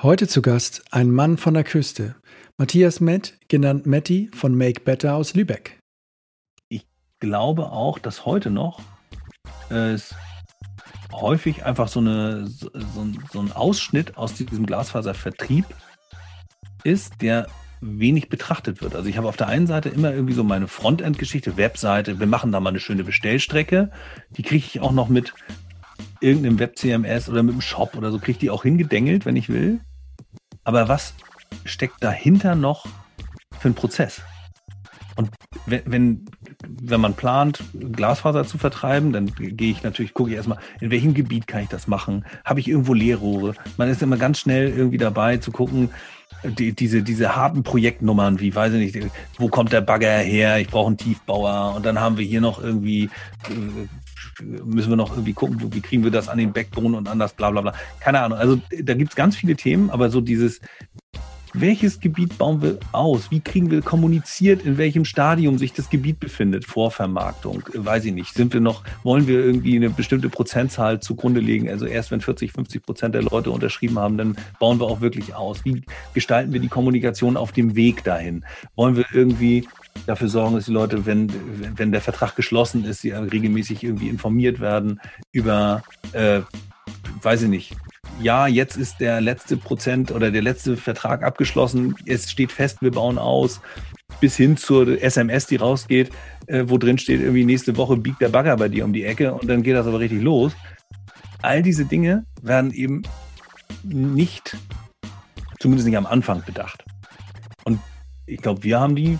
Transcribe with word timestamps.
Heute 0.00 0.28
zu 0.28 0.42
Gast 0.42 0.84
ein 0.92 1.10
Mann 1.10 1.38
von 1.38 1.54
der 1.54 1.64
Küste, 1.64 2.14
Matthias 2.56 3.00
Mett, 3.00 3.36
genannt 3.48 3.84
Matti 3.84 4.30
von 4.32 4.54
Make 4.54 4.82
Better 4.82 5.16
aus 5.16 5.34
Lübeck. 5.34 5.80
Ich 6.68 6.86
glaube 7.18 7.72
auch, 7.72 7.98
dass 7.98 8.24
heute 8.24 8.50
noch 8.50 8.80
äh, 9.70 9.98
häufig 11.10 11.64
einfach 11.64 11.88
so, 11.88 11.98
eine, 11.98 12.46
so, 12.46 12.70
so 13.32 13.40
ein 13.40 13.50
Ausschnitt 13.50 14.16
aus 14.16 14.34
diesem 14.34 14.66
Glasfaservertrieb 14.66 15.64
ist, 16.84 17.20
der 17.20 17.48
wenig 17.80 18.28
betrachtet 18.28 18.80
wird. 18.80 18.94
Also 18.94 19.08
ich 19.08 19.16
habe 19.16 19.26
auf 19.26 19.36
der 19.36 19.48
einen 19.48 19.66
Seite 19.66 19.88
immer 19.88 20.12
irgendwie 20.12 20.34
so 20.34 20.44
meine 20.44 20.68
Frontend-Geschichte, 20.68 21.56
Webseite, 21.56 22.20
wir 22.20 22.28
machen 22.28 22.52
da 22.52 22.60
mal 22.60 22.70
eine 22.70 22.78
schöne 22.78 23.02
Bestellstrecke. 23.02 23.90
Die 24.30 24.42
kriege 24.42 24.64
ich 24.64 24.78
auch 24.78 24.92
noch 24.92 25.08
mit 25.08 25.34
irgendeinem 26.20 26.60
Web-CMS 26.60 27.28
oder 27.28 27.42
mit 27.42 27.54
einem 27.54 27.62
Shop 27.62 27.96
oder 27.96 28.12
so, 28.12 28.18
kriege 28.18 28.30
ich 28.32 28.38
die 28.38 28.50
auch 28.50 28.62
hingedengelt, 28.62 29.26
wenn 29.26 29.34
ich 29.34 29.48
will. 29.48 29.80
Aber 30.68 30.86
was 30.86 31.14
steckt 31.64 32.04
dahinter 32.04 32.54
noch 32.54 32.84
für 33.58 33.68
einen 33.68 33.74
Prozess? 33.74 34.20
Und 35.16 35.30
wenn, 35.64 35.80
wenn, 35.86 36.26
wenn 36.60 37.00
man 37.00 37.14
plant, 37.14 37.64
Glasfaser 37.72 38.44
zu 38.44 38.58
vertreiben, 38.58 39.14
dann 39.14 39.34
gehe 39.34 39.70
ich 39.70 39.82
natürlich, 39.82 40.12
gucke 40.12 40.28
ich 40.28 40.36
erstmal, 40.36 40.58
in 40.82 40.90
welchem 40.90 41.14
Gebiet 41.14 41.46
kann 41.46 41.62
ich 41.62 41.70
das 41.70 41.86
machen? 41.86 42.26
Habe 42.44 42.60
ich 42.60 42.68
irgendwo 42.68 42.92
Leerrohre? 42.92 43.54
Man 43.78 43.88
ist 43.88 44.02
immer 44.02 44.18
ganz 44.18 44.40
schnell 44.40 44.68
irgendwie 44.68 44.98
dabei 44.98 45.38
zu 45.38 45.52
gucken, 45.52 45.88
die, 46.44 46.74
diese, 46.74 47.02
diese 47.02 47.34
harten 47.34 47.62
Projektnummern, 47.62 48.38
wie 48.38 48.54
weiß 48.54 48.74
ich 48.74 48.94
nicht, 48.94 49.10
wo 49.38 49.48
kommt 49.48 49.72
der 49.72 49.80
Bagger 49.80 50.18
her? 50.18 50.58
Ich 50.58 50.68
brauche 50.68 50.88
einen 50.88 50.98
Tiefbauer 50.98 51.76
und 51.76 51.86
dann 51.86 51.98
haben 51.98 52.18
wir 52.18 52.26
hier 52.26 52.42
noch 52.42 52.62
irgendwie 52.62 53.04
äh, 53.04 53.88
müssen 54.42 54.90
wir 54.90 54.96
noch 54.96 55.12
irgendwie 55.12 55.32
gucken, 55.32 55.72
wie 55.72 55.80
kriegen 55.80 56.04
wir 56.04 56.10
das 56.10 56.28
an 56.28 56.38
den 56.38 56.52
Backbone 56.52 56.96
und 56.96 57.08
an 57.08 57.18
das 57.18 57.32
bla 57.32 57.50
bla 57.50 57.60
bla. 57.60 57.74
Keine 58.00 58.20
Ahnung. 58.20 58.38
Also 58.38 58.60
da 58.82 58.94
gibt 58.94 59.10
es 59.10 59.16
ganz 59.16 59.36
viele 59.36 59.56
Themen, 59.56 59.90
aber 59.90 60.10
so 60.10 60.20
dieses, 60.20 60.60
welches 61.54 62.00
Gebiet 62.00 62.36
bauen 62.38 62.62
wir 62.62 62.78
aus? 62.92 63.30
Wie 63.30 63.40
kriegen 63.40 63.70
wir 63.70 63.82
kommuniziert, 63.82 64.62
in 64.62 64.78
welchem 64.78 65.04
Stadium 65.04 65.58
sich 65.58 65.72
das 65.72 65.88
Gebiet 65.88 66.20
befindet? 66.20 66.64
Vorvermarktung, 66.64 67.62
weiß 67.72 68.04
ich 68.04 68.12
nicht. 68.12 68.34
Sind 68.34 68.52
wir 68.52 68.60
noch, 68.60 68.84
wollen 69.02 69.26
wir 69.26 69.44
irgendwie 69.44 69.76
eine 69.76 69.90
bestimmte 69.90 70.28
Prozentzahl 70.28 71.00
zugrunde 71.00 71.40
legen? 71.40 71.68
Also 71.68 71.86
erst 71.86 72.10
wenn 72.10 72.20
40, 72.20 72.52
50 72.52 72.82
Prozent 72.82 73.14
der 73.14 73.22
Leute 73.22 73.50
unterschrieben 73.50 73.98
haben, 73.98 74.18
dann 74.18 74.36
bauen 74.58 74.78
wir 74.78 74.86
auch 74.86 75.00
wirklich 75.00 75.34
aus. 75.34 75.64
Wie 75.64 75.82
gestalten 76.14 76.52
wir 76.52 76.60
die 76.60 76.68
Kommunikation 76.68 77.36
auf 77.36 77.52
dem 77.52 77.74
Weg 77.74 78.04
dahin? 78.04 78.44
Wollen 78.76 78.96
wir 78.96 79.06
irgendwie 79.12 79.66
dafür 80.06 80.28
sorgen, 80.28 80.54
dass 80.54 80.66
die 80.66 80.72
Leute, 80.72 81.06
wenn, 81.06 81.30
wenn 81.76 81.92
der 81.92 82.00
Vertrag 82.00 82.36
geschlossen 82.36 82.84
ist, 82.84 83.02
sie 83.02 83.10
regelmäßig 83.10 83.82
irgendwie 83.82 84.08
informiert 84.08 84.60
werden 84.60 85.00
über, 85.32 85.82
äh, 86.12 86.40
weiß 87.22 87.42
ich 87.42 87.48
nicht, 87.48 87.76
ja, 88.20 88.46
jetzt 88.46 88.76
ist 88.76 89.00
der 89.00 89.20
letzte 89.20 89.56
Prozent 89.56 90.10
oder 90.10 90.30
der 90.30 90.42
letzte 90.42 90.76
Vertrag 90.76 91.22
abgeschlossen, 91.22 91.94
es 92.06 92.30
steht 92.30 92.52
fest, 92.52 92.82
wir 92.82 92.90
bauen 92.90 93.18
aus, 93.18 93.60
bis 94.20 94.36
hin 94.36 94.56
zur 94.56 95.00
SMS, 95.00 95.46
die 95.46 95.56
rausgeht, 95.56 96.10
äh, 96.46 96.64
wo 96.66 96.78
drin 96.78 96.98
steht, 96.98 97.20
irgendwie 97.20 97.44
nächste 97.44 97.76
Woche 97.76 97.96
biegt 97.96 98.20
der 98.20 98.30
Bagger 98.30 98.56
bei 98.56 98.68
dir 98.68 98.84
um 98.84 98.92
die 98.92 99.04
Ecke 99.04 99.34
und 99.34 99.48
dann 99.48 99.62
geht 99.62 99.76
das 99.76 99.86
aber 99.86 100.00
richtig 100.00 100.22
los. 100.22 100.52
All 101.42 101.62
diese 101.62 101.84
Dinge 101.84 102.24
werden 102.42 102.72
eben 102.72 103.02
nicht, 103.84 104.56
zumindest 105.60 105.86
nicht 105.86 105.96
am 105.96 106.06
Anfang 106.06 106.42
bedacht. 106.44 106.84
Und 107.64 107.78
ich 108.26 108.40
glaube, 108.40 108.64
wir 108.64 108.80
haben 108.80 108.96
die 108.96 109.18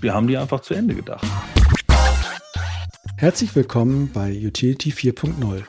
wir 0.00 0.14
haben 0.14 0.26
die 0.26 0.36
einfach 0.36 0.60
zu 0.60 0.74
Ende 0.74 0.94
gedacht. 0.94 1.26
Herzlich 3.16 3.54
willkommen 3.56 4.10
bei 4.12 4.30
Utility 4.30 4.90
4.0, 4.90 5.62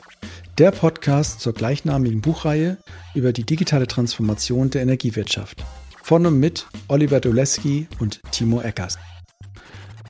der 0.58 0.70
Podcast 0.70 1.40
zur 1.40 1.54
gleichnamigen 1.54 2.20
Buchreihe 2.20 2.76
über 3.14 3.32
die 3.32 3.44
digitale 3.44 3.86
Transformation 3.86 4.70
der 4.70 4.82
Energiewirtschaft. 4.82 5.64
Von 6.02 6.26
und 6.26 6.38
mit 6.38 6.66
Oliver 6.88 7.20
Doleski 7.20 7.88
und 8.00 8.20
Timo 8.30 8.60
Eckers. 8.60 8.98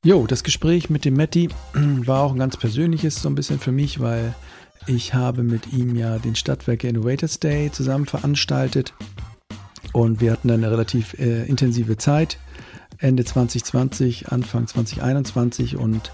Jo, 0.05 0.27
das 0.27 0.45
Gespräch 0.45 0.91
mit 0.91 1.05
dem 1.05 1.15
Matti 1.15 1.49
war 1.75 2.23
auch 2.23 2.33
ein 2.33 2.39
ganz 2.39 2.57
persönliches, 2.57 3.23
so 3.23 3.29
ein 3.29 3.35
bisschen 3.35 3.59
für 3.59 3.73
mich, 3.73 4.01
weil 4.01 4.35
ich 4.87 5.15
habe 5.15 5.43
mit 5.43 5.73
ihm 5.73 5.97
ja 5.97 6.19
den 6.19 6.35
Stadtwerke 6.35 6.89
Innovators 6.89 7.41
Day 7.41 7.71
zusammen 7.71 8.07
veranstaltet 8.07 8.95
und 9.93 10.21
wir 10.21 10.33
hatten 10.33 10.51
eine 10.51 10.71
relativ 10.71 11.15
äh, 11.19 11.45
intensive 11.45 11.97
Zeit 11.97 12.39
Ende 12.99 13.25
2020, 13.25 14.29
Anfang 14.29 14.67
2021 14.67 15.77
und 15.77 16.13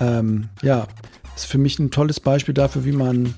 ähm, 0.00 0.48
ja, 0.62 0.86
ist 1.36 1.46
für 1.46 1.58
mich 1.58 1.78
ein 1.78 1.90
tolles 1.90 2.20
Beispiel 2.20 2.54
dafür, 2.54 2.84
wie 2.84 2.92
man 2.92 3.34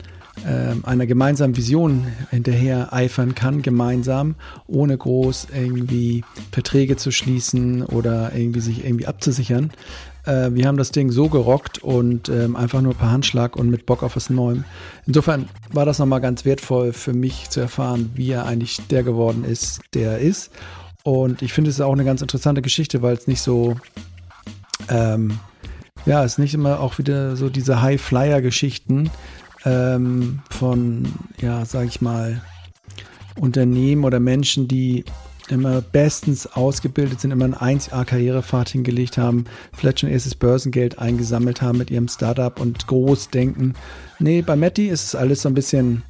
ähm, 0.47 0.85
einer 0.85 1.07
gemeinsamen 1.07 1.57
Vision 1.57 2.07
hinterher 2.31 2.93
eifern 2.93 3.35
kann, 3.35 3.63
gemeinsam, 3.63 4.35
ohne 4.67 4.97
groß 4.97 5.49
irgendwie 5.55 6.25
Verträge 6.51 6.97
zu 6.97 7.11
schließen 7.11 7.83
oder 7.85 8.33
irgendwie 8.35 8.61
sich 8.61 8.85
irgendwie 8.85 9.07
abzusichern. 9.07 9.73
Äh, 10.25 10.51
wir 10.53 10.67
haben 10.67 10.79
das 10.79 10.91
Ding 10.91 11.11
so 11.11 11.29
gerockt 11.29 11.83
und 11.83 12.29
ähm, 12.29 12.57
einfach 12.57 12.81
nur 12.81 12.95
per 12.95 13.11
Handschlag 13.11 13.57
und 13.57 13.69
mit 13.69 13.85
Bock 13.85 14.03
auf 14.03 14.17
was 14.17 14.31
Neuem. 14.31 14.65
Insofern 15.07 15.49
war 15.71 15.85
das 15.85 15.99
nochmal 15.99 16.21
ganz 16.21 16.45
wertvoll 16.45 16.93
für 16.93 17.13
mich 17.13 17.51
zu 17.51 17.61
erfahren, 17.61 18.11
wie 18.15 18.31
er 18.31 18.47
eigentlich 18.47 18.79
der 18.89 19.03
geworden 19.03 19.45
ist, 19.45 19.81
der 19.95 20.13
er 20.13 20.19
ist 20.19 20.51
und 21.05 21.43
ich 21.43 21.53
finde 21.53 21.71
es 21.71 21.81
auch 21.81 21.93
eine 21.93 22.05
ganz 22.05 22.23
interessante 22.23 22.63
Geschichte, 22.63 23.03
weil 23.03 23.15
es 23.15 23.27
nicht 23.27 23.41
so, 23.41 23.77
ähm, 24.89 25.39
ja, 26.07 26.25
es 26.25 26.33
ist 26.33 26.39
nicht 26.39 26.55
immer 26.55 26.81
auch 26.81 26.99
wieder 26.99 27.37
so 27.37 27.49
diese 27.49 27.83
High-Flyer-Geschichten 27.83 29.11
ähm, 29.65 30.41
von, 30.51 31.09
ja, 31.39 31.65
sag 31.65 31.87
ich 31.87 32.01
mal, 32.01 32.41
Unternehmen 33.39 34.05
oder 34.05 34.21
Menschen, 34.21 34.69
die 34.69 35.05
immer 35.49 35.81
bestens 35.81 36.47
ausgebildet 36.47 37.21
sind, 37.21 37.31
immer 37.31 37.45
einen 37.45 37.79
1A-Karrierepfad 37.79 38.69
hingelegt 38.69 39.19
haben, 39.19 39.45
vielleicht 39.73 40.01
schon 40.01 40.09
erstes 40.09 40.35
Börsengeld 40.35 40.99
eingesammelt 40.99 41.63
haben 41.63 41.79
mit 41.79 41.91
ihrem 41.91 42.09
Startup 42.09 42.59
und 42.61 42.87
groß 42.87 43.31
denken. 43.31 43.75
Nee, 44.19 44.43
bei 44.43 44.57
Matti 44.57 44.89
ist 44.89 45.05
es 45.05 45.15
alles 45.15 45.43
so 45.43 45.49
ein 45.49 45.55
bisschen 45.55 46.05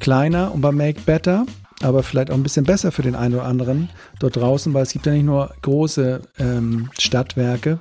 kleiner 0.00 0.52
und 0.52 0.60
bei 0.60 0.72
Make 0.72 1.00
Better 1.04 1.46
aber 1.82 2.02
vielleicht 2.02 2.30
auch 2.30 2.34
ein 2.34 2.42
bisschen 2.42 2.64
besser 2.64 2.92
für 2.92 3.02
den 3.02 3.14
einen 3.14 3.34
oder 3.34 3.44
anderen 3.44 3.88
dort 4.18 4.36
draußen, 4.36 4.72
weil 4.74 4.82
es 4.84 4.92
gibt 4.92 5.06
ja 5.06 5.12
nicht 5.12 5.24
nur 5.24 5.54
große 5.62 6.20
ähm, 6.38 6.90
Stadtwerke, 6.98 7.78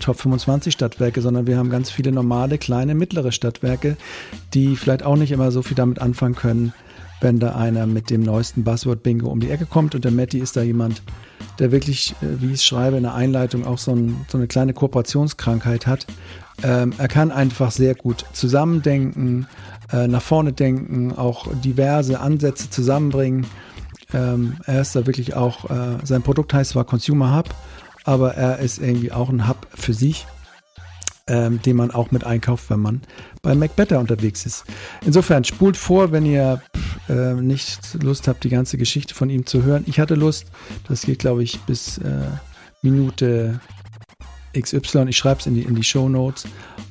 Top 0.00 0.18
25 0.18 0.72
Stadtwerke, 0.72 1.20
sondern 1.20 1.46
wir 1.46 1.58
haben 1.58 1.70
ganz 1.70 1.90
viele 1.90 2.10
normale, 2.10 2.58
kleine, 2.58 2.94
mittlere 2.94 3.32
Stadtwerke, 3.32 3.96
die 4.54 4.76
vielleicht 4.76 5.02
auch 5.02 5.16
nicht 5.16 5.30
immer 5.30 5.52
so 5.52 5.62
viel 5.62 5.74
damit 5.74 6.00
anfangen 6.00 6.34
können, 6.34 6.72
wenn 7.20 7.38
da 7.38 7.54
einer 7.54 7.86
mit 7.86 8.08
dem 8.08 8.22
neuesten 8.22 8.64
Buzzword-Bingo 8.64 9.28
um 9.28 9.40
die 9.40 9.50
Ecke 9.50 9.66
kommt. 9.66 9.94
Und 9.94 10.04
der 10.04 10.10
Matti 10.10 10.38
ist 10.38 10.56
da 10.56 10.62
jemand, 10.62 11.02
der 11.58 11.70
wirklich, 11.70 12.14
äh, 12.22 12.40
wie 12.40 12.46
ich 12.46 12.54
es 12.54 12.64
schreibe 12.64 12.96
in 12.96 13.02
der 13.02 13.14
Einleitung, 13.14 13.66
auch 13.66 13.78
so, 13.78 13.92
ein, 13.92 14.24
so 14.28 14.38
eine 14.38 14.46
kleine 14.46 14.72
Kooperationskrankheit 14.72 15.86
hat. 15.86 16.06
Ähm, 16.62 16.92
er 16.96 17.08
kann 17.08 17.30
einfach 17.30 17.70
sehr 17.70 17.94
gut 17.94 18.24
zusammendenken, 18.32 19.46
äh, 19.92 20.06
nach 20.08 20.22
vorne 20.22 20.52
denken, 20.52 21.12
auch 21.12 21.48
diverse 21.64 22.20
Ansätze 22.20 22.70
zusammenbringen. 22.70 23.46
Ähm, 24.12 24.56
er 24.66 24.80
ist 24.80 24.96
da 24.96 25.06
wirklich 25.06 25.34
auch, 25.34 25.70
äh, 25.70 25.98
sein 26.04 26.22
Produkt 26.22 26.52
heißt 26.52 26.70
zwar 26.70 26.84
Consumer 26.84 27.36
Hub, 27.36 27.54
aber 28.04 28.34
er 28.34 28.58
ist 28.58 28.78
irgendwie 28.78 29.12
auch 29.12 29.28
ein 29.28 29.48
Hub 29.48 29.66
für 29.74 29.94
sich, 29.94 30.26
ähm, 31.26 31.62
den 31.62 31.76
man 31.76 31.90
auch 31.90 32.10
mit 32.10 32.24
einkauft, 32.24 32.70
wenn 32.70 32.80
man 32.80 33.02
bei 33.42 33.54
MacBetter 33.54 33.98
unterwegs 34.00 34.46
ist. 34.46 34.64
Insofern 35.04 35.44
spult 35.44 35.76
vor, 35.76 36.12
wenn 36.12 36.26
ihr 36.26 36.60
äh, 37.08 37.34
nicht 37.34 38.02
Lust 38.02 38.26
habt, 38.28 38.44
die 38.44 38.48
ganze 38.48 38.78
Geschichte 38.78 39.14
von 39.14 39.30
ihm 39.30 39.46
zu 39.46 39.62
hören. 39.62 39.84
Ich 39.86 40.00
hatte 40.00 40.14
Lust, 40.14 40.46
das 40.88 41.02
geht 41.02 41.20
glaube 41.20 41.42
ich 41.42 41.60
bis 41.60 41.98
äh, 41.98 42.26
Minute 42.82 43.60
XY. 44.58 45.06
Ich 45.08 45.16
schreibe 45.16 45.40
es 45.40 45.46
in 45.46 45.54
die, 45.54 45.62
in 45.62 45.74
die 45.74 45.84
Show 45.84 46.08
Notes. 46.08 46.44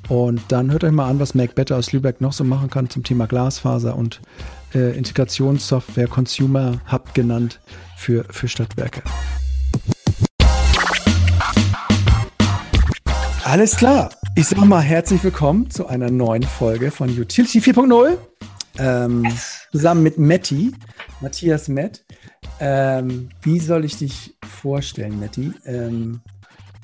Und 0.08 0.42
dann 0.50 0.72
hört 0.72 0.84
euch 0.84 0.92
mal 0.92 1.09
an, 1.09 1.20
was 1.20 1.36
Make 1.36 1.53
Better 1.53 1.78
aus 1.78 1.92
Lübeck 1.92 2.22
noch 2.22 2.34
so 2.34 2.44
machen 2.44 2.70
kann 2.70 2.90
zum 2.90 3.03
Thema 3.03 3.28
Glasfaser 3.28 3.96
und 3.96 4.22
äh, 4.74 4.97
Integrationssoftware, 4.97 6.08
Consumer 6.08 6.80
Hub 6.92 7.14
genannt 7.14 7.59
für, 7.96 8.23
für 8.29 8.47
Stadtwerke. 8.47 9.03
Alles 13.44 13.76
klar. 13.76 14.09
Ich 14.35 14.47
sage 14.47 14.66
mal 14.66 14.82
herzlich 14.82 15.23
willkommen 15.23 15.70
zu 15.70 15.88
einer 15.88 16.09
neuen 16.09 16.44
Folge 16.44 16.91
von 16.91 17.09
Utility 17.09 17.59
4.0. 17.59 18.17
Ähm, 18.78 19.28
zusammen 19.72 20.03
mit 20.03 20.17
Matti, 20.17 20.72
Matthias 21.20 21.67
Mett. 21.67 22.06
Ähm, 22.59 23.29
wie 23.41 23.59
soll 23.59 23.85
ich 23.85 23.97
dich 23.97 24.35
vorstellen, 24.47 25.20
Matti? 25.20 25.52
Ähm, 25.66 26.22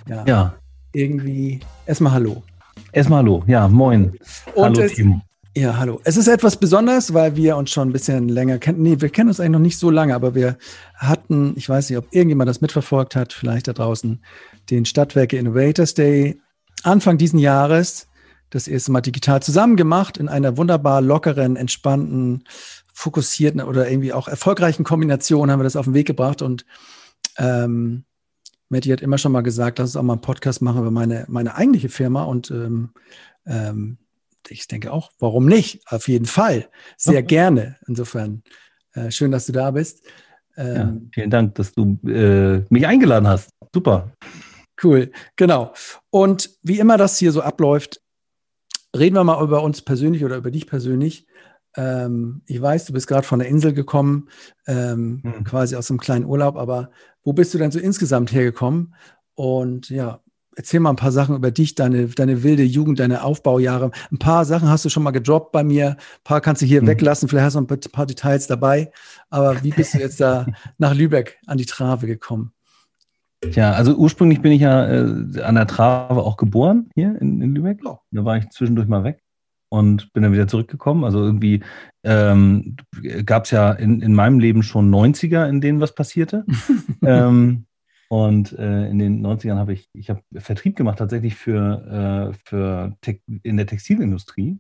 ja. 0.08 0.26
ja 0.26 0.56
irgendwie. 0.96 1.60
Erstmal 1.86 2.14
Hallo. 2.14 2.44
Erstmal 2.92 3.20
Hallo, 3.20 3.44
ja, 3.48 3.68
moin. 3.68 4.18
Und 4.54 4.64
hallo, 4.64 4.82
es, 4.82 4.94
Timo. 4.94 5.22
Ja, 5.56 5.78
hallo. 5.78 6.02
Es 6.04 6.18
ist 6.18 6.28
etwas 6.28 6.58
Besonderes, 6.58 7.14
weil 7.14 7.36
wir 7.36 7.56
uns 7.56 7.72
schon 7.72 7.90
ein 7.90 7.94
bisschen 7.94 8.28
länger 8.28 8.58
kennen. 8.58 8.82
Nee, 8.82 9.00
wir 9.00 9.10
kennen 9.10 9.30
uns 9.30 9.40
eigentlich 9.40 9.52
noch 9.52 9.60
nicht 9.60 9.80
so 9.80 9.90
lange, 9.90 10.14
aber 10.14 10.36
wir 10.36 10.58
hatten, 10.96 11.54
ich 11.56 11.70
weiß 11.70 11.90
nicht, 11.90 11.98
ob 11.98 12.08
irgendjemand 12.12 12.50
das 12.50 12.62
mitverfolgt 12.62 13.16
hat, 13.16 13.32
vielleicht 13.32 13.68
da 13.68 13.74
draußen, 13.74 14.22
den 14.70 14.86
Stadtwerke 14.86 15.38
Innovators 15.38 15.94
Day 15.94 16.40
Anfang 16.84 17.18
diesen 17.18 17.40
Jahres 17.40 18.08
das 18.50 18.68
erste 18.68 18.92
Mal 18.92 19.02
digital 19.02 19.42
zusammen 19.42 19.76
gemacht 19.76 20.18
in 20.18 20.30
einer 20.30 20.58
wunderbar 20.58 21.02
lockeren, 21.02 21.56
entspannten, 21.56 22.44
fokussierten 22.94 23.62
oder 23.62 23.90
irgendwie 23.90 24.14
auch 24.14 24.28
erfolgreichen 24.28 24.84
Kombinationen 24.84 25.52
haben 25.52 25.60
wir 25.60 25.66
das 25.66 25.76
auf 25.76 25.86
den 25.86 25.94
Weg 25.94 26.08
gebracht 26.08 26.42
und 26.42 26.66
ähm, 27.38 28.06
Matti 28.70 28.90
hat 28.90 29.02
immer 29.02 29.18
schon 29.18 29.32
mal 29.32 29.42
gesagt, 29.42 29.80
lass 29.80 29.90
uns 29.90 29.98
auch 29.98 30.04
mal 30.04 30.14
einen 30.14 30.22
Podcast 30.22 30.62
machen 30.62 30.82
über 30.82 30.92
meine, 30.92 31.26
meine 31.28 31.56
eigentliche 31.56 31.90
Firma 31.90 32.24
und 32.24 32.52
ähm, 32.52 32.90
ähm, 33.46 33.98
ich 34.50 34.68
denke 34.68 34.92
auch, 34.92 35.12
warum 35.20 35.46
nicht? 35.46 35.82
Auf 35.88 36.08
jeden 36.08 36.26
Fall. 36.26 36.68
Sehr 36.98 37.20
okay. 37.20 37.28
gerne. 37.28 37.78
Insofern, 37.88 38.44
äh, 38.94 39.12
schön, 39.12 39.32
dass 39.32 39.46
du 39.48 39.52
da 39.52 39.72
bist. 39.72 40.06
Ja, 40.58 40.82
ähm, 40.82 41.10
vielen 41.14 41.30
Dank, 41.30 41.56
dass 41.56 41.74
du 41.74 41.98
äh, 42.08 42.64
mich 42.70 42.88
eingeladen 42.88 43.28
hast. 43.28 43.50
Super. 43.74 44.12
Cool, 44.84 45.12
genau. 45.36 45.74
Und 46.10 46.50
wie 46.62 46.80
immer 46.80 46.98
das 46.98 47.18
hier 47.18 47.32
so 47.32 47.42
abläuft, 47.42 48.02
reden 48.96 49.16
wir 49.16 49.24
mal 49.24 49.44
über 49.44 49.64
uns 49.64 49.82
persönlich 49.82 50.24
oder 50.24 50.38
über 50.38 50.52
dich 50.52 50.68
persönlich. 50.68 51.28
Ähm, 51.76 52.42
ich 52.46 52.62
weiß, 52.62 52.86
du 52.86 52.94
bist 52.94 53.08
gerade 53.08 53.28
von 53.28 53.40
der 53.40 53.48
Insel 53.48 53.74
gekommen, 53.74 54.30
ähm, 54.68 55.22
hm. 55.24 55.44
quasi 55.44 55.76
aus 55.76 55.90
einem 55.90 56.00
kleinen 56.00 56.26
Urlaub, 56.26 56.56
aber 56.56 56.90
wo 57.24 57.34
bist 57.34 57.54
du 57.54 57.58
denn 57.58 57.72
so 57.72 57.80
insgesamt 57.80 58.32
hergekommen? 58.32 58.94
Und 59.36 59.90
ja, 59.90 60.22
erzähl 60.56 60.80
mal 60.80 60.92
ein 60.92 60.96
paar 60.96 61.12
Sachen 61.12 61.36
über 61.36 61.52
dich, 61.52 61.76
deine, 61.76 62.08
deine 62.08 62.44
wilde 62.44 62.64
Jugend, 62.64 63.00
deine 63.00 63.24
Aufbaujahre. 63.24 63.92
Ein 64.12 64.20
paar 64.20 64.46
Sachen 64.46 64.70
hast 64.70 64.86
du 64.86 64.90
schon 64.90 65.04
mal 65.04 65.12
gedroppt 65.12 65.52
bei 65.52 65.64
mir, 65.64 65.90
ein 65.90 66.24
paar 66.24 66.42
kannst 66.42 66.62
du 66.62 66.66
hier 66.66 66.80
hm. 66.80 66.88
weglassen, 66.88 67.28
vielleicht 67.28 67.46
hast 67.46 67.56
du 67.56 67.60
ein 67.60 67.68
paar 67.68 68.06
Details 68.06 68.48
dabei. 68.48 68.92
Aber 69.30 69.64
wie 69.64 69.72
bist 69.72 69.94
du 69.94 70.00
jetzt 70.00 70.22
da 70.22 70.46
nach 70.78 70.96
Lübeck 70.96 71.40
an 71.46 71.58
die 71.58 71.66
Trave 71.66 72.08
gekommen? 72.08 72.52
Ja, 73.52 73.74
also 73.74 73.96
ursprünglich 73.96 74.42
bin 74.42 74.54
ich 74.54 74.62
ja 74.62 74.88
äh, 74.88 75.42
an 75.42 75.56
der 75.56 75.68
Trave 75.68 76.24
auch 76.24 76.38
geboren 76.38 76.90
hier 76.96 77.20
in, 77.20 77.42
in 77.42 77.54
Lübeck. 77.54 77.82
Da 77.84 78.26
war 78.26 78.38
ich 78.38 78.50
zwischendurch 78.50 78.88
mal 78.88 79.04
weg 79.04 79.25
und 79.70 80.14
bin 80.14 80.24
dann 80.24 80.34
wieder 80.34 80.48
zurückgekommen. 80.48 81.04
Also 81.04 81.24
irgendwie 81.24 81.62
ähm, 82.04 82.76
gab 83.26 83.46
es 83.46 83.52
ja 83.52 83.72
in, 83.72 84.02
in 84.02 84.14
meinem 84.14 84.40
Leben 84.40 84.64
schon 84.64 84.94
90er, 84.94 85.48
in 85.48 85.62
denen 85.62 85.82
was 85.82 85.96
passierte. 85.96 86.46
ähm, 87.04 87.66
und 88.08 88.54
äh, 88.54 88.88
in 88.88 89.00
den 89.00 89.26
90ern 89.26 89.58
habe 89.58 89.74
ich, 89.74 89.90
ich 89.94 90.10
habe 90.10 90.22
Vertrieb 90.36 90.76
gemacht 90.76 91.00
tatsächlich 91.00 91.36
für, 91.36 92.32
äh, 92.32 92.38
für 92.46 92.96
in 93.44 93.58
der 93.58 93.66
Textilindustrie 93.66 94.60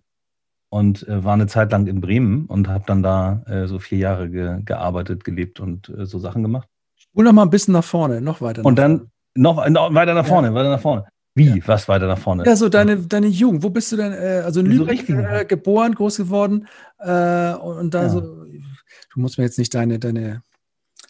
und 0.69 1.07
äh, 1.07 1.23
war 1.23 1.33
eine 1.33 1.47
Zeit 1.47 1.71
lang 1.71 1.87
in 1.87 2.01
Bremen 2.01 2.47
und 2.47 2.67
habe 2.67 2.83
dann 2.87 3.03
da 3.03 3.43
äh, 3.45 3.67
so 3.67 3.79
vier 3.79 3.99
Jahre 3.99 4.29
ge 4.29 4.61
gearbeitet, 4.65 5.23
gelebt 5.23 5.59
und 5.59 5.89
äh, 5.89 6.05
so 6.05 6.19
Sachen 6.19 6.41
gemacht. 6.41 6.67
Spul 6.95 7.23
noch 7.23 7.33
mal 7.33 7.43
ein 7.43 7.49
bisschen 7.49 7.73
nach 7.73 7.83
vorne, 7.83 8.19
noch 8.19 8.41
weiter. 8.41 8.65
und 8.65 8.77
dann 8.77 9.11
noch, 9.35 9.67
noch, 9.69 9.93
weiter 9.93 10.13
nach 10.13 10.25
vorne, 10.25 10.47
ja. 10.47 10.53
weiter 10.53 10.69
nach 10.69 10.81
vorne. 10.81 11.05
Wie? 11.35 11.49
Ja. 11.49 11.67
Was 11.67 11.87
weiter 11.89 12.07
nach 12.07 12.17
vorne? 12.17 12.45
Ja, 12.45 12.55
so 12.55 12.69
deine, 12.69 12.97
deine 12.97 13.27
Jugend. 13.27 13.61
Wo 13.61 13.69
bist 13.69 13.91
du 13.91 13.97
denn? 13.97 14.13
Äh, 14.13 14.41
also 14.45 14.61
in 14.61 14.67
Lübeck 14.67 15.09
äh, 15.09 15.45
geboren, 15.45 15.93
groß 15.93 16.17
geworden. 16.17 16.67
Äh, 16.97 17.53
und 17.55 17.93
da 17.93 18.03
ja. 18.03 18.09
so, 18.09 18.21
du 18.21 19.19
musst 19.19 19.37
mir 19.37 19.43
jetzt 19.43 19.59
nicht 19.59 19.73
deine, 19.73 19.99
deine. 19.99 20.41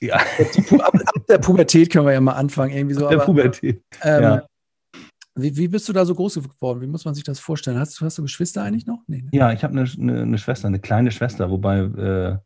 Ja. 0.01 0.16
Ab, 0.16 0.94
ab, 0.95 1.27
der 1.30 1.38
Pubertät 1.38 1.92
können 1.92 2.07
wir 2.07 2.13
ja 2.13 2.22
mal 2.22 2.33
anfangen, 2.33 2.75
irgendwie 2.75 2.95
so. 2.95 3.06
Ab 3.06 3.12
der 3.12 3.19
aber, 3.19 3.25
Pubertät. 3.25 3.83
Ähm, 4.01 4.24
ja. 4.24 4.48
Wie, 5.36 5.56
wie 5.56 5.68
bist 5.68 5.88
du 5.88 5.94
da 5.94 6.06
so 6.06 6.16
groß 6.16 6.36
geworden? 6.36 6.81
Wie 6.81 6.88
muss 6.88 7.06
man 7.06 7.13
sich 7.13 7.24
das 7.24 7.39
vorstellen? 7.39 7.78
Hast, 7.78 8.01
hast 8.01 8.18
du 8.18 8.24
Geschwister 8.24 8.63
eigentlich 8.63 8.88
noch? 8.88 9.04
Nee, 9.06 9.21
ne? 9.21 9.30
Ja, 9.31 9.51
ich 9.51 9.63
habe 9.63 9.78
eine, 9.78 9.89
eine, 10.00 10.21
eine, 10.24 10.38
Schwester, 10.39 10.68
eine 10.68 10.80
kleine 10.80 11.12
Schwester, 11.12 11.51
wobei 11.51 12.39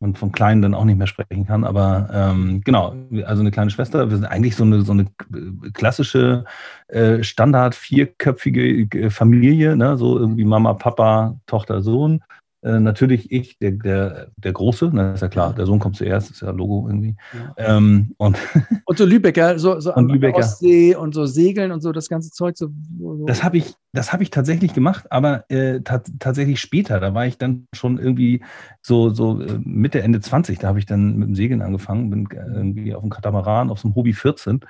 äh, 0.00 0.04
man 0.04 0.14
von 0.14 0.32
Kleinen 0.32 0.62
dann 0.62 0.74
auch 0.74 0.84
nicht 0.84 0.98
mehr 0.98 1.06
sprechen 1.06 1.46
kann. 1.46 1.64
Aber 1.64 2.08
ähm, 2.12 2.60
genau, 2.64 2.94
also 3.24 3.40
eine 3.40 3.50
kleine 3.50 3.70
Schwester. 3.70 4.10
Wir 4.10 4.16
sind 4.16 4.26
eigentlich 4.26 4.56
so 4.56 4.64
eine, 4.64 4.82
so 4.82 4.92
eine 4.92 5.06
klassische 5.72 6.44
äh, 6.88 7.22
Standard 7.22 7.74
vierköpfige 7.74 8.98
äh, 8.98 9.10
Familie, 9.10 9.76
ne? 9.76 9.96
so 9.96 10.18
irgendwie 10.18 10.44
Mama, 10.44 10.74
Papa, 10.74 11.36
Tochter, 11.46 11.82
Sohn. 11.82 12.22
Äh, 12.62 12.80
natürlich 12.80 13.30
ich, 13.30 13.58
der, 13.58 13.72
der, 13.72 14.28
der 14.36 14.52
Große, 14.52 14.90
na, 14.92 15.12
ist 15.12 15.20
ja 15.20 15.28
klar, 15.28 15.54
der 15.54 15.66
Sohn 15.66 15.78
kommt 15.78 15.96
zuerst, 15.96 16.30
ist 16.30 16.42
ja 16.42 16.50
Logo 16.50 16.86
irgendwie. 16.88 17.14
Ja. 17.58 17.76
Ähm, 17.76 18.14
und, 18.16 18.36
und 18.86 18.98
so 18.98 19.04
Lübecker, 19.04 19.58
so, 19.58 19.78
so 19.78 19.94
und 19.94 20.10
Lübecker. 20.10 20.38
Ostsee 20.38 20.94
und 20.94 21.14
so 21.14 21.26
Segeln 21.26 21.70
und 21.70 21.80
so 21.80 21.92
das 21.92 22.08
ganze 22.08 22.30
Zeug. 22.30 22.56
So, 22.56 22.70
so. 22.98 23.24
Das 23.26 23.44
habe 23.44 23.58
ich, 23.58 23.74
das 23.92 24.12
ich 24.18 24.30
tatsächlich 24.30 24.74
gemacht, 24.74 25.06
aber 25.10 25.48
äh, 25.50 25.80
tatsächlich 25.82 26.60
später. 26.60 26.98
Da 26.98 27.14
war 27.14 27.26
ich 27.26 27.38
dann 27.38 27.66
schon 27.74 27.98
irgendwie 27.98 28.42
so, 28.82 29.10
so 29.10 29.40
äh, 29.40 29.58
Mitte, 29.62 30.02
Ende 30.02 30.20
20. 30.20 30.58
Da 30.58 30.68
habe 30.68 30.78
ich 30.78 30.86
dann 30.86 31.16
mit 31.16 31.28
dem 31.28 31.34
Segeln 31.34 31.62
angefangen, 31.62 32.10
bin 32.10 32.28
äh, 32.30 32.56
irgendwie 32.56 32.94
auf 32.94 33.02
dem 33.02 33.10
Katamaran, 33.10 33.70
auf 33.70 33.78
so 33.78 33.88
einem 33.88 33.94
Hobby 33.94 34.12
14 34.12 34.60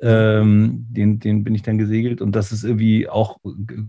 ähm, 0.00 0.86
den, 0.90 1.18
den 1.18 1.42
bin 1.44 1.54
ich 1.54 1.62
dann 1.62 1.78
gesegelt 1.78 2.20
und 2.20 2.32
das 2.32 2.52
ist 2.52 2.64
irgendwie 2.64 3.08
auch 3.08 3.40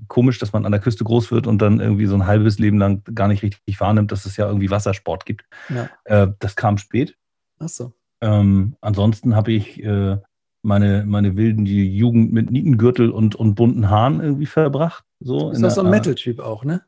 komisch, 0.08 0.40
dass 0.40 0.54
man 0.54 0.66
an 0.66 0.72
der 0.72 0.82
Küste 0.82 1.04
groß 1.04 1.32
wird 1.32 1.46
und 1.46 1.62
dann 1.62 1.80
irgendwie 1.80 2.08
so 2.08 2.16
ein 2.16 2.26
halbes 2.26 2.58
Leben 2.58 2.80
lang 2.80 3.04
gar 3.14 3.28
nicht 3.28 3.44
richtig 3.44 3.80
wahrnimmt, 3.80 4.12
dass 4.12 4.26
es 4.26 4.36
ja 4.38 4.48
irgendwie 4.48 4.72
Wassersport 4.72 5.26
gibt. 5.26 5.46
Ja. 5.70 5.90
Äh, 6.06 6.32
das 6.40 6.56
kam 6.56 6.78
spät. 6.78 7.16
Ach 7.60 7.70
so. 7.70 7.94
Ähm, 8.22 8.76
ansonsten 8.82 9.36
habe 9.36 9.52
ich 9.52 9.84
äh, 9.84 10.18
meine, 10.62 11.06
meine 11.06 11.36
wilden 11.36 11.66
die 11.66 11.96
Jugend 11.96 12.34
mit 12.34 12.52
Nietengürtel 12.52 13.12
und, 13.12 13.36
und 13.36 13.56
bunten 13.56 13.90
Haaren 13.90 14.20
irgendwie 14.20 14.46
verbracht. 14.46 15.04
So 15.20 15.52
ist 15.52 15.62
das 15.62 15.76
so 15.76 15.82
ein 15.82 15.90
Metal-Typ 15.90 16.40
auch, 16.40 16.64
ne? 16.64 16.82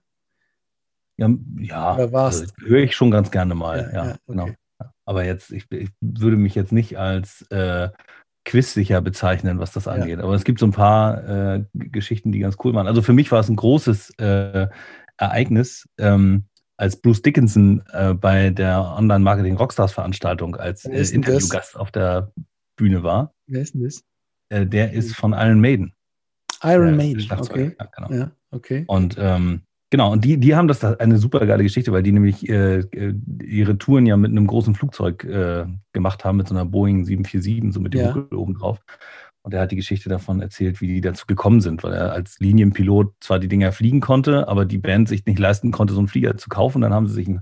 Ja, 1.18 1.29
ja 1.59 1.94
also, 1.95 2.45
höre 2.59 2.83
ich 2.83 2.95
schon 2.95 3.12
ganz 3.12 3.29
gerne 3.29 3.56
mal. 3.56 3.91
Ja, 3.94 4.03
ja, 4.03 4.09
ja 4.09 4.15
genau. 4.25 4.44
okay. 4.44 4.56
genau. 4.79 4.91
Aber 5.06 5.25
jetzt, 5.25 5.51
ich, 5.51 5.69
ich, 5.71 5.89
würde 6.00 6.38
mich 6.38 6.56
jetzt 6.56 6.71
nicht 6.71 6.97
als 6.97 7.44
äh, 7.51 7.89
quizsicher 8.45 9.01
bezeichnen, 9.01 9.59
was 9.59 9.71
das 9.71 9.88
angeht. 9.88 10.17
Ja. 10.17 10.23
Aber 10.23 10.33
es 10.33 10.43
gibt 10.43 10.59
so 10.59 10.65
ein 10.65 10.71
paar 10.71 11.55
äh, 11.55 11.63
Geschichten, 11.73 12.31
die 12.31 12.39
ganz 12.39 12.57
cool 12.63 12.73
waren. 12.73 12.88
Also 12.88 13.01
für 13.01 13.13
mich 13.13 13.31
war 13.31 13.39
es 13.39 13.49
ein 13.49 13.55
großes 13.55 14.11
äh, 14.17 14.67
Ereignis, 15.17 15.88
ähm, 15.97 16.45
als 16.77 16.95
Bruce 16.99 17.21
Dickinson 17.21 17.83
äh, 17.91 18.15
bei 18.15 18.49
der 18.49 18.95
Online-Marketing 18.97 19.55
Rockstars 19.55 19.93
Veranstaltung 19.93 20.55
als 20.55 20.85
äh, 20.85 21.03
Interviewgast 21.13 21.77
auf 21.77 21.91
der 21.91 22.31
Bühne 22.75 23.03
war. 23.03 23.33
Wer 23.45 23.61
ist 23.61 23.75
denn 23.75 23.83
das? 23.83 24.03
Äh, 24.49 24.65
der 24.65 24.91
ist 24.91 25.15
von 25.15 25.33
Iron 25.33 25.61
Maiden. 25.61 25.94
Iron 26.63 26.95
Maiden, 26.97 27.27
okay. 27.31 27.75
Ja, 27.79 27.85
genau. 27.85 28.11
ja, 28.11 28.31
okay. 28.49 28.83
Und 28.87 29.15
ähm, 29.19 29.61
Genau, 29.91 30.09
und 30.09 30.23
die, 30.23 30.38
die 30.38 30.55
haben 30.55 30.69
das 30.69 30.79
da 30.79 30.93
eine 30.93 31.17
super 31.17 31.45
geile 31.45 31.63
Geschichte, 31.63 31.91
weil 31.91 32.01
die 32.01 32.13
nämlich 32.13 32.47
äh, 32.47 32.79
äh, 32.79 33.13
ihre 33.43 33.77
Touren 33.77 34.05
ja 34.05 34.15
mit 34.15 34.31
einem 34.31 34.47
großen 34.47 34.73
Flugzeug 34.73 35.25
äh, 35.25 35.65
gemacht 35.91 36.23
haben, 36.23 36.38
mit 36.38 36.47
so 36.47 36.55
einer 36.55 36.65
Boeing 36.65 37.03
747, 37.03 37.73
so 37.73 37.81
mit 37.81 37.93
dem 37.93 37.99
ja. 37.99 38.11
Buckel 38.13 38.38
oben 38.38 38.53
drauf. 38.53 38.79
Und 39.41 39.53
er 39.53 39.61
hat 39.61 39.71
die 39.71 39.75
Geschichte 39.75 40.07
davon 40.07 40.41
erzählt, 40.41 40.79
wie 40.79 40.88
die 40.88 41.01
dazu 41.01 41.25
gekommen 41.27 41.59
sind, 41.59 41.83
weil 41.83 41.91
er 41.91 42.13
als 42.13 42.39
Linienpilot 42.39 43.15
zwar 43.19 43.39
die 43.39 43.49
Dinger 43.49 43.73
fliegen 43.73 43.99
konnte, 43.99 44.47
aber 44.47 44.63
die 44.63 44.77
Band 44.77 45.09
sich 45.09 45.25
nicht 45.25 45.39
leisten 45.39 45.71
konnte, 45.71 45.94
so 45.94 45.99
einen 45.99 46.07
Flieger 46.07 46.37
zu 46.37 46.47
kaufen. 46.47 46.81
Dann 46.81 46.94
haben 46.94 47.07
sie 47.07 47.15
sich 47.15 47.27
einen 47.27 47.41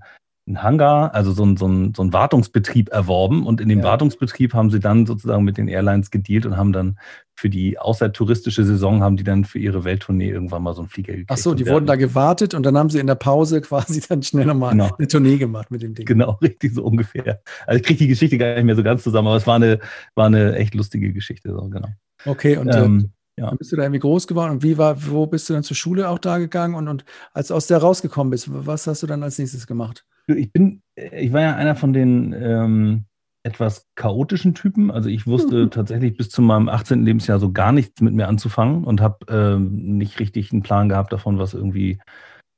einen 0.50 0.64
Hangar, 0.64 1.14
also 1.14 1.32
so 1.32 1.46
ein, 1.46 1.56
so 1.56 1.68
ein, 1.68 1.94
so 1.96 2.04
ein 2.04 2.12
Wartungsbetrieb 2.12 2.90
erworben 2.90 3.46
und 3.46 3.62
in 3.62 3.70
dem 3.70 3.80
ja. 3.80 3.86
Wartungsbetrieb 3.86 4.54
haben 4.54 4.70
sie 4.70 4.80
dann 4.80 5.06
sozusagen 5.06 5.44
mit 5.44 5.58
den 5.58 5.68
Airlines 5.68 6.12
gedealt 6.12 6.46
und 6.46 6.58
haben 6.58 6.74
dann 6.74 7.00
für 7.36 7.50
die 7.50 7.80
außertouristische 7.80 8.66
Saison 8.66 9.02
haben 9.02 9.16
die 9.16 9.24
dann 9.24 9.46
für 9.46 9.60
ihre 9.60 9.86
Welttournee 9.86 10.30
irgendwann 10.30 10.62
mal 10.62 10.74
so 10.74 10.82
einen 10.82 10.90
Flieger 10.90 11.14
gekriegt. 11.14 11.32
Ach 11.32 11.38
so, 11.38 11.54
die 11.54 11.66
wurden 11.68 11.86
da 11.86 11.96
gewartet 11.96 12.54
und 12.54 12.64
dann 12.64 12.78
haben 12.78 12.90
sie 12.90 13.00
in 13.00 13.08
der 13.08 13.16
Pause 13.16 13.62
quasi 13.62 14.02
dann 14.02 14.24
schnell 14.24 14.46
nochmal 14.46 14.72
genau. 14.72 14.90
eine 14.98 15.08
Tournee 15.08 15.38
gemacht 15.38 15.72
mit 15.72 15.82
dem 15.82 15.94
Ding. 15.94 16.06
Genau, 16.06 16.32
richtig 16.42 16.74
so 16.74 16.84
ungefähr. 16.84 17.42
Also 17.66 17.80
ich 17.80 17.86
kriege 17.86 18.00
die 18.00 18.08
Geschichte 18.08 18.38
gar 18.38 18.56
nicht 18.56 18.66
mehr 18.66 18.76
so 18.76 18.84
ganz 18.84 19.04
zusammen, 19.04 19.30
aber 19.30 19.38
es 19.38 19.48
war 19.48 19.56
eine, 19.56 19.80
war 20.16 20.26
eine 20.26 20.56
echt 20.56 20.76
lustige 20.76 21.14
Geschichte, 21.14 21.52
so, 21.52 21.62
genau. 21.70 21.90
Okay, 22.26 22.58
und 22.58 22.68
äh, 22.68 22.84
ähm, 22.84 23.12
ja. 23.40 23.48
Dann 23.48 23.58
bist 23.58 23.72
du 23.72 23.78
da 23.78 23.84
irgendwie 23.84 24.00
groß 24.00 24.28
geworden 24.28 24.52
und 24.52 24.64
wie 24.64 24.78
war, 24.78 24.98
wo 25.08 25.26
bist 25.26 25.50
du 25.50 25.54
dann 25.54 25.64
zur 25.64 25.78
Schule 25.78 26.10
auch 26.10 26.20
da 26.20 26.40
gegangen 26.40 26.76
und, 26.76 26.90
und 26.90 27.06
als 27.32 27.48
du 27.48 27.54
aus 27.54 27.68
der 27.68 27.78
rausgekommen 27.78 28.32
bist, 28.32 28.48
was 28.50 28.86
hast 28.86 29.02
du 29.02 29.08
dann 29.08 29.24
als 29.24 29.40
nächstes 29.40 29.66
gemacht? 29.66 30.06
Ich 30.38 30.52
bin, 30.52 30.82
ich 30.96 31.34
war 31.34 31.42
ja 31.42 31.56
einer 31.56 31.76
von 31.76 31.94
den 31.94 32.34
ähm, 32.34 33.06
etwas 33.44 33.88
chaotischen 33.96 34.54
Typen. 34.54 34.92
Also 34.92 35.10
ich 35.10 35.26
wusste 35.26 35.66
mhm. 35.66 35.72
tatsächlich 35.72 36.18
bis 36.18 36.30
zu 36.30 36.42
meinem 36.42 36.70
18. 36.70 37.06
Lebensjahr 37.06 37.40
so 37.40 37.52
gar 37.52 37.72
nichts 37.72 38.02
mit 38.02 38.14
mir 38.14 38.28
anzufangen 38.28 38.84
und 38.84 39.02
habe 39.02 39.26
ähm, 39.30 39.98
nicht 39.98 40.20
richtig 40.20 40.52
einen 40.52 40.64
Plan 40.64 40.90
gehabt 40.90 41.14
davon, 41.14 41.40
was 41.40 41.54
irgendwie 41.54 42.00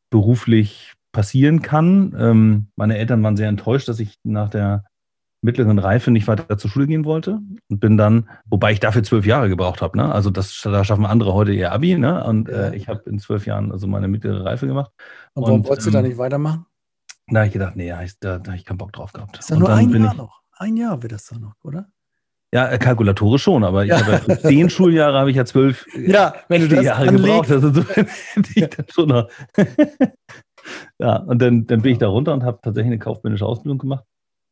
beruflich 0.10 0.94
passieren 1.12 1.62
kann. 1.62 2.16
Ähm, 2.18 2.68
meine 2.76 2.98
Eltern 2.98 3.22
waren 3.24 3.38
sehr 3.38 3.50
enttäuscht, 3.50 3.88
dass 3.88 4.00
ich 4.00 4.18
nach 4.24 4.50
der 4.50 4.86
mittleren 5.44 5.80
Reife 5.80 6.12
nicht 6.12 6.28
weiter 6.28 6.58
zur 6.58 6.70
Schule 6.70 6.88
gehen 6.88 7.04
wollte 7.04 7.40
und 7.70 7.80
bin 7.80 7.98
dann, 7.98 8.30
wobei 8.46 8.72
ich 8.74 8.80
dafür 8.80 9.04
zwölf 9.04 9.26
Jahre 9.26 9.50
gebraucht 9.50 9.82
habe. 9.82 9.98
Ne? 9.98 10.12
Also 10.12 10.30
das, 10.30 10.60
da 10.64 10.84
schaffen 10.84 11.06
andere 11.06 11.34
heute 11.34 11.52
ihr 11.52 11.72
Abi. 11.72 11.98
Ne? 11.98 12.24
Und 12.24 12.48
äh, 12.48 12.76
ich 12.76 12.88
habe 12.88 13.10
in 13.10 13.18
zwölf 13.18 13.48
Jahren 13.48 13.72
also 13.72 13.88
meine 13.88 14.08
mittlere 14.08 14.46
Reife 14.46 14.68
gemacht. 14.68 14.92
Und 15.34 15.44
warum 15.44 15.62
und, 15.62 15.68
wolltest 15.68 15.88
ähm, 15.88 15.94
du 15.94 15.98
da 15.98 16.04
ähm, 16.04 16.10
nicht 16.10 16.18
weitermachen? 16.20 16.66
Da 17.28 17.40
habe 17.40 17.48
ich 17.48 17.54
gedacht, 17.54 17.76
nee, 17.76 17.90
da, 18.20 18.40
da 18.40 18.52
habe 18.52 18.56
ich 18.56 18.66
keinen 18.66 18.78
Bock 18.78 18.92
drauf 18.94 19.14
gehabt. 19.14 19.40
Ist 19.40 19.52
doch 19.52 19.58
nur 19.58 19.70
ein 19.70 19.90
Jahr 19.90 20.12
ich, 20.12 20.18
noch. 20.18 20.42
Ein 20.54 20.78
Jahr 20.78 21.02
wird 21.02 21.12
das 21.14 21.28
doch 21.28 21.40
noch, 21.40 21.56
oder? 21.64 21.92
Ja, 22.54 22.70
äh, 22.70 22.78
kalkulatorisch 22.78 23.44
schon, 23.44 23.64
aber 23.64 23.86
ja. 23.86 23.98
ich 23.98 24.06
habe 24.06 24.34
ja 24.34 24.40
zehn 24.42 24.70
Schuljahre 24.70 25.18
habe 25.18 25.30
ich 25.32 25.38
ja 25.38 25.46
zwölf 25.46 25.86
ja, 25.96 26.36
wenn 26.50 26.62
du 26.62 26.76
das 26.76 26.84
Jahre 26.84 27.08
anlegst. 27.08 27.24
gebraucht. 27.26 27.52
Also 27.52 27.72
so 27.72 27.82
ich 28.56 28.70
dann 28.70 28.86
schon 28.90 29.10
noch. 29.10 29.30
ja, 31.00 31.16
und 31.18 31.42
dann, 31.42 31.66
dann 31.66 31.82
bin 31.82 31.94
ich 31.94 31.98
da 31.98 32.10
runter 32.10 32.34
und 32.34 32.44
habe 32.44 32.60
tatsächlich 32.62 32.92
eine 32.92 33.00
kaufmännische 33.00 33.46
Ausbildung 33.46 33.78
gemacht, 33.78 34.04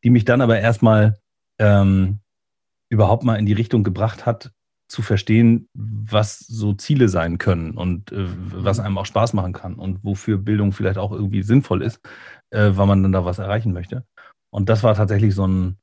die 0.04 0.10
mich 0.10 0.24
dann 0.24 0.40
aber 0.40 0.60
erstmal 0.60 1.20
ähm, 1.60 2.20
überhaupt 2.90 3.24
mal 3.24 3.36
in 3.36 3.46
die 3.46 3.54
Richtung 3.54 3.84
gebracht 3.84 4.26
hat, 4.26 4.52
zu 4.88 5.04
verstehen, 5.04 5.70
was 5.74 6.40
so 6.40 6.74
Ziele 6.74 7.10
sein 7.10 7.38
können 7.38 7.78
und 7.78 8.12
äh, 8.12 8.26
was 8.28 8.80
Mhm. 8.80 8.86
einem 8.86 8.98
auch 8.98 9.06
Spaß 9.06 9.34
machen 9.34 9.54
kann 9.54 9.76
und 9.76 10.04
wofür 10.04 10.38
Bildung 10.40 10.72
vielleicht 10.72 10.98
auch 10.98 11.12
irgendwie 11.12 11.44
sinnvoll 11.44 11.84
ist, 11.84 12.00
äh, 12.52 12.72
weil 12.74 12.88
man 12.88 13.04
dann 13.04 13.12
da 13.12 13.26
was 13.26 13.40
erreichen 13.40 13.74
möchte. 13.74 14.06
Und 14.52 14.70
das 14.70 14.84
war 14.84 14.96
tatsächlich 14.96 15.36
so 15.36 15.48
ein, 15.48 15.78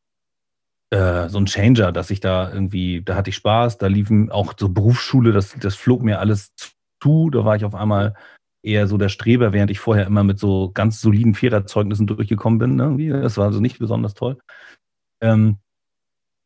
äh, 0.90 1.28
so 1.28 1.38
ein 1.38 1.46
Changer, 1.46 1.92
dass 1.92 2.11
ich 2.11 2.20
da 2.20 2.52
irgendwie, 2.52 3.02
da 3.02 3.16
hatte 3.16 3.30
ich 3.30 3.37
Spaß, 3.37 3.78
da 3.78 3.87
liefen 3.87 4.30
auch 4.30 4.54
so 4.58 4.68
Berufsschule, 4.68 5.32
das, 5.32 5.54
das 5.61 5.75
flog 5.75 6.02
mir 6.02 6.20
alles 6.20 6.52
zu, 7.00 7.30
da 7.30 7.44
war 7.44 7.56
ich 7.56 7.64
auf 7.64 7.75
einmal 7.75 8.14
eher 8.62 8.88
so 8.88 8.99
der 8.99 9.08
Streber, 9.08 9.52
während 9.52 9.70
ich 9.70 9.78
vorher 9.78 10.06
immer 10.06 10.25
mit 10.25 10.38
so 10.38 10.70
ganz 10.73 11.00
soliden 11.00 11.35
Viererzeugnissen 11.35 12.06
durchgekommen 12.06 12.58
bin. 12.58 12.78
Irgendwie. 12.78 13.08
Das 13.08 13.37
war 13.37 13.46
also 13.46 13.61
nicht 13.61 13.78
besonders 13.78 14.14
toll. 14.14 14.38
Ähm, 15.20 15.58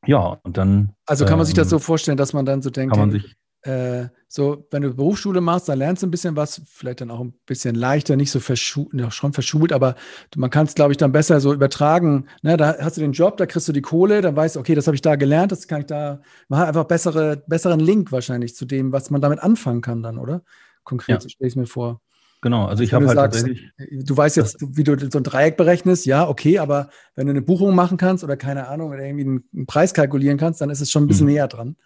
ja, 0.06 0.38
und 0.42 0.56
dann 0.56 0.94
Also 1.06 1.24
kann 1.24 1.38
man 1.38 1.46
sich 1.46 1.54
das 1.54 1.66
ähm, 1.66 1.70
so 1.70 1.78
vorstellen, 1.78 2.16
dass 2.16 2.32
man 2.32 2.44
dann 2.44 2.62
so 2.62 2.70
denkt, 2.70 2.92
kann 2.92 3.00
man 3.00 3.10
sich 3.10 3.36
äh, 3.62 4.08
so, 4.28 4.66
wenn 4.70 4.82
du 4.82 4.94
Berufsschule 4.94 5.40
machst, 5.40 5.68
dann 5.68 5.78
lernst 5.78 6.02
du 6.02 6.06
ein 6.06 6.10
bisschen 6.10 6.36
was, 6.36 6.62
vielleicht 6.66 7.00
dann 7.00 7.10
auch 7.10 7.20
ein 7.20 7.34
bisschen 7.46 7.74
leichter, 7.74 8.16
nicht 8.16 8.30
so 8.30 8.40
verschult, 8.40 8.88
ja, 8.94 9.10
schon 9.10 9.32
verschult, 9.32 9.72
aber 9.72 9.96
du, 10.30 10.40
man 10.40 10.50
kann 10.50 10.66
es, 10.66 10.74
glaube 10.74 10.92
ich, 10.92 10.96
dann 10.98 11.12
besser 11.12 11.40
so 11.40 11.52
übertragen. 11.52 12.26
Ne? 12.42 12.56
Da 12.56 12.76
hast 12.80 12.96
du 12.96 13.00
den 13.00 13.12
Job, 13.12 13.36
da 13.36 13.46
kriegst 13.46 13.68
du 13.68 13.72
die 13.72 13.82
Kohle, 13.82 14.20
dann 14.22 14.36
weißt 14.36 14.56
du, 14.56 14.60
okay, 14.60 14.74
das 14.74 14.86
habe 14.86 14.94
ich 14.94 15.02
da 15.02 15.16
gelernt, 15.16 15.52
das 15.52 15.68
kann 15.68 15.80
ich 15.80 15.86
da, 15.86 16.20
man 16.48 16.60
hat 16.60 16.68
einfach 16.68 16.84
bessere, 16.84 17.42
besseren 17.46 17.80
Link 17.80 18.12
wahrscheinlich 18.12 18.54
zu 18.54 18.64
dem, 18.64 18.92
was 18.92 19.10
man 19.10 19.20
damit 19.20 19.40
anfangen 19.40 19.80
kann 19.80 20.02
dann, 20.02 20.18
oder? 20.18 20.42
Konkret, 20.84 21.16
Ja. 21.16 21.20
so 21.20 21.28
stelle 21.28 21.48
ich 21.48 21.52
es 21.52 21.56
mir 21.56 21.66
vor. 21.66 22.00
Genau, 22.42 22.64
also 22.64 22.82
ich 22.82 22.94
habe 22.94 23.06
halt 23.06 23.18
sagst, 23.18 23.40
tatsächlich, 23.44 23.70
Du 24.06 24.16
weißt 24.16 24.38
jetzt, 24.38 24.56
wie 24.60 24.82
du 24.82 24.96
so 25.10 25.18
ein 25.18 25.24
Dreieck 25.24 25.58
berechnest, 25.58 26.06
ja, 26.06 26.26
okay, 26.26 26.58
aber 26.58 26.88
wenn 27.14 27.26
du 27.26 27.32
eine 27.32 27.42
Buchung 27.42 27.74
machen 27.74 27.98
kannst 27.98 28.24
oder 28.24 28.38
keine 28.38 28.68
Ahnung, 28.68 28.90
oder 28.90 29.04
irgendwie 29.04 29.42
einen, 29.52 29.66
Preis 29.66 29.92
kalkulieren 29.92 30.38
kannst, 30.38 30.62
dann 30.62 30.70
ist 30.70 30.80
es 30.80 30.90
schon 30.90 31.04
ein 31.04 31.08
bisschen 31.08 31.26
Mhm. 31.26 31.32
näher 31.34 31.48
dran. 31.48 31.76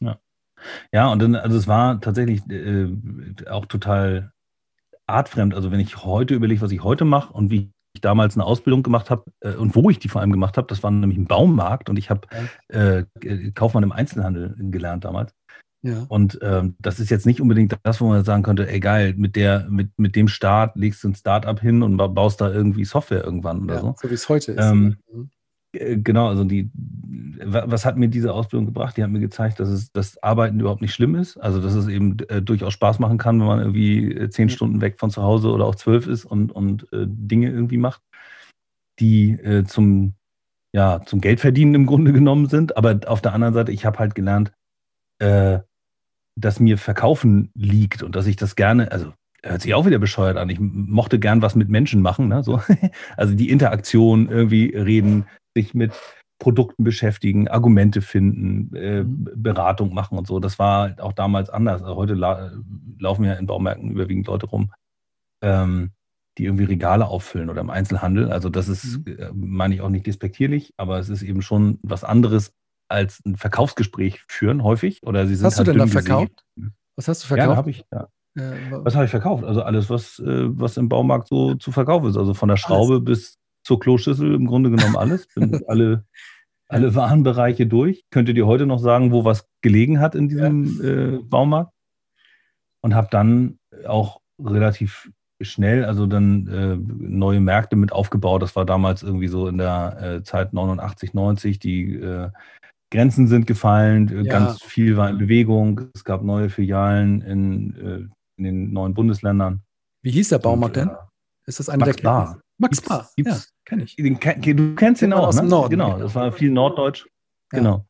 ja, 0.00 0.18
und 0.92 1.20
dann, 1.22 1.34
also 1.34 1.56
es 1.56 1.66
war 1.68 2.00
tatsächlich 2.00 2.40
äh, 2.50 2.88
auch 3.50 3.66
total 3.66 4.32
artfremd. 5.06 5.54
Also 5.54 5.70
wenn 5.70 5.80
ich 5.80 6.04
heute 6.04 6.34
überlege, 6.34 6.60
was 6.60 6.72
ich 6.72 6.82
heute 6.82 7.04
mache 7.04 7.32
und 7.32 7.50
wie 7.50 7.70
ich 7.94 8.00
damals 8.00 8.36
eine 8.36 8.44
Ausbildung 8.44 8.82
gemacht 8.82 9.10
habe 9.10 9.24
äh, 9.40 9.54
und 9.54 9.74
wo 9.74 9.90
ich 9.90 9.98
die 9.98 10.08
vor 10.08 10.20
allem 10.20 10.32
gemacht 10.32 10.56
habe, 10.56 10.66
das 10.68 10.82
war 10.82 10.90
nämlich 10.90 11.18
ein 11.18 11.26
Baumarkt 11.26 11.90
und 11.90 11.98
ich 11.98 12.08
habe 12.10 12.26
äh, 12.68 13.04
Kaufmann 13.54 13.82
im 13.82 13.92
Einzelhandel 13.92 14.54
gelernt 14.58 15.04
damals. 15.04 15.34
Ja. 15.84 16.06
Und 16.08 16.38
ähm, 16.42 16.76
das 16.78 17.00
ist 17.00 17.10
jetzt 17.10 17.26
nicht 17.26 17.40
unbedingt 17.40 17.76
das, 17.82 18.00
wo 18.00 18.08
man 18.08 18.24
sagen 18.24 18.44
könnte, 18.44 18.68
egal, 18.68 19.14
mit 19.14 19.34
der, 19.34 19.66
mit, 19.68 19.90
mit 19.98 20.14
dem 20.14 20.28
Start 20.28 20.76
legst 20.76 21.02
du 21.02 21.08
ein 21.08 21.14
Start-up 21.16 21.60
hin 21.60 21.82
und 21.82 21.96
ba- 21.96 22.06
baust 22.06 22.40
da 22.40 22.52
irgendwie 22.52 22.84
Software 22.84 23.24
irgendwann 23.24 23.64
oder 23.64 23.74
ja, 23.74 23.80
so. 23.80 23.94
so 24.00 24.08
wie 24.08 24.14
es 24.14 24.28
heute 24.28 24.52
ist. 24.52 24.64
Ähm, 24.64 24.96
Mhm. 25.12 25.22
Äh, 25.22 25.26
Genau, 25.72 26.28
also 26.28 26.44
die, 26.44 26.70
wa- 26.74 27.64
was 27.66 27.86
hat 27.86 27.96
mir 27.96 28.08
diese 28.08 28.32
Ausbildung 28.34 28.66
gebracht? 28.66 28.96
Die 28.96 29.02
hat 29.02 29.10
mir 29.10 29.20
gezeigt, 29.20 29.58
dass 29.58 29.70
es 29.70 29.90
das 29.92 30.22
Arbeiten 30.22 30.60
überhaupt 30.60 30.82
nicht 30.82 30.92
schlimm 30.94 31.14
ist. 31.14 31.38
Also 31.38 31.62
dass 31.62 31.74
es 31.74 31.88
eben 31.88 32.18
äh, 32.28 32.42
durchaus 32.42 32.74
Spaß 32.74 32.98
machen 32.98 33.16
kann, 33.16 33.40
wenn 33.40 33.46
man 33.46 33.58
irgendwie 33.60 34.12
äh, 34.12 34.28
zehn. 34.28 34.50
Stunden 34.50 34.80
weg 34.82 34.96
von 34.98 35.10
zu 35.10 35.22
Hause 35.22 35.50
oder 35.50 35.64
auch 35.64 35.74
zwölf 35.74 36.06
ist 36.06 36.26
und, 36.26 36.52
und 36.52 36.92
äh, 36.92 37.06
Dinge 37.08 37.48
irgendwie 37.50 37.78
macht, 37.78 38.02
die 39.00 39.30
äh, 39.32 39.64
zum, 39.64 40.14
ja, 40.74 41.00
zum 41.06 41.20
Geldverdienen 41.22 41.74
im 41.74 41.86
Grunde 41.86 42.12
genommen 42.12 42.48
sind. 42.48 42.76
Aber 42.76 43.00
auf 43.06 43.22
der 43.22 43.32
anderen 43.32 43.54
Seite, 43.54 43.72
ich 43.72 43.86
habe 43.86 43.98
halt 43.98 44.14
gelernt, 44.14 44.52
äh, 45.20 45.60
dass 46.38 46.60
mir 46.60 46.78
Verkaufen 46.78 47.50
liegt 47.54 48.02
und 48.02 48.16
dass 48.16 48.26
ich 48.26 48.36
das 48.36 48.56
gerne, 48.56 48.92
also 48.92 49.12
hört 49.42 49.62
sich 49.62 49.74
auch 49.74 49.86
wieder 49.86 49.98
bescheuert 49.98 50.36
an. 50.36 50.50
Ich 50.50 50.60
mochte 50.60 51.18
gern 51.18 51.42
was 51.42 51.54
mit 51.56 51.68
Menschen 51.68 52.02
machen, 52.02 52.28
ne? 52.28 52.42
so. 52.44 52.60
also 53.16 53.34
die 53.34 53.50
Interaktion, 53.50 54.28
irgendwie 54.28 54.66
reden, 54.76 55.26
sich 55.54 55.74
mit 55.74 55.92
Produkten 56.38 56.82
beschäftigen, 56.84 57.46
Argumente 57.48 58.02
finden, 58.02 58.74
äh, 58.74 59.04
Mhm. 59.04 59.28
Beratung 59.36 59.94
machen 59.94 60.18
und 60.18 60.26
so. 60.26 60.40
Das 60.40 60.58
war 60.58 60.82
halt 60.82 61.00
auch 61.00 61.12
damals 61.12 61.50
anders. 61.50 61.82
Also 61.82 61.94
heute 61.96 62.14
la 62.14 62.50
laufen 62.98 63.24
ja 63.24 63.34
in 63.34 63.46
Baumärkten 63.46 63.90
überwiegend 63.90 64.26
Leute 64.26 64.46
rum, 64.46 64.72
ähm, 65.42 65.92
die 66.38 66.44
irgendwie 66.46 66.64
Regale 66.64 67.06
auffüllen 67.06 67.50
oder 67.50 67.60
im 67.60 67.70
Einzelhandel. 67.70 68.32
Also 68.32 68.48
das 68.48 68.68
ist, 68.68 69.06
Mhm. 69.06 69.16
äh, 69.18 69.30
meine 69.34 69.74
ich 69.74 69.80
auch 69.82 69.88
nicht 69.90 70.06
despektierlich, 70.06 70.72
aber 70.76 70.98
es 70.98 71.08
ist 71.08 71.22
eben 71.22 71.42
schon 71.42 71.78
was 71.82 72.04
anderes 72.04 72.52
als 72.88 73.20
ein 73.24 73.36
Verkaufsgespräch 73.36 74.22
führen 74.28 74.62
häufig. 74.64 75.00
Oder 75.04 75.26
sie 75.26 75.34
sind 75.34 75.46
Was 75.46 75.58
hast 75.58 75.66
du 75.68 75.72
halt 75.72 75.80
denn 75.80 75.86
da 75.86 75.92
verkauft? 75.92 76.44
Was 76.96 77.08
hast 77.08 77.22
du 77.24 77.28
Ja, 77.28 77.36
da 77.36 77.42
verkauft? 77.42 77.56
habe 77.58 77.70
ich, 77.70 77.84
ja. 77.92 78.08
Äh, 78.34 78.70
wa- 78.70 78.84
Was 78.84 78.94
habe 78.94 79.04
ich 79.04 79.10
verkauft? 79.10 79.44
Also 79.44 79.62
alles, 79.62 79.90
was, 79.90 80.18
äh, 80.18 80.48
was 80.58 80.76
im 80.76 80.88
Baumarkt 80.88 81.28
so 81.28 81.54
zu 81.54 81.70
verkaufen 81.70 82.08
ist. 82.08 82.16
Also 82.16 82.34
von 82.34 82.48
der 82.48 82.56
Schraube 82.56 83.00
bis 83.00 83.38
zur 83.62 83.80
Kloschüssel 83.80 84.34
im 84.34 84.46
Grunde 84.46 84.70
genommen 84.70 84.96
alles. 84.96 85.28
Alle, 85.66 86.04
alle 86.68 86.94
Warenbereiche 86.94 87.66
durch. 87.66 88.04
Könntet 88.10 88.36
ihr 88.36 88.46
heute 88.46 88.64
noch 88.66 88.78
sagen, 88.78 89.12
wo 89.12 89.24
was 89.24 89.46
gelegen 89.60 90.00
hat 90.00 90.14
in 90.14 90.28
diesem 90.28 90.80
äh, 90.82 91.18
Baumarkt? 91.22 91.72
Und 92.80 92.94
habe 92.94 93.08
dann 93.10 93.58
auch 93.86 94.20
relativ 94.42 95.10
schnell, 95.40 95.84
also 95.84 96.06
dann 96.06 96.46
äh, 96.48 96.76
neue 96.76 97.40
Märkte 97.40 97.76
mit 97.76 97.92
aufgebaut. 97.92 98.42
Das 98.42 98.56
war 98.56 98.64
damals 98.64 99.02
irgendwie 99.02 99.28
so 99.28 99.48
in 99.48 99.58
der 99.58 99.98
äh, 100.00 100.22
Zeit 100.22 100.52
89, 100.52 101.14
90. 101.14 101.58
Die 101.58 101.94
äh, 101.94 102.30
Grenzen 102.90 103.26
sind 103.26 103.46
gefallen, 103.46 104.08
äh, 104.08 104.22
Ja. 104.22 104.38
ganz 104.38 104.62
viel 104.62 104.96
war 104.96 105.10
in 105.10 105.18
Bewegung. 105.18 105.82
Es 105.94 106.04
gab 106.04 106.22
neue 106.22 106.48
Filialen 106.48 107.22
in, 107.22 107.76
äh, 107.76 108.08
in 108.38 108.44
den 108.44 108.72
neuen 108.72 108.94
Bundesländern. 108.94 109.62
Wie 110.02 110.10
hieß 110.10 110.30
der 110.30 110.38
Baumarkt 110.38 110.76
Und, 110.76 110.86
denn? 110.86 110.96
Ist 111.46 111.58
das 111.58 111.68
eine 111.68 111.84
Max 111.84 111.96
der 111.96 112.02
Bar. 112.02 112.41
Max 112.58 112.80
Bar, 112.80 113.10
ja, 113.16 113.38
kenne 113.64 113.84
ich. 113.84 113.96
Den, 113.96 114.18
du 114.56 114.74
kennst 114.74 115.02
man 115.02 115.12
auch, 115.14 115.28
aus 115.28 115.36
ne? 115.36 115.42
dem 115.42 115.48
Norden, 115.48 115.70
Genau, 115.70 115.92
genau. 115.92 115.98
das 115.98 116.14
war 116.14 116.32
viel 116.32 116.50
Norddeutsch. 116.50 117.06
Ja. 117.52 117.58
Genau. 117.58 117.86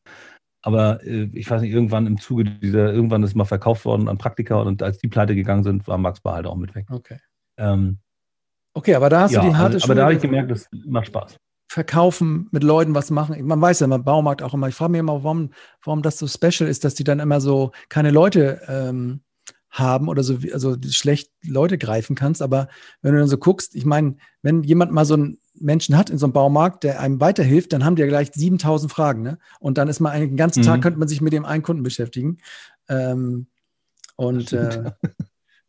Aber 0.61 1.03
äh, 1.03 1.29
ich 1.33 1.49
weiß 1.49 1.61
nicht, 1.61 1.71
irgendwann 1.71 2.07
im 2.07 2.19
Zuge 2.19 2.45
dieser, 2.45 2.93
irgendwann 2.93 3.23
ist 3.23 3.35
mal 3.35 3.45
verkauft 3.45 3.85
worden 3.85 4.07
an 4.07 4.17
Praktika 4.17 4.55
und 4.61 4.81
als 4.81 4.97
die 4.97 5.07
pleite 5.09 5.35
gegangen 5.35 5.63
sind, 5.63 5.87
war 5.87 5.97
Max 5.97 6.21
Bar 6.21 6.35
halt 6.35 6.47
auch 6.47 6.55
mit 6.55 6.73
weg. 6.75 6.87
Okay. 6.89 7.17
Ähm, 7.57 7.99
Okay, 8.73 8.95
aber 8.95 9.09
da 9.09 9.21
hast 9.21 9.31
ja, 9.31 9.41
du 9.41 9.49
die 9.49 9.55
harte 9.55 9.75
also, 9.75 9.85
aber 9.85 9.95
da 9.95 10.03
habe 10.03 10.15
ich 10.15 10.21
gemerkt, 10.21 10.49
das 10.49 10.67
macht 10.85 11.07
Spaß. 11.07 11.37
verkaufen, 11.71 12.47
mit 12.51 12.63
Leuten 12.63 12.95
was 12.95 13.11
machen. 13.11 13.45
Man 13.45 13.61
weiß 13.61 13.81
ja 13.81 13.93
im 13.93 14.03
Baumarkt 14.03 14.41
auch 14.41 14.53
immer, 14.53 14.67
ich 14.67 14.75
frage 14.75 14.91
mich 14.91 14.99
immer, 14.99 15.23
warum, 15.23 15.51
warum 15.83 16.01
das 16.01 16.17
so 16.17 16.27
special 16.27 16.67
ist, 16.69 16.83
dass 16.83 16.95
die 16.95 17.03
dann 17.03 17.19
immer 17.19 17.39
so 17.39 17.71
keine 17.89 18.11
Leute 18.11 18.61
ähm, 18.67 19.21
haben 19.73 20.07
oder 20.07 20.23
so, 20.23 20.41
wie- 20.43 20.53
also 20.53 20.75
schlecht 20.89 21.31
Leute 21.43 21.77
greifen 21.77 22.15
kannst. 22.15 22.41
Aber 22.41 22.69
wenn 23.01 23.13
du 23.13 23.19
dann 23.19 23.27
so 23.27 23.37
guckst, 23.37 23.75
ich 23.75 23.85
meine, 23.85 24.15
wenn 24.41 24.63
jemand 24.63 24.91
mal 24.91 25.03
so 25.05 25.15
einen 25.15 25.39
Menschen 25.59 25.97
hat 25.97 26.09
in 26.09 26.17
so 26.17 26.25
einem 26.25 26.33
Baumarkt, 26.33 26.83
der 26.83 26.99
einem 26.99 27.19
weiterhilft, 27.19 27.73
dann 27.73 27.83
haben 27.83 27.95
die 27.95 28.01
ja 28.03 28.07
gleich 28.07 28.31
7000 28.33 28.91
Fragen. 28.91 29.21
Ne? 29.23 29.37
Und 29.59 29.77
dann 29.77 29.87
ist 29.87 29.99
man 29.99 30.11
eigentlich 30.11 30.29
den 30.29 30.37
ganzen 30.37 30.61
Mhm. 30.61 30.65
Tag, 30.65 30.81
könnte 30.81 30.99
man 30.99 31.07
sich 31.07 31.21
mit 31.21 31.33
dem 31.33 31.45
einen 31.45 31.63
Kunden 31.63 31.83
beschäftigen. 31.83 32.37
Ähm, 32.87 33.47
und 34.15 34.51
Das 34.53 34.75
äh, 34.77 34.91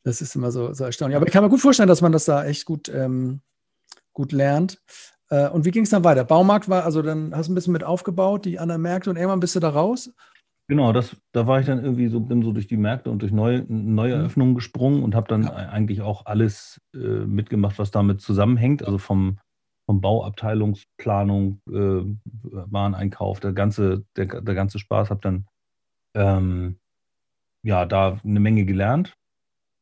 das 0.03 0.21
ist 0.21 0.37
immer 0.37 0.53
so, 0.53 0.75
so 0.75 0.85
erstaunlich. 0.85 1.17
Aber 1.17 1.27
ich 1.27 1.33
kann 1.33 1.43
mir 1.43 1.49
gut 1.51 1.61
vorstellen, 1.63 1.89
dass 1.89 2.03
man 2.03 2.13
das 2.13 2.27
da 2.27 2.45
echt 2.45 2.67
gut, 2.67 2.91
ähm, 2.91 3.41
gut 4.13 4.33
lernt. 4.33 4.83
Äh, 5.31 5.49
und 5.49 5.65
wie 5.65 5.71
ging 5.71 5.85
es 5.85 5.91
dann 5.91 6.05
weiter? 6.05 6.25
Baumarkt 6.25 6.69
war, 6.69 6.85
also 6.85 7.01
dann 7.01 7.35
hast 7.35 7.47
du 7.49 7.53
ein 7.53 7.55
bisschen 7.55 7.73
mit 7.73 7.85
aufgebaut, 7.85 8.45
die 8.45 8.59
anderen 8.59 8.83
Märkte 8.83 9.09
und 9.09 9.17
irgendwann 9.17 9.41
bist 9.41 9.57
du 9.57 9.61
da 9.61 9.71
raus. 9.71 10.11
Genau, 10.71 10.93
das, 10.93 11.17
da 11.33 11.47
war 11.47 11.61
ich 11.61 11.67
dann 11.67 11.83
irgendwie 11.85 12.09
so, 12.09 12.21
bin 12.21 12.43
so 12.43 12.53
durch 12.53 12.67
die 12.67 12.79
Märkte 12.79 13.11
und 13.11 13.21
durch 13.21 13.33
neue, 13.33 13.65
neue 13.69 14.15
Mhm. 14.15 14.19
Eröffnungen 14.21 14.55
gesprungen 14.55 15.03
und 15.03 15.15
habe 15.15 15.29
dann 15.29 15.45
Ja. 15.45 15.51
eigentlich 15.51 16.01
auch 16.01 16.25
alles 16.25 16.81
äh, 16.95 16.99
mitgemacht, 16.99 17.79
was 17.79 17.91
damit 17.91 18.23
zusammenhängt. 18.23 18.83
Also 18.83 18.97
vom, 18.97 19.39
vom 19.87 20.01
Bauabteilungsplanung, 20.01 21.61
äh, 21.71 22.03
Wareneinkauf, 22.43 23.41
der 23.41 23.53
ganze, 23.53 24.05
der, 24.17 24.27
der 24.41 24.55
ganze 24.55 24.79
Spaß, 24.79 25.11
habe 25.11 25.21
dann 25.21 25.47
ähm, 26.17 26.79
ja 27.65 27.87
da 27.87 28.21
eine 28.25 28.41
Menge 28.41 28.65
gelernt. 28.67 29.17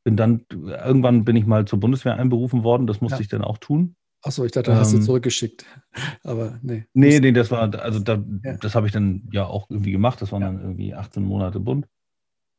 Bin 0.04 0.16
dann, 0.16 0.46
irgendwann 0.50 1.24
bin 1.24 1.36
ich 1.36 1.46
mal 1.46 1.66
zur 1.66 1.80
Bundeswehr 1.80 2.16
einberufen 2.18 2.64
worden, 2.64 2.86
das 2.88 3.00
musste 3.02 3.18
Ja. 3.18 3.20
ich 3.22 3.28
dann 3.28 3.42
auch 3.44 3.58
tun. 3.58 3.96
Achso, 4.22 4.44
ich 4.44 4.52
dachte, 4.52 4.70
du 4.70 4.76
hast 4.76 4.92
du 4.92 4.98
Ähm, 4.98 5.02
zurückgeschickt. 5.04 5.64
Aber 6.24 6.58
nee. 6.62 6.86
Nee, 6.94 7.20
nee, 7.20 7.32
das 7.32 7.50
war, 7.50 7.74
also 7.80 7.98
da, 7.98 8.22
Ja. 8.44 8.56
das 8.56 8.74
habe 8.74 8.86
ich 8.86 8.92
dann 8.92 9.28
ja 9.32 9.46
auch 9.46 9.68
irgendwie 9.70 9.92
gemacht. 9.92 10.22
Das 10.22 10.30
waren 10.32 10.42
Ja. 10.42 10.48
dann 10.48 10.60
irgendwie 10.60 10.94
18 10.94 11.24
Monate 11.24 11.58
bunt. 11.60 11.86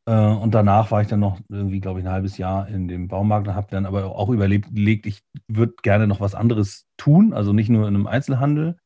Äh, 0.06 0.14
und 0.14 0.54
danach 0.54 0.92
war 0.92 1.02
ich 1.02 1.08
dann 1.08 1.22
noch 1.22 1.40
irgendwie, 1.50 1.80
glaube 1.80 2.00
ich, 2.00 2.06
ein 2.06 2.12
halbes 2.12 2.38
Jahr 2.38 2.68
in 2.68 2.88
dem 2.90 3.08
Baumarkt 3.08 3.48
und 3.48 3.56
habe 3.56 3.68
dann 3.72 3.86
aber 3.86 4.16
auch 4.16 4.30
überlegt, 4.30 5.06
ich 5.06 5.22
würde 5.48 5.76
gerne 5.82 6.08
noch 6.08 6.20
was 6.20 6.36
anderes 6.36 6.86
tun. 6.98 7.34
Also 7.34 7.54
nicht 7.54 7.70
nur 7.70 7.88
in 7.88 7.96
einem 7.96 8.08
Einzelhandel, 8.08 8.78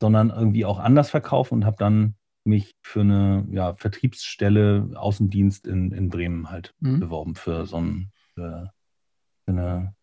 sondern 0.00 0.30
irgendwie 0.30 0.64
auch 0.64 0.78
anders 0.80 1.10
verkaufen 1.10 1.54
und 1.56 1.64
habe 1.64 1.76
dann 1.78 2.16
mich 2.44 2.74
für 2.82 3.02
eine 3.02 3.46
ja, 3.52 3.74
Vertriebsstelle 3.74 4.90
Außendienst 4.96 5.66
in, 5.68 5.92
in 5.92 6.08
Bremen 6.08 6.50
halt 6.50 6.74
Mhm. 6.80 7.00
beworben 7.00 7.34
für 7.36 7.66
so 7.66 7.76
ein, 7.76 8.10
für, 8.34 8.72
für 9.44 9.52
eine 9.52 9.94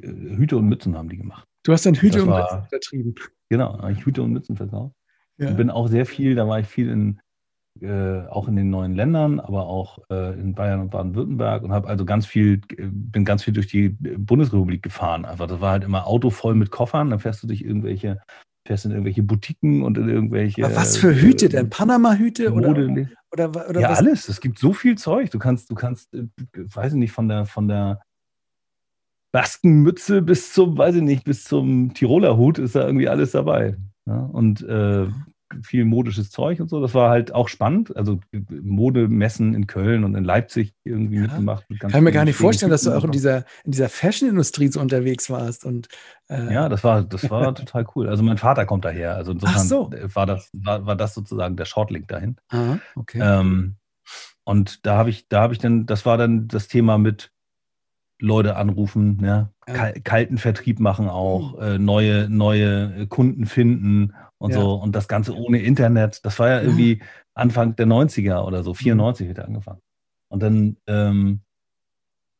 Hüte 0.00 0.56
und 0.56 0.66
Mützen 0.68 0.96
haben 0.96 1.08
die 1.08 1.18
gemacht. 1.18 1.46
Du 1.64 1.72
hast 1.72 1.86
dann 1.86 1.94
Hüte 1.94 2.18
Das 2.18 2.22
und 2.22 2.30
war- 2.30 2.54
Mützen 2.54 2.68
vertrieben. 2.68 3.14
Genau, 3.50 3.78
habe 3.78 3.92
ich 3.92 4.04
Hüte 4.04 4.22
und 4.22 4.32
Mützen 4.32 4.56
verkauft. 4.56 4.94
Ja. 5.38 5.50
Ich 5.50 5.56
bin 5.56 5.70
auch 5.70 5.88
sehr 5.88 6.06
viel, 6.06 6.34
da 6.34 6.48
war 6.48 6.60
ich 6.60 6.66
viel 6.66 6.88
in, 6.88 7.20
äh, 7.80 8.26
auch 8.28 8.48
in 8.48 8.56
den 8.56 8.70
neuen 8.70 8.94
Ländern, 8.94 9.40
aber 9.40 9.66
auch 9.66 9.98
äh, 10.10 10.38
in 10.38 10.54
Bayern 10.54 10.80
und 10.80 10.90
Baden-Württemberg 10.90 11.62
und 11.62 11.72
habe 11.72 11.88
also 11.88 12.04
ganz 12.04 12.26
viel, 12.26 12.60
äh, 12.76 12.86
bin 12.90 13.24
ganz 13.24 13.44
viel 13.44 13.54
durch 13.54 13.66
die 13.66 13.90
Bundesrepublik 13.90 14.82
gefahren. 14.82 15.24
Einfach, 15.24 15.46
das 15.46 15.60
war 15.60 15.72
halt 15.72 15.84
immer 15.84 16.06
Auto 16.06 16.30
voll 16.30 16.54
mit 16.54 16.70
Koffern, 16.70 17.10
dann 17.10 17.18
fährst 17.20 17.42
du 17.42 17.46
durch 17.46 17.62
irgendwelche 17.62 18.20
fährst 18.66 18.84
in 18.84 18.92
irgendwelche 18.92 19.24
Boutiquen 19.24 19.82
und 19.82 19.98
in 19.98 20.08
irgendwelche. 20.08 20.64
Aber 20.64 20.76
was 20.76 20.96
für 20.96 21.12
Hüte 21.14 21.48
denn? 21.48 21.68
Panama-Hüte 21.68 22.52
oder, 22.52 22.70
oder, 22.70 23.68
oder 23.68 23.80
ja, 23.80 23.90
was? 23.90 23.98
alles. 23.98 24.28
Es 24.28 24.40
gibt 24.40 24.58
so 24.58 24.72
viel 24.72 24.96
Zeug. 24.96 25.30
Du 25.30 25.40
kannst, 25.40 25.68
du 25.68 25.74
kannst, 25.74 26.14
äh, 26.14 26.26
weiß 26.54 26.92
ich 26.92 26.98
nicht, 26.98 27.10
von 27.12 27.28
der, 27.28 27.44
von 27.44 27.66
der 27.66 28.00
Baskenmütze 29.32 30.22
bis 30.22 30.52
zum, 30.52 30.76
weiß 30.78 30.96
ich 30.96 31.02
nicht, 31.02 31.24
bis 31.24 31.44
zum 31.44 31.94
Tiroler 31.94 32.36
Hut 32.36 32.58
ist 32.58 32.74
da 32.76 32.86
irgendwie 32.86 33.08
alles 33.08 33.32
dabei. 33.32 33.76
Ja? 34.06 34.20
Und 34.32 34.62
äh, 34.62 35.06
viel 35.62 35.84
modisches 35.84 36.30
Zeug 36.30 36.60
und 36.60 36.68
so. 36.68 36.80
Das 36.80 36.94
war 36.94 37.10
halt 37.10 37.34
auch 37.34 37.48
spannend. 37.48 37.94
Also 37.96 38.20
Modemessen 38.50 39.54
in 39.54 39.66
Köln 39.66 40.04
und 40.04 40.14
in 40.14 40.24
Leipzig 40.24 40.74
irgendwie 40.84 41.16
Ja. 41.16 41.22
mitgemacht. 41.22 41.68
mit 41.68 41.80
Kann 41.80 42.04
mir 42.04 42.12
gar 42.12 42.24
nicht 42.24 42.36
vorstellen, 42.36 42.70
dass 42.70 42.82
du 42.82 42.90
Typen 42.90 43.00
auch 43.00 43.04
in 43.04 43.10
dieser, 43.10 43.44
in 43.64 43.72
dieser 43.72 43.88
Fashion-Industrie 43.88 44.68
so 44.68 44.80
unterwegs 44.80 45.28
warst. 45.28 45.64
Und, 45.64 45.88
äh, 46.28 46.52
Ja, 46.52 46.68
das 46.68 46.84
war, 46.84 47.02
das 47.02 47.28
war 47.30 47.54
total 47.54 47.86
cool. 47.94 48.08
Also 48.08 48.22
mein 48.22 48.38
Vater 48.38 48.64
kommt 48.64 48.84
daher. 48.84 49.14
Also 49.16 49.32
insofern 49.32 49.54
Ach 49.56 49.62
so. 49.64 49.90
war, 50.14 50.26
das, 50.26 50.50
war, 50.54 50.86
war 50.86 50.96
das 50.96 51.14
sozusagen 51.14 51.56
der 51.56 51.66
Shortlink 51.66 52.08
dahin. 52.08 52.36
Aha, 52.48 52.78
okay. 52.96 53.20
Ähm, 53.22 53.76
und 54.44 54.86
da 54.86 54.96
habe 54.96 55.10
ich, 55.10 55.28
da 55.28 55.42
habe 55.42 55.52
ich 55.52 55.58
dann, 55.58 55.84
das 55.86 56.06
war 56.06 56.16
dann 56.16 56.48
das 56.48 56.68
Thema 56.68 56.96
mit 56.98 57.30
Leute 58.22 58.56
anrufen, 58.56 59.18
ja, 59.22 59.50
Ja. 59.68 59.74
kal 59.74 59.92
kalten 60.04 60.38
Vertrieb 60.38 60.80
machen 60.80 61.08
auch, 61.08 61.58
äh, 61.60 61.78
neue, 61.78 62.28
neue 62.30 63.06
Kunden 63.08 63.46
finden 63.46 64.14
und 64.38 64.52
Ja. 64.52 64.60
so. 64.60 64.74
Und 64.74 64.94
das 64.94 65.08
Ganze 65.08 65.36
ohne 65.36 65.58
Internet. 65.58 66.24
Das 66.24 66.38
war 66.38 66.48
ja 66.48 66.60
irgendwie 66.62 67.02
Anfang 67.34 67.76
der 67.76 67.86
90er 67.86 68.46
oder 68.46 68.60
Mhm. 68.60 68.64
so, 68.64 68.74
94 68.74 69.28
hat 69.28 69.38
er 69.38 69.46
angefangen. 69.46 69.80
Und 70.30 70.42
dann, 70.42 70.76
ähm, 70.86 71.40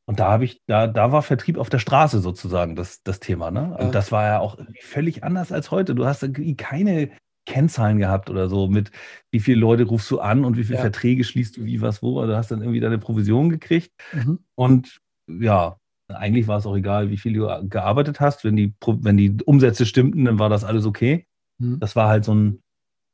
und 0.06 0.18
da 0.20 0.30
habe 0.30 0.44
ich, 0.44 0.60
da, 0.66 0.86
da 0.86 1.12
war 1.12 1.22
Vertrieb 1.22 1.58
auf 1.58 1.70
der 1.70 1.78
Straße 1.78 2.18
sozusagen 2.20 2.74
das, 2.76 3.02
das 3.02 3.20
Thema, 3.20 3.50
ne? 3.50 3.76
Und 3.78 3.94
das 3.94 4.10
war 4.12 4.24
ja 4.24 4.38
auch 4.40 4.58
völlig 4.80 5.22
anders 5.24 5.52
als 5.52 5.70
heute. 5.70 5.94
Du 5.94 6.06
hast 6.06 6.22
irgendwie 6.22 6.56
keine 6.56 7.10
Kennzahlen 7.46 7.98
gehabt 7.98 8.28
oder 8.30 8.48
so 8.48 8.68
mit 8.68 8.90
wie 9.32 9.40
viele 9.40 9.60
Leute 9.60 9.84
rufst 9.84 10.10
du 10.10 10.20
an 10.20 10.44
und 10.44 10.56
wie 10.56 10.64
viele 10.64 10.76
Ja. 10.76 10.82
Verträge 10.82 11.24
schließt 11.24 11.56
du 11.56 11.64
wie 11.64 11.80
was 11.80 12.02
wo. 12.02 12.24
Du 12.26 12.36
hast 12.36 12.50
dann 12.50 12.60
irgendwie 12.60 12.80
deine 12.80 12.98
Provision 12.98 13.48
gekriegt 13.48 13.92
Mhm. 14.12 14.40
und 14.56 14.98
ja, 15.40 15.76
eigentlich 16.08 16.46
war 16.46 16.58
es 16.58 16.66
auch 16.66 16.76
egal, 16.76 17.10
wie 17.10 17.16
viel 17.16 17.32
du 17.32 17.68
gearbeitet 17.68 18.20
hast. 18.20 18.44
Wenn 18.44 18.56
die, 18.56 18.74
wenn 18.84 19.16
die 19.16 19.36
Umsätze 19.44 19.86
stimmten, 19.86 20.24
dann 20.24 20.38
war 20.38 20.48
das 20.48 20.64
alles 20.64 20.86
okay. 20.86 21.26
Mhm. 21.58 21.80
Das 21.80 21.96
war 21.96 22.08
halt 22.08 22.24
so 22.24 22.34
ein, 22.34 22.62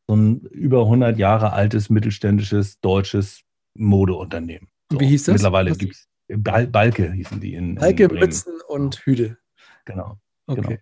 so 0.09 0.17
ein 0.17 0.41
über 0.51 0.83
100 0.83 1.19
Jahre 1.19 1.53
altes 1.53 1.91
mittelständisches 1.91 2.81
deutsches 2.81 3.43
Modeunternehmen. 3.75 4.69
Und 4.91 5.01
wie 5.01 5.07
hieß 5.07 5.25
das? 5.25 5.35
Mittlerweile 5.35 5.77
gibt 5.77 5.95
es 5.95 6.09
Bal 6.37 6.67
Balke 6.67 7.13
hießen 7.13 7.41
die 7.41 7.55
in, 7.55 7.77
in 7.77 7.81
Heike, 7.81 8.09
Bremen. 8.09 8.21
Mützen 8.21 8.53
und 8.69 8.97
Hüte. 8.97 9.39
Genau. 9.85 10.19
Okay. 10.47 10.61
Genau. 10.61 10.79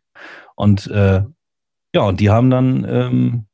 Und 0.56 0.86
äh, 0.88 1.22
ja, 1.94 2.02
und 2.02 2.20
die 2.20 2.30
haben 2.30 2.50
dann 2.50 2.84
ähm, 2.88 3.46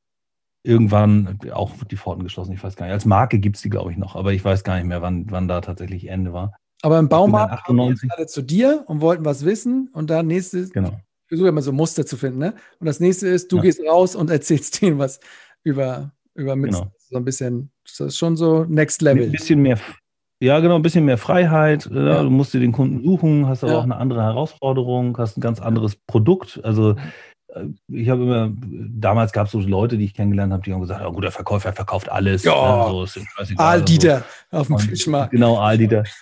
irgendwann 0.62 1.38
auch 1.52 1.72
die 1.84 1.96
Pforten 1.96 2.24
geschlossen. 2.24 2.52
Ich 2.52 2.64
weiß 2.64 2.76
gar 2.76 2.86
nicht. 2.86 2.94
Als 2.94 3.04
Marke 3.04 3.38
gibt 3.38 3.56
es 3.56 3.62
die, 3.62 3.70
glaube 3.70 3.92
ich, 3.92 3.98
noch, 3.98 4.16
aber 4.16 4.32
ich 4.32 4.44
weiß 4.44 4.64
gar 4.64 4.76
nicht 4.76 4.86
mehr, 4.86 5.02
wann, 5.02 5.30
wann 5.30 5.48
da 5.48 5.60
tatsächlich 5.60 6.08
Ende 6.08 6.32
war. 6.32 6.54
Aber 6.82 6.98
im 6.98 7.08
Baumarkt 7.08 7.64
kamen 7.64 7.80
98. 7.80 8.10
alle 8.12 8.26
zu 8.26 8.42
dir 8.42 8.84
und 8.86 9.00
wollten 9.00 9.24
was 9.24 9.44
wissen 9.44 9.88
und 9.92 10.10
dann 10.10 10.26
nächstes, 10.26 10.70
Genau. 10.72 10.88
ich 10.90 11.28
versuche 11.28 11.48
immer 11.48 11.62
so 11.62 11.72
Muster 11.72 12.04
zu 12.04 12.16
finden, 12.16 12.38
ne? 12.40 12.54
Und 12.80 12.86
das 12.86 13.00
nächste 13.00 13.28
ist, 13.28 13.50
du 13.52 13.56
Ja. 13.56 13.62
gehst 13.62 13.80
raus 13.88 14.14
und 14.16 14.30
erzählst 14.30 14.80
denen 14.82 14.98
was 14.98 15.20
über, 15.64 16.10
über 16.34 16.56
Mützen. 16.56 16.80
Genau. 16.82 16.92
So 17.10 17.16
ein 17.16 17.24
bisschen, 17.24 17.70
das 17.84 18.00
ist 18.00 18.18
schon 18.18 18.36
so 18.36 18.64
Next 18.64 19.00
Ein 19.02 19.16
Level. 19.16 19.30
bisschen 19.30 19.60
mehr, 19.62 19.78
ja, 20.40 20.58
genau, 20.60 20.74
ein 20.76 20.82
bisschen 20.82 21.04
mehr 21.04 21.18
Freiheit. 21.18 21.86
äh, 21.86 21.94
Ja. 21.94 22.22
Du 22.22 22.30
musst 22.30 22.52
dir 22.52 22.58
den 22.60 22.72
Kunden 22.72 23.02
suchen, 23.04 23.46
hast 23.46 23.62
aber 23.62 23.74
Ja. 23.74 23.78
auch 23.78 23.84
eine 23.84 23.96
andere 23.96 24.22
Herausforderung, 24.22 25.16
hast 25.18 25.36
ein 25.38 25.40
ganz 25.40 25.60
anderes 25.60 25.94
Produkt. 26.08 26.58
Also 26.64 26.96
äh, 27.54 27.66
ich 27.88 28.08
habe 28.08 28.22
immer, 28.22 28.50
damals 28.56 29.32
gab 29.32 29.46
es 29.46 29.52
so 29.52 29.60
Leute, 29.60 29.98
die 29.98 30.04
ich 30.06 30.14
kennengelernt 30.14 30.52
habe, 30.52 30.62
die 30.64 30.72
haben 30.72 30.80
gesagt, 30.80 31.00
ein 31.04 31.12
guter 31.12 31.30
Verkäufer 31.30 31.72
verkauft 31.72 32.10
alles. 32.10 32.42
Ja. 32.42 32.86
äh, 32.86 32.90
so, 32.90 33.00
und 33.02 33.08
so. 33.08 33.20
Auf 34.50 34.66
dem 34.66 34.78
Fischmarkt. 34.78 35.30
Genau, 35.30 35.58
Aaldieter. 35.58 36.02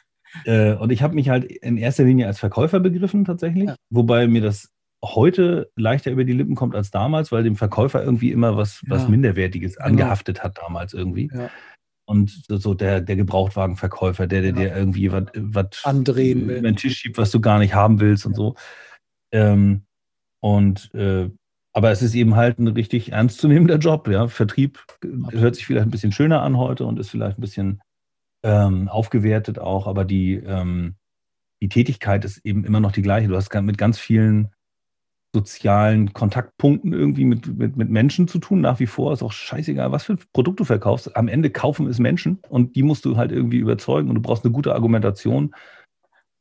Äh, 0.44 0.74
und 0.74 0.90
ich 0.92 1.02
habe 1.02 1.14
mich 1.14 1.28
halt 1.28 1.44
in 1.44 1.76
erster 1.76 2.04
Linie 2.04 2.26
als 2.26 2.38
Verkäufer 2.38 2.80
begriffen 2.80 3.24
tatsächlich, 3.24 3.68
Ja. 3.68 3.76
wobei 3.90 4.26
mir 4.26 4.40
das 4.40 4.70
heute 5.04 5.70
leichter 5.76 6.10
über 6.10 6.24
die 6.24 6.32
Lippen 6.34 6.54
kommt 6.54 6.74
als 6.74 6.90
damals, 6.90 7.32
weil 7.32 7.42
dem 7.42 7.56
Verkäufer 7.56 8.02
irgendwie 8.04 8.32
immer 8.32 8.56
was, 8.56 8.82
was 8.86 9.02
Ja. 9.04 9.08
Minderwertiges 9.08 9.76
Genau. 9.76 9.86
angehaftet 9.88 10.42
hat 10.42 10.58
damals 10.58 10.92
irgendwie. 10.94 11.30
Ja. 11.34 11.48
Und 12.06 12.30
so, 12.48 12.56
so 12.56 12.74
der, 12.74 13.00
der 13.00 13.16
Gebrauchtwagenverkäufer, 13.16 14.26
der, 14.26 14.42
der 14.42 14.52
dir 14.52 14.76
irgendwie 14.76 15.10
was 15.12 15.26
was 15.34 15.84
Andrehen 15.84 16.48
will. 16.48 16.58
über 16.58 16.68
den 16.70 16.76
Tisch 16.76 16.98
schiebt, 16.98 17.18
was 17.18 17.30
du 17.30 17.40
gar 17.40 17.58
nicht 17.60 17.74
haben 17.74 18.00
willst 18.00 18.26
und 18.26 18.34
so. 18.34 18.56
Ähm, 19.32 19.82
und 20.42 20.92
äh, 20.94 21.30
aber 21.72 21.92
es 21.92 22.02
ist 22.02 22.14
eben 22.16 22.34
halt 22.34 22.58
ein 22.58 22.66
richtig 22.66 23.12
ernstzunehmender 23.12 23.76
Job, 23.78 24.08
ja. 24.08 24.26
Vertrieb 24.26 24.84
hört 25.30 25.54
sich 25.54 25.66
vielleicht 25.66 25.86
ein 25.86 25.90
bisschen 25.92 26.10
schöner 26.12 26.42
an 26.42 26.56
heute 26.58 26.84
und 26.84 26.98
ist 26.98 27.10
vielleicht 27.10 27.38
ein 27.38 27.42
bisschen 27.42 27.80
ähm, 28.42 28.88
aufgewertet 28.88 29.58
auch, 29.58 29.86
aber 29.86 30.04
die, 30.04 30.34
ähm, 30.34 30.96
die 31.62 31.68
Tätigkeit 31.68 32.24
ist 32.24 32.38
eben 32.44 32.64
immer 32.64 32.80
noch 32.80 32.92
die 32.92 33.02
gleiche. 33.02 33.28
Du 33.28 33.36
hast 33.36 33.52
mit 33.54 33.78
ganz 33.78 33.98
vielen 33.98 34.50
sozialen 35.32 36.12
Kontaktpunkten 36.12 36.92
irgendwie 36.92 37.24
mit, 37.24 37.46
mit, 37.56 37.76
mit 37.76 37.88
Menschen 37.88 38.26
zu 38.26 38.38
tun, 38.38 38.60
nach 38.60 38.80
wie 38.80 38.86
vor. 38.86 39.12
Ist 39.12 39.22
auch 39.22 39.32
scheißegal, 39.32 39.92
was 39.92 40.04
für 40.04 40.14
ein 40.14 40.20
Produkt 40.32 40.58
du 40.60 40.64
verkaufst. 40.64 41.16
Am 41.16 41.28
Ende 41.28 41.50
kaufen 41.50 41.86
es 41.86 41.98
Menschen 41.98 42.40
und 42.48 42.74
die 42.74 42.82
musst 42.82 43.04
du 43.04 43.16
halt 43.16 43.30
irgendwie 43.30 43.58
überzeugen 43.58 44.08
und 44.08 44.16
du 44.16 44.22
brauchst 44.22 44.44
eine 44.44 44.52
gute 44.52 44.74
Argumentation. 44.74 45.54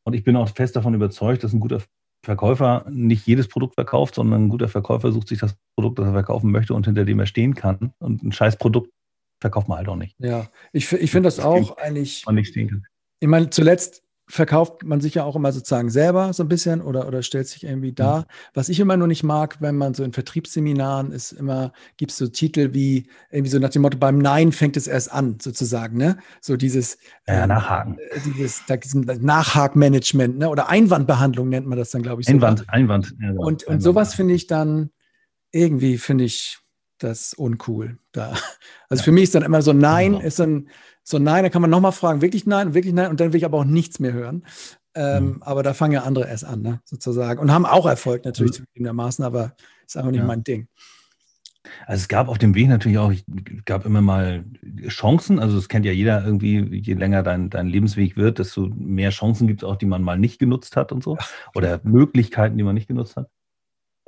Und 0.04 0.14
ich 0.14 0.24
bin 0.24 0.36
auch 0.36 0.50
fest 0.50 0.76
davon 0.76 0.96
überzeugt, 0.96 1.44
dass 1.44 1.54
ein 1.54 1.60
guter 1.60 1.82
Verkäufer 2.26 2.86
nicht 2.90 3.28
jedes 3.28 3.48
Produkt 3.48 3.76
verkauft, 3.76 4.16
sondern 4.16 4.46
ein 4.46 4.50
guter 4.50 4.68
Verkäufer 4.68 5.12
sucht 5.12 5.28
sich 5.28 5.40
das 5.40 5.56
Produkt, 5.76 6.00
das 6.00 6.08
er 6.08 6.14
verkaufen 6.14 6.52
möchte 6.52 6.74
und 6.74 6.86
hinter 6.86 7.06
dem 7.06 7.20
er 7.20 7.28
stehen 7.28 7.54
kann. 7.54 7.94
Und 8.00 8.24
ein 8.24 8.32
scheiß 8.32 8.58
Produkt 8.58 8.92
verkauft 9.40 9.68
man 9.68 9.78
halt 9.78 9.88
auch 9.90 9.96
nicht. 9.96 10.16
Ja, 10.20 10.48
ich, 10.74 10.92
ich 10.92 11.12
finde 11.12 11.28
das 11.28 11.38
Das 11.38 11.46
auch 11.46 11.78
eigentlich, 11.78 12.26
Man 12.26 12.36
nicht 12.36 12.50
stehen 12.50 12.70
kann. 12.70 12.86
ich 13.20 13.28
meine, 13.28 13.50
zuletzt 13.50 14.04
verkauft 14.32 14.84
man 14.84 15.02
sich 15.02 15.16
ja 15.16 15.24
auch 15.24 15.36
immer 15.36 15.52
sozusagen 15.52 15.90
selber 15.90 16.34
so 16.34 16.44
ein 16.44 16.50
bisschen 16.50 16.82
oder, 16.84 17.08
oder 17.08 17.24
stellt 17.24 17.48
sich 17.48 17.64
irgendwie 17.64 17.94
dar. 17.94 18.28
Was 18.54 18.70
ich 18.70 18.80
immer 18.80 18.96
nur 18.96 19.08
nicht 19.08 19.24
mag, 19.24 19.60
wenn 19.60 19.76
man 19.76 19.96
so 19.96 20.04
in 20.04 20.14
Vertriebsseminaren 20.14 21.12
ist, 21.12 21.32
immer 21.32 21.74
gibt 21.98 22.12
es 22.12 22.18
so 22.20 22.28
Titel 22.28 22.76
wie 22.76 23.10
irgendwie 23.32 23.50
so 23.50 23.58
nach 23.58 23.70
dem 23.72 23.82
Motto, 23.82 23.98
beim 23.98 24.20
Nein 24.20 24.52
fängt 24.52 24.78
es 24.78 24.86
erst 24.86 25.12
an, 25.12 25.40
sozusagen, 25.42 25.98
ne? 25.98 26.20
So 26.42 26.58
dieses, 26.58 27.00
Ja, 27.28 27.42
ähm, 27.42 27.50
nachhaken. 27.50 27.98
äh, 27.98 28.20
dieses 28.24 28.62
da 28.68 28.78
Nachhakmanagement, 29.20 30.38
ne? 30.38 30.50
Oder 30.50 30.70
Einwandbehandlung 30.70 31.50
nennt 31.50 31.66
man 31.66 31.78
das 31.80 31.90
dann, 31.90 32.04
glaube 32.04 32.22
ich. 32.22 32.28
Einwand, 32.30 32.70
Einwand. 32.70 33.16
Ja, 33.20 33.30
genau. 33.30 33.42
Und, 33.42 33.64
und 33.64 33.68
Einwand. 33.68 33.82
sowas 33.82 34.14
finde 34.14 34.36
ich 34.36 34.46
dann, 34.46 34.92
irgendwie 35.52 35.98
finde 35.98 36.26
ich 36.26 36.60
das 37.00 37.34
uncool. 37.34 37.98
Da. 38.12 38.34
Also 38.90 39.04
für 39.04 39.12
mich 39.12 39.24
ist 39.24 39.36
dann 39.36 39.44
immer 39.44 39.62
so 39.62 39.74
Nein, 39.74 40.14
Genau. 40.14 40.24
ist 40.26 40.40
dann 40.40 40.68
so 41.04 41.18
Nein, 41.20 41.44
da 41.44 41.50
kann 41.50 41.62
man 41.62 41.72
nochmal 41.72 41.92
fragen, 41.92 42.22
wirklich 42.22 42.46
Nein, 42.46 42.74
wirklich 42.74 42.94
Nein, 42.94 43.10
und 43.10 43.20
dann 43.20 43.34
will 43.34 43.38
ich 43.38 43.46
aber 43.46 43.58
auch 43.60 43.66
nichts 43.66 44.00
mehr 44.00 44.14
hören. 44.14 44.44
Ähm, 44.96 45.26
Mhm. 45.26 45.44
Aber 45.44 45.64
da 45.64 45.74
fangen 45.74 45.94
ja 45.94 46.04
andere 46.04 46.28
erst 46.28 46.46
an, 46.46 46.62
ne, 46.62 46.82
sozusagen. 46.86 47.40
Und 47.40 47.52
haben 47.52 47.66
auch 47.66 47.86
Erfolg 47.86 48.26
natürlich 48.26 48.52
Mhm. 48.54 48.56
zugegebenermaßen, 48.66 49.24
aber 49.24 49.54
ist 49.86 49.96
einfach 49.98 50.12
nicht 50.12 50.20
Ja. 50.22 50.26
mein 50.26 50.44
Ding. 50.44 50.68
Also 51.86 52.02
es 52.02 52.08
gab 52.08 52.30
auf 52.30 52.38
dem 52.38 52.56
Weg 52.56 52.70
natürlich 52.70 52.98
auch, 52.98 53.14
gab 53.66 53.86
immer 53.86 54.02
mal 54.02 54.46
Chancen. 54.88 55.40
Also 55.40 55.58
es 55.58 55.68
kennt 55.68 55.86
ja 55.86 55.92
jeder 55.92 56.24
irgendwie, 56.26 56.62
je 56.82 56.94
länger 56.94 57.22
dein, 57.22 57.50
dein 57.50 57.68
Lebensweg 57.68 58.16
wird, 58.18 58.40
desto 58.40 58.70
mehr 58.76 59.10
Chancen 59.12 59.46
gibt 59.48 59.62
es 59.62 59.68
auch, 59.70 59.76
die 59.76 59.86
man 59.86 60.02
mal 60.02 60.18
nicht 60.18 60.40
genutzt 60.40 60.76
hat 60.78 60.92
und 60.92 61.04
so. 61.04 61.18
Oder 61.56 61.82
Möglichkeiten, 61.84 62.58
die 62.58 62.64
man 62.64 62.76
nicht 62.76 62.88
genutzt 62.88 63.18
hat. 63.18 63.30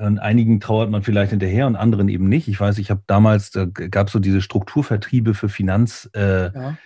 Und 0.02 0.20
einigen 0.20 0.60
trauert 0.60 0.90
man 0.90 1.04
vielleicht 1.04 1.30
hinterher 1.30 1.68
und 1.68 1.76
anderen 1.76 2.10
eben 2.10 2.28
nicht. 2.28 2.48
Ich 2.48 2.60
weiß, 2.60 2.78
ich 2.80 2.90
habe 2.90 3.04
damals, 3.08 3.52
da 3.52 3.66
gab 3.66 4.08
es 4.08 4.14
so 4.14 4.20
diese 4.20 4.42
Strukturvertriebe 4.42 5.34
für 5.34 5.50
Finanz, 5.50 6.10
äh, 6.14 6.52
Ja. 6.54 6.78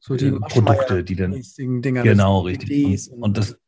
So 0.00 0.16
die 0.16 0.26
äh, 0.26 0.40
Produkte, 0.40 1.04
die 1.04 1.16
dann 1.16 1.40
Dinger. 1.58 2.02
Genau, 2.02 2.40
richtig. 2.40 3.10
Und, 3.10 3.22
und 3.22 3.38
das 3.38 3.58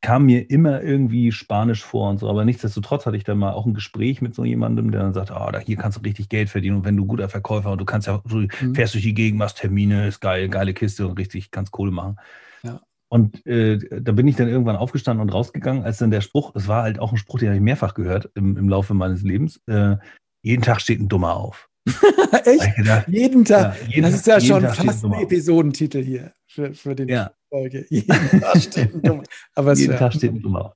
kam 0.00 0.26
mir 0.26 0.50
immer 0.50 0.82
irgendwie 0.82 1.32
spanisch 1.32 1.84
vor 1.84 2.10
und 2.10 2.18
so. 2.18 2.28
Aber 2.28 2.44
nichtsdestotrotz 2.44 3.06
hatte 3.06 3.16
ich 3.16 3.24
dann 3.24 3.38
mal 3.38 3.52
auch 3.52 3.66
ein 3.66 3.74
Gespräch 3.74 4.22
mit 4.22 4.34
so 4.34 4.44
jemandem, 4.44 4.90
der 4.90 5.02
dann 5.02 5.12
sagt, 5.14 5.30
ah, 5.30 5.50
da 5.50 5.58
hier 5.58 5.76
kannst 5.76 5.98
du 5.98 6.02
richtig 6.02 6.28
Geld 6.28 6.48
verdienen. 6.48 6.78
Und 6.78 6.84
wenn 6.84 6.96
du 6.96 7.06
guter 7.06 7.28
Verkäufer 7.28 7.72
und 7.72 7.80
du 7.80 7.84
kannst 7.84 8.06
ja, 8.06 8.22
du 8.26 8.46
Mhm. 8.60 8.74
fährst 8.74 8.94
durch 8.94 9.04
die 9.04 9.14
Gegend, 9.14 9.38
machst 9.38 9.58
Termine, 9.58 10.06
ist 10.06 10.20
geil, 10.20 10.48
geile 10.48 10.74
Kiste 10.74 11.06
und 11.06 11.18
richtig 11.18 11.50
kannst 11.50 11.72
Kohle 11.72 11.90
machen. 11.90 12.16
Ja. 12.62 12.80
Und 13.08 13.46
äh, 13.46 13.78
da 14.00 14.12
bin 14.12 14.26
ich 14.26 14.36
dann 14.36 14.48
irgendwann 14.48 14.76
aufgestanden 14.76 15.22
und 15.22 15.32
rausgegangen, 15.32 15.84
als 15.84 15.98
dann 15.98 16.10
der 16.10 16.20
Spruch, 16.20 16.54
es 16.56 16.66
war 16.66 16.82
halt 16.82 16.98
auch 16.98 17.12
ein 17.12 17.18
Spruch, 17.18 17.38
den 17.38 17.48
habe 17.48 17.56
ich 17.56 17.62
mehrfach 17.62 17.94
gehört 17.94 18.30
im, 18.34 18.56
im 18.56 18.68
Laufe 18.68 18.94
meines 18.94 19.22
Lebens, 19.22 19.60
äh, 19.66 19.96
jeden 20.42 20.62
Tag 20.62 20.80
steht 20.80 21.00
ein 21.00 21.08
Dummer 21.08 21.34
auf. 21.34 21.68
Echt? 22.44 22.76
gedacht, 22.76 23.08
Jeden 23.08 23.44
Tag. 23.44 23.80
ja, 23.80 23.86
jeden 23.88 24.02
das 24.02 24.14
ist 24.14 24.26
ja 24.26 24.40
schon 24.40 24.62
Tag 24.62 24.76
fast 24.76 25.04
ein. 25.04 25.12
Episodentitel 25.14 26.02
hier 26.02 26.32
für, 26.46 26.74
für 26.74 26.96
den 26.96 27.08
Ja. 27.08 27.30
Folge. 27.48 27.86
Jeden 27.90 28.40
Tag 28.40 28.56
steht 28.60 28.92
ein 28.94 29.02
Dummer. 29.02 29.22
Aber 29.54 29.74
Jeden 29.74 29.96
Tag 29.96 30.12
steht 30.12 30.32
ein 30.32 30.42
Dummer 30.42 30.66
auf. 30.66 30.74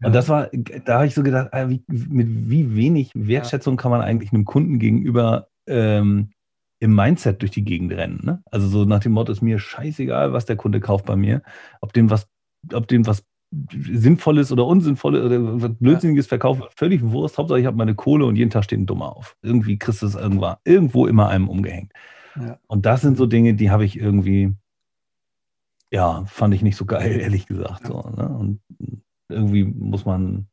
Ja. 0.00 0.06
Und 0.06 0.14
das 0.14 0.28
war, 0.30 0.48
da 0.86 0.94
habe 0.94 1.06
ich 1.06 1.14
so 1.14 1.22
gedacht, 1.22 1.48
ah, 1.52 1.68
wie, 1.68 1.82
mit 1.88 2.26
wie 2.48 2.74
wenig 2.74 3.10
Wertschätzung 3.14 3.76
kann 3.76 3.90
man 3.90 4.00
eigentlich 4.00 4.32
einem 4.32 4.46
Kunden 4.46 4.78
gegenüber 4.78 5.48
ähm, 5.66 6.30
im 6.80 6.94
Mindset 6.94 7.42
durch 7.42 7.50
die 7.52 7.64
Gegend 7.64 7.92
rennen. 7.92 8.20
Ne? 8.24 8.42
Also 8.50 8.66
so 8.66 8.84
nach 8.84 9.00
dem 9.00 9.12
Motto, 9.12 9.30
ist 9.30 9.42
mir 9.42 9.58
scheißegal, 9.58 10.32
was 10.32 10.46
der 10.46 10.56
Kunde 10.56 10.80
kauft 10.80 11.04
bei 11.04 11.14
mir, 11.14 11.42
ob 11.80 11.92
dem 11.92 12.10
was, 12.10 12.26
ob 12.72 12.88
dem 12.88 13.06
was 13.06 13.24
Sinnvolles 13.70 14.50
oder 14.52 14.64
Unsinnvolles 14.64 15.24
oder 15.24 15.62
was 15.62 15.74
Blödsinniges 15.78 16.26
verkaufe, 16.26 16.68
völlig 16.76 17.02
Wurst. 17.02 17.36
Hauptsache, 17.36 17.60
ich 17.60 17.66
habe 17.66 17.76
meine 17.76 17.94
Kohle 17.94 18.24
und 18.24 18.36
jeden 18.36 18.50
Tag 18.50 18.64
steht 18.64 18.78
ein 18.78 18.86
Dummer 18.86 19.16
auf. 19.16 19.36
Irgendwie 19.42 19.76
kriegst 19.76 20.02
du 20.02 20.06
es 20.06 20.14
irgendwo, 20.14 20.54
irgendwo 20.64 21.06
immer 21.06 21.28
einem 21.28 21.48
umgehängt. 21.48 21.92
Ja. 22.36 22.58
Und 22.66 22.86
das 22.86 23.02
sind 23.02 23.16
so 23.16 23.26
Dinge, 23.26 23.54
die 23.54 23.70
habe 23.70 23.84
ich 23.84 23.98
irgendwie, 23.98 24.54
ja, 25.90 26.24
fand 26.26 26.54
ich 26.54 26.62
nicht 26.62 26.76
so 26.76 26.86
geil, 26.86 27.12
ehrlich 27.20 27.46
gesagt. 27.46 27.86
So, 27.86 28.00
ne? 28.16 28.28
Und 28.28 28.60
irgendwie 29.28 29.64
muss 29.64 30.04
man 30.04 30.46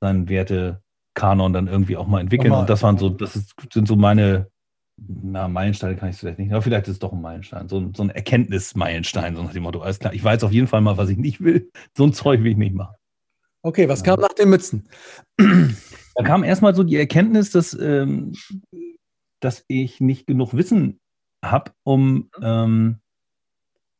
seinen 0.00 0.28
Wertekanon 0.28 1.52
dann 1.52 1.66
irgendwie 1.66 1.96
auch 1.96 2.06
mal 2.06 2.20
entwickeln. 2.20 2.52
Mal, 2.52 2.60
und 2.60 2.70
das 2.70 2.82
waren 2.82 2.96
so, 2.96 3.10
das 3.10 3.36
ist, 3.36 3.54
sind 3.72 3.88
so 3.88 3.96
meine 3.96 4.48
na, 4.96 5.48
Meilensteine 5.48 5.96
kann 5.96 6.10
ich 6.10 6.16
vielleicht 6.16 6.38
nicht, 6.38 6.52
aber 6.52 6.62
vielleicht 6.62 6.86
ist 6.86 6.94
es 6.94 6.98
doch 6.98 7.12
ein 7.12 7.20
Meilenstein, 7.20 7.68
so, 7.68 7.90
so 7.94 8.02
ein 8.02 8.10
Erkenntnismeilenstein, 8.10 9.36
so 9.36 9.42
nach 9.42 9.52
dem 9.52 9.64
Motto, 9.64 9.80
alles 9.80 9.98
klar, 9.98 10.14
ich 10.14 10.22
weiß 10.22 10.44
auf 10.44 10.52
jeden 10.52 10.68
Fall 10.68 10.80
mal, 10.80 10.96
was 10.96 11.08
ich 11.08 11.18
nicht 11.18 11.40
will, 11.40 11.70
so 11.96 12.04
ein 12.04 12.12
Zeug 12.12 12.42
will 12.42 12.52
ich 12.52 12.56
nicht 12.56 12.74
machen. 12.74 12.94
Okay, 13.62 13.88
was 13.88 14.04
kam 14.04 14.20
nach 14.20 14.32
den 14.34 14.50
Mützen? 14.50 14.88
Da 16.16 16.22
kam 16.22 16.44
erstmal 16.44 16.74
so 16.74 16.84
die 16.84 16.96
Erkenntnis, 16.96 17.50
dass, 17.50 17.74
ähm, 17.74 18.34
dass 19.40 19.64
ich 19.66 20.00
nicht 20.00 20.26
genug 20.26 20.54
Wissen 20.54 21.00
habe, 21.44 21.72
um, 21.82 22.30
ähm, 22.40 23.00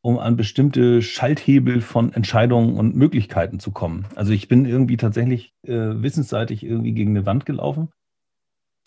um 0.01 0.19
an 0.19 0.37
bestimmte 0.37 1.01
Schalthebel 1.01 1.81
von 1.81 2.13
Entscheidungen 2.13 2.77
und 2.77 2.95
Möglichkeiten 2.95 3.59
zu 3.59 3.71
kommen. 3.71 4.05
Also 4.15 4.31
ich 4.31 4.47
bin 4.47 4.65
irgendwie 4.65 4.97
tatsächlich 4.97 5.53
äh, 5.63 5.73
wissensseitig 5.73 6.63
irgendwie 6.63 6.93
gegen 6.93 7.09
eine 7.09 7.25
Wand 7.25 7.45
gelaufen 7.45 7.89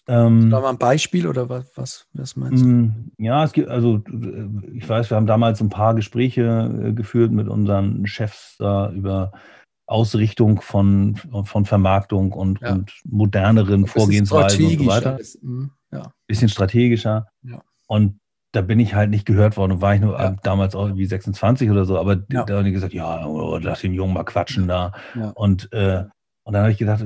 ähm, 0.09 0.51
da 0.51 0.61
mal 0.61 0.71
ein 0.71 0.79
Beispiel 0.79 1.27
oder 1.27 1.49
was, 1.51 1.71
was, 1.77 2.07
was 2.15 2.35
meinst 2.35 2.65
du? 2.65 2.67
Mm, 2.67 3.13
ja, 3.19 3.45
es 3.45 3.53
gibt, 3.53 3.69
also 3.69 4.03
ich 4.73 4.89
weiß, 4.89 5.11
wir 5.11 5.17
haben 5.17 5.27
damals 5.27 5.61
ein 5.61 5.69
paar 5.69 5.95
Gespräche 5.95 6.71
äh, 6.83 6.93
geführt 6.93 7.31
mit 7.31 7.47
unseren 7.47 8.07
Chefs 8.07 8.57
da 8.59 8.91
über 8.91 9.33
Ausrichtung 9.87 10.61
von, 10.63 11.17
von 11.45 11.65
Vermarktung 11.67 12.33
und, 12.33 12.61
ja. 12.61 12.73
und 12.73 12.93
moderneren 13.05 13.87
Vorgehensweisen 13.87 14.65
und 14.65 14.79
so 14.79 14.87
weiter. 14.87 15.21
Ist, 15.21 15.43
mh, 15.43 15.69
ja. 15.93 16.13
Bisschen 16.27 16.49
strategischer. 16.49 17.29
Ja. 17.43 17.63
Und 17.87 18.19
da 18.53 18.63
bin 18.63 18.81
ich 18.81 18.95
halt 18.95 19.11
nicht 19.11 19.27
gehört 19.27 19.57
worden. 19.59 19.83
War 19.83 19.95
ich 19.95 20.01
nur 20.01 20.19
ja. 20.19 20.37
damals 20.43 20.75
auch 20.75 20.87
irgendwie 20.87 21.07
26 21.07 21.71
oder 21.71 21.85
so, 21.85 21.99
aber 21.99 22.23
ja. 22.31 22.45
da 22.45 22.57
haben 22.57 22.65
die 22.65 22.73
gesagt, 22.73 22.95
ja, 22.95 23.27
oh, 23.27 23.59
lass 23.59 23.83
den 23.83 23.93
Jungen 23.93 24.15
mal 24.15 24.25
quatschen 24.25 24.69
da. 24.69 24.93
Ja. 25.15 25.31
Und, 25.31 25.71
äh, 25.73 26.05
und 26.45 26.53
dann 26.55 26.63
habe 26.63 26.73
ich 26.73 26.79
gedacht, 26.79 27.05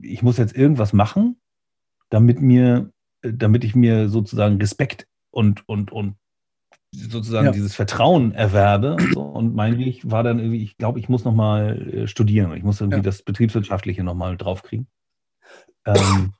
ich 0.00 0.22
muss 0.22 0.38
jetzt 0.38 0.56
irgendwas 0.56 0.94
machen, 0.94 1.36
damit 2.14 2.40
mir, 2.40 2.92
äh, 3.22 3.32
damit 3.34 3.64
ich 3.64 3.74
mir 3.74 4.08
sozusagen 4.08 4.58
Respekt 4.58 5.08
und, 5.32 5.68
und, 5.68 5.90
und 5.90 6.14
sozusagen 6.92 7.46
ja. 7.46 7.52
dieses 7.52 7.74
Vertrauen 7.74 8.30
erwerbe. 8.30 8.94
Und, 8.94 9.14
so. 9.14 9.22
und 9.22 9.54
mein 9.56 9.78
Weg 9.78 10.08
war 10.08 10.22
dann 10.22 10.38
irgendwie, 10.38 10.62
ich 10.62 10.76
glaube, 10.76 11.00
ich 11.00 11.08
muss 11.08 11.24
nochmal 11.24 11.92
äh, 11.92 12.06
studieren. 12.06 12.54
Ich 12.56 12.62
muss 12.62 12.80
irgendwie 12.80 12.98
ja. 12.98 13.02
das 13.02 13.22
Betriebswirtschaftliche 13.22 14.04
nochmal 14.04 14.36
draufkriegen. 14.36 14.86
Ähm, 15.84 16.34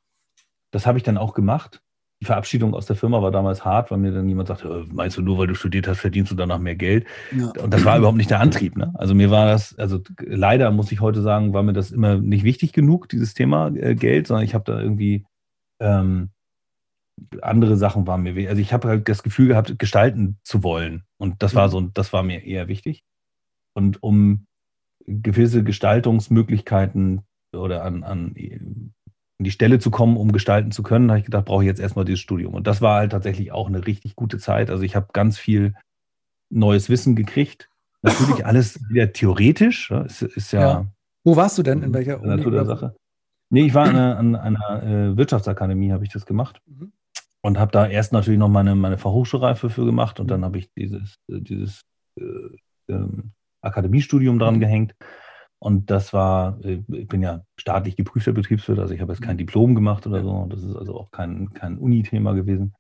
das 0.71 0.87
habe 0.87 0.97
ich 0.97 1.03
dann 1.03 1.19
auch 1.19 1.35
gemacht. 1.35 1.83
Die 2.23 2.27
Verabschiedung 2.27 2.73
aus 2.73 2.87
der 2.87 2.95
Firma 2.95 3.21
war 3.21 3.33
damals 3.33 3.65
hart, 3.65 3.91
weil 3.91 3.99
mir 3.99 4.13
dann 4.13 4.29
jemand 4.29 4.47
sagte, 4.47 4.69
äh, 4.69 4.95
meinst 4.95 5.17
du, 5.17 5.23
nur 5.23 5.39
weil 5.39 5.49
du 5.49 5.57
studiert 5.57 5.89
hast, 5.89 5.99
verdienst 5.99 6.31
du 6.31 6.37
danach 6.37 6.61
mehr 6.61 6.77
Geld? 6.77 7.05
Ja. 7.37 7.51
Und 7.61 7.75
das 7.75 7.85
war 7.85 7.99
überhaupt 7.99 8.17
nicht 8.17 8.31
der 8.31 8.39
Antrieb. 8.39 8.77
Ne? 8.77 8.95
Also 8.95 9.13
mir 9.17 9.33
war 9.33 9.47
das, 9.47 9.77
also 9.77 9.99
leider 10.21 10.71
muss 10.71 10.93
ich 10.93 11.01
heute 11.01 11.21
sagen, 11.21 11.53
war 11.53 11.65
mir 11.65 11.73
das 11.73 11.91
immer 11.91 12.15
nicht 12.15 12.45
wichtig 12.45 12.73
genug, 12.73 13.09
dieses 13.09 13.35
Thema 13.35 13.75
äh, 13.75 13.97
Geld, 13.97 14.29
sondern 14.29 14.45
ich 14.45 14.55
habe 14.55 14.63
da 14.65 14.81
irgendwie 14.81 15.25
ähm, 15.81 16.31
andere 17.43 17.77
Sachen 17.77 18.07
waren 18.07 18.23
mir, 18.23 18.49
also 18.49 18.61
ich 18.61 18.73
habe 18.73 18.89
halt 18.89 19.09
das 19.09 19.23
Gefühl 19.23 19.49
gehabt, 19.49 19.79
gestalten 19.79 20.39
zu 20.43 20.63
wollen. 20.63 21.05
Und 21.17 21.43
das 21.43 21.55
war 21.55 21.69
mhm. 21.69 21.71
so, 21.71 21.81
das 21.83 22.13
war 22.13 22.23
mir 22.23 22.45
eher 22.45 22.69
wichtig. 22.69 23.05
Und 23.75 24.03
um 24.03 24.47
gewisse 25.07 25.63
Gestaltungsmöglichkeiten 25.63 27.23
oder 27.53 27.85
an, 27.85 28.03
an 28.03 28.35
die 29.39 29.51
Stelle 29.51 29.79
zu 29.79 29.91
kommen, 29.91 30.17
um 30.17 30.33
gestalten 30.33 30.71
zu 30.71 30.83
können, 30.83 31.11
habe 31.11 31.19
ich 31.19 31.25
gedacht, 31.25 31.45
brauche 31.45 31.63
ich 31.63 31.69
jetzt 31.69 31.81
erstmal 31.81 32.05
dieses 32.05 32.21
Studium. 32.21 32.55
Und 32.55 32.67
das 32.67 32.81
war 32.81 32.99
halt 32.99 33.13
tatsächlich 33.13 33.53
auch 33.53 33.69
eine 33.69 33.87
richtig 33.87 34.17
gute 34.17 34.39
Zeit. 34.39 34.71
Also 34.71 34.83
ich 34.83 34.97
habe 34.97 35.09
ganz 35.13 35.39
viel 35.39 35.75
neues 36.51 36.89
Wissen 36.89 37.17
gekriegt. 37.17 37.69
Natürlich 38.03 38.47
alles 38.47 38.81
wieder 38.89 39.13
theoretisch. 39.13 39.91
Ist, 39.91 40.23
ist 40.23 40.53
ja, 40.53 40.61
ja. 40.61 40.87
Wo 41.25 41.37
warst 41.37 41.59
du 41.59 41.63
denn? 41.63 41.83
In 41.83 41.95
welcher 41.95 42.19
Natur 42.19 42.53
der 42.53 42.65
Sache? 42.65 42.97
Nee, 43.51 43.67
ich 43.67 43.75
war 43.75 43.85
an 43.85 43.97
einer, 43.97 44.19
an 44.19 44.37
einer 44.37 44.83
äh, 44.83 45.17
Wirtschaftsakademie, 45.17 45.93
habe 45.93 46.05
ich 46.05 46.13
das 46.13 46.27
gemacht. 46.27 46.61
Mhm. 46.67 46.93
Und 47.43 47.59
habe 47.59 47.73
da 47.73 47.87
erst 47.87 48.13
natürlich 48.13 48.39
noch 48.39 48.49
meine, 48.49 48.75
meine 48.75 48.97
Fachhochschulreife 48.97 49.69
für 49.69 49.85
gemacht 49.85 50.19
und 50.19 50.31
dann 50.31 50.41
mhm. 50.41 50.45
habe 50.45 50.59
ich 50.59 50.73
dieses, 50.73 51.17
äh, 51.29 51.41
dieses 51.41 51.83
äh, 52.19 52.23
ähm, 52.89 53.33
Akademiestudium 53.61 54.39
dran 54.39 54.57
mhm. 54.57 54.61
gehängt. 54.61 54.95
Und 55.59 55.91
das 55.91 56.13
war, 56.13 56.59
äh, 56.65 56.83
ich 56.89 57.09
bin 57.09 57.23
ja 57.23 57.43
staatlich 57.57 57.97
geprüfter 57.97 58.33
Betriebswirt, 58.33 58.79
also 58.79 58.95
ich 58.95 59.01
habe 59.01 59.13
jetzt 59.13 59.23
kein 59.23 59.37
mhm. 59.37 59.39
Diplom 59.39 59.75
gemacht 59.75 60.07
oder 60.07 60.23
so. 60.23 60.47
Das 60.49 60.63
ist 60.63 60.75
also 60.75 60.99
auch 60.99 61.11
kein, 61.11 61.53
kein 61.53 61.79
Uni-Thema 61.79 62.33
gewesen. 62.33 62.75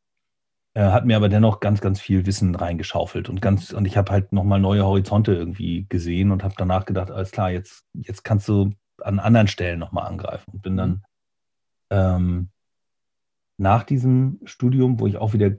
Er 0.76 0.92
hat 0.92 1.06
mir 1.06 1.16
aber 1.16 1.28
dennoch 1.28 1.60
ganz, 1.60 1.80
ganz 1.80 2.00
viel 2.00 2.26
Wissen 2.26 2.54
reingeschaufelt 2.56 3.28
und 3.28 3.40
ganz, 3.40 3.72
und 3.72 3.84
ich 3.84 3.96
habe 3.96 4.10
halt 4.10 4.32
nochmal 4.32 4.58
neue 4.58 4.84
Horizonte 4.84 5.32
irgendwie 5.32 5.86
gesehen 5.88 6.32
und 6.32 6.42
habe 6.42 6.54
danach 6.58 6.84
gedacht, 6.84 7.12
alles 7.12 7.30
klar, 7.30 7.50
jetzt, 7.50 7.84
jetzt 7.94 8.24
kannst 8.24 8.48
du 8.48 8.72
an 9.02 9.18
anderen 9.18 9.48
Stellen 9.48 9.78
nochmal 9.78 10.06
angreifen. 10.06 10.52
Und 10.52 10.62
bin 10.62 10.76
dann 10.76 10.90
mhm. 10.90 11.00
ähm, 11.90 12.48
nach 13.56 13.84
diesem 13.84 14.40
Studium, 14.44 15.00
wo 15.00 15.06
ich 15.06 15.16
auch 15.16 15.32
wieder 15.32 15.52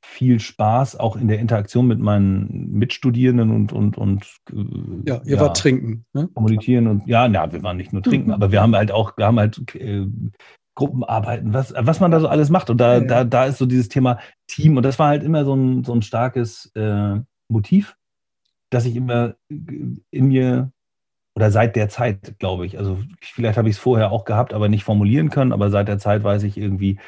viel 0.00 0.38
Spaß 0.38 0.96
auch 0.96 1.16
in 1.16 1.28
der 1.28 1.40
Interaktion 1.40 1.86
mit 1.86 1.98
meinen 1.98 2.70
Mitstudierenden 2.72 3.50
und 3.50 3.72
und 3.72 3.98
und 3.98 4.24
äh, 4.50 5.08
ja, 5.08 5.20
ihr 5.24 5.36
ja, 5.36 5.40
wart 5.40 5.56
trinken, 5.56 6.04
ne? 6.12 6.28
kommunizieren 6.34 6.86
und 6.86 7.06
ja, 7.06 7.28
na, 7.28 7.52
wir 7.52 7.62
waren 7.62 7.76
nicht 7.76 7.92
nur 7.92 8.02
trinken, 8.02 8.28
mhm. 8.28 8.34
aber 8.34 8.52
wir 8.52 8.62
haben 8.62 8.76
halt 8.76 8.92
auch, 8.92 9.16
wir 9.16 9.26
haben 9.26 9.38
halt 9.38 9.74
äh, 9.74 10.06
Gruppenarbeiten, 10.76 11.52
was, 11.52 11.74
was 11.76 11.98
man 11.98 12.12
da 12.12 12.20
so 12.20 12.28
alles 12.28 12.50
macht 12.50 12.70
und 12.70 12.78
da, 12.78 12.94
ja, 12.94 13.00
ja. 13.00 13.06
da, 13.06 13.24
da 13.24 13.44
ist 13.46 13.58
so 13.58 13.66
dieses 13.66 13.88
Thema 13.88 14.18
Team 14.46 14.76
und 14.76 14.84
das 14.84 14.98
war 15.00 15.08
halt 15.08 15.24
immer 15.24 15.44
so 15.44 15.54
ein, 15.54 15.82
so 15.82 15.92
ein 15.92 16.02
starkes 16.02 16.70
äh, 16.76 17.16
Motiv, 17.48 17.96
dass 18.70 18.84
ich 18.84 18.94
immer 18.94 19.34
in 19.48 20.28
mir 20.28 20.70
oder 21.38 21.52
seit 21.52 21.76
der 21.76 21.88
Zeit, 21.88 22.36
glaube 22.40 22.66
ich. 22.66 22.78
Also 22.78 22.98
vielleicht 23.20 23.56
habe 23.58 23.68
ich 23.68 23.76
es 23.76 23.80
vorher 23.80 24.10
auch 24.10 24.24
gehabt, 24.24 24.52
aber 24.52 24.68
nicht 24.68 24.82
formulieren 24.82 25.30
können, 25.30 25.52
aber 25.52 25.70
seit 25.70 25.86
der 25.86 25.98
Zeit 25.98 26.24
weiß 26.24 26.42
ich 26.42 26.58
irgendwie 26.58 26.98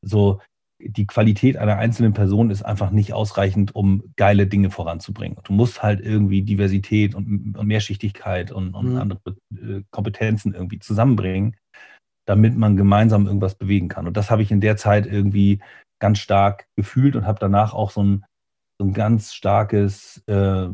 so, 0.00 0.40
die 0.80 1.08
Qualität 1.08 1.56
einer 1.56 1.76
einzelnen 1.76 2.12
Person 2.12 2.50
ist 2.50 2.62
einfach 2.62 2.92
nicht 2.92 3.12
ausreichend, 3.12 3.74
um 3.74 4.12
geile 4.14 4.46
Dinge 4.46 4.70
voranzubringen. 4.70 5.38
Du 5.42 5.52
musst 5.52 5.82
halt 5.82 6.00
irgendwie 6.00 6.42
Diversität 6.42 7.16
und, 7.16 7.60
Mehrschichtigkeit 7.64 8.52
und, 8.52 8.74
und 8.74 8.92
mhm. 8.92 8.98
andere 8.98 9.20
äh, 9.50 9.82
Kompetenzen 9.90 10.54
irgendwie 10.54 10.78
zusammenbringen, 10.78 11.56
damit 12.28 12.56
man 12.56 12.76
gemeinsam 12.76 13.26
irgendwas 13.26 13.56
bewegen 13.56 13.88
kann. 13.88 14.06
Und 14.06 14.16
das 14.16 14.30
habe 14.30 14.42
ich 14.42 14.52
in 14.52 14.60
der 14.60 14.76
Zeit 14.76 15.04
irgendwie 15.04 15.58
ganz 16.00 16.20
stark 16.20 16.68
gefühlt 16.76 17.16
und 17.16 17.26
habe 17.26 17.40
danach 17.40 17.74
auch 17.74 17.90
so 17.90 18.04
ein, 18.04 18.24
so 18.80 18.86
ein 18.86 18.92
ganz 18.92 19.34
starkes 19.34 20.22
äh, 20.28 20.68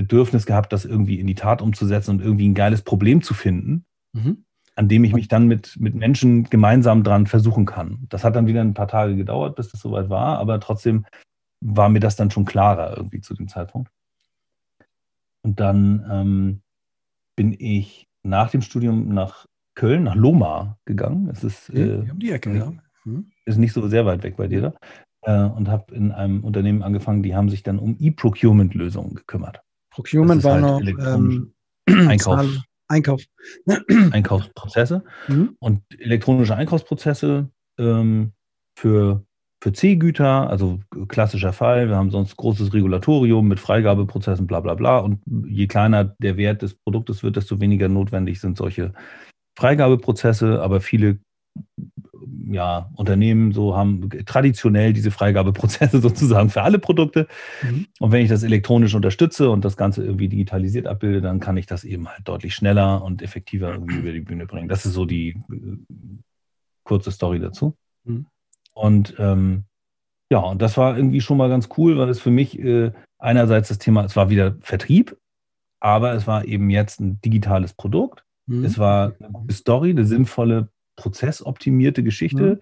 Bedürfnis 0.00 0.46
gehabt, 0.46 0.72
das 0.72 0.86
irgendwie 0.86 1.20
in 1.20 1.26
die 1.26 1.34
Tat 1.34 1.60
umzusetzen 1.60 2.12
und 2.12 2.22
irgendwie 2.22 2.48
ein 2.48 2.54
geiles 2.54 2.80
Problem 2.80 3.20
zu 3.20 3.34
finden, 3.34 3.84
mhm. 4.14 4.44
an 4.74 4.88
dem 4.88 5.04
ich 5.04 5.12
mich 5.12 5.28
dann 5.28 5.46
mit, 5.46 5.76
mit 5.78 5.94
Menschen 5.94 6.44
gemeinsam 6.44 7.04
dran 7.04 7.26
versuchen 7.26 7.66
kann. 7.66 8.06
Das 8.08 8.24
hat 8.24 8.34
dann 8.34 8.46
wieder 8.46 8.62
ein 8.62 8.72
paar 8.72 8.88
Tage 8.88 9.14
gedauert, 9.14 9.56
bis 9.56 9.68
das 9.70 9.80
soweit 9.80 10.08
war, 10.08 10.38
aber 10.38 10.58
trotzdem 10.58 11.04
war 11.62 11.90
mir 11.90 12.00
das 12.00 12.16
dann 12.16 12.30
schon 12.30 12.46
klarer 12.46 12.96
irgendwie 12.96 13.20
zu 13.20 13.34
dem 13.34 13.46
Zeitpunkt. 13.46 13.90
Und 15.42 15.60
dann 15.60 16.06
ähm, 16.10 16.62
bin 17.36 17.54
ich 17.58 18.08
nach 18.22 18.50
dem 18.50 18.62
Studium 18.62 19.12
nach 19.12 19.46
Köln, 19.74 20.04
nach 20.04 20.14
Loma 20.14 20.78
gegangen. 20.86 21.28
Es 21.30 21.44
ist 21.44 21.68
äh, 21.70 22.06
um 22.10 22.18
die 22.18 22.30
Ecke, 22.30 22.56
ja. 22.56 22.72
Mhm. 23.04 23.30
Ist 23.44 23.58
nicht 23.58 23.74
so 23.74 23.86
sehr 23.86 24.06
weit 24.06 24.22
weg 24.22 24.36
bei 24.38 24.48
dir 24.48 24.62
da. 24.62 24.74
Äh, 25.22 25.50
und 25.50 25.68
habe 25.68 25.94
in 25.94 26.10
einem 26.10 26.42
Unternehmen 26.42 26.82
angefangen, 26.82 27.22
die 27.22 27.34
haben 27.34 27.50
sich 27.50 27.62
dann 27.62 27.78
um 27.78 27.96
E-Procurement-Lösungen 27.98 29.14
gekümmert. 29.14 29.62
Procurement 29.90 30.44
war 30.44 30.60
halt 30.60 30.96
noch 30.96 31.14
ähm, 31.16 31.52
Einkauf. 31.86 32.46
Einkauf. 32.88 33.22
Einkaufsprozesse 34.10 35.04
mhm. 35.28 35.56
und 35.60 35.82
elektronische 35.98 36.56
Einkaufsprozesse 36.56 37.48
ähm, 37.78 38.32
für, 38.76 39.24
für 39.62 39.72
C-Güter, 39.72 40.50
also 40.50 40.80
klassischer 41.06 41.52
Fall. 41.52 41.88
Wir 41.88 41.96
haben 41.96 42.10
sonst 42.10 42.36
großes 42.36 42.72
Regulatorium 42.72 43.46
mit 43.46 43.60
Freigabeprozessen, 43.60 44.46
bla 44.46 44.60
bla 44.60 44.74
bla. 44.74 44.98
Und 44.98 45.20
je 45.46 45.68
kleiner 45.68 46.16
der 46.18 46.36
Wert 46.36 46.62
des 46.62 46.74
Produktes 46.74 47.22
wird, 47.22 47.36
desto 47.36 47.60
weniger 47.60 47.88
notwendig 47.88 48.40
sind 48.40 48.56
solche 48.56 48.92
Freigabeprozesse. 49.56 50.60
Aber 50.60 50.80
viele 50.80 51.20
ja, 52.50 52.90
Unternehmen 52.94 53.52
so 53.52 53.76
haben 53.76 54.08
traditionell 54.26 54.92
diese 54.92 55.10
Freigabeprozesse 55.10 56.00
sozusagen 56.02 56.50
für 56.50 56.62
alle 56.62 56.78
Produkte. 56.78 57.26
Mhm. 57.62 57.86
Und 57.98 58.12
wenn 58.12 58.22
ich 58.22 58.28
das 58.28 58.42
elektronisch 58.42 58.94
unterstütze 58.94 59.50
und 59.50 59.64
das 59.64 59.76
Ganze 59.76 60.04
irgendwie 60.04 60.28
digitalisiert 60.28 60.86
abbilde, 60.86 61.20
dann 61.20 61.40
kann 61.40 61.56
ich 61.56 61.66
das 61.66 61.84
eben 61.84 62.08
halt 62.08 62.26
deutlich 62.26 62.54
schneller 62.54 63.02
und 63.02 63.22
effektiver 63.22 63.72
irgendwie 63.72 63.98
über 63.98 64.12
die 64.12 64.20
Bühne 64.20 64.46
bringen. 64.46 64.68
Das 64.68 64.86
ist 64.86 64.94
so 64.94 65.04
die 65.04 65.30
äh, 65.50 65.76
kurze 66.84 67.10
Story 67.10 67.40
dazu. 67.40 67.76
Mhm. 68.04 68.26
Und 68.72 69.14
ähm, 69.18 69.64
ja, 70.30 70.38
und 70.38 70.62
das 70.62 70.76
war 70.76 70.96
irgendwie 70.96 71.20
schon 71.20 71.36
mal 71.36 71.48
ganz 71.48 71.68
cool, 71.76 71.98
weil 71.98 72.08
es 72.08 72.20
für 72.20 72.30
mich 72.30 72.58
äh, 72.58 72.92
einerseits 73.18 73.68
das 73.68 73.78
Thema, 73.78 74.04
es 74.04 74.16
war 74.16 74.30
wieder 74.30 74.56
Vertrieb, 74.60 75.16
aber 75.80 76.14
es 76.14 76.26
war 76.26 76.44
eben 76.44 76.70
jetzt 76.70 77.00
ein 77.00 77.20
digitales 77.20 77.72
Produkt. 77.72 78.24
Mhm. 78.46 78.64
Es 78.64 78.78
war 78.78 79.14
eine 79.18 79.52
Story, 79.52 79.90
eine 79.90 80.04
sinnvolle, 80.04 80.68
prozessoptimierte 80.96 82.02
Geschichte. 82.02 82.54
Mhm. 82.54 82.60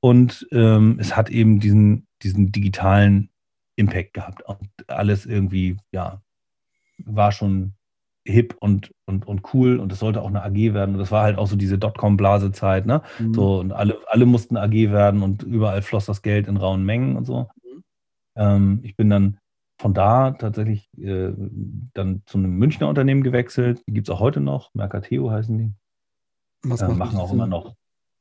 Und 0.00 0.46
ähm, 0.52 0.98
es 1.00 1.16
hat 1.16 1.30
eben 1.30 1.60
diesen, 1.60 2.06
diesen 2.22 2.52
digitalen 2.52 3.30
Impact 3.76 4.14
gehabt. 4.14 4.42
Und 4.42 4.68
alles 4.86 5.26
irgendwie, 5.26 5.76
ja, 5.92 6.20
war 6.98 7.32
schon 7.32 7.74
hip 8.26 8.56
und, 8.60 8.90
und, 9.06 9.26
und 9.26 9.42
cool 9.52 9.78
und 9.78 9.92
es 9.92 9.98
sollte 9.98 10.22
auch 10.22 10.28
eine 10.28 10.42
AG 10.42 10.74
werden. 10.74 10.94
Und 10.94 10.98
das 10.98 11.10
war 11.10 11.22
halt 11.22 11.38
auch 11.38 11.46
so 11.46 11.56
diese 11.56 11.78
Dotcom-Blase-Zeit, 11.78 12.86
ne? 12.86 13.02
Mhm. 13.18 13.34
So, 13.34 13.60
und 13.60 13.72
alle, 13.72 13.98
alle 14.06 14.26
mussten 14.26 14.56
AG 14.56 14.72
werden 14.72 15.22
und 15.22 15.42
überall 15.42 15.82
floss 15.82 16.06
das 16.06 16.22
Geld 16.22 16.48
in 16.48 16.56
rauen 16.56 16.84
Mengen 16.84 17.16
und 17.16 17.26
so. 17.26 17.48
Mhm. 17.62 17.84
Ähm, 18.36 18.80
ich 18.82 18.96
bin 18.96 19.10
dann 19.10 19.38
von 19.78 19.92
da 19.92 20.30
tatsächlich 20.32 20.88
äh, 20.98 21.32
dann 21.92 22.22
zu 22.26 22.38
einem 22.38 22.56
Münchner 22.56 22.88
Unternehmen 22.88 23.22
gewechselt. 23.22 23.82
Die 23.86 23.92
gibt 23.92 24.08
es 24.08 24.14
auch 24.14 24.20
heute 24.20 24.40
noch, 24.40 24.72
Mercateo 24.74 25.30
heißen 25.30 25.58
die. 25.58 25.72
Was 26.64 26.82
äh, 26.82 26.88
machen 26.88 27.18
auch 27.18 27.32
immer 27.32 27.46
noch 27.46 27.74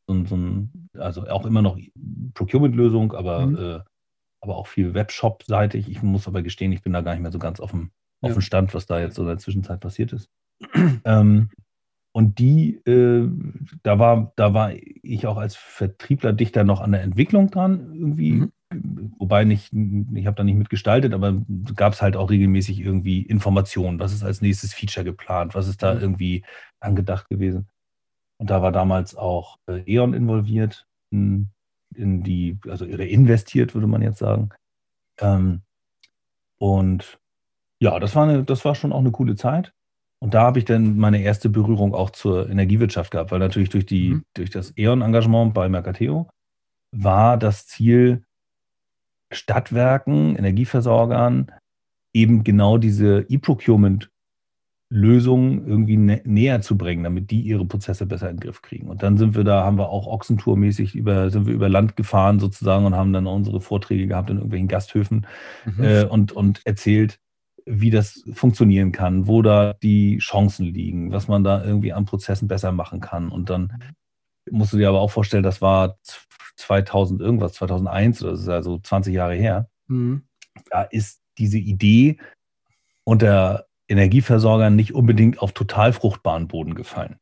so, 0.08 0.26
so 0.26 0.36
ein, 0.36 0.90
also 0.98 1.28
auch 1.28 1.46
immer 1.46 1.62
noch 1.62 1.78
Procurement-Lösung, 2.34 3.14
aber, 3.14 3.46
mhm. 3.46 3.58
äh, 3.58 3.80
aber 4.42 4.58
auch 4.58 4.68
viel 4.68 4.94
Webshop-seitig. 4.94 5.90
Ich 5.90 6.04
muss 6.04 6.28
aber 6.28 6.42
gestehen, 6.42 6.72
ich 6.72 6.82
bin 6.82 6.94
da 6.94 7.02
gar 7.02 7.14
nicht 7.14 7.22
mehr 7.22 7.32
so 7.32 7.40
ganz 7.40 7.60
auf 7.60 7.72
dem 7.72 7.92
auf 8.24 8.30
ja. 8.30 8.36
dem 8.36 8.42
Stand, 8.42 8.74
was 8.74 8.86
da 8.86 9.00
jetzt 9.00 9.16
so 9.16 9.22
in 9.24 9.28
der 9.28 9.38
Zwischenzeit 9.38 9.80
passiert 9.82 10.14
ist. 10.14 10.30
ähm, 11.06 11.50
und 12.14 12.40
die, 12.40 12.76
äh, 12.86 13.28
da 13.82 14.00
war, 14.00 14.34
da 14.36 14.54
war 14.54 14.72
ich 14.74 15.28
auch 15.28 15.38
als 15.38 15.56
Vertriebler 15.56 16.32
dichter 16.32 16.64
noch 16.64 16.80
an 16.80 16.92
der 16.92 17.02
Entwicklung 17.02 17.50
dran, 17.50 17.94
irgendwie. 17.94 18.32
Mhm. 18.34 18.52
Wobei 19.20 19.44
nicht, 19.44 19.72
ich 19.74 20.26
habe 20.26 20.36
da 20.36 20.44
nicht 20.44 20.58
mitgestaltet, 20.58 21.14
aber 21.14 21.44
gab 21.76 21.94
es 21.94 22.02
halt 22.02 22.16
auch 22.16 22.32
regelmäßig 22.32 22.80
irgendwie 22.80 23.22
Informationen. 23.22 24.00
Was 24.00 24.14
ist 24.14 24.24
als 24.24 24.42
nächstes 24.42 24.74
Feature 24.74 25.04
geplant? 25.04 25.54
Was 25.54 25.68
ist 25.68 25.84
da 25.84 25.94
mhm. 25.94 26.02
irgendwie 26.02 26.46
angedacht 26.80 27.30
gewesen? 27.30 27.68
Und 28.44 28.50
da 28.50 28.62
war 28.62 28.74
damals 28.74 29.16
auch 29.16 29.58
äh, 29.68 29.84
E.ON 29.86 30.14
involviert 30.14 30.86
in, 31.12 31.48
in, 31.96 32.24
die, 32.24 32.60
also 32.68 32.84
investiert, 32.84 33.74
würde 33.74 33.88
man 33.88 34.02
jetzt 34.02 34.18
sagen. 34.18 34.50
Ähm, 35.22 35.62
und 36.58 37.22
ja, 37.80 37.98
das 38.02 38.18
war, 38.18 38.28
eine, 38.28 38.44
das 38.44 38.66
war 38.66 38.76
schon 38.76 38.92
auch 38.92 39.00
eine 39.00 39.12
coole 39.12 39.38
Zeit. 39.38 39.72
Und 40.20 40.34
da 40.34 40.42
habe 40.42 40.60
ich 40.60 40.66
dann 40.66 40.98
meine 40.98 41.22
erste 41.22 41.48
Berührung 41.48 41.96
auch 41.96 42.10
zur 42.10 42.50
Energiewirtschaft 42.50 43.12
gehabt, 43.12 43.32
weil 43.32 43.40
natürlich 43.40 43.70
durch, 43.70 43.86
die, 43.86 44.10
mhm. 44.10 44.26
durch 44.34 44.50
das 44.50 44.74
E.ON-Engagement 44.76 45.54
bei 45.54 45.70
Mercateo 45.70 46.28
war 46.92 47.38
das 47.38 47.66
Ziel, 47.66 48.26
Stadtwerken, 49.32 50.36
Energieversorgern 50.36 51.50
eben 52.12 52.44
genau 52.44 52.78
diese 52.78 53.22
E-Procurement 53.30 54.12
Lösungen 54.94 55.68
irgendwie 55.68 55.98
nä 55.98 56.22
näher 56.24 56.62
zu 56.62 56.78
bringen, 56.78 57.04
damit 57.04 57.32
die 57.32 57.42
ihre 57.42 57.66
Prozesse 57.66 58.06
besser 58.06 58.30
in 58.30 58.38
den 58.38 58.42
Griff 58.42 58.62
kriegen. 58.62 58.90
Und 58.90 59.02
dann 59.02 59.18
sind 59.18 59.36
wir 59.36 59.44
da, 59.44 59.64
haben 59.64 59.80
wir 59.80 59.90
auch 59.90 60.06
Ochsentour-mäßig 60.06 60.94
über, 60.94 61.32
sind 61.32 61.48
wir 61.48 61.54
über 61.56 61.68
Land 61.68 61.96
gefahren 61.96 62.40
sozusagen 62.40 62.86
und 62.86 62.96
haben 62.96 63.12
dann 63.12 63.26
unsere 63.26 63.60
Vorträge 63.60 64.06
gehabt 64.06 64.30
in 64.30 64.38
irgendwelchen 64.38 64.68
Gasthöfen 64.68 65.26
mhm. 65.66 65.84
äh, 65.84 66.04
und, 66.04 66.32
und 66.32 66.64
erzählt, 66.66 67.20
wie 67.66 67.90
das 67.90 68.24
funktionieren 68.34 68.92
kann, 68.92 69.26
wo 69.26 69.42
da 69.42 69.74
die 69.82 70.20
Chancen 70.20 70.68
liegen, 70.68 71.12
was 71.12 71.28
man 71.28 71.44
da 71.44 71.66
irgendwie 71.66 71.92
an 71.92 72.06
Prozessen 72.06 72.48
besser 72.48 72.72
machen 72.72 73.00
kann. 73.02 73.30
Und 73.30 73.50
dann 73.50 73.74
musst 74.52 74.74
du 74.74 74.78
dir 74.78 74.90
aber 74.90 75.02
auch 75.02 75.12
vorstellen, 75.12 75.44
das 75.44 75.60
war 75.60 75.98
2000 76.58 77.20
irgendwas, 77.20 77.54
2001, 77.54 78.20
das 78.20 78.42
ist 78.42 78.50
also 78.50 78.78
20 78.78 79.16
Jahre 79.16 79.34
her. 79.34 79.70
Mhm. 79.88 80.22
Da 80.70 80.84
ist 80.84 81.24
diese 81.40 81.58
Idee 81.58 82.18
unter 83.06 83.66
Energieversorgern 83.88 84.76
nicht 84.76 84.94
unbedingt 84.94 85.40
auf 85.40 85.52
total 85.52 85.94
fruchtbaren 85.94 86.48
Boden 86.48 86.76
gefallen. 86.76 87.18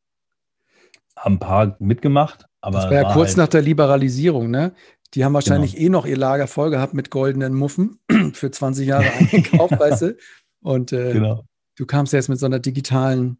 Haben 1.15 1.35
ein 1.35 1.39
paar 1.39 1.75
mitgemacht, 1.79 2.47
aber. 2.61 2.79
Das 2.79 2.85
war 2.85 2.93
ja 2.93 3.03
war 3.03 3.13
kurz 3.13 3.29
halt 3.29 3.37
nach 3.37 3.47
der 3.47 3.61
Liberalisierung, 3.61 4.49
ne? 4.49 4.73
Die 5.13 5.25
haben 5.25 5.33
wahrscheinlich 5.33 5.73
genau. 5.75 5.85
eh 5.85 5.89
noch 5.89 6.05
ihr 6.05 6.17
Lager 6.17 6.47
voll 6.47 6.69
gehabt 6.69 6.93
mit 6.93 7.09
goldenen 7.09 7.53
Muffen 7.53 7.99
für 8.33 8.49
20 8.49 8.87
Jahre 8.87 9.11
eingekauft, 9.19 9.77
weißt 9.77 10.01
du? 10.03 10.17
Und 10.61 10.93
äh, 10.93 11.13
genau. 11.13 11.43
du 11.75 11.85
kamst 11.85 12.13
jetzt 12.13 12.29
mit 12.29 12.39
so 12.39 12.45
einer 12.45 12.59
digitalen 12.59 13.37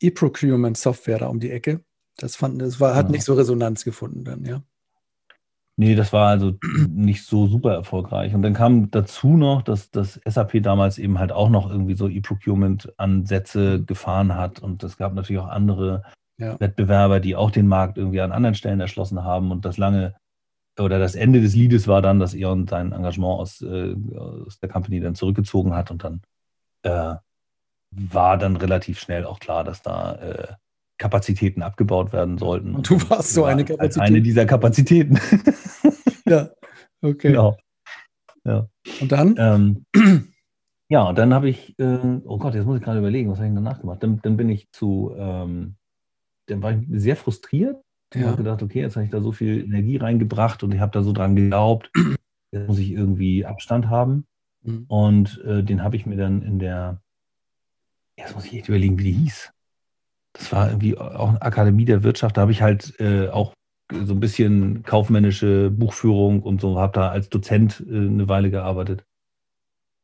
E-Procurement-Software 0.00 1.20
da 1.20 1.26
um 1.28 1.40
die 1.40 1.50
Ecke. 1.50 1.80
Das, 2.18 2.36
fand, 2.36 2.60
das 2.60 2.78
war, 2.78 2.94
hat 2.94 3.06
genau. 3.06 3.12
nicht 3.12 3.24
so 3.24 3.34
Resonanz 3.34 3.84
gefunden 3.84 4.24
dann, 4.24 4.44
ja. 4.44 4.62
Nee, 5.76 5.94
das 5.94 6.12
war 6.12 6.28
also 6.28 6.54
nicht 6.88 7.24
so 7.24 7.46
super 7.46 7.72
erfolgreich. 7.72 8.34
Und 8.34 8.42
dann 8.42 8.54
kam 8.54 8.90
dazu 8.90 9.36
noch, 9.36 9.62
dass 9.62 9.90
das 9.90 10.20
SAP 10.24 10.62
damals 10.62 10.98
eben 10.98 11.18
halt 11.18 11.32
auch 11.32 11.48
noch 11.48 11.70
irgendwie 11.70 11.94
so 11.94 12.08
E-Procurement-Ansätze 12.08 13.82
gefahren 13.84 14.34
hat. 14.34 14.60
Und 14.60 14.82
es 14.84 14.96
gab 14.96 15.14
natürlich 15.14 15.40
auch 15.40 15.48
andere 15.48 16.02
ja. 16.38 16.58
Wettbewerber, 16.60 17.20
die 17.20 17.36
auch 17.36 17.50
den 17.50 17.68
Markt 17.68 17.96
irgendwie 17.96 18.20
an 18.20 18.32
anderen 18.32 18.54
Stellen 18.54 18.80
erschlossen 18.80 19.24
haben. 19.24 19.50
Und 19.50 19.64
das 19.64 19.78
lange 19.78 20.14
oder 20.78 20.98
das 20.98 21.14
Ende 21.14 21.40
des 21.40 21.54
Liedes 21.54 21.86
war 21.86 22.02
dann, 22.02 22.18
dass 22.18 22.34
Eon 22.34 22.66
sein 22.66 22.92
Engagement 22.92 23.40
aus, 23.40 23.60
äh, 23.62 23.94
aus 24.14 24.58
der 24.58 24.68
Company 24.68 25.00
dann 25.00 25.14
zurückgezogen 25.14 25.74
hat 25.74 25.90
und 25.90 26.02
dann 26.04 26.22
äh, 26.82 27.16
war 27.90 28.38
dann 28.38 28.56
relativ 28.56 28.98
schnell 28.98 29.26
auch 29.26 29.38
klar, 29.38 29.64
dass 29.64 29.82
da 29.82 30.14
äh, 30.14 30.54
Kapazitäten 31.02 31.62
abgebaut 31.62 32.12
werden 32.12 32.38
sollten. 32.38 32.74
Und 32.74 32.88
du 32.88 32.94
warst 33.10 33.34
so 33.34 33.44
eine 33.44 33.64
Kapazität. 33.64 34.02
Eine 34.08 34.22
dieser 34.22 34.46
Kapazitäten. 34.46 35.18
ja, 36.26 36.50
okay. 37.02 37.28
Genau. 37.28 37.56
Ja. 38.44 38.68
Und 39.00 39.12
dann? 39.12 39.34
Ähm, 39.38 39.86
ja, 40.88 41.02
und 41.08 41.18
dann 41.18 41.34
habe 41.34 41.48
ich, 41.48 41.78
äh, 41.78 42.20
oh 42.24 42.38
Gott, 42.38 42.54
jetzt 42.54 42.66
muss 42.66 42.78
ich 42.78 42.84
gerade 42.84 42.98
überlegen, 42.98 43.30
was 43.30 43.38
habe 43.38 43.48
ich 43.48 43.54
danach 43.54 43.80
gemacht? 43.80 44.02
Dann, 44.02 44.20
dann 44.22 44.36
bin 44.36 44.48
ich 44.48 44.70
zu, 44.72 45.14
ähm, 45.16 45.76
dann 46.46 46.62
war 46.62 46.72
ich 46.72 46.86
sehr 46.90 47.16
frustriert 47.16 47.82
ich 48.14 48.24
habe 48.24 48.36
gedacht, 48.36 48.62
okay, 48.62 48.80
jetzt 48.80 48.96
habe 48.96 49.04
ich 49.04 49.10
da 49.10 49.20
so 49.20 49.32
viel 49.32 49.64
Energie 49.64 49.96
reingebracht 49.96 50.62
und 50.62 50.74
ich 50.74 50.80
habe 50.80 50.92
da 50.92 51.02
so 51.02 51.12
dran 51.12 51.36
geglaubt, 51.36 51.90
jetzt 52.50 52.68
muss 52.68 52.78
ich 52.78 52.90
irgendwie 52.90 53.44
Abstand 53.44 53.88
haben. 53.88 54.26
Mhm. 54.62 54.84
Und 54.88 55.40
äh, 55.44 55.62
den 55.62 55.82
habe 55.82 55.96
ich 55.96 56.06
mir 56.06 56.16
dann 56.16 56.42
in 56.42 56.58
der, 56.58 57.00
jetzt 58.16 58.34
muss 58.34 58.44
ich 58.44 58.54
echt 58.54 58.68
überlegen, 58.68 58.98
wie 58.98 59.04
die 59.04 59.12
hieß. 59.12 59.52
Das 60.34 60.52
war 60.52 60.68
irgendwie 60.68 60.96
auch 60.96 61.28
eine 61.28 61.42
Akademie 61.42 61.84
der 61.84 62.02
Wirtschaft. 62.02 62.36
Da 62.36 62.42
habe 62.42 62.52
ich 62.52 62.62
halt 62.62 62.98
äh, 63.00 63.28
auch 63.28 63.52
so 63.92 64.14
ein 64.14 64.20
bisschen 64.20 64.82
kaufmännische 64.82 65.70
Buchführung 65.70 66.42
und 66.42 66.60
so, 66.60 66.78
habe 66.78 66.92
da 66.94 67.10
als 67.10 67.28
Dozent 67.28 67.84
äh, 67.86 67.94
eine 67.94 68.28
Weile 68.28 68.50
gearbeitet. 68.50 69.04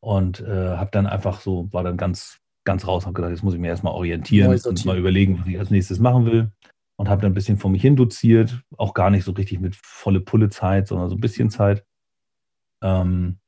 Und 0.00 0.40
äh, 0.40 0.76
habe 0.76 0.90
dann 0.92 1.06
einfach 1.06 1.40
so, 1.40 1.72
war 1.72 1.82
dann 1.82 1.96
ganz, 1.96 2.38
ganz 2.64 2.86
raus, 2.86 3.04
habe 3.04 3.14
gedacht, 3.14 3.32
jetzt 3.32 3.42
muss 3.42 3.54
ich 3.54 3.60
mir 3.60 3.68
erstmal 3.68 3.94
orientieren 3.94 4.54
und 4.64 4.84
mal 4.84 4.98
überlegen, 4.98 5.40
was 5.40 5.48
ich 5.48 5.58
als 5.58 5.70
nächstes 5.70 5.98
machen 5.98 6.26
will 6.26 6.52
und 6.98 7.08
habe 7.08 7.22
dann 7.22 7.32
ein 7.32 7.34
bisschen 7.34 7.58
vor 7.58 7.70
mich 7.70 7.82
hin 7.82 7.96
doziert, 7.96 8.62
auch 8.76 8.92
gar 8.92 9.10
nicht 9.10 9.24
so 9.24 9.32
richtig 9.32 9.60
mit 9.60 9.76
volle 9.76 10.20
Pulle 10.20 10.50
Zeit, 10.50 10.88
sondern 10.88 11.08
so 11.08 11.16
ein 11.16 11.20
bisschen 11.20 11.48
Zeit. 11.48 11.84
Ähm, 12.82 13.38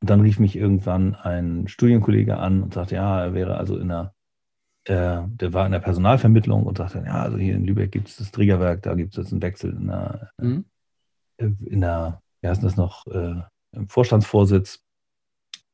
und 0.00 0.10
dann 0.10 0.20
rief 0.20 0.38
mich 0.38 0.54
irgendwann 0.54 1.14
ein 1.14 1.66
Studienkollege 1.66 2.36
an 2.36 2.62
und 2.62 2.74
sagte, 2.74 2.96
ja, 2.96 3.22
er 3.22 3.34
wäre 3.34 3.56
also 3.56 3.78
in 3.78 3.88
der, 4.86 5.28
äh, 5.28 5.36
der 5.36 5.52
war 5.52 5.66
in 5.66 5.72
der 5.72 5.80
Personalvermittlung 5.80 6.64
und 6.64 6.78
sagte, 6.78 7.02
ja, 7.06 7.22
also 7.22 7.38
hier 7.38 7.54
in 7.54 7.64
Lübeck 7.64 7.92
gibt 7.92 8.08
es 8.08 8.16
das 8.16 8.30
Trägerwerk, 8.30 8.82
da 8.82 8.94
gibt 8.94 9.12
es 9.12 9.16
jetzt 9.16 9.32
einen 9.32 9.42
Wechsel 9.42 9.72
in 9.72 9.86
der, 9.86 10.30
mhm. 10.38 10.64
Äh, 11.38 11.50
in 11.66 11.80
der, 11.80 12.22
wie 12.40 12.48
heißt 12.48 12.62
das 12.62 12.76
noch, 12.76 13.06
äh, 13.06 13.42
im 13.72 13.88
Vorstandsvorsitz. 13.88 14.82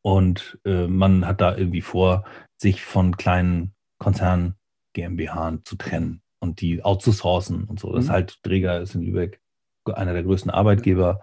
Und 0.03 0.59
äh, 0.65 0.87
man 0.87 1.27
hat 1.27 1.41
da 1.41 1.57
irgendwie 1.57 1.83
vor, 1.83 2.25
sich 2.57 2.83
von 2.83 3.17
kleinen 3.17 3.75
Konzernen 3.99 4.55
GmbH 4.95 5.59
zu 5.65 5.77
trennen 5.77 6.23
und 6.41 6.61
die 6.63 6.83
outzusourcen 6.83 7.65
und 7.65 7.79
so. 7.79 7.93
Das 7.93 8.07
mhm. 8.07 8.11
halt 8.11 8.39
Dräger 8.43 8.81
ist 8.81 8.95
in 8.95 9.03
Lübeck 9.03 9.41
einer 9.85 10.13
der 10.13 10.23
größten 10.23 10.51
Arbeitgeber, 10.51 11.21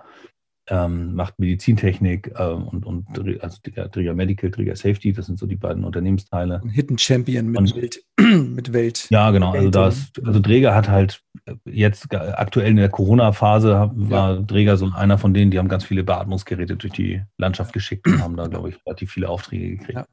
ähm, 0.69 1.15
macht 1.15 1.39
Medizintechnik 1.39 2.33
ähm, 2.37 2.67
und, 2.67 2.85
und 2.85 3.07
also 3.41 3.57
Träger 3.91 4.13
Medical, 4.13 4.51
Träger 4.51 4.75
Safety, 4.75 5.13
das 5.13 5.27
sind 5.27 5.39
so 5.39 5.45
die 5.45 5.55
beiden 5.55 5.83
Unternehmensteile. 5.83 6.61
Ein 6.61 6.69
Hidden 6.69 6.97
Champion 6.97 7.47
mit, 7.47 7.59
und, 7.59 7.75
Welt, 7.75 8.03
mit 8.19 8.73
Welt. 8.73 9.07
Ja, 9.09 9.31
genau. 9.31 9.51
Also, 9.51 9.69
da 9.69 9.87
ist, 9.87 10.21
also 10.25 10.39
Träger 10.39 10.75
hat 10.75 10.89
halt 10.89 11.23
jetzt 11.65 12.13
aktuell 12.13 12.71
in 12.71 12.75
der 12.77 12.89
Corona-Phase 12.89 13.91
war 13.93 14.35
ja. 14.35 14.41
Träger 14.41 14.77
so 14.77 14.91
einer 14.93 15.17
von 15.17 15.33
denen, 15.33 15.51
die 15.51 15.59
haben 15.59 15.69
ganz 15.69 15.85
viele 15.85 16.03
Beatmungsgeräte 16.03 16.75
durch 16.75 16.93
die 16.93 17.23
Landschaft 17.37 17.73
geschickt 17.73 18.05
und 18.07 18.21
haben 18.21 18.35
da, 18.35 18.47
glaube 18.47 18.69
ich, 18.69 18.85
relativ 18.85 19.11
viele 19.11 19.29
Aufträge 19.29 19.77
gekriegt. 19.77 19.99
Ja. 19.99 20.07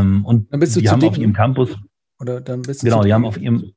Ähm, 0.00 0.24
und 0.26 0.48
die 0.52 0.90
haben 0.90 1.02
auf 1.02 1.16
ihrem 1.16 1.32
Campus. 1.32 1.76
Oder 2.20 2.42
dann 2.42 2.60
bist 2.60 2.82
du 2.82 2.86
genau, 2.86 3.02
die 3.02 3.14
haben 3.14 3.24
auf 3.24 3.38
ihrem, 3.38 3.72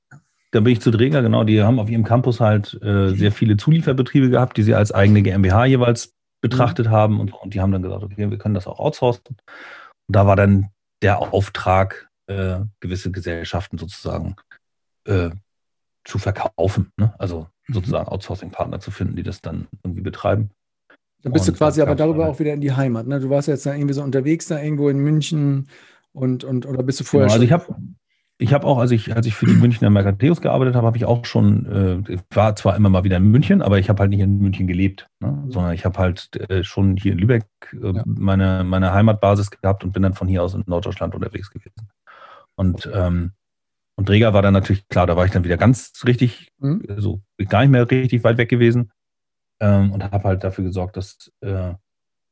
da 0.53 0.59
bin 0.59 0.71
ich 0.71 0.81
zu 0.81 0.91
Dräger, 0.91 1.23
genau, 1.23 1.43
die 1.43 1.63
haben 1.63 1.79
auf 1.79 1.89
ihrem 1.89 2.03
Campus 2.03 2.39
halt 2.39 2.79
äh, 2.83 3.09
sehr 3.15 3.31
viele 3.31 3.57
Zulieferbetriebe 3.57 4.29
gehabt, 4.29 4.55
die 4.55 4.61
sie 4.61 4.75
als 4.75 4.91
eigene 4.91 5.23
GmbH 5.23 5.65
jeweils 5.65 6.13
betrachtet 6.41 6.85
mhm. 6.87 6.91
haben 6.91 7.19
und, 7.19 7.33
und, 7.33 7.55
die 7.55 7.59
haben 7.59 7.71
dann 7.71 7.81
gesagt, 7.81 8.03
okay, 8.03 8.29
wir 8.29 8.37
können 8.37 8.53
das 8.53 8.67
auch 8.67 8.77
outsourcen. 8.77 9.23
Und 9.27 10.15
da 10.15 10.27
war 10.27 10.35
dann 10.35 10.69
der 11.01 11.19
Auftrag, 11.19 12.07
äh, 12.27 12.59
gewisse 12.81 13.09
Gesellschaften 13.09 13.79
sozusagen 13.79 14.35
äh, 15.05 15.31
zu 16.05 16.19
verkaufen, 16.19 16.91
ne? 16.97 17.15
also 17.17 17.47
mhm. 17.67 17.73
sozusagen 17.73 18.07
Outsourcing-Partner 18.07 18.79
zu 18.79 18.91
finden, 18.91 19.15
die 19.15 19.23
das 19.23 19.41
dann 19.41 19.67
irgendwie 19.83 20.01
betreiben. 20.01 20.51
Dann 21.23 21.33
bist 21.33 21.47
und 21.47 21.55
du 21.55 21.57
quasi 21.57 21.81
aber 21.81 21.95
darüber 21.95 22.27
auch 22.27 22.37
wieder 22.37 22.53
in 22.53 22.61
die 22.61 22.73
Heimat. 22.73 23.07
Ne? 23.07 23.19
Du 23.19 23.31
warst 23.31 23.47
jetzt 23.47 23.65
da 23.65 23.73
irgendwie 23.73 23.93
so 23.95 24.03
unterwegs, 24.03 24.47
da 24.47 24.61
irgendwo 24.61 24.89
in 24.89 24.99
München 24.99 25.67
Und, 26.11 26.43
und, 26.43 26.67
oder 26.67 26.83
bist 26.83 26.99
du 26.99 27.05
vorher 27.05 27.27
genau, 27.27 27.33
Also 27.33 27.45
ich 27.45 27.51
habe 27.51 27.75
ich 28.43 28.53
habe 28.53 28.67
auch, 28.67 28.77
als 28.77 28.91
ich, 28.91 29.15
als 29.15 29.25
ich 29.25 29.35
für 29.35 29.45
die 29.45 29.53
Münchner 29.53 29.89
Mercateus 29.89 30.41
gearbeitet 30.41 30.75
habe, 30.75 30.85
habe 30.85 30.97
ich 30.97 31.05
auch 31.05 31.23
schon, 31.23 32.03
äh, 32.05 32.17
war 32.29 32.57
zwar 32.57 32.75
immer 32.75 32.89
mal 32.89 33.05
wieder 33.05 33.15
in 33.15 33.31
München, 33.31 33.61
aber 33.61 33.79
ich 33.79 33.87
habe 33.87 34.01
halt 34.01 34.09
nicht 34.09 34.19
in 34.19 34.37
München 34.37 34.67
gelebt, 34.67 35.07
ne? 35.21 35.45
sondern 35.47 35.71
ich 35.71 35.85
habe 35.85 35.97
halt 35.97 36.35
äh, 36.49 36.61
schon 36.61 36.97
hier 36.97 37.13
in 37.13 37.19
Lübeck 37.19 37.45
äh, 37.71 37.93
ja. 37.93 38.03
meine, 38.05 38.65
meine 38.65 38.91
Heimatbasis 38.91 39.49
gehabt 39.49 39.85
und 39.85 39.93
bin 39.93 40.03
dann 40.03 40.13
von 40.13 40.27
hier 40.27 40.43
aus 40.43 40.55
in 40.55 40.63
Norddeutschland 40.65 41.15
unterwegs 41.15 41.51
gewesen. 41.51 41.89
Und, 42.55 42.89
ähm, 42.93 43.31
und 43.95 44.09
Dräger 44.09 44.33
war 44.33 44.41
dann 44.41 44.53
natürlich, 44.53 44.89
klar, 44.89 45.07
da 45.07 45.15
war 45.15 45.23
ich 45.25 45.31
dann 45.31 45.45
wieder 45.45 45.57
ganz 45.57 45.93
richtig, 46.05 46.51
mhm. 46.59 46.83
so 46.97 47.21
gar 47.47 47.61
nicht 47.61 47.71
mehr 47.71 47.89
richtig 47.89 48.25
weit 48.25 48.37
weg 48.37 48.49
gewesen 48.49 48.91
ähm, 49.61 49.93
und 49.93 50.03
habe 50.03 50.27
halt 50.27 50.43
dafür 50.43 50.65
gesorgt, 50.65 50.97
dass 50.97 51.31
äh, 51.39 51.75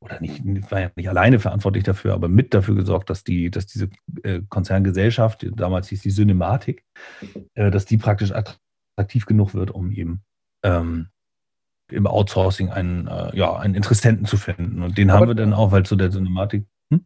oder 0.02 0.20
nicht, 0.20 0.44
war 0.72 0.82
ja 0.82 0.92
nicht 0.96 1.10
alleine 1.10 1.40
verantwortlich 1.40 1.84
dafür, 1.84 2.14
aber 2.14 2.28
mit 2.28 2.54
dafür 2.54 2.76
gesorgt, 2.76 3.10
dass 3.10 3.24
die, 3.24 3.52
dass 3.52 3.68
diese 3.68 3.90
äh, 4.24 4.42
Konzerngesellschaft, 4.50 5.48
damals 5.56 5.90
hieß 5.90 6.02
die 6.02 6.10
Synematik, 6.10 6.84
äh, 7.54 7.70
dass 7.70 7.86
die 7.86 7.98
praktisch 7.98 8.32
attraktiv 8.32 9.26
genug 9.28 9.54
wird, 9.54 9.72
um 9.72 9.92
eben 9.92 10.24
ähm, 10.64 11.08
im 11.92 12.08
Outsourcing 12.08 12.70
einen, 12.70 13.08
äh, 13.08 13.36
ja, 13.38 13.56
einen 13.56 13.76
Interessenten 13.76 14.26
zu 14.26 14.38
finden. 14.38 14.82
Und 14.82 14.98
den 14.98 15.12
aber, 15.12 15.20
haben 15.20 15.28
wir 15.30 15.36
dann 15.36 15.54
auch, 15.54 15.72
weil 15.72 15.86
zu 15.86 15.96
der 15.96 16.12
Synematik. 16.12 16.66
Hm? 16.90 17.06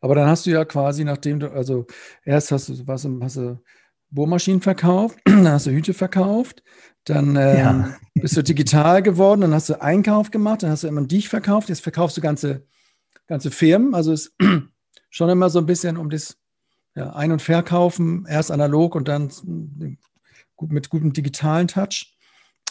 Aber 0.00 0.14
dann 0.14 0.28
hast 0.28 0.46
du 0.46 0.50
ja 0.50 0.64
quasi, 0.64 1.04
nachdem 1.04 1.40
du, 1.40 1.50
also 1.50 1.86
erst 2.24 2.52
hast 2.52 2.68
du, 2.68 2.86
was, 2.86 3.08
hast 3.20 3.36
du 3.36 3.60
Bohrmaschinen 4.10 4.60
verkauft, 4.60 5.18
dann 5.24 5.48
hast 5.48 5.66
du 5.66 5.70
Hüte 5.70 5.92
verkauft, 5.92 6.62
dann 7.08 7.36
ähm, 7.36 7.58
ja. 7.58 7.96
bist 8.14 8.36
du 8.36 8.42
digital 8.42 9.02
geworden, 9.02 9.40
dann 9.40 9.54
hast 9.54 9.68
du 9.68 9.80
Einkauf 9.80 10.30
gemacht, 10.30 10.62
dann 10.62 10.70
hast 10.70 10.82
du 10.82 10.88
immer 10.88 11.02
dich 11.02 11.28
verkauft, 11.28 11.68
jetzt 11.68 11.80
verkaufst 11.80 12.16
du 12.16 12.20
ganze, 12.20 12.66
ganze 13.26 13.50
Firmen. 13.50 13.94
Also 13.94 14.12
es 14.12 14.26
ist 14.26 14.34
schon 15.10 15.30
immer 15.30 15.48
so 15.50 15.58
ein 15.58 15.66
bisschen 15.66 15.96
um 15.96 16.10
das 16.10 16.36
ja, 16.94 17.12
Ein- 17.14 17.32
und 17.32 17.42
Verkaufen, 17.42 18.26
erst 18.28 18.50
analog 18.50 18.94
und 18.94 19.08
dann 19.08 19.30
mit 20.60 20.90
gutem 20.90 21.12
digitalen 21.12 21.68
Touch 21.68 22.14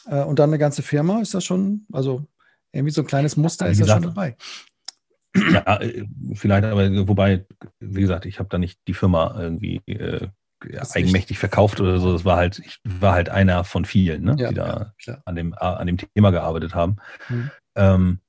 äh, 0.06 0.21
und 0.23 0.39
dann 0.39 0.50
eine 0.50 0.60
ganze 0.60 0.84
Firma. 0.84 1.21
Ist 1.21 1.34
das 1.34 1.45
schon, 1.45 1.86
also 1.91 2.28
irgendwie 2.71 2.91
so 2.91 3.02
ein 3.02 3.08
kleines 3.08 3.38
Muster 3.38 3.69
ist 3.69 3.82
da 3.82 3.88
schon 3.88 4.04
dabei. 4.04 4.36
Ja, 5.52 5.80
äh, 5.82 6.06
vielleicht, 6.34 6.65
aber 6.65 7.08
wobei, 7.08 7.45
wie 7.80 8.02
gesagt, 8.02 8.26
ich 8.26 8.39
habe 8.39 8.50
da 8.50 8.58
nicht 8.58 8.80
die 8.88 8.93
Firma 8.93 9.39
irgendwie 9.39 9.78
äh, 9.88 10.28
ja, 10.70 10.84
eigenmächtig 10.93 11.39
verkauft 11.39 11.80
oder 11.80 12.00
so. 12.00 12.13
Das 12.13 12.26
war 12.26 12.38
halt, 12.38 12.60
ich 12.60 12.80
war 12.84 13.13
halt 13.13 13.30
einer 13.30 13.63
von 13.63 13.86
vielen, 13.86 14.24
ne, 14.24 14.36
ja, 14.38 14.50
die 14.50 14.56
da 14.56 14.93
ja, 15.06 15.22
an, 15.26 15.36
dem, 15.36 15.54
an 15.54 15.88
dem 15.88 15.98
Thema 15.98 16.32
gearbeitet 16.32 16.76
haben. 16.76 16.98
Mhm. 17.30 17.52
Ähm, 17.76 18.20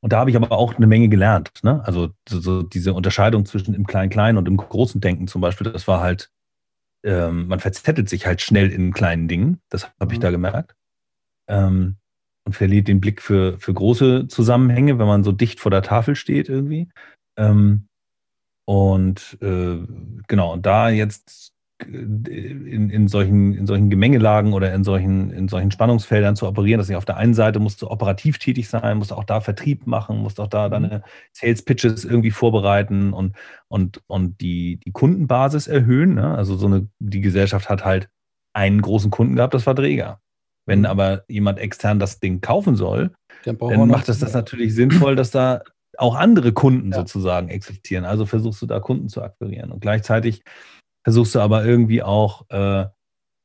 und 0.00 0.12
da 0.12 0.20
habe 0.20 0.30
ich 0.30 0.36
aber 0.36 0.52
auch 0.52 0.76
eine 0.76 0.86
Menge 0.86 1.08
gelernt. 1.08 1.50
Ne? 1.62 1.82
Also 1.84 2.10
so, 2.28 2.62
diese 2.62 2.94
Unterscheidung 2.94 3.46
zwischen 3.46 3.74
im 3.74 3.86
Klein-Klein 3.86 4.36
und 4.36 4.46
im 4.46 4.56
großen 4.56 5.00
Denken 5.00 5.26
zum 5.26 5.40
Beispiel, 5.40 5.72
das 5.72 5.88
war 5.88 6.00
halt, 6.00 6.30
ähm, 7.04 7.48
man 7.48 7.60
verzettelt 7.60 8.08
sich 8.08 8.26
halt 8.26 8.40
schnell 8.40 8.70
in 8.70 8.92
kleinen 8.92 9.28
Dingen. 9.28 9.60
Das 9.70 9.84
habe 9.98 10.06
mhm. 10.06 10.12
ich 10.12 10.18
da 10.20 10.30
gemerkt. 10.30 10.76
Ähm, 11.48 11.96
und 12.44 12.54
verliert 12.54 12.88
den 12.88 13.00
Blick 13.00 13.20
für, 13.20 13.58
für 13.58 13.74
große 13.74 14.28
Zusammenhänge, 14.28 14.98
wenn 14.98 15.06
man 15.06 15.24
so 15.24 15.32
dicht 15.32 15.60
vor 15.60 15.70
der 15.70 15.82
Tafel 15.82 16.16
steht 16.16 16.48
irgendwie. 16.48 16.88
Ähm, 17.36 17.88
und 18.64 19.36
äh, 19.42 19.78
genau, 20.28 20.52
und 20.52 20.64
da 20.64 20.88
jetzt 20.88 21.52
in, 21.86 22.90
in, 22.90 23.08
solchen, 23.08 23.54
in 23.54 23.66
solchen 23.66 23.88
Gemengelagen 23.88 24.52
oder 24.52 24.74
in 24.74 24.82
solchen, 24.82 25.30
in 25.30 25.48
solchen 25.48 25.70
Spannungsfeldern 25.70 26.34
zu 26.34 26.46
operieren, 26.46 26.78
dass 26.78 26.88
ich 26.88 26.96
auf 26.96 27.04
der 27.04 27.16
einen 27.16 27.34
Seite 27.34 27.60
musst 27.60 27.80
du 27.82 27.90
operativ 27.90 28.38
tätig 28.38 28.68
sein, 28.68 28.98
musst 28.98 29.12
auch 29.12 29.24
da 29.24 29.40
Vertrieb 29.40 29.86
machen, 29.86 30.18
musst 30.18 30.40
auch 30.40 30.48
da 30.48 30.66
mhm. 30.66 30.72
deine 30.72 31.02
Sales 31.32 31.62
Pitches 31.62 32.04
irgendwie 32.04 32.32
vorbereiten 32.32 33.12
und, 33.12 33.36
und, 33.68 34.02
und 34.08 34.40
die, 34.40 34.80
die 34.84 34.92
Kundenbasis 34.92 35.68
erhöhen. 35.68 36.14
Ne? 36.14 36.36
Also 36.36 36.56
so 36.56 36.66
eine, 36.66 36.88
die 36.98 37.20
Gesellschaft 37.20 37.68
hat 37.68 37.84
halt 37.84 38.08
einen 38.52 38.82
großen 38.82 39.10
Kunden 39.10 39.36
gehabt, 39.36 39.54
das 39.54 39.66
war 39.66 39.76
Träger. 39.76 40.20
Wenn 40.66 40.80
mhm. 40.80 40.86
aber 40.86 41.24
jemand 41.28 41.58
extern 41.58 42.00
das 42.00 42.18
Ding 42.18 42.40
kaufen 42.40 42.74
soll, 42.74 43.12
dann, 43.44 43.56
dann 43.56 43.88
macht 43.88 44.08
es 44.08 44.18
das 44.18 44.34
natürlich 44.34 44.74
sinnvoll, 44.74 45.14
dass 45.14 45.30
da 45.30 45.62
auch 45.96 46.14
andere 46.14 46.52
Kunden 46.52 46.92
ja. 46.92 46.98
sozusagen 46.98 47.48
existieren. 47.48 48.04
Also 48.04 48.26
versuchst 48.26 48.62
du 48.62 48.66
da 48.66 48.80
Kunden 48.80 49.08
zu 49.08 49.22
akquirieren. 49.22 49.72
Und 49.72 49.80
gleichzeitig 49.80 50.42
versuchst 51.08 51.34
du 51.36 51.40
aber 51.40 51.64
irgendwie 51.64 52.02
auch 52.02 52.44
äh, 52.50 52.84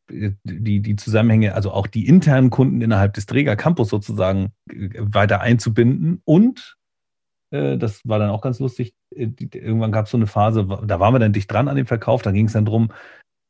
die, 0.09 0.81
die 0.81 0.95
Zusammenhänge, 0.97 1.55
also 1.55 1.71
auch 1.71 1.87
die 1.87 2.09
internen 2.09 2.49
Kunden 2.49 2.81
innerhalb 2.81 3.13
des 3.13 3.25
Träger 3.25 3.55
Campus 3.55 3.87
sozusagen 3.87 4.51
äh, 4.69 4.89
weiter 4.99 5.39
einzubinden. 5.39 6.21
Und 6.25 6.75
äh, 7.51 7.77
das 7.77 8.01
war 8.03 8.19
dann 8.19 8.31
auch 8.31 8.41
ganz 8.41 8.59
lustig, 8.59 8.95
äh, 9.15 9.29
irgendwann 9.53 9.93
gab 9.93 10.07
es 10.07 10.11
so 10.11 10.17
eine 10.17 10.27
Phase, 10.27 10.65
da 10.85 10.99
waren 10.99 11.13
wir 11.13 11.19
dann 11.19 11.31
dicht 11.31 11.49
dran 11.49 11.69
an 11.69 11.77
dem 11.77 11.85
Verkauf, 11.85 12.21
da 12.21 12.31
ging 12.31 12.47
es 12.47 12.53
dann 12.53 12.65
drum, 12.65 12.91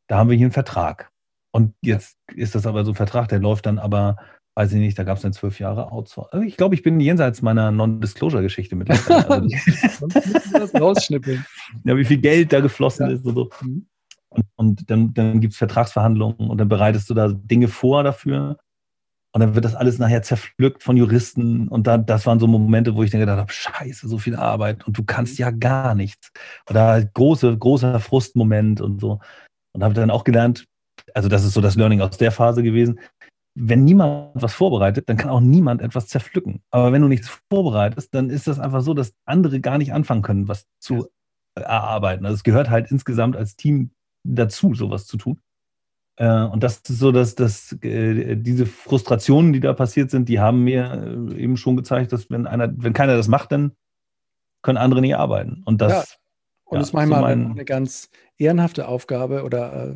da 0.07 0.19
haben 0.19 0.29
wir 0.29 0.37
hier 0.37 0.45
einen 0.45 0.53
Vertrag. 0.53 1.09
Und 1.51 1.73
jetzt 1.81 2.15
ist 2.35 2.53
das 2.53 2.67
aber 2.67 2.85
so 2.85 2.91
ein 2.91 2.95
Vertrag, 2.95 3.29
der 3.29 3.39
läuft 3.39 3.65
dann 3.65 3.79
aber, 3.79 4.17
weiß 4.53 4.73
ich 4.73 4.79
nicht, 4.79 4.99
da 4.99 5.05
gab 5.05 5.17
es 5.17 5.23
dann 5.23 5.33
zwölf 5.33 5.59
Jahre 5.59 5.91
Outsourcing. 5.91 6.33
Also 6.33 6.45
ich 6.45 6.55
glaube, 6.55 6.75
ich 6.75 6.83
bin 6.83 6.99
jenseits 6.99 7.41
meiner 7.41 7.71
Non-Disclosure-Geschichte 7.71 8.75
mittlerweile. 8.75 9.47
Also, 10.03 10.77
rausschnippeln. 10.77 11.43
Ja, 11.83 11.97
wie 11.97 12.05
viel 12.05 12.19
Geld 12.19 12.53
da 12.53 12.59
geflossen 12.59 13.07
ja. 13.07 13.13
ist 13.13 13.25
und 13.25 13.33
so. 13.33 13.49
Mhm. 13.61 13.87
Und, 14.33 14.45
und 14.55 14.89
dann, 14.89 15.13
dann 15.13 15.41
gibt 15.41 15.53
es 15.53 15.57
Vertragsverhandlungen 15.57 16.49
und 16.49 16.57
dann 16.57 16.69
bereitest 16.69 17.09
du 17.09 17.13
da 17.13 17.29
Dinge 17.29 17.67
vor 17.67 18.03
dafür. 18.03 18.57
Und 19.35 19.41
dann 19.41 19.55
wird 19.55 19.65
das 19.65 19.73
alles 19.73 19.97
nachher 19.97 20.21
zerpflückt 20.21 20.83
von 20.83 20.95
Juristen. 20.95 21.67
Und 21.67 21.87
da, 21.87 21.97
das 21.97 22.25
waren 22.25 22.39
so 22.39 22.45
Momente, 22.47 22.95
wo 22.95 23.03
ich 23.03 23.11
dann 23.11 23.19
gedacht 23.19 23.39
habe, 23.39 23.51
scheiße, 23.51 24.07
so 24.07 24.17
viel 24.19 24.35
Arbeit 24.35 24.85
und 24.85 24.97
du 24.97 25.03
kannst 25.03 25.39
ja 25.39 25.49
gar 25.49 25.95
nichts. 25.95 26.31
Oder 26.69 27.03
große, 27.03 27.57
großer 27.57 27.99
Frustmoment 27.99 28.79
und 28.81 29.01
so. 29.01 29.19
Und 29.73 29.83
habe 29.83 29.95
dann 29.95 30.11
auch 30.11 30.23
gelernt, 30.23 30.65
also 31.15 31.29
das 31.29 31.43
ist 31.43 31.53
so 31.53 31.61
das 31.61 31.75
Learning 31.75 32.01
aus 32.01 32.17
der 32.17 32.31
Phase 32.31 32.61
gewesen, 32.61 32.99
wenn 33.55 33.83
niemand 33.83 34.41
was 34.41 34.53
vorbereitet, 34.53 35.09
dann 35.09 35.17
kann 35.17 35.29
auch 35.29 35.39
niemand 35.39 35.81
etwas 35.81 36.07
zerpflücken. 36.07 36.61
Aber 36.71 36.91
wenn 36.91 37.01
du 37.01 37.07
nichts 37.07 37.29
vorbereitest, 37.51 38.13
dann 38.13 38.29
ist 38.29 38.47
das 38.47 38.59
einfach 38.59 38.81
so, 38.81 38.93
dass 38.93 39.13
andere 39.25 39.61
gar 39.61 39.77
nicht 39.77 39.93
anfangen 39.93 40.23
können, 40.23 40.47
was 40.47 40.65
zu 40.79 41.07
erarbeiten. 41.55 42.25
Also 42.25 42.35
es 42.35 42.43
gehört 42.43 42.69
halt 42.69 42.89
insgesamt 42.89 43.35
als 43.35 43.55
Team 43.55 43.91
dazu, 44.23 44.73
sowas 44.73 45.05
zu 45.05 45.17
tun. 45.17 45.39
Äh, 46.15 46.43
und 46.43 46.63
das 46.63 46.77
ist 46.77 46.99
so, 46.99 47.11
dass, 47.11 47.35
dass 47.35 47.73
äh, 47.81 48.35
diese 48.35 48.65
Frustrationen, 48.65 49.53
die 49.53 49.59
da 49.59 49.73
passiert 49.73 50.11
sind, 50.11 50.29
die 50.29 50.39
haben 50.39 50.63
mir 50.63 51.29
äh, 51.31 51.41
eben 51.41 51.57
schon 51.57 51.75
gezeigt, 51.75 52.11
dass 52.11 52.29
wenn 52.29 52.47
einer, 52.47 52.71
wenn 52.75 52.93
keiner 52.93 53.15
das 53.17 53.27
macht, 53.27 53.51
dann 53.51 53.73
können 54.61 54.77
andere 54.77 55.01
nicht 55.01 55.15
arbeiten. 55.15 55.63
Und 55.65 55.81
das 55.81 55.91
ja. 55.91 56.03
Und 56.65 56.77
ja, 56.77 56.79
das 56.79 56.89
ist 56.89 56.93
manchmal 56.93 57.19
so 57.19 57.25
mein, 57.25 57.51
eine 57.51 57.65
ganz 57.65 58.09
ehrenhafte 58.37 58.87
Aufgabe 58.87 59.43
oder 59.43 59.73
äh, 59.91 59.95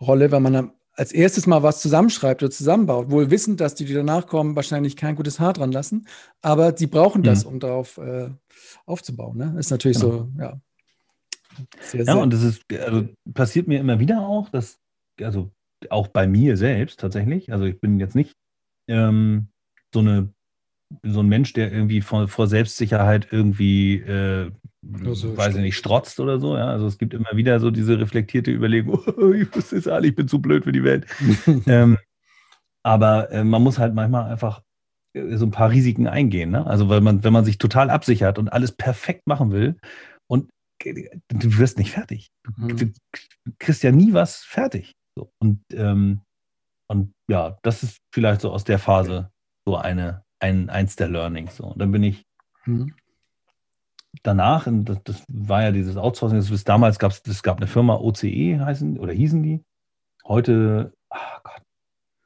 Rolle, 0.00 0.30
wenn 0.30 0.42
man 0.42 0.72
als 0.94 1.10
erstes 1.10 1.46
mal 1.46 1.62
was 1.62 1.80
zusammenschreibt 1.80 2.42
oder 2.42 2.50
zusammenbaut, 2.50 3.10
wohl 3.10 3.30
wissend, 3.30 3.60
dass 3.60 3.74
die, 3.74 3.86
die 3.86 3.94
danach 3.94 4.26
kommen, 4.26 4.54
wahrscheinlich 4.54 4.96
kein 4.96 5.16
gutes 5.16 5.40
Haar 5.40 5.52
dran 5.52 5.72
lassen, 5.72 6.06
aber 6.42 6.76
sie 6.76 6.86
brauchen 6.86 7.22
das, 7.22 7.44
mhm. 7.44 7.52
um 7.52 7.60
darauf 7.60 7.98
äh, 7.98 8.28
aufzubauen. 8.86 9.36
Ne? 9.36 9.56
Ist 9.58 9.70
natürlich 9.70 9.98
genau. 9.98 10.12
so, 10.12 10.28
ja. 10.38 10.60
Sehr, 11.80 12.04
sehr. 12.04 12.14
Ja, 12.14 12.20
und 12.20 12.32
das 12.32 12.42
ist, 12.42 12.62
also 12.72 13.08
passiert 13.34 13.68
mir 13.68 13.80
immer 13.80 13.98
wieder 13.98 14.20
auch, 14.20 14.48
dass, 14.48 14.78
also 15.20 15.50
auch 15.90 16.08
bei 16.08 16.26
mir 16.26 16.56
selbst 16.56 17.00
tatsächlich, 17.00 17.52
also 17.52 17.64
ich 17.64 17.80
bin 17.80 17.98
jetzt 17.98 18.14
nicht 18.14 18.36
ähm, 18.88 19.48
so 19.92 20.00
eine 20.00 20.32
so 21.02 21.20
ein 21.20 21.28
Mensch, 21.28 21.52
der 21.52 21.72
irgendwie 21.72 22.00
vor, 22.00 22.28
vor 22.28 22.46
Selbstsicherheit 22.46 23.28
irgendwie, 23.30 23.96
äh, 23.96 24.50
so 25.12 25.36
weiß 25.36 25.56
ich 25.56 25.60
nicht, 25.62 25.76
strotzt 25.76 26.20
oder 26.20 26.38
so. 26.38 26.56
Ja? 26.56 26.66
Also 26.66 26.86
es 26.86 26.98
gibt 26.98 27.14
immer 27.14 27.30
wieder 27.34 27.60
so 27.60 27.70
diese 27.70 27.98
reflektierte 27.98 28.50
Überlegung, 28.50 29.00
oh, 29.16 29.32
ich 29.32 29.54
wusste 29.54 29.76
es 29.76 29.88
alle, 29.88 30.08
ich 30.08 30.14
bin 30.14 30.28
zu 30.28 30.40
blöd 30.40 30.64
für 30.64 30.72
die 30.72 30.84
Welt. 30.84 31.06
ähm, 31.66 31.98
aber 32.82 33.30
äh, 33.30 33.44
man 33.44 33.62
muss 33.62 33.78
halt 33.78 33.94
manchmal 33.94 34.30
einfach 34.30 34.62
äh, 35.14 35.36
so 35.36 35.46
ein 35.46 35.50
paar 35.50 35.70
Risiken 35.70 36.06
eingehen. 36.06 36.50
Ne? 36.50 36.66
Also 36.66 36.88
weil 36.88 37.00
man, 37.00 37.24
wenn 37.24 37.32
man 37.32 37.44
sich 37.44 37.58
total 37.58 37.90
absichert 37.90 38.38
und 38.38 38.52
alles 38.52 38.72
perfekt 38.72 39.26
machen 39.26 39.50
will 39.50 39.76
du 40.84 41.58
wirst 41.58 41.78
nicht 41.78 41.92
fertig. 41.92 42.30
Du, 42.44 42.52
mhm. 42.56 42.76
du 42.76 42.92
kriegst 43.58 43.82
ja 43.82 43.92
nie 43.92 44.12
was 44.12 44.36
fertig. 44.36 44.94
So. 45.16 45.32
Und, 45.38 45.62
ähm, 45.72 46.22
und 46.88 47.14
ja, 47.28 47.58
das 47.62 47.82
ist 47.82 47.98
vielleicht 48.12 48.40
so 48.40 48.52
aus 48.52 48.64
der 48.64 48.78
Phase 48.78 49.30
so 49.64 49.76
eine, 49.76 50.24
ein, 50.40 50.70
eins 50.70 50.96
der 50.96 51.08
Learnings. 51.08 51.56
So. 51.56 51.64
Und 51.64 51.78
dann 51.78 51.92
bin 51.92 52.02
ich 52.02 52.24
mhm. 52.66 52.94
danach, 54.22 54.66
das, 54.68 54.98
das, 55.04 55.24
war 55.28 55.62
ja 55.62 55.72
dieses 55.72 55.96
Outsourcing, 55.96 56.38
das, 56.38 56.64
damals 56.64 56.98
gab 56.98 57.12
es 57.12 57.42
gab 57.42 57.58
eine 57.58 57.66
Firma 57.66 57.96
OCE 57.96 58.60
heißen 58.60 58.98
oder 58.98 59.12
hießen 59.12 59.42
die. 59.42 59.64
Heute, 60.24 60.92
ach 61.10 61.42
Gott, 61.42 61.62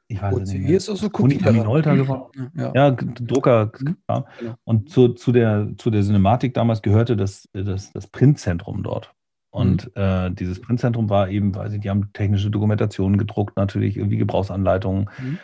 ich 0.09 0.21
weiß 0.21 0.53
nicht. 0.53 0.69
ist 0.69 0.89
auch 0.89 0.95
so 0.95 1.09
Kuni, 1.09 1.35
Minolta 1.35 1.95
geworden. 1.95 2.51
Ja, 2.55 2.71
ja 2.73 2.91
Drucker. 2.91 3.71
Mhm. 3.79 3.97
Ja. 4.09 4.25
Genau. 4.39 4.55
Und 4.63 4.89
zu, 4.89 5.09
zu, 5.09 5.31
der, 5.31 5.73
zu 5.77 5.89
der 5.89 6.01
Cinematik 6.03 6.53
damals 6.53 6.81
gehörte 6.81 7.17
das, 7.17 7.47
das, 7.53 7.91
das 7.91 8.07
Printzentrum 8.07 8.83
dort. 8.83 9.13
Und 9.51 9.87
mhm. 9.95 10.01
äh, 10.01 10.31
dieses 10.31 10.61
Printzentrum 10.61 11.09
war 11.09 11.29
eben, 11.29 11.53
weiß 11.53 11.73
ich, 11.73 11.81
die 11.81 11.89
haben 11.89 12.11
technische 12.13 12.49
Dokumentationen 12.49 13.17
gedruckt, 13.17 13.57
natürlich 13.57 13.97
irgendwie 13.97 14.17
Gebrauchsanleitungen. 14.17 15.09
Mhm. 15.19 15.37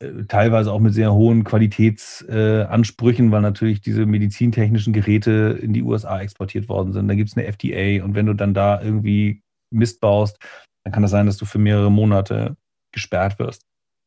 äh, 0.00 0.24
teilweise 0.24 0.72
auch 0.72 0.80
mit 0.80 0.94
sehr 0.94 1.12
hohen 1.12 1.44
Qualitätsansprüchen, 1.44 3.28
äh, 3.28 3.32
weil 3.32 3.42
natürlich 3.42 3.82
diese 3.82 4.06
medizintechnischen 4.06 4.94
Geräte 4.94 5.58
in 5.60 5.74
die 5.74 5.82
USA 5.82 6.20
exportiert 6.20 6.70
worden 6.70 6.92
sind. 6.92 7.08
Da 7.08 7.14
gibt 7.14 7.28
es 7.28 7.36
eine 7.36 7.46
FDA 7.46 8.02
und 8.02 8.14
wenn 8.14 8.26
du 8.26 8.34
dann 8.34 8.54
da 8.54 8.80
irgendwie 8.80 9.42
Mist 9.70 10.00
baust, 10.00 10.38
dann 10.84 10.92
kann 10.92 11.02
das 11.02 11.10
sein, 11.10 11.26
dass 11.26 11.36
du 11.36 11.44
für 11.44 11.58
mehrere 11.58 11.90
Monate 11.90 12.56
gesperrt 12.92 13.38
wirst 13.38 13.66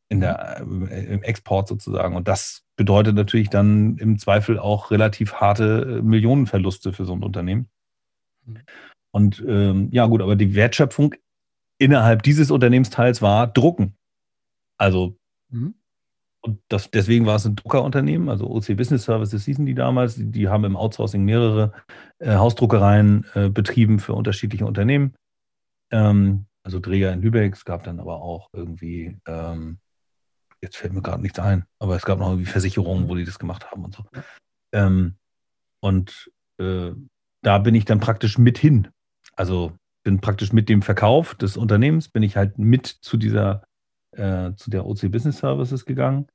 in 0.10 0.20
der, 0.20 0.60
äh, 0.60 1.14
im 1.14 1.24
Export 1.24 1.68
sozusagen. 1.68 2.16
Und 2.16 2.28
das 2.28 2.64
bedeutet 2.76 3.16
natürlich 3.16 3.50
dann 3.50 3.98
im 3.98 4.18
Zweifel 4.18 4.60
auch 4.60 4.92
relativ 4.92 5.36
harte 5.36 6.00
äh, 6.00 6.02
Millionenverluste 6.02 6.94
für 6.94 7.06
so 7.06 7.14
ein 7.14 7.24
Unternehmen. 7.24 7.70
Mhm. 8.46 8.58
Und 9.12 9.44
ähm, 9.48 9.90
ja, 9.92 10.06
gut, 10.06 10.22
aber 10.22 10.36
die 10.36 10.56
Wertschöpfung 10.56 11.16
innerhalb 11.78 12.24
dieses 12.24 12.52
Unternehmensteils 12.52 13.22
war 13.22 13.48
Drucken. 13.48 13.96
Also, 14.78 15.18
mhm. 15.50 15.76
und 16.42 16.60
das, 16.68 16.92
deswegen 16.92 17.26
war 17.26 17.36
es 17.36 17.46
ein 17.46 17.56
Druckerunternehmen, 17.56 18.30
also 18.30 18.50
OC 18.50 18.78
Business 18.78 19.04
Services 19.04 19.46
hießen 19.46 19.66
die 19.66 19.76
damals. 19.76 20.16
Die, 20.16 20.30
die 20.30 20.48
haben 20.48 20.64
im 20.64 20.76
Outsourcing 20.76 21.24
mehrere 21.24 21.74
äh, 22.20 22.36
Hausdruckereien 22.36 23.26
äh, 23.34 23.50
betrieben 23.50 24.00
für 24.00 24.14
unterschiedliche 24.14 24.66
Unternehmen. 24.66 25.16
Ähm, 25.92 26.46
also 26.64 26.80
Dreher 26.80 27.14
in 27.14 27.22
Lübeck, 27.22 27.54
es 27.54 27.66
gab 27.66 27.84
dann 27.84 28.00
aber 28.00 28.22
auch 28.22 28.50
irgendwie, 28.54 29.18
ähm, 29.26 29.80
jetzt 30.62 30.78
fällt 30.78 30.94
mir 30.94 31.02
gerade 31.02 31.22
nichts 31.22 31.40
ein, 31.40 31.66
aber 31.80 31.96
es 31.96 32.06
gab 32.06 32.20
noch 32.20 32.30
irgendwie 32.30 32.50
Versicherungen, 32.50 33.08
wo 33.08 33.16
die 33.16 33.26
das 33.26 33.40
gemacht 33.40 33.72
haben 33.72 33.86
und 33.86 33.96
so. 33.96 34.06
Ähm, 34.72 35.16
und 35.82 36.32
äh, 36.60 36.92
da 37.42 37.58
bin 37.60 37.76
ich 37.76 37.86
dann 37.86 38.00
praktisch 38.00 38.38
mit 38.38 38.58
hin. 38.58 38.90
Also 39.36 39.74
bin 40.04 40.20
praktisch 40.20 40.54
mit 40.54 40.70
dem 40.70 40.82
Verkauf 40.82 41.36
des 41.36 41.58
Unternehmens, 41.58 42.10
bin 42.10 42.24
ich 42.24 42.36
halt 42.36 42.58
mit 42.58 42.88
zu 42.88 43.18
dieser, 43.18 43.64
äh, 44.12 44.54
zu 44.56 44.70
der 44.70 44.86
OC 44.86 45.12
Business 45.12 45.40
Services 45.40 45.86
gegangen. 45.86 46.28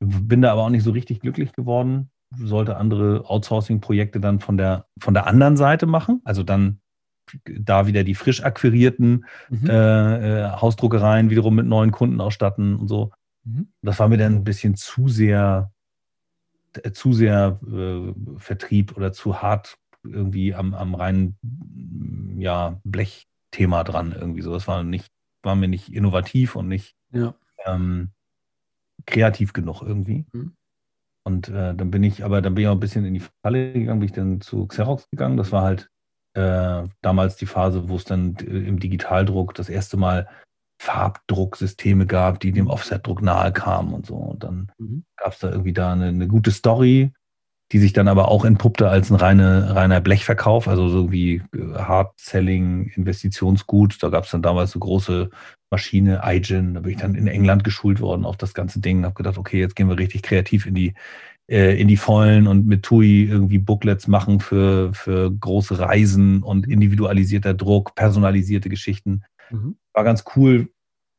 Bin 0.00 0.42
da 0.42 0.52
aber 0.52 0.62
auch 0.62 0.70
nicht 0.70 0.82
so 0.82 0.90
richtig 0.90 1.20
glücklich 1.20 1.52
geworden. 1.52 2.10
Sollte 2.36 2.76
andere 2.76 3.28
Outsourcing-Projekte 3.28 4.18
dann 4.18 4.40
von 4.40 4.56
der, 4.56 4.86
von 4.98 5.14
der 5.14 5.26
anderen 5.26 5.56
Seite 5.56 5.86
machen. 5.86 6.20
Also 6.24 6.42
dann 6.42 6.80
da 7.44 7.86
wieder 7.86 8.04
die 8.04 8.14
frisch 8.14 8.42
akquirierten 8.42 9.24
mhm. 9.48 9.70
äh, 9.70 10.42
äh, 10.42 10.50
Hausdruckereien 10.52 11.30
wiederum 11.30 11.54
mit 11.54 11.66
neuen 11.66 11.90
Kunden 11.90 12.20
ausstatten 12.20 12.76
und 12.76 12.88
so. 12.88 13.12
Mhm. 13.44 13.68
Das 13.82 13.98
war 13.98 14.08
mir 14.08 14.18
dann 14.18 14.34
ein 14.34 14.44
bisschen 14.44 14.76
zu 14.76 15.08
sehr, 15.08 15.72
äh, 16.82 16.92
zu 16.92 17.12
sehr 17.12 17.60
äh, 17.66 18.12
Vertrieb 18.38 18.96
oder 18.96 19.12
zu 19.12 19.42
hart 19.42 19.78
irgendwie 20.02 20.54
am, 20.54 20.74
am 20.74 20.94
reinen 20.94 21.38
ja, 22.38 22.78
Blechthema 22.84 23.84
dran 23.84 24.12
irgendwie 24.12 24.42
so. 24.42 24.52
Das 24.52 24.68
war 24.68 24.82
nicht, 24.82 25.10
war 25.42 25.56
mir 25.56 25.68
nicht 25.68 25.92
innovativ 25.92 26.56
und 26.56 26.68
nicht 26.68 26.94
ja. 27.10 27.34
ähm, 27.64 28.10
kreativ 29.06 29.52
genug 29.52 29.82
irgendwie. 29.82 30.26
Mhm. 30.32 30.56
Und 31.26 31.48
äh, 31.48 31.74
dann 31.74 31.90
bin 31.90 32.02
ich, 32.02 32.22
aber 32.22 32.42
dann 32.42 32.54
bin 32.54 32.64
ich 32.64 32.68
auch 32.68 32.74
ein 32.74 32.80
bisschen 32.80 33.06
in 33.06 33.14
die 33.14 33.22
Falle 33.42 33.72
gegangen, 33.72 34.00
bin 34.00 34.08
ich 34.08 34.14
dann 34.14 34.42
zu 34.42 34.66
Xerox 34.66 35.08
gegangen. 35.08 35.38
Das 35.38 35.52
war 35.52 35.62
halt 35.62 35.90
äh, 36.34 36.82
damals 37.00 37.36
die 37.36 37.46
Phase, 37.46 37.88
wo 37.88 37.96
es 37.96 38.04
dann 38.04 38.34
im 38.36 38.78
Digitaldruck 38.78 39.54
das 39.54 39.68
erste 39.68 39.96
Mal 39.96 40.28
Farbdrucksysteme 40.78 42.06
gab, 42.06 42.40
die 42.40 42.52
dem 42.52 42.64
mhm. 42.64 42.70
Offsetdruck 42.70 43.22
nahe 43.22 43.52
kamen 43.52 43.94
und 43.94 44.06
so. 44.06 44.16
Und 44.16 44.44
dann 44.44 44.72
mhm. 44.78 45.04
gab 45.16 45.32
es 45.32 45.38
da 45.38 45.50
irgendwie 45.50 45.72
da 45.72 45.92
eine, 45.92 46.08
eine, 46.08 46.28
gute 46.28 46.50
Story, 46.50 47.12
die 47.72 47.78
sich 47.78 47.92
dann 47.92 48.08
aber 48.08 48.28
auch 48.28 48.44
entpuppte 48.44 48.88
als 48.88 49.10
ein 49.10 49.16
reine, 49.16 49.74
reiner 49.74 50.00
Blechverkauf, 50.00 50.68
also 50.68 50.88
so 50.88 51.10
wie 51.10 51.42
äh, 51.54 51.74
Hard-Selling, 51.74 52.88
Investitionsgut. 52.96 54.02
Da 54.02 54.10
gab 54.10 54.24
es 54.24 54.30
dann 54.30 54.42
damals 54.42 54.72
so 54.72 54.80
große 54.80 55.30
Maschine, 55.70 56.20
iGen, 56.24 56.74
da 56.74 56.80
bin 56.80 56.92
ich 56.92 56.98
dann 56.98 57.14
in 57.14 57.26
England 57.26 57.64
geschult 57.64 58.00
worden 58.00 58.26
auf 58.26 58.36
das 58.36 58.54
ganze 58.54 58.80
Ding, 58.80 59.04
habe 59.04 59.14
gedacht, 59.14 59.38
okay, 59.38 59.60
jetzt 59.60 59.76
gehen 59.76 59.88
wir 59.88 59.98
richtig 59.98 60.22
kreativ 60.22 60.66
in 60.66 60.74
die, 60.74 60.94
äh, 61.48 61.78
in 61.80 61.88
die 61.88 61.96
Vollen 61.96 62.46
und 62.46 62.66
mit 62.66 62.82
TUI 62.82 63.24
irgendwie 63.24 63.58
Booklets 63.58 64.08
machen 64.08 64.40
für, 64.40 64.92
für 64.94 65.30
große 65.30 65.78
Reisen 65.78 66.42
und 66.42 66.66
individualisierter 66.66 67.54
Druck, 67.54 67.94
personalisierte 67.94 68.68
Geschichten. 68.68 69.22
Mhm. 69.50 69.76
War 69.92 70.04
ganz 70.04 70.24
cool, 70.36 70.70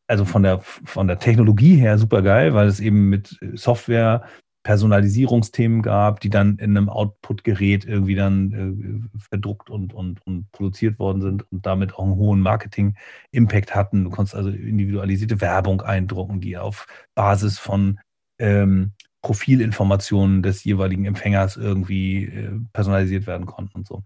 also 0.07 0.25
von 0.25 0.43
der, 0.43 0.59
von 0.61 1.07
der 1.07 1.19
Technologie 1.19 1.75
her 1.75 1.97
super 1.97 2.21
geil, 2.21 2.53
weil 2.53 2.67
es 2.67 2.79
eben 2.79 3.09
mit 3.09 3.39
Software 3.53 4.25
Personalisierungsthemen 4.65 5.83
gab, 5.83 6.19
die 6.21 6.31
dann 6.31 6.57
in 6.57 6.75
einem 6.75 6.89
Output-Gerät 6.89 7.85
irgendwie 7.85 8.15
dann 8.15 8.51
äh, 9.13 9.19
verdruckt 9.29 9.69
und, 9.69 9.93
und, 9.93 10.25
und 10.25 10.51
produziert 10.51 10.97
worden 10.97 11.21
sind 11.21 11.49
und 11.51 11.67
damit 11.67 11.93
auch 11.93 12.03
einen 12.03 12.15
hohen 12.15 12.39
Marketing-Impact 12.39 13.75
hatten. 13.75 14.03
Du 14.03 14.09
konntest 14.09 14.33
also 14.33 14.49
individualisierte 14.49 15.39
Werbung 15.39 15.81
eindrucken, 15.81 16.41
die 16.41 16.57
auf 16.57 16.87
Basis 17.13 17.59
von 17.59 17.99
ähm, 18.39 18.93
Profilinformationen 19.25 20.43
des 20.43 20.63
jeweiligen 20.63 21.05
Empfängers 21.05 21.57
irgendwie 21.57 22.25
äh, 22.25 22.59
personalisiert 22.73 23.25
werden 23.25 23.47
konnten 23.47 23.75
und 23.79 23.87
so. 23.87 24.03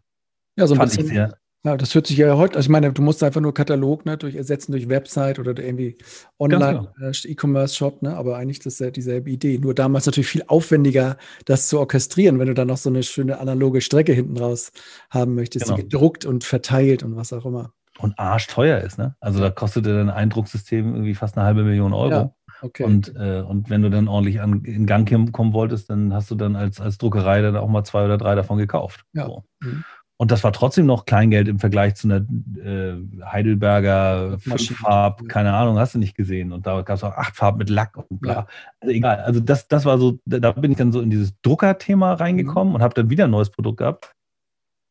Ja, 0.58 0.66
so 0.66 0.76
ein 0.76 0.78
Fand 0.78 0.96
bisschen, 0.96 1.34
ja, 1.66 1.76
das 1.76 1.94
hört 1.94 2.08
sich 2.08 2.16
ja 2.18 2.38
heute, 2.38 2.56
also 2.56 2.68
ich 2.68 2.70
meine, 2.70 2.94
du 2.94 3.02
musst 3.02 3.22
einfach 3.22 3.42
nur 3.42 3.54
Katalog 3.54 4.06
ne, 4.06 4.18
durch 4.18 4.36
ersetzen 4.36 4.72
durch 4.72 4.88
Website 4.88 5.38
oder 5.38 5.62
irgendwie 5.62 5.98
Online-E-Commerce-Shop, 6.40 8.00
genau. 8.00 8.12
äh, 8.12 8.14
ne, 8.14 8.18
aber 8.18 8.38
eigentlich 8.38 8.60
das 8.60 8.76
ist 8.76 8.80
ja 8.80 8.92
dieselbe 8.92 9.30
Idee. 9.30 9.58
Nur 9.58 9.76
damals 9.76 10.06
natürlich 10.06 10.30
viel 10.30 10.44
aufwendiger, 10.48 11.18
das 11.44 11.68
zu 11.68 11.80
orchestrieren, 11.80 12.40
wenn 12.40 12.48
du 12.48 12.54
dann 12.54 12.70
noch 12.70 12.78
so 12.78 12.90
eine 12.90 13.04
schöne 13.04 13.40
analoge 13.40 13.82
Strecke 13.82 14.14
hinten 14.14 14.38
raus 14.38 14.72
haben 15.10 15.36
möchtest, 15.36 15.66
genau. 15.66 15.76
die 15.76 15.84
gedruckt 15.84 16.24
und 16.24 16.46
verteilt 16.46 17.04
und 17.04 17.18
was 17.18 17.34
auch 17.34 17.46
immer. 17.46 17.74
Und 17.98 18.18
arschteuer 18.18 18.80
ist, 18.80 18.98
ne? 18.98 19.18
Also 19.20 19.42
da 19.42 19.50
kostet 19.50 19.86
dein 19.86 20.10
Eindrucksystem 20.10 20.94
irgendwie 20.94 21.16
fast 21.16 21.38
eine 21.38 21.46
halbe 21.46 21.64
Million 21.66 21.92
Euro. 21.92 22.10
Ja. 22.10 22.34
Okay. 22.62 22.84
Und, 22.84 23.16
äh, 23.16 23.42
und 23.42 23.70
wenn 23.70 23.82
du 23.82 23.90
dann 23.90 24.08
ordentlich 24.08 24.42
an, 24.42 24.64
in 24.64 24.86
Gang 24.86 25.32
kommen 25.32 25.54
wolltest, 25.54 25.90
dann 25.90 26.14
hast 26.14 26.30
du 26.32 26.36
dann 26.36 26.56
als, 26.56 26.80
als 26.80 26.98
Druckerei 26.98 27.42
dann 27.42 27.56
auch 27.56 27.70
mal 27.70 27.84
zwei 27.84 28.06
oder 28.06 28.18
drei 28.18 28.36
davon 28.36 28.58
gekauft. 28.58 29.06
Ja. 29.14 29.26
So. 29.26 29.44
Mhm. 29.62 29.84
Und 30.22 30.32
das 30.32 30.44
war 30.44 30.52
trotzdem 30.52 30.86
noch 30.86 31.06
Kleingeld 31.06 31.48
im 31.48 31.60
Vergleich 31.60 31.96
zu 31.96 32.10
einer 32.10 32.26
äh, 32.62 32.98
Heidelberger 33.24 34.38
Fünffarb, 34.40 35.30
keine 35.30 35.54
Ahnung, 35.54 35.80
hast 35.80 35.96
du 35.96 36.00
nicht 36.00 36.14
gesehen. 36.14 36.52
Und 36.52 36.68
da 36.68 36.82
gab 36.82 36.98
es 36.98 37.06
auch 37.06 37.14
acht 37.14 37.38
Farben 37.38 37.58
mit 37.58 37.70
Lack 37.70 37.96
und 37.96 38.20
bla. 38.20 38.46
Also 38.82 38.94
egal. 38.94 39.22
Also 39.22 39.40
das, 39.40 39.70
das 39.70 39.86
war 39.86 39.98
so, 39.98 40.20
da 40.26 40.52
bin 40.52 40.72
ich 40.72 40.78
dann 40.78 40.92
so 40.92 41.00
in 41.00 41.10
dieses 41.10 41.40
Druckerthema 41.42 42.14
reingekommen 42.14 42.70
mhm. 42.70 42.76
und 42.76 42.82
habe 42.82 42.94
dann 42.96 43.10
wieder 43.10 43.26
ein 43.26 43.32
neues 43.32 43.50
Produkt 43.50 43.78
gehabt 43.78 44.14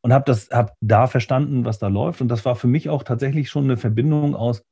und 0.02 0.14
habe 0.14 0.24
das, 0.24 0.48
habe 0.50 0.72
da 0.80 1.06
verstanden, 1.08 1.66
was 1.66 1.78
da 1.78 1.88
läuft. 1.88 2.22
Und 2.22 2.28
das 2.28 2.46
war 2.46 2.56
für 2.56 2.68
mich 2.68 2.88
auch 2.88 3.02
tatsächlich 3.02 3.50
schon 3.50 3.64
eine 3.64 3.76
Verbindung 3.76 4.34
aus. 4.34 4.62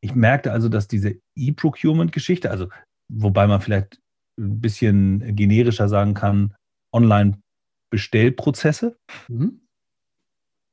Ich 0.00 0.14
merkte 0.14 0.52
also, 0.52 0.68
dass 0.68 0.88
diese 0.88 1.16
E-Procurement-Geschichte, 1.36 2.50
also 2.50 2.68
wobei 3.08 3.46
man 3.46 3.60
vielleicht 3.60 4.00
ein 4.38 4.60
bisschen 4.60 5.34
generischer 5.34 5.88
sagen 5.88 6.14
kann, 6.14 6.54
Online-Bestellprozesse. 6.92 8.96
Mhm 9.28 9.60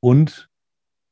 und 0.06 0.52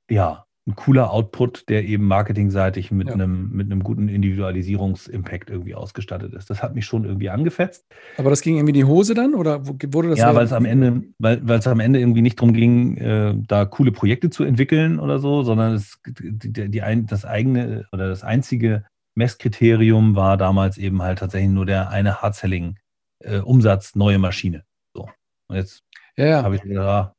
ja, 0.07 0.45
ein 0.65 0.75
cooler 0.75 1.11
Output, 1.11 1.67
der 1.67 1.83
eben 1.83 2.05
marketingseitig 2.05 2.89
mit, 2.89 3.07
ja. 3.07 3.13
einem, 3.13 3.49
mit 3.51 3.69
einem 3.69 3.83
guten 3.83 4.07
Individualisierungsimpact 4.07 5.49
irgendwie 5.49 5.75
ausgestattet 5.75 6.33
ist. 6.33 6.49
Das 6.49 6.63
hat 6.63 6.73
mich 6.73 6.85
schon 6.85 7.03
irgendwie 7.03 7.29
angefetzt. 7.29 7.85
Aber 8.17 8.29
das 8.29 8.41
ging 8.41 8.55
irgendwie 8.55 8.71
in 8.71 8.85
die 8.85 8.85
Hose 8.85 9.13
dann 9.13 9.35
oder 9.35 9.67
wurde 9.67 10.09
das? 10.09 10.19
Ja, 10.19 10.33
weil 10.35 10.45
es 10.45 10.53
am 10.53 10.63
Ende, 10.63 11.03
weil, 11.19 11.41
es 11.49 11.67
am 11.67 11.81
Ende 11.81 11.99
irgendwie 11.99 12.21
nicht 12.21 12.39
darum 12.39 12.53
ging, 12.53 12.95
äh, 12.97 13.35
da 13.45 13.65
coole 13.65 13.91
Projekte 13.91 14.29
zu 14.29 14.45
entwickeln 14.45 14.99
oder 14.99 15.19
so, 15.19 15.43
sondern 15.43 15.73
es, 15.73 15.99
die, 16.07 16.69
die 16.69 16.81
ein, 16.81 17.07
das 17.07 17.25
eigene 17.25 17.85
oder 17.91 18.07
das 18.07 18.23
einzige 18.23 18.85
Messkriterium 19.15 20.15
war 20.15 20.37
damals 20.37 20.77
eben 20.77 21.01
halt 21.01 21.19
tatsächlich 21.19 21.51
nur 21.51 21.65
der 21.65 21.89
eine 21.89 22.21
Hard-Selling-Umsatz, 22.21 23.95
äh, 23.95 23.99
neue 23.99 24.17
Maschine. 24.17 24.63
So. 24.95 25.09
Und 25.49 25.57
jetzt 25.57 25.83
ja, 26.15 26.25
ja. 26.25 26.43
habe 26.43 26.55
ich 26.55 26.61
gedacht, 26.61 26.87
ah, 26.87 27.15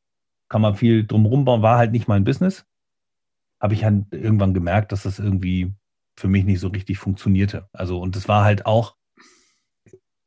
kann 0.48 0.62
man 0.62 0.76
viel 0.76 1.06
drumherum 1.06 1.44
bauen, 1.44 1.62
war 1.62 1.76
halt 1.76 1.92
nicht 1.92 2.08
mein 2.08 2.24
Business. 2.24 2.64
Habe 3.64 3.72
ich 3.72 3.82
halt 3.82 4.04
irgendwann 4.10 4.52
gemerkt, 4.52 4.92
dass 4.92 5.04
das 5.04 5.18
irgendwie 5.18 5.72
für 6.18 6.28
mich 6.28 6.44
nicht 6.44 6.60
so 6.60 6.68
richtig 6.68 6.98
funktionierte. 6.98 7.66
Also, 7.72 7.98
und 7.98 8.14
das 8.14 8.28
war 8.28 8.44
halt 8.44 8.66
auch 8.66 8.94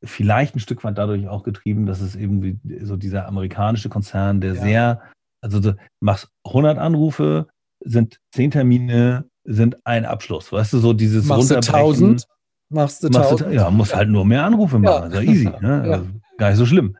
vielleicht 0.04 0.56
ein 0.56 0.60
Stück 0.60 0.84
weit 0.84 0.98
dadurch 0.98 1.28
auch 1.28 1.44
getrieben, 1.44 1.86
dass 1.86 2.02
es 2.02 2.16
eben 2.16 2.60
so 2.82 2.98
dieser 2.98 3.28
amerikanische 3.28 3.90
Konzern, 3.90 4.42
der 4.42 4.56
ja. 4.56 4.62
sehr, 4.62 5.02
also 5.42 5.60
du 5.60 5.76
machst 6.00 6.30
100 6.46 6.80
Anrufe, 6.80 7.48
sind 7.84 8.20
10 8.34 8.50
Termine, 8.50 9.30
sind 9.44 9.78
ein 9.86 10.06
Abschluss. 10.06 10.52
Weißt 10.52 10.74
du, 10.74 10.80
so 10.80 10.94
dieses 10.94 11.26
machst 11.26 11.52
Runterbrechen. 11.52 12.00
Du 12.00 12.06
1000, 12.06 12.28
machst 12.70 13.04
du 13.04 13.08
1000. 13.08 13.54
ja, 13.54 13.70
musst 13.70 13.96
halt 13.96 14.10
nur 14.10 14.26
mehr 14.26 14.46
Anrufe 14.46 14.80
machen. 14.80 15.12
Ja. 15.12 15.22
Ja 15.22 15.32
easy. 15.32 15.52
Ne? 15.62 15.84
Ja. 15.86 15.94
Also 15.94 16.08
gar 16.40 16.50
nicht 16.50 16.58
so 16.58 16.66
schlimm. 16.66 16.98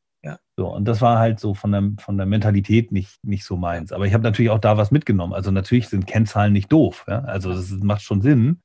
So, 0.60 0.74
und 0.74 0.86
das 0.86 1.02
war 1.02 1.20
halt 1.20 1.40
so 1.40 1.54
von 1.54 1.72
der, 1.72 1.92
von 2.00 2.18
der 2.18 2.26
Mentalität 2.26 2.92
nicht, 2.92 3.24
nicht 3.24 3.46
so 3.46 3.58
meins. 3.58 3.92
Aber 3.92 4.08
ich 4.08 4.14
habe 4.14 4.24
natürlich 4.24 4.50
auch 4.50 4.60
da 4.60 4.76
was 4.76 4.90
mitgenommen. 4.90 5.34
Also 5.34 5.52
natürlich 5.52 5.88
sind 5.88 6.08
Kennzahlen 6.08 6.52
nicht 6.52 6.72
doof. 6.72 7.06
Ja? 7.08 7.20
Also 7.22 7.54
das 7.54 7.70
macht 7.70 8.02
schon 8.02 8.22
Sinn. 8.22 8.62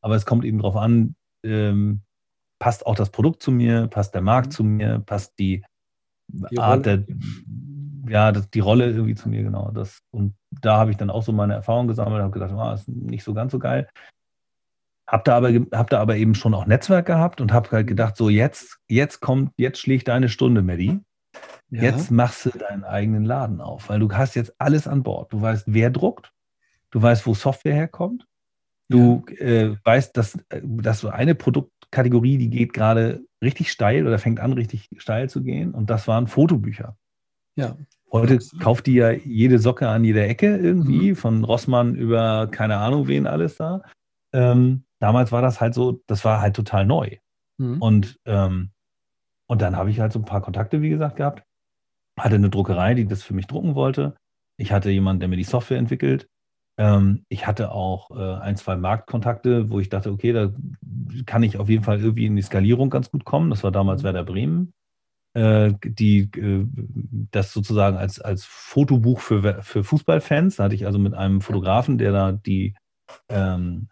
Aber 0.00 0.16
es 0.16 0.26
kommt 0.26 0.44
eben 0.44 0.58
darauf 0.58 0.74
an, 0.74 1.14
ähm, 1.44 2.02
passt 2.58 2.86
auch 2.86 2.96
das 2.96 3.10
Produkt 3.10 3.40
zu 3.40 3.52
mir, 3.52 3.86
passt 3.86 4.14
der 4.14 4.20
Markt 4.20 4.48
mhm. 4.48 4.52
zu 4.52 4.64
mir, 4.64 4.98
passt 5.06 5.38
die, 5.38 5.64
die 6.26 6.58
Art 6.58 6.86
Rolle. 6.86 7.06
der, 7.06 7.16
ja, 8.08 8.32
das, 8.32 8.50
die 8.50 8.60
Rolle 8.60 8.90
irgendwie 8.90 9.14
zu 9.14 9.28
mir, 9.28 9.44
genau. 9.44 9.70
Das, 9.70 10.00
und 10.10 10.34
da 10.50 10.78
habe 10.78 10.90
ich 10.90 10.96
dann 10.96 11.10
auch 11.10 11.22
so 11.22 11.30
meine 11.30 11.54
Erfahrung 11.54 11.86
gesammelt, 11.86 12.20
habe 12.20 12.32
gedacht, 12.32 12.52
ah, 12.52 12.74
ist 12.74 12.88
nicht 12.88 13.22
so 13.22 13.32
ganz 13.32 13.52
so 13.52 13.60
geil. 13.60 13.88
Hab 15.06 15.24
da 15.24 15.36
aber, 15.36 15.50
hab 15.50 15.88
da 15.88 16.00
aber 16.00 16.16
eben 16.16 16.34
schon 16.34 16.52
auch 16.52 16.66
Netzwerk 16.66 17.06
gehabt 17.06 17.40
und 17.40 17.52
habe 17.52 17.70
halt 17.70 17.86
gedacht, 17.86 18.16
so 18.16 18.28
jetzt, 18.28 18.78
jetzt 18.88 19.20
kommt, 19.20 19.52
jetzt 19.56 19.78
schlägt 19.78 20.08
deine 20.08 20.28
Stunde, 20.28 20.62
Maddie. 20.62 21.00
Ja. 21.70 21.82
Jetzt 21.82 22.10
machst 22.10 22.46
du 22.46 22.50
deinen 22.50 22.84
eigenen 22.84 23.24
Laden 23.24 23.60
auf, 23.60 23.88
weil 23.88 24.00
du 24.00 24.10
hast 24.12 24.34
jetzt 24.34 24.58
alles 24.58 24.86
an 24.88 25.02
Bord. 25.02 25.32
Du 25.32 25.40
weißt, 25.40 25.64
wer 25.66 25.90
druckt, 25.90 26.32
du 26.90 27.02
weißt, 27.02 27.26
wo 27.26 27.34
Software 27.34 27.74
herkommt, 27.74 28.26
du 28.88 29.24
ja. 29.28 29.46
äh, 29.46 29.76
weißt, 29.84 30.16
dass, 30.16 30.36
äh, 30.48 30.62
dass 30.64 31.00
so 31.00 31.10
eine 31.10 31.34
Produktkategorie, 31.34 32.38
die 32.38 32.48
geht 32.48 32.72
gerade 32.72 33.22
richtig 33.42 33.70
steil 33.70 34.06
oder 34.06 34.18
fängt 34.18 34.40
an, 34.40 34.54
richtig 34.54 34.88
steil 34.96 35.28
zu 35.28 35.42
gehen. 35.42 35.74
Und 35.74 35.90
das 35.90 36.08
waren 36.08 36.26
Fotobücher. 36.26 36.96
Ja. 37.56 37.76
Heute 38.10 38.38
kauft 38.60 38.86
die 38.86 38.94
ja 38.94 39.10
jede 39.10 39.58
Socke 39.58 39.88
an 39.88 40.04
jeder 40.04 40.26
Ecke 40.26 40.56
irgendwie, 40.56 41.10
mhm. 41.10 41.16
von 41.16 41.44
Rossmann 41.44 41.94
über 41.94 42.48
keine 42.50 42.78
Ahnung 42.78 43.06
wen 43.08 43.26
alles 43.26 43.56
da. 43.56 43.82
Ähm, 44.32 44.84
damals 44.98 45.32
war 45.32 45.42
das 45.42 45.60
halt 45.60 45.74
so, 45.74 46.02
das 46.06 46.24
war 46.24 46.40
halt 46.40 46.56
total 46.56 46.86
neu. 46.86 47.16
Mhm. 47.58 47.82
Und, 47.82 48.20
ähm, 48.24 48.70
und 49.46 49.60
dann 49.60 49.76
habe 49.76 49.90
ich 49.90 50.00
halt 50.00 50.12
so 50.12 50.18
ein 50.18 50.24
paar 50.24 50.40
Kontakte, 50.40 50.80
wie 50.80 50.88
gesagt, 50.88 51.16
gehabt. 51.16 51.44
Hatte 52.18 52.36
eine 52.36 52.50
Druckerei, 52.50 52.94
die 52.94 53.06
das 53.06 53.22
für 53.22 53.34
mich 53.34 53.46
drucken 53.46 53.74
wollte. 53.74 54.16
Ich 54.58 54.72
hatte 54.72 54.90
jemanden, 54.90 55.20
der 55.20 55.28
mir 55.28 55.36
die 55.36 55.44
Software 55.44 55.78
entwickelt. 55.78 56.28
Ähm, 56.78 57.24
ich 57.28 57.46
hatte 57.46 57.72
auch 57.72 58.10
äh, 58.10 58.40
ein, 58.40 58.56
zwei 58.56 58.76
Marktkontakte, 58.76 59.70
wo 59.70 59.80
ich 59.80 59.88
dachte, 59.88 60.10
okay, 60.10 60.32
da 60.32 60.52
kann 61.26 61.42
ich 61.42 61.58
auf 61.58 61.68
jeden 61.68 61.84
Fall 61.84 62.00
irgendwie 62.00 62.26
in 62.26 62.36
die 62.36 62.42
Skalierung 62.42 62.88
ganz 62.88 63.10
gut 63.10 63.24
kommen. 63.24 63.50
Das 63.50 63.64
war 63.64 63.72
damals 63.72 64.02
mhm. 64.02 64.06
Werder 64.06 64.24
Bremen, 64.24 64.72
äh, 65.34 65.72
die 65.82 66.30
äh, 66.36 66.66
das 67.30 67.52
sozusagen 67.52 67.96
als, 67.96 68.20
als 68.20 68.44
Fotobuch 68.44 69.20
für, 69.20 69.62
für 69.62 69.84
Fußballfans. 69.84 70.56
Da 70.56 70.64
hatte 70.64 70.74
ich 70.76 70.86
also 70.86 70.98
mit 70.98 71.14
einem 71.14 71.40
Fotografen, 71.40 71.98
der 71.98 72.12
da 72.12 72.32
die 72.32 72.74
ähm, 73.28 73.88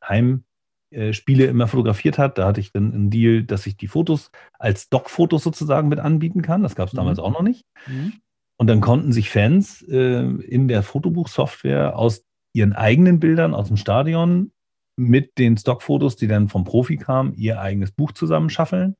Heimspiele 0.94 1.46
immer 1.46 1.68
fotografiert 1.68 2.18
hat. 2.18 2.38
Da 2.38 2.46
hatte 2.46 2.60
ich 2.60 2.72
dann 2.72 2.92
einen 2.92 3.10
Deal, 3.10 3.42
dass 3.42 3.66
ich 3.66 3.76
die 3.76 3.88
Fotos 3.88 4.30
als 4.58 4.82
Stockfotos 4.82 5.42
sozusagen 5.42 5.88
mit 5.88 5.98
anbieten 5.98 6.42
kann. 6.42 6.62
Das 6.62 6.74
gab 6.74 6.88
es 6.88 6.94
damals 6.94 7.18
mhm. 7.18 7.24
auch 7.24 7.32
noch 7.32 7.42
nicht. 7.42 7.64
Mhm. 7.86 8.14
Und 8.58 8.68
dann 8.68 8.80
konnten 8.80 9.12
sich 9.12 9.30
Fans 9.30 9.82
äh, 9.82 10.22
in 10.22 10.68
der 10.68 10.82
Fotobuchsoftware 10.82 11.96
aus 11.96 12.24
ihren 12.54 12.72
eigenen 12.72 13.20
Bildern 13.20 13.54
aus 13.54 13.68
dem 13.68 13.76
Stadion 13.76 14.52
mit 14.96 15.36
den 15.36 15.58
Stockfotos, 15.58 16.16
die 16.16 16.26
dann 16.26 16.48
vom 16.48 16.64
Profi 16.64 16.96
kamen, 16.96 17.34
ihr 17.34 17.60
eigenes 17.60 17.92
Buch 17.92 18.12
zusammenschaffeln 18.12 18.96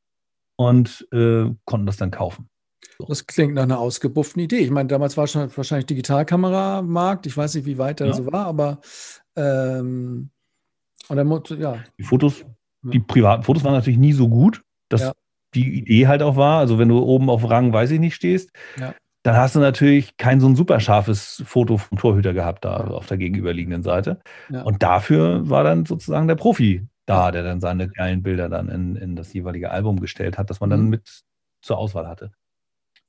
und 0.57 1.09
äh, 1.13 1.47
konnten 1.65 1.87
das 1.87 1.97
dann 1.97 2.11
kaufen. 2.11 2.51
So. 2.99 3.07
Das 3.07 3.27
klingt 3.27 3.55
nach 3.55 3.63
einer 3.63 3.79
ausgebufften 3.79 4.43
Idee. 4.43 4.59
Ich 4.59 4.71
meine, 4.71 4.89
damals 4.89 5.17
war 5.17 5.27
schon 5.27 5.55
wahrscheinlich 5.57 5.87
Digitalkameramarkt. 5.87 7.27
Ich 7.27 7.37
weiß 7.37 7.55
nicht, 7.55 7.67
wie 7.67 7.79
weit 7.79 8.01
der 8.01 8.09
ja. 8.09 8.13
so 8.13 8.31
war, 8.31 8.47
aber 8.47 8.81
ähm, 9.37 10.31
und 11.09 11.17
dann, 11.17 11.59
ja. 11.59 11.79
Die 11.99 12.03
Fotos, 12.03 12.45
die 12.83 13.01
privaten 13.01 13.43
Fotos 13.43 13.65
waren 13.65 13.75
natürlich 13.75 13.99
nie 13.99 14.13
so 14.13 14.29
gut, 14.29 14.63
dass 14.89 15.03
ja. 15.03 15.13
die 15.55 15.79
Idee 15.79 16.07
halt 16.07 16.23
auch 16.23 16.37
war. 16.37 16.59
Also 16.59 16.79
wenn 16.79 16.89
du 16.89 16.99
oben 16.99 17.31
auf 17.31 17.49
Rang, 17.49 17.73
weiß 17.73 17.91
ich 17.91 18.01
nicht, 18.01 18.15
stehst, 18.15 18.51
ja. 18.79 18.95
dann 19.23 19.37
hast 19.37 19.57
du 19.57 19.61
natürlich 19.61 20.17
kein 20.17 20.41
so 20.41 20.49
ein 20.49 20.57
super 20.57 20.81
scharfes 20.81 21.43
Foto 21.47 21.79
vom 21.79 21.99
Torhüter 21.99 22.33
gehabt 22.33 22.65
da 22.65 22.77
auf 22.77 23.07
der 23.07 23.19
gegenüberliegenden 23.19 23.83
Seite. 23.83 24.21
Und 24.49 24.83
dafür 24.83 25.49
war 25.49 25.65
dann 25.65 25.87
sozusagen 25.87 26.29
der 26.29 26.37
Profi 26.37 26.87
da, 27.07 27.31
der 27.31 27.45
dann 27.45 27.61
seine 27.61 27.89
geilen 27.89 28.23
Bilder 28.23 28.49
dann 28.49 28.69
in, 28.69 28.97
in 28.97 29.17
das 29.17 29.33
jeweilige 29.33 29.71
Album 29.71 30.01
gestellt 30.01 30.39
hat, 30.39 30.51
das 30.51 30.61
man 30.61 30.71
dann 30.71 30.83
mhm. 30.83 30.91
mit 30.91 31.23
zur 31.63 31.79
Auswahl 31.79 32.09
hatte. 32.09 32.33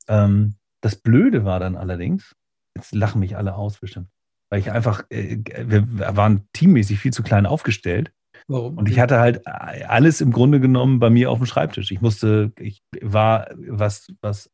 Ähm, 0.07 0.55
das 0.81 0.95
Blöde 0.95 1.43
war 1.43 1.59
dann 1.59 1.75
allerdings, 1.75 2.35
jetzt 2.75 2.93
lachen 2.93 3.19
mich 3.19 3.35
alle 3.35 3.55
aus 3.55 3.79
bestimmt, 3.79 4.09
weil 4.49 4.59
ich 4.59 4.71
einfach, 4.71 5.03
äh, 5.09 5.37
wir 5.65 5.87
waren 6.15 6.47
teammäßig 6.53 6.99
viel 6.99 7.13
zu 7.13 7.23
klein 7.23 7.45
aufgestellt. 7.45 8.11
Warum? 8.47 8.77
Und 8.77 8.89
ich 8.89 8.99
hatte 8.99 9.19
halt 9.19 9.45
alles 9.45 10.21
im 10.21 10.31
Grunde 10.31 10.59
genommen 10.59 10.99
bei 10.99 11.09
mir 11.09 11.31
auf 11.31 11.39
dem 11.39 11.47
Schreibtisch. 11.47 11.91
Ich 11.91 12.01
musste, 12.01 12.53
ich 12.59 12.81
war, 13.01 13.49
was, 13.57 14.13
was 14.21 14.49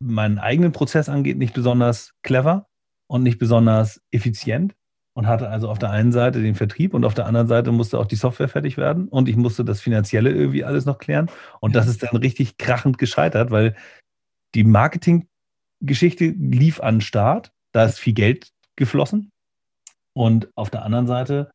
meinen 0.00 0.38
eigenen 0.38 0.72
Prozess 0.72 1.08
angeht, 1.08 1.38
nicht 1.38 1.54
besonders 1.54 2.12
clever 2.22 2.68
und 3.08 3.22
nicht 3.22 3.38
besonders 3.38 4.00
effizient 4.12 4.74
und 5.14 5.26
hatte 5.26 5.48
also 5.48 5.68
auf 5.68 5.78
der 5.78 5.90
einen 5.90 6.12
Seite 6.12 6.42
den 6.42 6.54
Vertrieb 6.54 6.94
und 6.94 7.04
auf 7.04 7.14
der 7.14 7.26
anderen 7.26 7.46
Seite 7.46 7.72
musste 7.72 7.98
auch 7.98 8.06
die 8.06 8.16
Software 8.16 8.48
fertig 8.48 8.76
werden 8.76 9.08
und 9.08 9.28
ich 9.28 9.36
musste 9.36 9.64
das 9.64 9.80
Finanzielle 9.80 10.30
irgendwie 10.30 10.64
alles 10.64 10.84
noch 10.84 10.98
klären. 10.98 11.30
Und 11.60 11.74
das 11.74 11.86
ist 11.86 12.02
dann 12.02 12.16
richtig 12.16 12.58
krachend 12.58 12.98
gescheitert, 12.98 13.50
weil 13.50 13.76
die 14.54 14.64
Marketinggeschichte 14.64 16.26
lief 16.26 16.80
an 16.80 16.96
den 16.96 17.00
Start, 17.00 17.52
da 17.72 17.84
ist 17.84 17.98
viel 17.98 18.14
Geld 18.14 18.53
geflossen. 18.76 19.30
Und 20.12 20.48
auf 20.54 20.70
der 20.70 20.84
anderen 20.84 21.06
Seite 21.06 21.50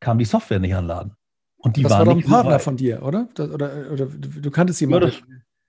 kam 0.00 0.18
die 0.18 0.24
Software 0.24 0.60
nicht 0.60 0.74
an 0.74 0.84
den 0.84 0.88
Laden. 0.88 1.12
Und 1.58 1.76
die 1.76 1.82
das 1.82 1.92
war 1.92 2.04
doch 2.04 2.12
ein 2.12 2.22
Partner 2.22 2.40
überall. 2.40 2.58
von 2.60 2.76
dir, 2.76 3.02
oder? 3.02 3.28
Das, 3.34 3.50
oder, 3.50 3.90
oder? 3.92 4.06
du 4.06 4.50
kanntest 4.50 4.80
jemanden? 4.80 5.08
Ja, 5.08 5.14
das, 5.14 5.22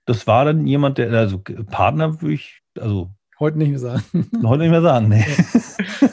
das, 0.06 0.28
war 0.28 0.46
dann 0.46 0.68
jemand, 0.68 0.98
der, 0.98 1.12
also 1.12 1.40
Partner 1.40 2.22
würde 2.22 2.36
ich, 2.36 2.62
also. 2.78 3.10
Heute 3.40 3.58
nicht 3.58 3.70
mehr 3.70 3.80
sagen. 3.80 4.04
Heute 4.44 4.64
nicht 4.64 4.72
mehr 4.72 4.82
sagen, 4.82 5.10
nee. 5.10 5.26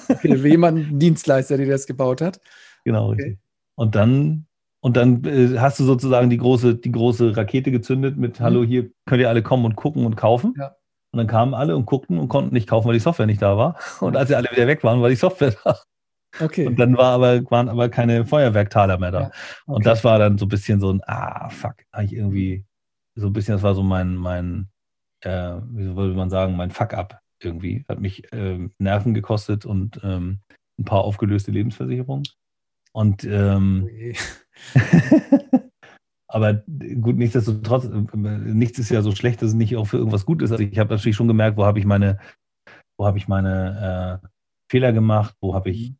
Okay, 0.08 0.34
jemand, 0.48 0.78
ein 0.78 0.98
Dienstleister, 0.98 1.56
der 1.56 1.66
das 1.66 1.86
gebaut 1.86 2.20
hat. 2.20 2.40
Genau, 2.84 3.10
okay. 3.10 3.22
richtig. 3.22 3.38
Und 3.74 3.94
dann, 3.94 4.46
und 4.80 4.96
dann 4.96 5.24
äh, 5.24 5.58
hast 5.58 5.78
du 5.80 5.84
sozusagen 5.84 6.30
die 6.30 6.38
große, 6.38 6.76
die 6.76 6.92
große 6.92 7.36
Rakete 7.36 7.70
gezündet 7.70 8.16
mit, 8.16 8.38
mhm. 8.38 8.44
hallo, 8.44 8.64
hier 8.64 8.90
könnt 9.04 9.20
ihr 9.20 9.28
alle 9.28 9.42
kommen 9.42 9.64
und 9.64 9.76
gucken 9.76 10.06
und 10.06 10.16
kaufen. 10.16 10.54
Ja. 10.56 10.75
Und 11.16 11.20
dann 11.20 11.28
kamen 11.28 11.54
alle 11.54 11.74
und 11.74 11.86
guckten 11.86 12.18
und 12.18 12.28
konnten 12.28 12.52
nicht 12.52 12.68
kaufen, 12.68 12.88
weil 12.88 12.92
die 12.92 13.00
Software 13.00 13.24
nicht 13.24 13.40
da 13.40 13.56
war. 13.56 13.76
Und 14.00 14.18
als 14.18 14.28
sie 14.28 14.34
alle 14.34 14.50
wieder 14.50 14.66
weg 14.66 14.84
waren, 14.84 15.00
war 15.00 15.08
die 15.08 15.16
Software 15.16 15.54
da. 15.64 15.78
Okay. 16.38 16.66
Und 16.66 16.78
dann 16.78 16.94
war 16.98 17.14
aber, 17.14 17.50
waren 17.50 17.70
aber 17.70 17.88
keine 17.88 18.26
Feuerwerktaler 18.26 18.98
mehr 18.98 19.12
da. 19.12 19.20
Ja. 19.20 19.26
Okay. 19.28 19.36
Und 19.64 19.86
das 19.86 20.04
war 20.04 20.18
dann 20.18 20.36
so 20.36 20.44
ein 20.44 20.50
bisschen 20.50 20.78
so 20.78 20.92
ein, 20.92 21.00
ah, 21.06 21.48
fuck, 21.48 21.76
eigentlich 21.90 22.12
irgendwie 22.12 22.66
so 23.14 23.28
ein 23.28 23.32
bisschen, 23.32 23.54
das 23.54 23.62
war 23.62 23.74
so 23.74 23.82
mein, 23.82 24.14
mein, 24.14 24.68
äh, 25.22 25.54
wie 25.70 25.96
würde 25.96 26.12
man 26.12 26.28
sagen, 26.28 26.54
mein 26.54 26.70
Fuck-up 26.70 27.18
irgendwie. 27.40 27.86
Hat 27.88 27.98
mich 27.98 28.30
äh, 28.34 28.68
Nerven 28.76 29.14
gekostet 29.14 29.64
und 29.64 29.98
ähm, 30.04 30.40
ein 30.78 30.84
paar 30.84 31.00
aufgelöste 31.00 31.50
Lebensversicherungen. 31.50 32.28
Und 32.92 33.24
ähm, 33.24 33.88
aber 36.36 36.52
gut, 37.00 37.16
nichtsdestotrotz, 37.16 37.88
nichts 38.12 38.78
ist 38.78 38.90
ja 38.90 39.00
so 39.00 39.12
schlecht, 39.12 39.40
dass 39.40 39.48
es 39.48 39.54
nicht 39.54 39.74
auch 39.74 39.86
für 39.86 39.96
irgendwas 39.96 40.26
gut 40.26 40.42
ist. 40.42 40.52
Also 40.52 40.64
ich 40.64 40.78
habe 40.78 40.94
natürlich 40.94 41.16
schon 41.16 41.28
gemerkt, 41.28 41.56
wo 41.56 41.64
habe 41.64 41.78
ich 41.78 41.86
meine, 41.86 42.18
wo 42.98 43.06
habe 43.06 43.16
ich 43.16 43.26
meine 43.26 44.20
äh, 44.22 44.28
Fehler 44.70 44.92
gemacht, 44.92 45.34
wo 45.40 45.54
habe 45.54 45.70
ich 45.70 45.94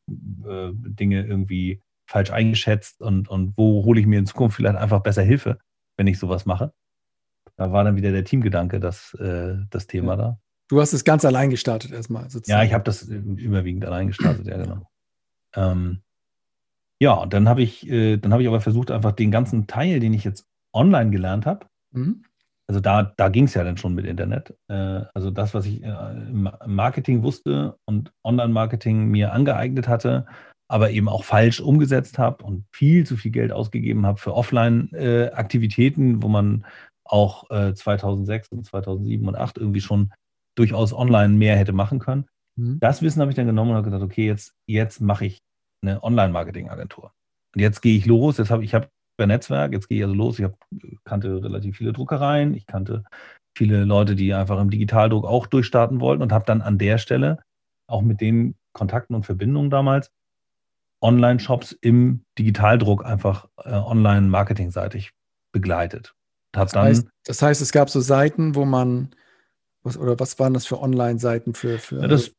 äh, 0.46 0.72
Dinge 0.74 1.24
irgendwie 1.24 1.82
falsch 2.06 2.32
eingeschätzt 2.32 3.00
und, 3.00 3.30
und 3.30 3.56
wo 3.56 3.82
hole 3.86 3.98
ich 3.98 4.06
mir 4.06 4.18
in 4.18 4.26
Zukunft 4.26 4.56
vielleicht 4.56 4.76
einfach 4.76 5.00
besser 5.00 5.22
Hilfe, 5.22 5.58
wenn 5.96 6.06
ich 6.06 6.18
sowas 6.18 6.44
mache. 6.44 6.74
Da 7.56 7.72
war 7.72 7.84
dann 7.84 7.96
wieder 7.96 8.12
der 8.12 8.26
Teamgedanke 8.26 8.78
das, 8.78 9.14
äh, 9.14 9.56
das 9.70 9.86
Thema 9.86 10.12
ja. 10.12 10.16
da. 10.16 10.40
Du 10.68 10.82
hast 10.82 10.92
es 10.92 11.04
ganz 11.04 11.24
allein 11.24 11.48
gestartet 11.48 11.92
erstmal. 11.92 12.28
Sozusagen. 12.28 12.60
Ja, 12.60 12.62
ich 12.62 12.74
habe 12.74 12.84
das 12.84 13.04
überwiegend 13.04 13.86
allein 13.86 14.08
gestartet, 14.08 14.46
ja, 14.46 14.58
genau. 14.58 14.86
Ähm, 15.54 16.02
ja, 17.00 17.12
und 17.14 17.32
dann 17.32 17.48
habe 17.48 17.62
ich, 17.62 17.88
äh, 17.88 18.16
dann 18.16 18.32
habe 18.32 18.42
ich 18.42 18.48
aber 18.48 18.60
versucht, 18.60 18.90
einfach 18.90 19.12
den 19.12 19.30
ganzen 19.30 19.66
Teil, 19.66 20.00
den 20.00 20.14
ich 20.14 20.24
jetzt 20.24 20.46
online 20.74 21.10
gelernt 21.10 21.46
habe, 21.46 21.66
mhm. 21.92 22.24
also 22.68 22.80
da, 22.80 23.14
da 23.16 23.28
ging 23.28 23.44
es 23.44 23.54
ja 23.54 23.64
dann 23.64 23.76
schon 23.76 23.94
mit 23.94 24.06
Internet. 24.06 24.56
Äh, 24.68 25.02
also 25.14 25.30
das, 25.30 25.54
was 25.54 25.66
ich 25.66 25.82
äh, 25.82 25.88
im 25.88 26.50
Marketing 26.66 27.22
wusste 27.22 27.76
und 27.86 28.12
Online-Marketing 28.24 29.06
mir 29.06 29.32
angeeignet 29.32 29.88
hatte, 29.88 30.26
aber 30.68 30.90
eben 30.90 31.08
auch 31.08 31.22
falsch 31.22 31.60
umgesetzt 31.60 32.18
habe 32.18 32.44
und 32.44 32.64
viel 32.72 33.06
zu 33.06 33.16
viel 33.16 33.30
Geld 33.30 33.52
ausgegeben 33.52 34.04
habe 34.04 34.18
für 34.18 34.34
Offline-Aktivitäten, 34.34 36.18
äh, 36.18 36.22
wo 36.22 36.28
man 36.28 36.64
auch 37.04 37.44
2006 37.48 38.48
und 38.48 38.66
2007 38.66 39.28
und 39.28 39.34
2008 39.34 39.58
irgendwie 39.58 39.80
schon 39.80 40.12
durchaus 40.56 40.92
online 40.92 41.34
mehr 41.34 41.56
hätte 41.56 41.72
machen 41.72 42.00
können. 42.00 42.26
Mhm. 42.56 42.80
Das 42.80 43.00
Wissen 43.00 43.20
habe 43.20 43.30
ich 43.30 43.36
dann 43.36 43.46
genommen 43.46 43.70
und 43.70 43.76
habe 43.76 43.84
gesagt, 43.84 44.02
okay, 44.02 44.26
jetzt, 44.26 44.54
jetzt 44.66 45.00
mache 45.00 45.26
ich 45.26 45.38
eine 45.82 46.02
Online-Marketing-Agentur. 46.02 47.12
Und 47.54 47.60
jetzt 47.60 47.80
gehe 47.80 47.96
ich 47.96 48.06
los, 48.06 48.38
jetzt 48.38 48.50
habe 48.50 48.64
ich 48.64 48.74
habe 48.74 48.88
ein 49.18 49.28
Netzwerk, 49.28 49.72
jetzt 49.72 49.88
gehe 49.88 49.98
ich 49.98 50.04
also 50.04 50.14
los. 50.14 50.38
Ich 50.38 50.44
hab, 50.44 50.58
kannte 51.04 51.42
relativ 51.42 51.78
viele 51.78 51.92
Druckereien, 51.92 52.54
ich 52.54 52.66
kannte 52.66 53.04
viele 53.56 53.84
Leute, 53.84 54.14
die 54.14 54.34
einfach 54.34 54.60
im 54.60 54.70
Digitaldruck 54.70 55.24
auch 55.24 55.46
durchstarten 55.46 56.00
wollten 56.00 56.22
und 56.22 56.32
habe 56.32 56.44
dann 56.44 56.60
an 56.60 56.78
der 56.78 56.98
Stelle 56.98 57.38
auch 57.86 58.02
mit 58.02 58.20
den 58.20 58.56
Kontakten 58.72 59.14
und 59.14 59.24
Verbindungen 59.24 59.70
damals 59.70 60.10
Online-Shops 61.00 61.72
im 61.80 62.24
Digitaldruck 62.38 63.04
einfach 63.04 63.48
äh, 63.64 63.72
online-marketingseitig 63.72 65.12
begleitet. 65.52 66.14
Das 66.52 66.74
heißt, 66.74 67.08
das 67.24 67.42
heißt, 67.42 67.60
es 67.60 67.72
gab 67.72 67.90
so 67.90 68.00
Seiten, 68.00 68.54
wo 68.54 68.64
man 68.64 69.14
was, 69.82 69.96
oder 69.96 70.18
was 70.18 70.38
waren 70.38 70.54
das 70.54 70.66
für 70.66 70.80
Online-Seiten 70.80 71.54
für, 71.54 71.78
für 71.78 72.00
ja, 72.00 72.08
das, 72.08 72.32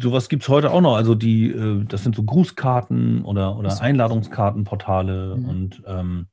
sowas 0.00 0.28
gibt 0.28 0.42
es 0.42 0.48
heute 0.48 0.70
auch 0.70 0.80
noch. 0.80 0.96
Also 0.96 1.14
die, 1.14 1.50
äh, 1.50 1.84
das 1.84 2.02
sind 2.02 2.16
so 2.16 2.22
Grußkarten 2.22 3.24
oder, 3.24 3.56
oder 3.56 3.80
Einladungskartenportale 3.80 5.36
mhm. 5.36 5.48
und 5.48 5.82
ähm, 5.86 6.26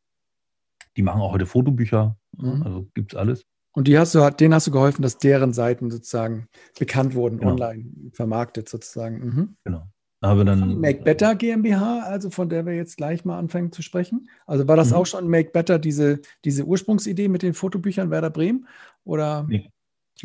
die 0.97 1.01
machen 1.01 1.21
auch 1.21 1.31
heute 1.31 1.45
Fotobücher. 1.45 2.17
Mhm. 2.37 2.63
Also 2.63 2.87
gibt 2.93 3.13
es 3.13 3.19
alles. 3.19 3.45
Und 3.73 3.87
die 3.87 3.97
hast 3.97 4.15
du, 4.15 4.29
denen 4.31 4.53
hast 4.53 4.67
du 4.67 4.71
geholfen, 4.71 5.01
dass 5.01 5.17
deren 5.17 5.53
Seiten 5.53 5.89
sozusagen 5.91 6.47
bekannt 6.77 7.15
wurden, 7.15 7.39
genau. 7.39 7.51
online 7.51 7.85
vermarktet 8.11 8.67
sozusagen. 8.67 9.19
Mhm. 9.19 9.55
Genau. 9.63 9.83
Habe 10.23 10.45
dann 10.45 10.79
Make 10.79 11.01
Better 11.03 11.33
GmbH, 11.33 12.01
also 12.01 12.29
von 12.29 12.47
der 12.47 12.65
wir 12.65 12.75
jetzt 12.75 12.97
gleich 12.97 13.25
mal 13.25 13.39
anfangen 13.39 13.71
zu 13.71 13.81
sprechen. 13.81 14.29
Also 14.45 14.67
war 14.67 14.75
das 14.75 14.91
Mhm. 14.91 14.97
auch 14.97 15.05
schon 15.05 15.27
Make 15.27 15.49
Better, 15.51 15.79
diese, 15.79 16.19
diese 16.45 16.65
Ursprungsidee 16.65 17.27
mit 17.27 17.41
den 17.41 17.55
Fotobüchern 17.55 18.11
Werder 18.11 18.29
Bremen? 18.29 18.67
Oder? 19.03 19.45
Nee. 19.47 19.71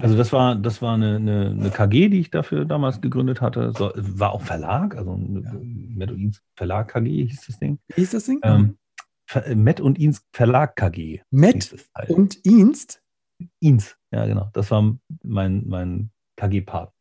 Also 0.00 0.16
das 0.16 0.32
war, 0.32 0.56
das 0.56 0.82
war 0.82 0.94
eine, 0.94 1.16
eine, 1.16 1.50
eine 1.50 1.70
KG, 1.70 2.08
die 2.08 2.20
ich 2.20 2.30
dafür 2.30 2.64
damals 2.66 3.00
gegründet 3.00 3.40
hatte. 3.40 3.72
So, 3.76 3.92
war 3.96 4.32
auch 4.32 4.42
Verlag, 4.42 4.94
also 4.96 5.14
ein 5.14 5.42
Ja. 5.42 5.52
Met 5.96 6.10
und 6.10 6.20
Ins 6.20 6.42
Verlag 6.54 6.88
KG 6.88 7.26
hieß 7.26 7.46
das 7.46 7.58
Ding. 7.58 7.78
Wie 7.88 8.00
hieß 8.02 8.10
das 8.10 8.24
Ding? 8.26 8.40
Ähm, 8.42 8.76
Ver- 9.26 9.54
Met 9.56 9.80
und 9.80 9.98
Ins 9.98 10.22
Verlag 10.32 10.76
KG. 10.76 11.20
Met 11.30 11.74
Teil. 11.94 12.06
und 12.14 12.36
Inst? 12.44 13.02
Ins, 13.60 13.96
ja 14.10 14.26
genau. 14.26 14.50
Das 14.52 14.70
war 14.70 14.96
mein, 15.22 15.66
mein 15.66 16.10
KG-Part. 16.36 16.92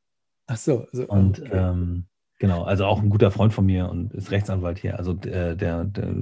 Ach 0.48 0.58
so. 0.58 0.88
so 0.92 1.06
Und 1.08 1.42
okay. 1.42 1.50
ähm, 1.54 2.06
genau, 2.40 2.64
also 2.64 2.86
auch 2.86 3.02
ein 3.02 3.10
guter 3.10 3.32
Freund 3.32 3.54
von 3.54 3.66
mir 3.66 3.90
und 3.90 4.14
ist 4.14 4.32
Rechtsanwalt 4.32 4.78
hier. 4.80 4.98
Also 4.98 5.14
der, 5.14 5.56
der, 5.56 5.84
der 5.84 6.16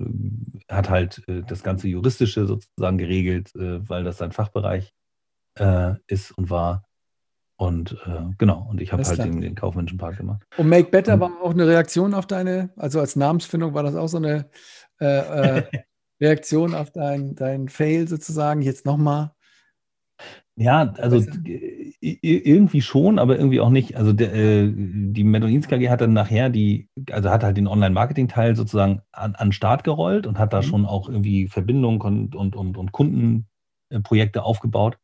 hat 0.69 0.89
halt 0.89 1.23
äh, 1.27 1.41
das 1.47 1.61
ganze 1.61 1.87
Juristische 1.87 2.47
sozusagen 2.47 2.97
geregelt, 2.97 3.53
äh, 3.55 3.87
weil 3.87 4.03
das 4.03 4.17
sein 4.17 4.31
Fachbereich 4.31 4.93
äh, 5.55 5.93
ist 6.07 6.31
und 6.31 6.49
war. 6.49 6.85
Und 7.55 7.93
äh, 8.05 8.33
genau, 8.37 8.67
und 8.69 8.81
ich 8.81 8.91
habe 8.91 9.03
halt 9.03 9.19
den, 9.19 9.39
den 9.39 9.55
kaufmännischen 9.55 9.97
Part 9.97 10.17
gemacht. 10.17 10.43
Und 10.57 10.67
Make 10.69 10.89
Better 10.89 11.13
und- 11.13 11.19
war 11.21 11.31
auch 11.41 11.51
eine 11.51 11.67
Reaktion 11.67 12.13
auf 12.13 12.25
deine, 12.25 12.71
also 12.75 12.99
als 12.99 13.15
Namensfindung 13.15 13.73
war 13.73 13.83
das 13.83 13.95
auch 13.95 14.07
so 14.07 14.17
eine 14.17 14.49
äh, 14.99 15.59
äh, 15.59 15.63
Reaktion 16.21 16.73
auf 16.73 16.91
dein, 16.91 17.35
dein 17.35 17.69
Fail 17.69 18.07
sozusagen. 18.07 18.61
Jetzt 18.61 18.85
nochmal. 18.85 19.31
Ja, 20.55 20.93
also 20.97 21.23
irgendwie 22.01 22.81
schon, 22.81 23.17
aber 23.17 23.37
irgendwie 23.37 23.59
auch 23.59 23.69
nicht. 23.69 23.95
Also 23.95 24.13
der, 24.13 24.33
äh, 24.33 24.71
die 24.75 25.23
Medonins 25.23 25.67
KG 25.67 25.89
hat 25.89 26.01
dann 26.01 26.13
nachher 26.13 26.49
die, 26.49 26.89
also 27.11 27.29
hat 27.29 27.43
halt 27.43 27.57
den 27.57 27.67
Online-Marketing-Teil 27.67 28.55
sozusagen 28.55 29.01
an, 29.11 29.35
an 29.35 29.47
den 29.47 29.53
Start 29.53 29.83
gerollt 29.83 30.27
und 30.27 30.37
hat 30.37 30.53
da 30.53 30.59
Mhm. 30.59 30.63
schon 30.63 30.85
auch 30.85 31.07
irgendwie 31.09 31.47
Verbindungen 31.47 32.01
und, 32.01 32.35
und, 32.35 32.55
und, 32.55 32.77
und 32.77 32.91
Kundenprojekte 32.91 34.43
aufgebaut. 34.43 34.97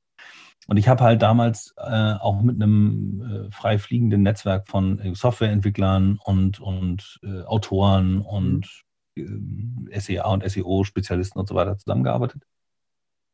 Und 0.70 0.78
ich 0.78 0.88
habe 0.88 1.04
halt 1.04 1.24
damals 1.24 1.74
äh, 1.78 2.14
auch 2.14 2.44
mit 2.44 2.62
einem 2.62 3.48
äh, 3.48 3.52
frei 3.52 3.80
fliegenden 3.80 4.22
Netzwerk 4.22 4.68
von 4.68 5.00
äh, 5.00 5.16
Softwareentwicklern 5.16 6.20
und, 6.24 6.60
und 6.60 7.20
äh, 7.24 7.42
Autoren 7.42 8.22
und 8.22 8.84
äh, 9.16 10.00
SEA 10.00 10.28
und 10.28 10.48
SEO-Spezialisten 10.48 11.40
und 11.40 11.48
so 11.48 11.56
weiter 11.56 11.76
zusammengearbeitet. 11.80 12.44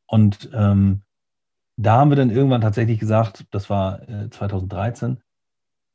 Und 0.08 0.50
ähm, 0.54 1.02
da 1.76 1.98
haben 1.98 2.10
wir 2.10 2.16
dann 2.16 2.30
irgendwann 2.30 2.62
tatsächlich 2.62 3.00
gesagt, 3.00 3.46
das 3.52 3.70
war 3.70 4.08
äh, 4.08 4.30
2013, 4.30 5.22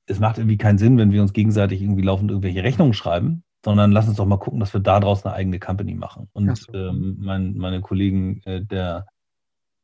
es 0.05 0.20
macht 0.20 0.36
irgendwie 0.36 0.59
keinen 0.59 0.76
Sinn, 0.76 0.99
wenn 0.99 1.11
wir 1.11 1.22
uns 1.22 1.32
gegenseitig 1.32 1.80
irgendwie 1.80 2.03
laufend 2.03 2.30
irgendwelche 2.30 2.62
Rechnungen 2.62 2.93
schreiben, 2.93 3.45
sondern 3.64 3.93
lass 3.93 4.09
uns 4.09 4.18
doch 4.18 4.26
mal 4.26 4.38
gucken, 4.38 4.61
dass 4.61 4.74
wir 4.74 4.80
daraus 4.80 5.24
eine 5.24 5.34
eigene 5.34 5.59
Company 5.59 5.95
machen. 5.95 6.28
Ach 6.28 6.36
Und 6.36 6.59
so. 6.59 6.74
ähm, 6.74 7.16
mein, 7.18 7.57
meine 7.57 7.80
Kollegen, 7.80 8.43
äh, 8.45 8.62
der 8.62 9.07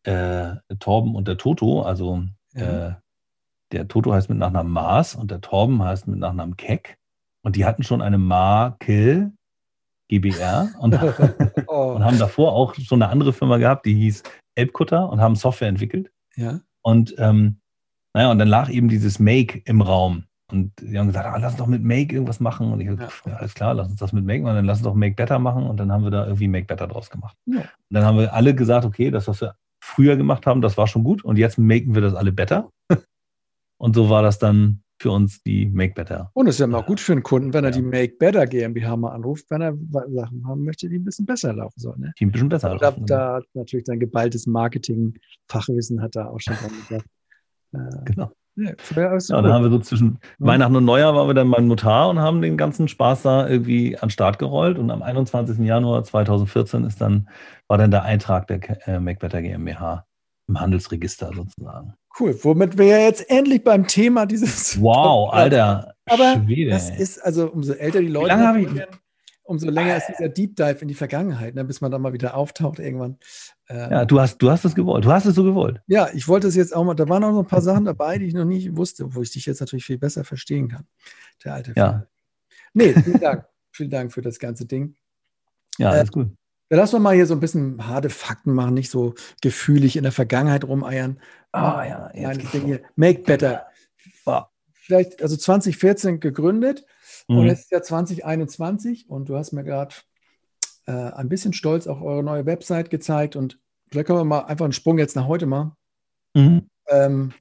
äh, 0.06 0.56
Torben 0.78 1.14
und 1.14 1.28
der 1.28 1.36
Toto, 1.36 1.82
also 1.82 2.22
äh, 2.54 2.92
der 3.72 3.88
Toto 3.88 4.12
heißt 4.12 4.28
mit 4.28 4.38
Nachnamen 4.38 4.72
Maas 4.72 5.14
und 5.14 5.30
der 5.30 5.40
Torben 5.40 5.82
heißt 5.82 6.06
mit 6.06 6.18
Nachnamen 6.20 6.56
Keck. 6.56 6.96
Und 7.42 7.56
die 7.56 7.64
hatten 7.64 7.82
schon 7.82 8.02
eine 8.02 8.18
Marke 8.18 9.32
GBR 10.08 10.68
und, 10.78 10.94
oh, 11.66 11.94
und 11.94 12.04
haben 12.04 12.18
davor 12.18 12.52
auch 12.52 12.74
schon 12.74 13.02
eine 13.02 13.10
andere 13.10 13.32
Firma 13.32 13.56
gehabt, 13.58 13.86
die 13.86 13.94
hieß 13.94 14.22
Elbkutter 14.54 15.08
und 15.10 15.20
haben 15.20 15.34
Software 15.36 15.68
entwickelt. 15.68 16.10
ja. 16.36 16.60
Und 16.82 17.14
ähm, 17.18 17.58
naja, 18.14 18.30
und 18.30 18.38
dann 18.38 18.46
lag 18.48 18.70
eben 18.70 18.88
dieses 18.88 19.18
Make 19.18 19.60
im 19.64 19.82
Raum. 19.82 20.24
Und 20.50 20.72
die 20.80 20.96
haben 20.96 21.08
gesagt, 21.08 21.26
ah, 21.26 21.36
lass 21.36 21.52
uns 21.52 21.58
doch 21.58 21.66
mit 21.66 21.82
Make 21.82 22.14
irgendwas 22.14 22.38
machen. 22.38 22.72
Und 22.72 22.80
ich 22.80 22.86
habe 22.88 23.00
Ja. 23.00 23.06
gesagt, 23.08 23.26
ja, 23.26 23.32
alles 23.34 23.54
klar, 23.54 23.74
lass 23.74 23.88
uns 23.88 23.98
das 23.98 24.12
mit 24.12 24.24
Make 24.24 24.42
machen, 24.44 24.54
dann 24.54 24.64
lass 24.64 24.78
uns 24.78 24.84
doch 24.84 24.94
Make 24.94 25.16
Better 25.16 25.40
machen. 25.40 25.64
Und 25.66 25.76
dann 25.78 25.90
haben 25.90 26.04
wir 26.04 26.12
da 26.12 26.24
irgendwie 26.24 26.46
Make 26.46 26.66
Better 26.66 26.86
draus 26.86 27.10
gemacht. 27.10 27.36
Ja. 27.46 27.58
Und 27.58 27.66
dann 27.90 28.04
haben 28.04 28.16
wir 28.18 28.32
alle 28.32 28.54
gesagt, 28.54 28.84
okay, 28.84 29.10
das, 29.10 29.26
was 29.26 29.40
wir 29.40 29.56
früher 29.96 30.16
gemacht 30.16 30.46
haben, 30.46 30.60
das 30.60 30.76
war 30.78 30.86
schon 30.86 31.02
gut. 31.02 31.24
Und 31.24 31.36
jetzt 31.38 31.58
maken 31.58 31.94
wir 31.94 32.02
das 32.02 32.14
alle 32.14 32.30
better. 32.32 32.70
Und 33.78 33.94
so 33.96 34.08
war 34.08 34.22
das 34.22 34.38
dann 34.38 34.82
für 34.98 35.10
uns 35.10 35.42
die 35.42 35.66
Make 35.66 35.92
Better. 35.94 36.30
Und 36.32 36.46
es 36.46 36.54
ist 36.54 36.60
ja 36.60 36.66
mal 36.66 36.80
gut 36.82 37.00
für 37.00 37.12
einen 37.12 37.22
Kunden, 37.22 37.52
wenn 37.52 37.64
er 37.64 37.70
Ja. 37.70 37.76
die 37.76 37.82
Make 37.82 38.14
Better 38.18 38.46
GmbH 38.46 38.96
mal 38.96 39.10
anruft, 39.10 39.44
wenn 39.50 39.60
er 39.60 39.76
Sachen 40.08 40.46
haben 40.46 40.64
möchte, 40.64 40.88
die 40.88 40.96
ein 40.98 41.04
bisschen 41.04 41.26
besser 41.26 41.52
laufen 41.52 41.78
sollen. 41.78 42.00
Ne? 42.00 42.14
Die 42.18 42.24
ein 42.24 42.32
bisschen 42.32 42.48
besser. 42.48 42.70
Da, 42.78 42.88
laufen. 42.88 43.04
da 43.04 43.34
hat 43.34 43.44
natürlich 43.52 43.84
dein 43.84 44.00
geballtes 44.00 44.46
Marketing-Fachwissen 44.46 46.00
hat 46.00 46.16
da 46.16 46.28
auch 46.28 46.40
schon 46.40 46.54
dran 46.56 46.70
gedacht. 46.88 47.06
Äh, 47.74 48.04
Genau. 48.06 48.32
Ja, 48.56 48.72
ja, 48.96 49.10
gut. 49.10 49.30
dann 49.30 49.52
haben 49.52 49.64
wir 49.64 49.70
so 49.70 49.78
zwischen 49.78 50.18
Ja. 50.38 50.46
Weihnachten 50.46 50.76
und 50.76 50.84
Neujahr 50.84 51.14
waren 51.14 51.28
wir 51.28 51.34
dann 51.34 51.50
beim 51.50 51.68
Notar 51.68 52.08
und 52.08 52.18
haben 52.18 52.40
den 52.40 52.56
ganzen 52.56 52.88
Spaß 52.88 53.22
da 53.22 53.48
irgendwie 53.48 53.96
an 53.96 54.06
den 54.06 54.10
Start 54.10 54.38
gerollt. 54.38 54.78
Und 54.78 54.90
am 54.90 55.02
21. 55.02 55.58
Januar 55.58 56.04
2014 56.04 56.84
ist 56.84 57.00
dann, 57.00 57.28
war 57.68 57.78
dann 57.78 57.90
der 57.90 58.02
Eintrag 58.02 58.46
der 58.46 58.60
äh, 58.88 58.98
MacBetter 58.98 59.42
GmbH 59.42 60.06
im 60.48 60.60
Handelsregister 60.60 61.32
sozusagen. 61.34 61.94
Cool, 62.18 62.38
womit 62.42 62.78
wir 62.78 62.86
ja 62.86 62.98
jetzt 62.98 63.28
endlich 63.28 63.62
beim 63.62 63.86
Thema 63.86 64.26
dieses. 64.26 64.80
Wow, 64.80 65.32
Alter. 65.32 65.94
Aber 66.06 66.40
Schwede. 66.44 66.70
Das 66.70 66.88
ist 66.90 67.18
also, 67.18 67.50
umso 67.50 67.74
älter 67.74 68.00
die 68.00 68.08
Leute 68.08 68.36
werden, 68.36 68.86
umso 69.42 69.68
länger 69.68 69.96
ist 69.96 70.06
dieser 70.08 70.28
Deep 70.28 70.56
Dive 70.56 70.78
in 70.80 70.88
die 70.88 70.94
Vergangenheit, 70.94 71.54
ne, 71.54 71.64
bis 71.64 71.80
man 71.80 71.90
dann 71.90 72.00
mal 72.00 72.12
wieder 72.12 72.36
auftaucht 72.36 72.78
irgendwann. 72.78 73.18
Ähm, 73.68 73.90
ja, 73.90 74.04
du 74.04 74.20
hast, 74.20 74.38
du 74.38 74.50
hast 74.50 74.64
es 74.64 74.74
gewollt. 74.74 75.04
Du 75.04 75.10
hast 75.12 75.24
es 75.26 75.34
so 75.34 75.42
gewollt. 75.44 75.80
Ja, 75.86 76.08
ich 76.14 76.28
wollte 76.28 76.46
es 76.46 76.54
jetzt 76.54 76.74
auch 76.74 76.84
mal, 76.84 76.94
da 76.94 77.08
waren 77.08 77.24
auch 77.24 77.32
noch 77.32 77.40
ein 77.40 77.46
paar 77.46 77.62
Sachen 77.62 77.84
dabei, 77.84 78.18
die 78.18 78.26
ich 78.26 78.34
noch 78.34 78.44
nicht 78.44 78.76
wusste, 78.76 79.14
wo 79.14 79.22
ich 79.22 79.30
dich 79.32 79.46
jetzt 79.46 79.60
natürlich 79.60 79.84
viel 79.84 79.98
besser 79.98 80.24
verstehen 80.24 80.68
kann. 80.68 80.86
Der 81.44 81.54
alte 81.54 81.72
Ja. 81.76 82.06
Nee, 82.74 82.92
vielen 82.94 83.20
Dank. 83.20 83.44
vielen 83.72 83.90
Dank 83.90 84.12
für 84.12 84.22
das 84.22 84.38
ganze 84.38 84.66
Ding. 84.66 84.94
Ja, 85.78 85.92
Äh, 85.94 85.98
alles 85.98 86.12
gut. 86.12 86.28
Ja, 86.70 86.76
lass 86.78 86.94
uns 86.94 87.02
mal 87.02 87.14
hier 87.14 87.26
so 87.26 87.34
ein 87.34 87.40
bisschen 87.40 87.86
harte 87.86 88.10
Fakten 88.10 88.52
machen, 88.52 88.74
nicht 88.74 88.90
so 88.90 89.14
gefühlig 89.42 89.96
in 89.96 90.02
der 90.02 90.12
Vergangenheit 90.12 90.64
rumeiern. 90.64 91.20
Ah, 91.52 91.84
ja, 91.86 92.10
jetzt 92.32 92.52
Ding 92.52 92.64
hier. 92.66 92.82
Make 92.96 93.22
Better. 93.22 93.66
Wow. 94.24 94.46
Vielleicht, 94.72 95.22
also 95.22 95.36
2014 95.36 96.20
gegründet 96.20 96.84
und 97.28 97.38
Mhm. 97.42 97.46
jetzt 97.46 97.60
ist 97.64 97.70
ja 97.72 97.82
2021 97.82 99.08
und 99.08 99.28
du 99.28 99.36
hast 99.36 99.52
mir 99.52 99.64
gerade 99.64 99.94
äh, 100.86 100.92
ein 100.92 101.28
bisschen 101.28 101.52
stolz 101.52 101.86
auch 101.86 102.00
eure 102.00 102.22
neue 102.22 102.46
Website 102.46 102.90
gezeigt 102.90 103.36
und 103.36 103.58
vielleicht 103.90 104.06
können 104.06 104.18
wir 104.20 104.24
mal 104.24 104.40
einfach 104.40 104.64
einen 104.64 104.72
Sprung 104.72 104.98
jetzt 104.98 105.16
nach 105.16 105.26
heute 105.26 105.46
mal. 105.46 105.76
Mhm. 106.34 106.68
Ähm, 106.88 107.32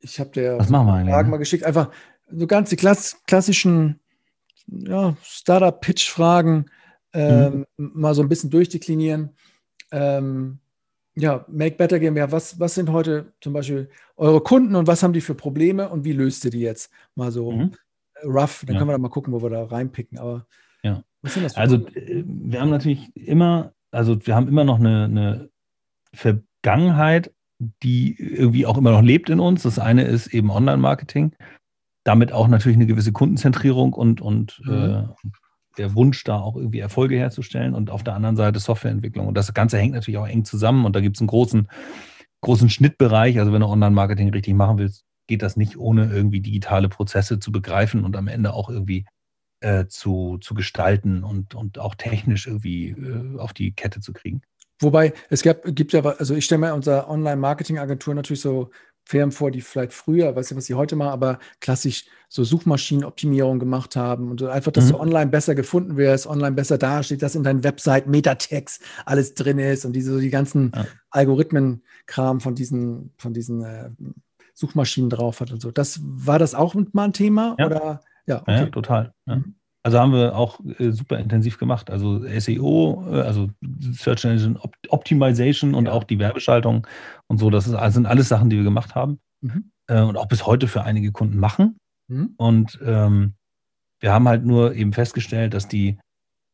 ich 0.00 0.18
habe 0.20 0.30
dir 0.30 0.56
machen 0.68 0.88
eigentlich? 0.88 1.12
Fragen 1.12 1.28
ne? 1.28 1.30
mal 1.32 1.36
geschickt. 1.38 1.64
Einfach 1.64 1.90
so 2.30 2.46
ganz 2.46 2.70
die 2.70 2.76
klass 2.76 3.20
klassischen 3.26 4.00
ja, 4.66 5.16
Startup-Pitch-Fragen 5.22 6.66
ähm, 7.12 7.66
mal 7.76 8.14
so 8.14 8.22
ein 8.22 8.28
bisschen 8.28 8.50
durchdeklinieren. 8.50 9.36
Ähm, 9.90 10.60
ja, 11.16 11.44
Make 11.48 11.76
Better 11.76 11.98
GmbH, 11.98 12.30
was, 12.30 12.60
was 12.60 12.74
sind 12.74 12.90
heute 12.90 13.32
zum 13.40 13.52
Beispiel 13.52 13.90
eure 14.16 14.40
Kunden 14.40 14.76
und 14.76 14.86
was 14.86 15.02
haben 15.02 15.12
die 15.12 15.20
für 15.20 15.34
Probleme 15.34 15.88
und 15.88 16.04
wie 16.04 16.12
löst 16.12 16.44
ihr 16.44 16.50
die 16.52 16.60
jetzt? 16.60 16.90
Mal 17.16 17.32
so 17.32 17.50
Mhm. 17.50 17.72
rough, 18.24 18.64
dann 18.64 18.74
Ja. 18.74 18.78
können 18.78 18.90
wir 18.90 18.92
da 18.94 18.98
mal 18.98 19.08
gucken, 19.08 19.32
wo 19.32 19.42
wir 19.42 19.50
da 19.50 19.64
reinpicken. 19.64 20.18
Aber 20.18 20.46
Ja. 20.82 21.02
was 21.22 21.34
sind 21.34 21.44
das 21.44 21.54
für 21.54 21.60
Also 21.60 21.86
äh, 21.88 22.24
wir 22.26 22.60
haben 22.60 22.70
natürlich 22.70 23.14
immer, 23.16 23.72
also 23.90 24.24
wir 24.26 24.34
haben 24.34 24.48
immer 24.48 24.64
noch 24.64 24.78
eine, 24.78 25.04
eine 25.04 25.50
Vergangenheit, 26.14 27.32
die 27.82 28.16
irgendwie 28.18 28.66
auch 28.66 28.78
immer 28.78 28.90
noch 28.92 29.02
lebt 29.02 29.28
in 29.30 29.40
uns. 29.40 29.62
Das 29.62 29.78
eine 29.78 30.04
ist 30.04 30.28
eben 30.28 30.50
Online-Marketing, 30.50 31.34
damit 32.04 32.32
auch 32.32 32.48
natürlich 32.48 32.76
eine 32.76 32.86
gewisse 32.86 33.12
Kundenzentrierung 33.12 33.92
und, 33.92 34.20
und 34.20 34.60
Mhm. 34.64 34.72
äh, 34.72 35.04
der 35.78 35.94
Wunsch, 35.94 36.24
da 36.24 36.38
auch 36.38 36.56
irgendwie 36.56 36.80
Erfolge 36.80 37.16
herzustellen 37.16 37.74
und 37.74 37.90
auf 37.90 38.02
der 38.02 38.14
anderen 38.14 38.36
Seite 38.36 38.58
Softwareentwicklung. 38.58 39.28
Und 39.28 39.34
das 39.34 39.52
Ganze 39.54 39.78
hängt 39.78 39.94
natürlich 39.94 40.18
auch 40.18 40.26
eng 40.26 40.44
zusammen 40.44 40.84
und 40.84 40.96
da 40.96 41.00
gibt 41.00 41.16
es 41.16 41.20
einen 41.20 41.28
großen, 41.28 41.68
großen 42.42 42.68
Schnittbereich. 42.70 43.38
Also 43.38 43.52
wenn 43.52 43.60
du 43.60 43.68
Online-Marketing 43.68 44.30
richtig 44.30 44.54
machen 44.54 44.78
willst, 44.78 45.04
geht 45.28 45.42
das 45.42 45.56
nicht 45.56 45.76
ohne 45.78 46.10
irgendwie 46.10 46.40
digitale 46.40 46.88
Prozesse 46.88 47.38
zu 47.38 47.52
begreifen 47.52 48.04
und 48.04 48.16
am 48.16 48.26
Ende 48.26 48.52
auch 48.52 48.68
irgendwie 48.68 49.06
äh, 49.60 49.86
zu, 49.86 50.38
zu 50.40 50.54
gestalten 50.54 51.22
und, 51.24 51.54
und 51.54 51.78
auch 51.78 51.94
technisch 51.94 52.46
irgendwie 52.46 52.90
äh, 52.90 53.38
auf 53.38 53.52
die 53.52 53.72
Kette 53.72 54.00
zu 54.00 54.12
kriegen. 54.12 54.42
Wobei, 54.80 55.12
es 55.28 55.42
gab, 55.42 55.62
gibt 55.64 55.92
ja, 55.92 56.02
also 56.02 56.34
ich 56.34 56.44
stelle 56.46 56.60
mir 56.60 56.74
unserer 56.74 57.08
Online-Marketing-Agentur 57.10 58.14
natürlich 58.14 58.40
so 58.40 58.70
Firmen 59.04 59.32
vor, 59.32 59.50
die 59.50 59.60
vielleicht 59.60 59.92
früher, 59.92 60.34
weiß 60.36 60.50
nicht, 60.50 60.56
was 60.56 60.66
sie 60.66 60.74
heute 60.74 60.94
machen, 60.96 61.10
aber 61.10 61.38
klassisch 61.60 62.04
so 62.28 62.44
Suchmaschinenoptimierung 62.44 63.58
gemacht 63.58 63.96
haben 63.96 64.30
und 64.30 64.42
einfach, 64.44 64.70
dass 64.72 64.86
Mhm. 64.86 64.90
du 64.90 65.00
online 65.00 65.30
besser 65.30 65.54
gefunden 65.54 65.96
wirst, 65.96 66.26
online 66.26 66.52
besser 66.52 66.78
dasteht, 66.78 67.20
dass 67.20 67.34
in 67.34 67.42
deinen 67.42 67.64
Website 67.64 68.06
Metatext 68.06 68.82
alles 69.04 69.34
drin 69.34 69.58
ist 69.58 69.84
und 69.84 69.94
diese, 69.94 70.12
so 70.14 70.20
die 70.20 70.30
ganzen 70.30 70.72
Ja. 70.74 70.86
Algorithmen-Kram 71.10 72.40
von 72.40 72.54
diesen, 72.54 73.12
von 73.18 73.34
diesen 73.34 73.62
äh, 73.62 73.90
Suchmaschinen 74.54 75.10
drauf 75.10 75.40
hat 75.40 75.50
und 75.52 75.60
so. 75.60 75.70
Das 75.70 76.00
war 76.02 76.38
das 76.38 76.54
auch 76.54 76.74
mal 76.92 77.04
ein 77.04 77.12
Thema? 77.12 77.56
Ja. 77.58 77.66
Oder 77.66 78.00
ja, 78.30 78.42
Ja, 78.46 78.62
okay. 78.62 78.70
total. 78.70 79.12
Ja. 79.26 79.36
Mhm. 79.36 79.54
Also 79.82 79.98
haben 79.98 80.12
wir 80.12 80.36
auch 80.36 80.60
äh, 80.78 80.90
super 80.92 81.18
intensiv 81.18 81.56
gemacht. 81.58 81.90
Also 81.90 82.22
SEO, 82.38 83.02
äh, 83.10 83.20
also 83.22 83.48
Search 83.92 84.24
Engine 84.26 84.58
Op 84.60 84.74
Optimization 84.90 85.74
und 85.74 85.86
Ja. 85.86 85.92
auch 85.92 86.04
die 86.04 86.18
Werbeschaltung 86.18 86.86
und 87.28 87.38
so. 87.38 87.48
Das 87.50 87.66
ist, 87.66 87.74
also 87.74 87.94
sind 87.94 88.06
alles 88.06 88.28
Sachen, 88.28 88.50
die 88.50 88.56
wir 88.56 88.64
gemacht 88.64 88.94
haben 88.94 89.18
Mhm. 89.42 89.70
äh, 89.88 90.02
und 90.02 90.16
auch 90.18 90.28
bis 90.28 90.44
heute 90.46 90.68
für 90.68 90.82
einige 90.82 91.12
Kunden 91.12 91.38
machen. 91.38 91.78
Mhm. 92.08 92.34
Und 92.36 92.78
ähm, 92.84 93.32
wir 94.00 94.12
haben 94.12 94.28
halt 94.28 94.44
nur 94.44 94.74
eben 94.74 94.92
festgestellt, 94.92 95.54
dass 95.54 95.66
die, 95.66 95.98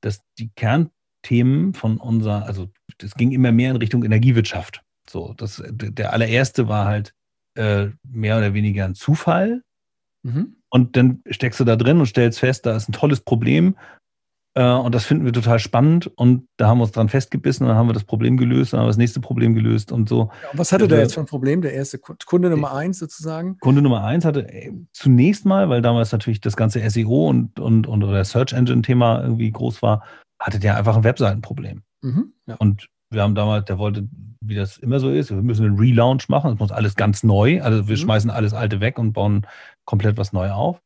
dass 0.03 0.21
die 0.39 0.51
Kernthemen 0.55 1.75
von 1.75 1.99
unserer, 1.99 2.47
also 2.47 2.69
es 3.03 3.15
ging 3.15 3.33
immer 3.33 3.51
mehr 3.51 3.71
in 3.73 3.77
Richtung 3.77 4.05
Energiewirtschaft. 4.05 4.83
So, 5.11 5.35
das, 5.37 5.63
der 5.69 6.13
allererste 6.13 6.69
war 6.69 6.87
halt 6.87 7.13
äh, 7.57 7.89
mehr 8.05 8.39
oder 8.39 8.55
weniger 8.55 8.85
ein 8.85 8.95
Zufall. 8.95 9.63
Mhm. 10.23 10.56
Und 10.77 10.95
dann 10.95 11.23
steckst 11.31 11.59
du 11.59 11.65
da 11.65 11.75
drin 11.75 12.01
und 12.01 12.07
stellst 12.07 12.39
fest, 12.39 12.67
da 12.67 12.77
ist 12.77 12.87
ein 12.87 12.93
tolles 12.93 13.23
Problem 13.23 13.77
äh, 14.53 14.71
und 14.71 14.95
das 14.95 15.07
finden 15.07 15.25
wir 15.25 15.33
total 15.33 15.59
spannend. 15.59 16.11
Und 16.17 16.49
da 16.59 16.69
haben 16.69 16.77
wir 16.77 16.83
uns 16.83 16.93
dran 16.93 17.09
festgebissen 17.09 17.65
und 17.65 17.71
dann 17.71 17.79
haben 17.79 17.89
wir 17.89 17.95
das 17.95 18.05
Problem 18.05 18.37
gelöst, 18.37 18.75
dann 18.75 18.81
haben 18.81 18.85
wir 18.85 18.91
das 18.91 18.99
nächste 18.99 19.21
Problem 19.21 19.55
gelöst 19.55 19.91
und 19.91 20.07
so. 20.07 20.31
Ja, 20.43 20.51
und 20.53 20.59
was 20.59 20.73
hatte 20.73 20.87
der 20.87 20.99
jetzt 20.99 21.15
für 21.15 21.21
ein 21.21 21.27
Problem? 21.27 21.63
Der 21.63 21.73
erste 21.73 21.99
Kunde 21.99 22.51
Nummer 22.51 22.75
eins 22.75 22.99
sozusagen? 22.99 23.57
Kunde 23.61 23.81
Nummer 23.81 24.05
eins 24.05 24.27
hatte 24.27 24.47
äh, 24.53 24.71
zunächst 24.93 25.47
mal, 25.47 25.71
weil 25.71 25.81
damals 25.81 26.13
natürlich 26.13 26.43
das 26.43 26.59
ganze 26.59 26.87
SEO 26.91 27.31
und, 27.31 27.59
und, 27.59 27.87
und 27.87 28.05
oder 28.05 28.23
Search 28.23 28.53
Engine 28.53 28.83
Thema 28.83 29.23
irgendwie 29.23 29.51
groß 29.51 29.81
war, 29.81 30.05
hatte 30.39 30.59
der 30.59 30.77
einfach 30.77 30.99
ein 30.99 31.05
Webseitenproblem. 31.05 31.83
Mhm, 32.03 32.35
ja. 32.47 32.57
Und 32.57 32.89
wir 33.11 33.23
haben 33.23 33.35
damals, 33.35 33.65
der 33.65 33.79
wollte, 33.79 34.07
wie 34.43 34.55
das 34.55 34.77
immer 34.77 35.01
so 35.01 35.11
ist, 35.11 35.31
wir 35.31 35.41
müssen 35.41 35.65
einen 35.65 35.79
Relaunch 35.79 36.29
machen, 36.29 36.53
es 36.53 36.59
muss 36.59 36.71
alles 36.71 36.97
ganz 36.97 37.23
neu, 37.23 37.63
also 37.63 37.89
wir 37.89 37.97
mhm. 37.97 38.01
schmeißen 38.01 38.31
alles 38.31 38.53
Alte 38.53 38.81
weg 38.81 38.99
und 38.99 39.13
bauen 39.13 39.47
komplett 39.87 40.19
was 40.19 40.35
neu 40.35 40.51
auf. 40.51 40.83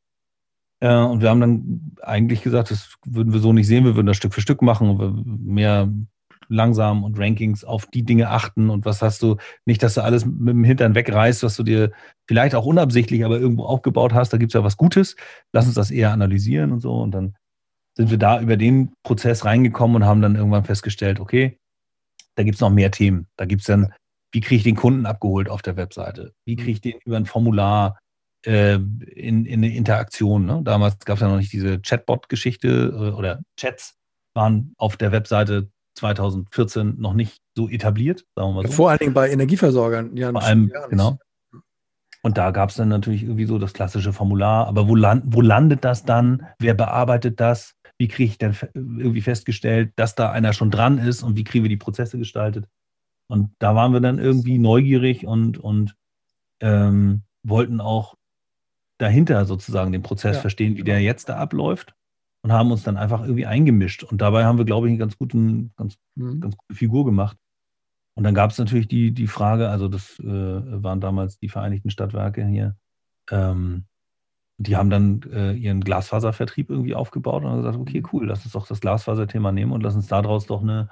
Äh, 0.80 0.94
und 0.94 1.20
wir 1.20 1.30
haben 1.30 1.40
dann 1.40 1.92
eigentlich 2.02 2.42
gesagt, 2.42 2.70
das 2.70 2.94
würden 3.04 3.32
wir 3.32 3.40
so 3.40 3.52
nicht 3.52 3.66
sehen, 3.66 3.84
wir 3.84 3.96
würden 3.96 4.06
das 4.06 4.16
Stück 4.16 4.34
für 4.34 4.40
Stück 4.40 4.62
machen, 4.62 5.24
mehr 5.44 5.92
langsam 6.48 7.04
und 7.04 7.18
Rankings 7.18 7.64
auf 7.64 7.86
die 7.86 8.02
Dinge 8.02 8.28
achten 8.28 8.70
und 8.70 8.84
was 8.84 9.02
hast 9.02 9.22
du, 9.22 9.36
nicht, 9.66 9.82
dass 9.82 9.94
du 9.94 10.02
alles 10.02 10.26
mit 10.26 10.48
dem 10.48 10.64
Hintern 10.64 10.94
wegreißt, 10.94 11.42
was 11.42 11.56
du 11.56 11.62
dir 11.62 11.92
vielleicht 12.26 12.54
auch 12.54 12.66
unabsichtlich, 12.66 13.24
aber 13.24 13.38
irgendwo 13.38 13.64
aufgebaut 13.64 14.14
hast, 14.14 14.32
da 14.32 14.36
gibt 14.36 14.50
es 14.50 14.54
ja 14.54 14.64
was 14.64 14.76
Gutes, 14.76 15.16
lass 15.52 15.66
uns 15.66 15.76
das 15.76 15.90
eher 15.90 16.12
analysieren 16.12 16.72
und 16.72 16.80
so 16.80 17.00
und 17.00 17.12
dann 17.12 17.36
sind 17.96 18.10
wir 18.10 18.18
da 18.18 18.40
über 18.40 18.56
den 18.56 18.92
Prozess 19.04 19.44
reingekommen 19.44 19.96
und 19.96 20.04
haben 20.04 20.22
dann 20.22 20.34
irgendwann 20.34 20.64
festgestellt, 20.64 21.20
okay, 21.20 21.58
da 22.34 22.42
gibt 22.42 22.54
es 22.54 22.60
noch 22.60 22.70
mehr 22.70 22.90
Themen. 22.90 23.26
Da 23.36 23.44
gibt 23.44 23.60
es 23.60 23.66
dann, 23.66 23.92
wie 24.32 24.40
kriege 24.40 24.56
ich 24.56 24.62
den 24.62 24.76
Kunden 24.76 25.06
abgeholt 25.06 25.48
auf 25.48 25.62
der 25.62 25.76
Webseite? 25.76 26.32
Wie 26.44 26.56
kriege 26.56 26.70
ich 26.70 26.80
den 26.80 26.98
über 27.04 27.16
ein 27.16 27.26
Formular 27.26 27.98
äh, 28.46 28.74
in, 28.74 29.44
in 29.44 29.64
eine 29.64 29.74
Interaktion. 29.74 30.46
Ne? 30.46 30.60
Damals 30.64 30.98
gab 31.00 31.16
es 31.16 31.20
ja 31.20 31.28
noch 31.28 31.38
nicht 31.38 31.52
diese 31.52 31.80
Chatbot-Geschichte 31.80 32.68
äh, 32.68 33.16
oder 33.16 33.40
Chats 33.56 33.96
waren 34.34 34.74
auf 34.78 34.96
der 34.96 35.12
Webseite 35.12 35.70
2014 35.96 36.94
noch 36.98 37.14
nicht 37.14 37.38
so 37.56 37.68
etabliert, 37.68 38.24
sagen 38.34 38.50
wir 38.50 38.62
mal 38.62 38.66
so. 38.66 38.72
Vor 38.72 38.90
allen 38.90 38.98
Dingen 38.98 39.14
bei 39.14 39.30
Energieversorgern, 39.30 40.16
ja. 40.16 40.30
Vor 40.30 40.42
allem, 40.42 40.72
genau. 40.88 41.18
Und 42.22 42.36
da 42.36 42.50
gab 42.50 42.70
es 42.70 42.76
dann 42.76 42.88
natürlich 42.88 43.22
irgendwie 43.22 43.46
so 43.46 43.58
das 43.58 43.72
klassische 43.72 44.12
Formular. 44.12 44.66
Aber 44.66 44.88
wo, 44.88 44.94
land, 44.94 45.24
wo 45.26 45.40
landet 45.40 45.84
das 45.84 46.04
dann? 46.04 46.46
Wer 46.58 46.74
bearbeitet 46.74 47.40
das? 47.40 47.74
Wie 47.98 48.08
kriege 48.08 48.30
ich 48.30 48.38
denn 48.38 48.56
irgendwie 48.74 49.22
festgestellt, 49.22 49.92
dass 49.96 50.14
da 50.14 50.30
einer 50.30 50.52
schon 50.52 50.70
dran 50.70 50.98
ist 50.98 51.22
und 51.22 51.36
wie 51.36 51.44
kriegen 51.44 51.64
wir 51.64 51.68
die 51.68 51.76
Prozesse 51.76 52.18
gestaltet? 52.18 52.66
Und 53.26 53.52
da 53.58 53.74
waren 53.74 53.92
wir 53.92 54.00
dann 54.00 54.18
irgendwie 54.18 54.58
neugierig 54.58 55.26
und, 55.26 55.58
und 55.58 55.94
ähm, 56.60 57.22
wollten 57.42 57.80
auch 57.80 58.16
dahinter 59.00 59.44
sozusagen 59.46 59.92
den 59.92 60.02
Prozess 60.02 60.36
ja, 60.36 60.40
verstehen, 60.42 60.72
wie 60.72 60.78
genau. 60.78 60.92
der 60.92 61.00
jetzt 61.00 61.28
da 61.28 61.36
abläuft 61.36 61.94
und 62.42 62.52
haben 62.52 62.70
uns 62.70 62.82
dann 62.82 62.96
einfach 62.96 63.22
irgendwie 63.22 63.46
eingemischt. 63.46 64.04
Und 64.04 64.20
dabei 64.20 64.44
haben 64.44 64.58
wir, 64.58 64.64
glaube 64.64 64.86
ich, 64.86 64.90
eine 64.90 64.98
ganz, 64.98 65.16
guten, 65.16 65.72
ganz, 65.76 65.96
mhm. 66.16 66.40
ganz 66.40 66.56
gute 66.56 66.74
Figur 66.74 67.04
gemacht. 67.04 67.36
Und 68.14 68.24
dann 68.24 68.34
gab 68.34 68.50
es 68.50 68.58
natürlich 68.58 68.88
die, 68.88 69.12
die 69.12 69.26
Frage, 69.26 69.70
also 69.70 69.88
das 69.88 70.18
äh, 70.18 70.24
waren 70.26 71.00
damals 71.00 71.38
die 71.38 71.48
Vereinigten 71.48 71.90
Stadtwerke 71.90 72.44
hier, 72.46 72.76
ähm, 73.30 73.86
die 74.58 74.76
haben 74.76 74.90
dann 74.90 75.22
äh, 75.32 75.52
ihren 75.52 75.80
Glasfaservertrieb 75.80 76.68
irgendwie 76.68 76.94
aufgebaut 76.94 77.42
und 77.42 77.50
haben 77.50 77.62
gesagt, 77.62 77.78
okay, 77.78 78.02
cool, 78.12 78.26
lass 78.26 78.44
uns 78.44 78.52
doch 78.52 78.66
das 78.66 78.80
Glasfaserthema 78.80 79.52
nehmen 79.52 79.72
und 79.72 79.82
lass 79.82 79.94
uns 79.94 80.08
daraus 80.08 80.46
doch 80.46 80.60
eine 80.60 80.90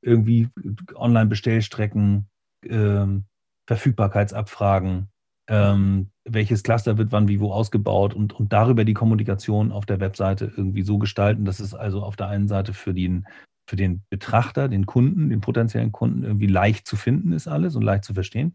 irgendwie 0.00 0.48
Online-Bestellstrecken, 0.94 2.28
ähm, 2.64 3.26
Verfügbarkeitsabfragen, 3.66 5.10
ähm, 5.48 6.11
welches 6.24 6.62
Cluster 6.62 6.98
wird 6.98 7.12
wann 7.12 7.28
wie 7.28 7.40
wo 7.40 7.52
ausgebaut 7.52 8.14
und, 8.14 8.32
und 8.32 8.52
darüber 8.52 8.84
die 8.84 8.94
Kommunikation 8.94 9.72
auf 9.72 9.86
der 9.86 10.00
Webseite 10.00 10.52
irgendwie 10.56 10.82
so 10.82 10.98
gestalten, 10.98 11.44
dass 11.44 11.60
es 11.60 11.74
also 11.74 12.02
auf 12.02 12.16
der 12.16 12.28
einen 12.28 12.48
Seite 12.48 12.74
für 12.74 12.94
den, 12.94 13.26
für 13.68 13.76
den 13.76 14.02
Betrachter, 14.08 14.68
den 14.68 14.86
Kunden, 14.86 15.30
den 15.30 15.40
potenziellen 15.40 15.92
Kunden 15.92 16.22
irgendwie 16.22 16.46
leicht 16.46 16.86
zu 16.86 16.96
finden 16.96 17.32
ist 17.32 17.48
alles 17.48 17.74
und 17.74 17.82
leicht 17.82 18.04
zu 18.04 18.14
verstehen. 18.14 18.54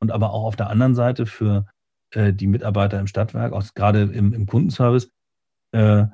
Und 0.00 0.10
aber 0.10 0.32
auch 0.32 0.44
auf 0.44 0.56
der 0.56 0.68
anderen 0.68 0.94
Seite 0.94 1.26
für 1.26 1.66
äh, 2.10 2.32
die 2.32 2.48
Mitarbeiter 2.48 2.98
im 2.98 3.06
Stadtwerk, 3.06 3.52
auch 3.52 3.64
gerade 3.74 4.02
im, 4.02 4.32
im 4.32 4.46
Kundenservice, 4.46 5.10
äh, 5.72 6.06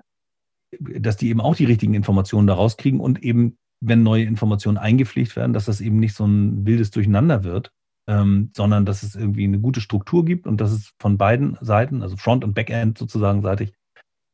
dass 0.79 1.17
die 1.17 1.29
eben 1.29 1.41
auch 1.41 1.57
die 1.57 1.65
richtigen 1.65 1.95
Informationen 1.95 2.47
daraus 2.47 2.77
kriegen 2.77 3.01
und 3.01 3.23
eben, 3.23 3.57
wenn 3.81 4.03
neue 4.03 4.25
Informationen 4.25 4.79
eingepflegt 4.79 5.37
werden, 5.37 5.53
dass 5.53 5.65
das 5.65 5.81
eben 5.81 5.99
nicht 5.99 6.15
so 6.15 6.25
ein 6.25 6.67
wildes 6.67 6.91
Durcheinander 6.91 7.45
wird, 7.45 7.73
ähm, 8.07 8.51
sondern 8.57 8.85
dass 8.85 9.03
es 9.03 9.15
irgendwie 9.15 9.45
eine 9.45 9.61
gute 9.61 9.81
Struktur 9.81 10.25
gibt 10.25 10.47
und 10.47 10.61
dass 10.61 10.73
es 10.73 10.93
von 10.99 11.19
beiden 11.19 11.57
Seiten, 11.61 12.03
also 12.03 12.17
Front- 12.17 12.45
und 12.45 12.55
Backend 12.55 12.99
sozusagen 12.99 13.43
seitig, 13.43 13.73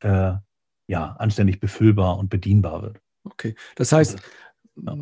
äh, 0.01 0.35
ja, 0.87 1.17
anständig 1.19 1.61
befüllbar 1.61 2.19
und 2.19 2.31
bedienbar 2.31 2.83
wird. 2.83 3.01
Okay, 3.25 3.55
das 3.77 3.93
heißt, 3.93 4.19
ja. 4.87 4.97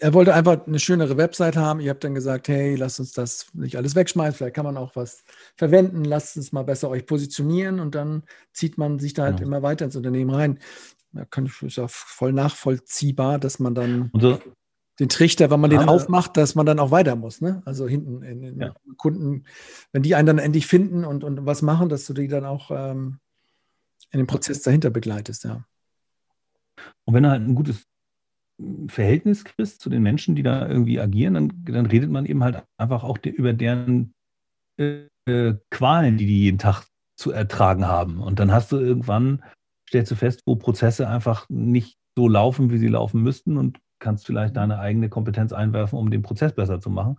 er 0.00 0.14
wollte 0.14 0.32
einfach 0.32 0.66
eine 0.66 0.78
schönere 0.78 1.18
Website 1.18 1.56
haben. 1.56 1.80
Ihr 1.80 1.90
habt 1.90 2.02
dann 2.02 2.14
gesagt, 2.14 2.48
hey, 2.48 2.76
lasst 2.76 2.98
uns 2.98 3.12
das 3.12 3.48
nicht 3.52 3.76
alles 3.76 3.94
wegschmeißen, 3.94 4.38
vielleicht 4.38 4.54
kann 4.54 4.64
man 4.64 4.78
auch 4.78 4.96
was 4.96 5.24
verwenden, 5.56 6.04
lasst 6.04 6.36
uns 6.38 6.52
mal 6.52 6.62
besser 6.62 6.88
euch 6.88 7.04
positionieren 7.04 7.80
und 7.80 7.94
dann 7.94 8.22
zieht 8.52 8.78
man 8.78 8.98
sich 8.98 9.12
da 9.12 9.24
halt 9.24 9.40
ja. 9.40 9.46
immer 9.46 9.62
weiter 9.62 9.84
ins 9.84 9.96
Unternehmen 9.96 10.30
rein. 10.30 10.58
Da 11.12 11.24
kann 11.24 11.46
ich, 11.46 11.62
ist 11.62 11.76
ja 11.76 11.88
voll 11.88 12.32
nachvollziehbar, 12.32 13.38
dass 13.38 13.58
man 13.58 13.74
dann. 13.74 14.10
Unser, 14.12 14.40
den 14.98 15.08
Trichter, 15.08 15.50
wenn 15.50 15.60
man 15.60 15.70
den 15.70 15.80
aufmacht, 15.80 16.36
dass 16.36 16.54
man 16.54 16.66
dann 16.66 16.78
auch 16.78 16.90
weiter 16.90 17.16
muss. 17.16 17.40
Ne? 17.40 17.62
Also 17.64 17.86
hinten 17.86 18.22
in, 18.22 18.42
in 18.42 18.60
ja. 18.60 18.74
Kunden, 18.96 19.44
wenn 19.92 20.02
die 20.02 20.14
einen 20.14 20.26
dann 20.26 20.38
endlich 20.38 20.66
finden 20.66 21.04
und, 21.04 21.22
und 21.22 21.44
was 21.44 21.62
machen, 21.62 21.88
dass 21.88 22.06
du 22.06 22.14
die 22.14 22.28
dann 22.28 22.44
auch 22.44 22.70
ähm, 22.70 23.18
in 24.10 24.18
den 24.18 24.26
Prozess 24.26 24.62
dahinter 24.62 24.90
begleitest, 24.90 25.44
ja. 25.44 25.64
Und 27.04 27.14
wenn 27.14 27.22
du 27.22 27.30
halt 27.30 27.42
ein 27.42 27.54
gutes 27.54 27.86
Verhältnis 28.88 29.44
kriegst 29.44 29.80
zu 29.80 29.90
den 29.90 30.02
Menschen, 30.02 30.34
die 30.34 30.42
da 30.42 30.68
irgendwie 30.68 30.98
agieren, 31.00 31.34
dann, 31.34 31.64
dann 31.64 31.86
redet 31.86 32.10
man 32.10 32.26
eben 32.26 32.42
halt 32.42 32.62
einfach 32.78 33.04
auch 33.04 33.18
de, 33.18 33.32
über 33.32 33.52
deren 33.52 34.14
äh, 34.78 35.06
Qualen, 35.70 36.16
die 36.16 36.26
die 36.26 36.42
jeden 36.44 36.58
Tag 36.58 36.86
zu 37.16 37.32
ertragen 37.32 37.86
haben. 37.86 38.20
Und 38.20 38.38
dann 38.38 38.52
hast 38.52 38.72
du 38.72 38.78
irgendwann, 38.78 39.42
stellst 39.88 40.10
du 40.10 40.14
fest, 40.16 40.42
wo 40.46 40.56
Prozesse 40.56 41.08
einfach 41.08 41.48
nicht 41.48 41.98
so 42.16 42.28
laufen, 42.28 42.70
wie 42.70 42.78
sie 42.78 42.88
laufen 42.88 43.22
müssten 43.22 43.56
und 43.56 43.78
kannst 43.98 44.26
vielleicht 44.26 44.54
mhm. 44.54 44.60
deine 44.60 44.78
eigene 44.78 45.08
Kompetenz 45.08 45.52
einwerfen, 45.52 45.98
um 45.98 46.10
den 46.10 46.22
Prozess 46.22 46.54
besser 46.54 46.80
zu 46.80 46.90
machen. 46.90 47.16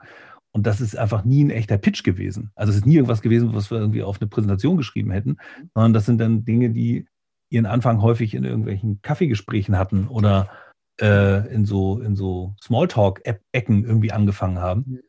Und 0.51 0.65
das 0.65 0.82
ist 0.82 0.97
einfach 0.97 1.23
nie 1.23 1.43
ein 1.43 1.49
echter 1.49 1.78
Pitch 1.78 2.03
gewesen. 2.03 2.51
Also 2.55 2.71
es 2.71 2.78
ist 2.78 2.86
nie 2.86 2.95
irgendwas 2.95 3.21
gewesen, 3.21 3.53
was 3.53 3.69
wir 3.69 3.78
irgendwie 3.78 4.03
auf 4.03 4.19
eine 4.19 4.28
Präsentation 4.28 4.78
geschrieben 4.78 5.11
hätten, 5.11 5.32
mhm. 5.32 5.69
sondern 5.73 5.93
das 5.93 6.05
sind 6.05 6.19
dann 6.19 6.45
Dinge, 6.45 6.69
die 6.69 7.07
ihren 7.49 7.65
Anfang 7.65 8.01
häufig 8.01 8.34
in 8.34 8.43
irgendwelchen 8.43 9.01
Kaffeegesprächen 9.01 9.78
hatten 9.78 10.07
oder 10.07 10.49
äh, 10.99 11.47
in 11.53 11.65
so, 11.65 12.01
in 12.01 12.15
so 12.15 12.55
Smalltalk-Ecken 12.61 13.86
irgendwie 13.86 14.11
angefangen 14.11 14.59
haben. 14.59 14.99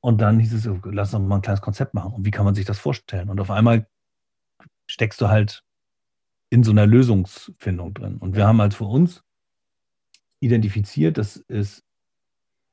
Und 0.00 0.20
dann 0.20 0.40
hieß 0.40 0.52
es, 0.54 0.68
lass 0.84 1.14
uns 1.14 1.28
mal 1.28 1.36
ein 1.36 1.42
kleines 1.42 1.60
Konzept 1.60 1.94
machen. 1.94 2.12
Und 2.12 2.26
wie 2.26 2.32
kann 2.32 2.44
man 2.44 2.54
sich 2.54 2.64
das 2.64 2.78
vorstellen? 2.78 3.28
Und 3.28 3.40
auf 3.40 3.50
einmal 3.50 3.86
steckst 4.88 5.20
du 5.20 5.28
halt 5.28 5.62
in 6.50 6.64
so 6.64 6.72
einer 6.72 6.86
Lösungsfindung 6.86 7.94
drin. 7.94 8.16
Und 8.16 8.34
wir 8.34 8.46
haben 8.46 8.60
halt 8.60 8.74
für 8.74 8.84
uns 8.84 9.22
identifiziert. 10.42 11.18
Das 11.18 11.36
ist, 11.36 11.84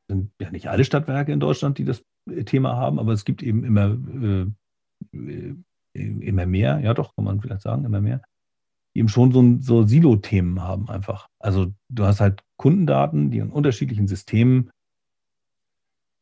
sind 0.08 0.32
ja 0.42 0.52
nicht 0.52 0.68
alle 0.68 0.84
Stadtwerke 0.84 1.32
in 1.32 1.40
Deutschland, 1.40 1.78
die 1.78 1.86
das 1.86 2.04
Thema 2.46 2.76
haben, 2.76 3.00
aber 3.00 3.14
es 3.14 3.26
gibt 3.26 3.42
eben 3.44 3.64
immer, 3.64 3.98
äh, 5.14 5.18
äh, 5.18 5.56
immer 5.94 6.46
mehr, 6.46 6.80
ja 6.80 6.94
doch, 6.94 7.16
kann 7.16 7.26
man 7.26 7.42
vielleicht 7.42 7.62
sagen, 7.62 7.86
immer 7.86 8.02
mehr, 8.02 8.22
die 8.94 9.00
eben 9.00 9.10
schon 9.10 9.32
so, 9.32 9.58
so 9.60 9.86
Silo-Themen 9.86 10.62
haben 10.62 10.90
einfach. 10.90 11.28
Also 11.40 11.74
du 11.90 12.06
hast 12.06 12.22
halt 12.22 12.44
Kundendaten, 12.58 13.32
die 13.32 13.38
in 13.38 13.52
unterschiedlichen 13.52 14.08
Systemen 14.08 14.72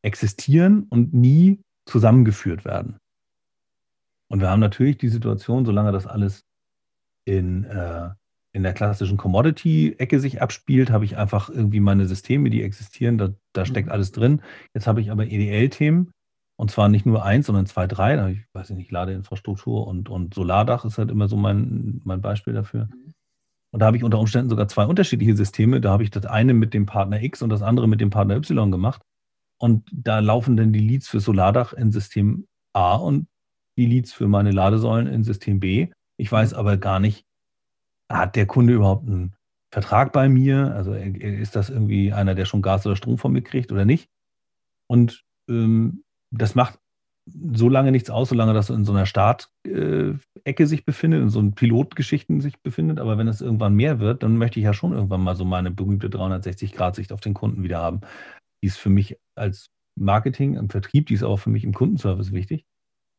existieren 0.02 0.84
und 0.90 1.14
nie 1.14 1.60
zusammengeführt 1.86 2.66
werden. 2.66 2.98
Und 4.30 4.42
wir 4.42 4.50
haben 4.50 4.60
natürlich 4.60 4.98
die 4.98 5.10
Situation, 5.10 5.66
solange 5.66 5.94
das 5.94 6.06
alles 6.06 6.46
in 7.26 7.64
äh, 7.64 8.10
in 8.54 8.64
der 8.64 8.74
klassischen 8.74 9.18
Commodity-Ecke 9.18 10.20
sich 10.20 10.42
abspielt, 10.42 10.90
habe 10.90 11.06
ich 11.06 11.18
einfach 11.18 11.50
irgendwie 11.50 11.80
meine 11.80 12.06
Systeme, 12.06 12.50
die 12.50 12.64
existieren, 12.64 13.18
da, 13.18 13.34
da 13.54 13.66
steckt 13.66 13.88
mhm. 13.88 13.92
alles 13.92 14.12
drin. 14.12 14.42
Jetzt 14.74 14.88
habe 14.88 15.02
ich 15.02 15.12
aber 15.12 15.26
EDL-Themen 15.26 16.12
und 16.60 16.72
zwar 16.72 16.90
nicht 16.90 17.06
nur 17.06 17.24
eins, 17.24 17.46
sondern 17.46 17.68
zwei, 17.68 17.86
drei. 17.86 18.16
Da 18.16 18.24
habe 18.24 18.32
ich, 18.34 18.46
weiß 18.54 18.72
ich 18.72 18.76
nicht, 18.76 18.92
Ladeinfrastruktur 18.92 19.86
und, 19.88 20.10
und 20.10 20.34
Solardach 20.34 20.86
ist 20.86 20.98
halt 20.98 21.12
immer 21.12 21.28
so 21.28 21.38
mein, 21.38 22.02
mein 22.04 22.22
Beispiel 22.22 22.54
dafür. 22.54 22.86
Mhm. 22.86 23.14
Und 23.72 23.82
da 23.82 23.86
habe 23.86 23.98
ich 23.98 24.04
unter 24.04 24.20
Umständen 24.20 24.50
sogar 24.50 24.68
zwei 24.68 24.86
unterschiedliche 24.86 25.36
Systeme. 25.36 25.80
Da 25.82 25.92
habe 25.92 26.04
ich 26.04 26.10
das 26.10 26.26
eine 26.26 26.54
mit 26.54 26.74
dem 26.74 26.88
Partner 26.88 27.22
X 27.22 27.44
und 27.44 27.50
das 27.50 27.62
andere 27.62 27.88
mit 27.88 28.02
dem 28.02 28.10
Partner 28.10 28.36
Y 28.38 28.72
gemacht. 28.72 29.02
Und 29.60 29.88
da 29.92 30.20
laufen 30.20 30.58
dann 30.58 30.74
die 30.74 30.80
Leads 30.80 31.08
für 31.08 31.20
Solardach 31.20 31.74
in 31.74 31.92
System 31.92 32.48
A 32.74 32.96
und 32.96 33.28
die 33.78 33.86
Leads 33.86 34.14
für 34.14 34.28
meine 34.28 34.52
Ladesäulen 34.52 35.06
in 35.08 35.24
System 35.24 35.60
B. 35.60 35.90
Ich 36.18 36.32
weiß 36.32 36.54
mhm. 36.54 36.58
aber 36.58 36.78
gar 36.78 37.00
nicht, 37.00 37.27
hat 38.10 38.36
der 38.36 38.46
Kunde 38.46 38.74
überhaupt 38.74 39.08
einen 39.08 39.34
Vertrag 39.72 40.14
bei 40.14 40.30
mir? 40.30 40.74
Also 40.76 40.94
ist 40.94 41.56
das 41.56 41.70
irgendwie 41.70 42.14
einer, 42.14 42.36
der 42.36 42.46
schon 42.46 42.62
Gas 42.62 42.86
oder 42.86 42.96
Strom 42.96 43.18
von 43.18 43.34
mir 43.34 43.42
kriegt 43.42 43.72
oder 43.72 43.86
nicht? 43.86 44.10
Und 44.88 45.24
ähm, 45.50 46.04
das 46.32 46.56
macht 46.56 46.80
so 47.52 47.68
lange 47.68 47.92
nichts 47.92 48.10
aus, 48.10 48.30
solange 48.30 48.54
das 48.54 48.70
in 48.70 48.86
so 48.86 48.94
einer 48.94 49.06
Startecke 49.06 50.20
äh, 50.46 50.66
sich 50.66 50.86
befindet, 50.86 51.22
in 51.22 51.30
so 51.30 51.40
einem 51.40 51.54
Pilotgeschichten 51.54 52.42
sich 52.42 52.62
befindet. 52.62 53.00
Aber 53.00 53.18
wenn 53.18 53.28
es 53.28 53.42
irgendwann 53.42 53.76
mehr 53.76 54.00
wird, 54.00 54.24
dann 54.24 54.38
möchte 54.38 54.60
ich 54.60 54.64
ja 54.64 54.74
schon 54.74 54.94
irgendwann 54.94 55.22
mal 55.22 55.36
so 55.36 55.44
meine 55.44 55.72
berühmte 55.72 56.08
360-Grad-Sicht 56.08 57.12
auf 57.12 57.20
den 57.20 57.34
Kunden 57.34 57.64
wieder 57.64 57.80
haben. 57.80 58.02
Die 58.62 58.68
ist 58.68 58.78
für 58.78 58.90
mich 58.90 59.18
als 59.36 59.70
Marketing, 59.96 60.56
im 60.56 60.70
Vertrieb, 60.70 61.08
die 61.08 61.16
ist 61.16 61.24
aber 61.24 61.38
für 61.38 61.50
mich 61.50 61.64
im 61.64 61.74
Kundenservice 61.74 62.32
wichtig. 62.32 62.66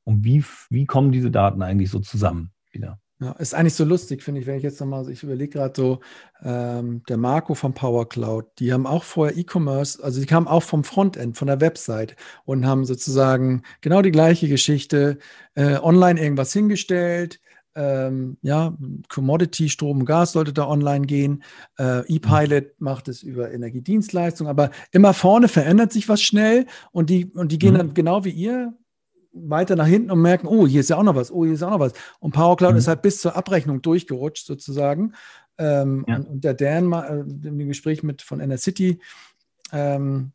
Und 0.04 0.24
wie, 0.24 0.42
wie 0.70 0.86
kommen 0.86 1.12
diese 1.12 1.30
Daten 1.30 1.62
eigentlich 1.62 1.90
so 1.90 1.98
zusammen 1.98 2.52
wieder? 2.70 2.98
Ja, 3.20 3.32
ist 3.32 3.52
eigentlich 3.52 3.74
so 3.74 3.84
lustig, 3.84 4.22
finde 4.22 4.40
ich, 4.40 4.46
wenn 4.46 4.58
ich 4.58 4.62
jetzt 4.62 4.78
nochmal, 4.80 5.10
ich 5.10 5.24
überlege 5.24 5.58
gerade 5.58 5.74
so, 5.76 5.98
ähm, 6.44 7.02
der 7.08 7.16
Marco 7.16 7.54
von 7.54 7.74
Power 7.74 8.08
Cloud, 8.08 8.46
die 8.60 8.72
haben 8.72 8.86
auch 8.86 9.02
vorher 9.02 9.36
E-Commerce, 9.36 10.00
also 10.00 10.20
die 10.20 10.26
kamen 10.26 10.46
auch 10.46 10.62
vom 10.62 10.84
Frontend, 10.84 11.36
von 11.36 11.48
der 11.48 11.60
Website 11.60 12.14
und 12.44 12.64
haben 12.64 12.84
sozusagen 12.84 13.62
genau 13.80 14.02
die 14.02 14.12
gleiche 14.12 14.46
Geschichte, 14.48 15.18
äh, 15.56 15.78
online 15.78 16.20
irgendwas 16.20 16.52
hingestellt, 16.52 17.40
ähm, 17.74 18.38
ja, 18.42 18.76
Commodity, 19.08 19.68
Strom, 19.68 20.04
Gas 20.04 20.32
sollte 20.32 20.52
da 20.52 20.66
online 20.68 21.06
gehen. 21.06 21.44
Äh, 21.78 22.00
E-Pilot 22.12 22.64
mhm. 22.64 22.84
macht 22.84 23.08
es 23.08 23.22
über 23.22 23.52
Energiedienstleistungen, 23.52 24.50
aber 24.50 24.70
immer 24.90 25.14
vorne 25.14 25.48
verändert 25.48 25.92
sich 25.92 26.08
was 26.08 26.20
schnell 26.20 26.66
und 26.92 27.10
die, 27.10 27.26
und 27.26 27.52
die 27.52 27.58
gehen 27.58 27.74
mhm. 27.74 27.78
dann 27.78 27.94
genau 27.94 28.24
wie 28.24 28.30
ihr 28.30 28.74
weiter 29.32 29.76
nach 29.76 29.86
hinten 29.86 30.10
und 30.10 30.20
merken, 30.20 30.46
oh, 30.46 30.66
hier 30.66 30.80
ist 30.80 30.90
ja 30.90 30.96
auch 30.96 31.02
noch 31.02 31.14
was, 31.14 31.30
oh, 31.30 31.44
hier 31.44 31.54
ist 31.54 31.62
auch 31.62 31.70
noch 31.70 31.80
was. 31.80 31.92
Und 32.20 32.32
Power 32.32 32.56
Cloud 32.56 32.72
mhm. 32.72 32.78
ist 32.78 32.88
halt 32.88 33.02
bis 33.02 33.20
zur 33.20 33.36
Abrechnung 33.36 33.82
durchgerutscht 33.82 34.46
sozusagen. 34.46 35.14
Ähm, 35.58 36.04
ja. 36.06 36.16
und, 36.16 36.28
und, 36.28 36.44
der 36.44 36.54
Dan 36.54 36.92
äh, 36.92 37.48
im 37.48 37.68
Gespräch 37.68 38.02
mit 38.02 38.22
von 38.22 38.40
Inner 38.40 38.58
City, 38.58 39.00
ähm, 39.72 40.32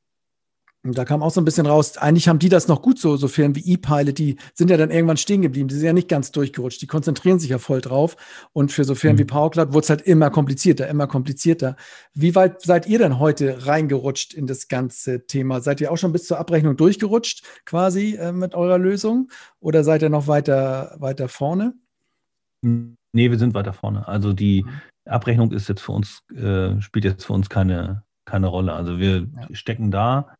da 0.84 1.06
kam 1.06 1.24
auch 1.24 1.32
so 1.32 1.40
ein 1.40 1.46
bisschen 1.46 1.66
raus, 1.66 1.98
eigentlich 1.98 2.28
haben 2.28 2.40
die 2.40 2.50
das 2.50 2.68
noch 2.68 2.82
gut 2.82 3.00
so, 3.00 3.16
so 3.16 3.30
Firmen 3.30 3.56
wie 3.56 3.74
E-Pilot, 3.74 4.18
die 4.18 4.36
sind 4.54 4.70
ja 4.70 4.76
dann 4.76 4.92
irgendwann 4.92 5.16
stehen 5.16 5.42
geblieben, 5.42 5.70
die 5.70 5.76
sind 5.76 5.86
ja 5.86 5.94
nicht 5.94 6.10
ganz 6.10 6.32
durchgerutscht, 6.32 6.82
die 6.82 6.88
konzentrieren 6.88 7.40
sich 7.40 7.52
ja 7.52 7.58
voll 7.58 7.80
drauf. 7.80 8.18
Und 8.52 8.74
für 8.74 8.84
so 8.84 8.94
Firmen 8.94 9.16
mhm. 9.16 9.22
wie 9.22 9.26
PowerCloud 9.26 9.74
wurde 9.74 9.84
es 9.84 9.90
halt 9.90 10.02
immer 10.02 10.30
komplizierter, 10.30 10.90
immer 10.90 11.08
komplizierter. 11.08 11.78
Wie 12.14 12.36
weit 12.36 12.62
seid 12.62 12.86
ihr 12.86 13.00
denn 13.00 13.20
heute 13.20 13.66
reingerutscht 13.66 14.34
in 14.34 14.46
das 14.46 14.68
ganze 14.68 15.26
Thema? 15.26 15.62
Seid 15.62 15.80
ihr 15.80 15.90
auch 15.90 15.98
schon 15.98 16.12
bis 16.12 16.28
zur 16.28 16.38
Abrechnung 16.38 16.76
durchgerutscht 16.76 17.46
quasi 17.66 18.16
äh, 18.16 18.34
mit 18.34 18.54
eurer 18.54 18.78
Lösung 18.78 19.30
oder 19.62 19.86
seid 19.86 20.02
ihr 20.02 20.10
noch 20.10 20.28
weiter, 20.28 20.98
weiter 21.00 21.30
vorne? 21.30 21.76
Nee, 22.62 23.32
wir 23.32 23.40
sind 23.40 23.54
weiter 23.54 23.72
vorne. 23.72 24.06
Also 24.06 24.34
die 24.34 24.64
mhm. 24.64 24.70
Abrechnung 25.06 25.54
ist 25.54 25.70
jetzt 25.70 25.82
für 25.82 25.94
uns, 25.94 26.24
äh, 26.36 26.82
spielt 26.82 27.06
jetzt 27.06 27.26
für 27.26 27.34
uns 27.34 27.50
keine, 27.50 28.04
keine 28.26 28.48
Rolle. 28.48 28.74
Also 28.74 29.00
wir 29.00 29.28
ja. 29.34 29.48
stecken 29.56 29.90
da 29.90 30.36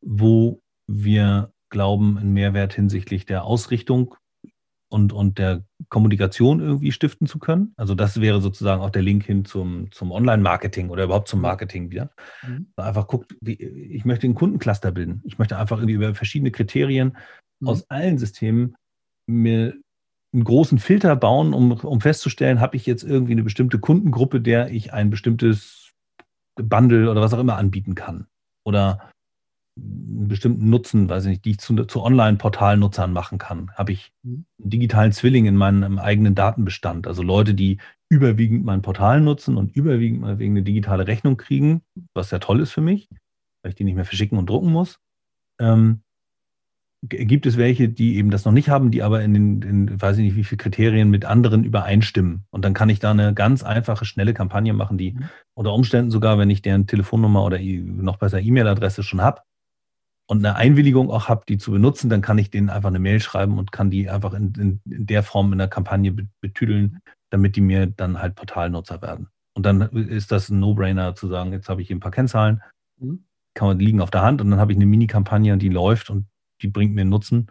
wo 0.00 0.60
wir 0.86 1.52
glauben, 1.70 2.18
einen 2.18 2.32
Mehrwert 2.32 2.74
hinsichtlich 2.74 3.26
der 3.26 3.44
Ausrichtung 3.44 4.14
und, 4.90 5.12
und 5.12 5.38
der 5.38 5.64
Kommunikation 5.88 6.60
irgendwie 6.60 6.90
stiften 6.92 7.26
zu 7.26 7.38
können. 7.38 7.72
Also 7.76 7.94
das 7.94 8.20
wäre 8.20 8.40
sozusagen 8.40 8.82
auch 8.82 8.90
der 8.90 9.02
Link 9.02 9.24
hin 9.24 9.44
zum, 9.44 9.90
zum 9.92 10.10
Online-Marketing 10.10 10.90
oder 10.90 11.04
überhaupt 11.04 11.28
zum 11.28 11.40
Marketing 11.40 11.90
wieder. 11.90 12.10
Mhm. 12.42 12.66
Einfach 12.76 13.06
guckt, 13.06 13.36
wie, 13.40 13.54
ich 13.54 14.04
möchte 14.04 14.26
einen 14.26 14.34
Kundencluster 14.34 14.90
bilden. 14.90 15.22
Ich 15.24 15.38
möchte 15.38 15.56
einfach 15.56 15.78
irgendwie 15.78 15.94
über 15.94 16.14
verschiedene 16.14 16.50
Kriterien 16.50 17.16
mhm. 17.60 17.68
aus 17.68 17.88
allen 17.88 18.18
Systemen 18.18 18.74
mir 19.26 19.74
einen 20.32 20.44
großen 20.44 20.78
Filter 20.78 21.16
bauen, 21.16 21.54
um, 21.54 21.72
um 21.72 22.00
festzustellen, 22.00 22.60
habe 22.60 22.76
ich 22.76 22.86
jetzt 22.86 23.04
irgendwie 23.04 23.32
eine 23.32 23.42
bestimmte 23.42 23.78
Kundengruppe, 23.78 24.40
der 24.40 24.70
ich 24.70 24.92
ein 24.92 25.10
bestimmtes 25.10 25.92
Bundle 26.56 27.10
oder 27.10 27.20
was 27.20 27.32
auch 27.32 27.40
immer 27.40 27.56
anbieten 27.56 27.94
kann. 27.94 28.26
Oder 28.64 29.10
einen 29.80 30.28
bestimmten 30.28 30.68
Nutzen, 30.68 31.08
weiß 31.08 31.24
ich 31.24 31.30
nicht, 31.30 31.44
die 31.44 31.50
ich 31.52 31.58
zu, 31.58 31.74
zu 31.84 32.02
Online-Portalnutzern 32.02 33.12
machen 33.12 33.38
kann. 33.38 33.70
Habe 33.74 33.92
ich 33.92 34.12
mhm. 34.22 34.44
einen 34.60 34.70
digitalen 34.70 35.12
Zwilling 35.12 35.46
in 35.46 35.56
meinem 35.56 35.98
eigenen 35.98 36.34
Datenbestand. 36.34 37.06
Also 37.06 37.22
Leute, 37.22 37.54
die 37.54 37.78
überwiegend 38.08 38.64
mein 38.64 38.82
Portal 38.82 39.20
nutzen 39.20 39.56
und 39.56 39.74
überwiegend 39.74 40.20
mal 40.20 40.38
wegen 40.38 40.52
eine 40.52 40.62
digitale 40.62 41.06
Rechnung 41.06 41.36
kriegen, 41.36 41.82
was 42.12 42.30
ja 42.30 42.38
toll 42.38 42.60
ist 42.60 42.72
für 42.72 42.80
mich, 42.80 43.08
weil 43.62 43.70
ich 43.70 43.76
die 43.76 43.84
nicht 43.84 43.94
mehr 43.94 44.04
verschicken 44.04 44.38
und 44.38 44.50
drucken 44.50 44.70
muss. 44.70 44.98
Ähm, 45.60 46.02
gibt 47.02 47.46
es 47.46 47.56
welche, 47.56 47.88
die 47.88 48.16
eben 48.16 48.30
das 48.30 48.44
noch 48.44 48.52
nicht 48.52 48.68
haben, 48.68 48.90
die 48.90 49.02
aber 49.02 49.22
in 49.22 49.32
den, 49.32 49.62
in, 49.62 50.02
weiß 50.02 50.18
ich 50.18 50.24
nicht, 50.24 50.36
wie 50.36 50.44
viele 50.44 50.58
Kriterien 50.58 51.08
mit 51.08 51.24
anderen 51.24 51.64
übereinstimmen. 51.64 52.44
Und 52.50 52.64
dann 52.64 52.74
kann 52.74 52.90
ich 52.90 52.98
da 52.98 53.10
eine 53.10 53.32
ganz 53.32 53.62
einfache, 53.62 54.04
schnelle 54.04 54.34
Kampagne 54.34 54.74
machen, 54.74 54.98
die 54.98 55.12
mhm. 55.12 55.24
unter 55.54 55.72
Umständen 55.72 56.10
sogar, 56.10 56.38
wenn 56.38 56.50
ich 56.50 56.60
deren 56.60 56.86
Telefonnummer 56.86 57.42
oder 57.42 57.58
noch 57.58 58.18
besser 58.18 58.40
E-Mail-Adresse 58.40 59.02
schon 59.02 59.22
habe, 59.22 59.40
und 60.30 60.46
eine 60.46 60.54
Einwilligung 60.54 61.10
auch 61.10 61.28
habe, 61.28 61.42
die 61.48 61.58
zu 61.58 61.72
benutzen, 61.72 62.08
dann 62.08 62.22
kann 62.22 62.38
ich 62.38 62.50
denen 62.50 62.70
einfach 62.70 62.90
eine 62.90 63.00
Mail 63.00 63.18
schreiben 63.18 63.58
und 63.58 63.72
kann 63.72 63.90
die 63.90 64.08
einfach 64.08 64.32
in, 64.32 64.54
in, 64.54 64.80
in 64.88 65.04
der 65.06 65.24
Form 65.24 65.50
in 65.50 65.58
der 65.58 65.66
Kampagne 65.66 66.14
betüdeln, 66.40 67.00
damit 67.30 67.56
die 67.56 67.60
mir 67.60 67.88
dann 67.88 68.22
halt 68.22 68.36
Portalnutzer 68.36 69.02
werden. 69.02 69.26
Und 69.54 69.66
dann 69.66 69.80
ist 69.90 70.30
das 70.30 70.48
ein 70.48 70.60
No-Brainer 70.60 71.16
zu 71.16 71.26
sagen, 71.26 71.50
jetzt 71.50 71.68
habe 71.68 71.82
ich 71.82 71.88
hier 71.88 71.96
ein 71.96 72.00
paar 72.00 72.12
Kennzahlen, 72.12 72.62
mhm. 73.00 73.24
kann 73.54 73.66
man 73.66 73.80
liegen 73.80 74.00
auf 74.00 74.12
der 74.12 74.22
Hand 74.22 74.40
und 74.40 74.52
dann 74.52 74.60
habe 74.60 74.70
ich 74.70 74.78
eine 74.78 74.86
Mini-Kampagne, 74.86 75.58
die 75.58 75.68
läuft 75.68 76.10
und 76.10 76.26
die 76.62 76.68
bringt 76.68 76.94
mir 76.94 77.04
Nutzen. 77.04 77.50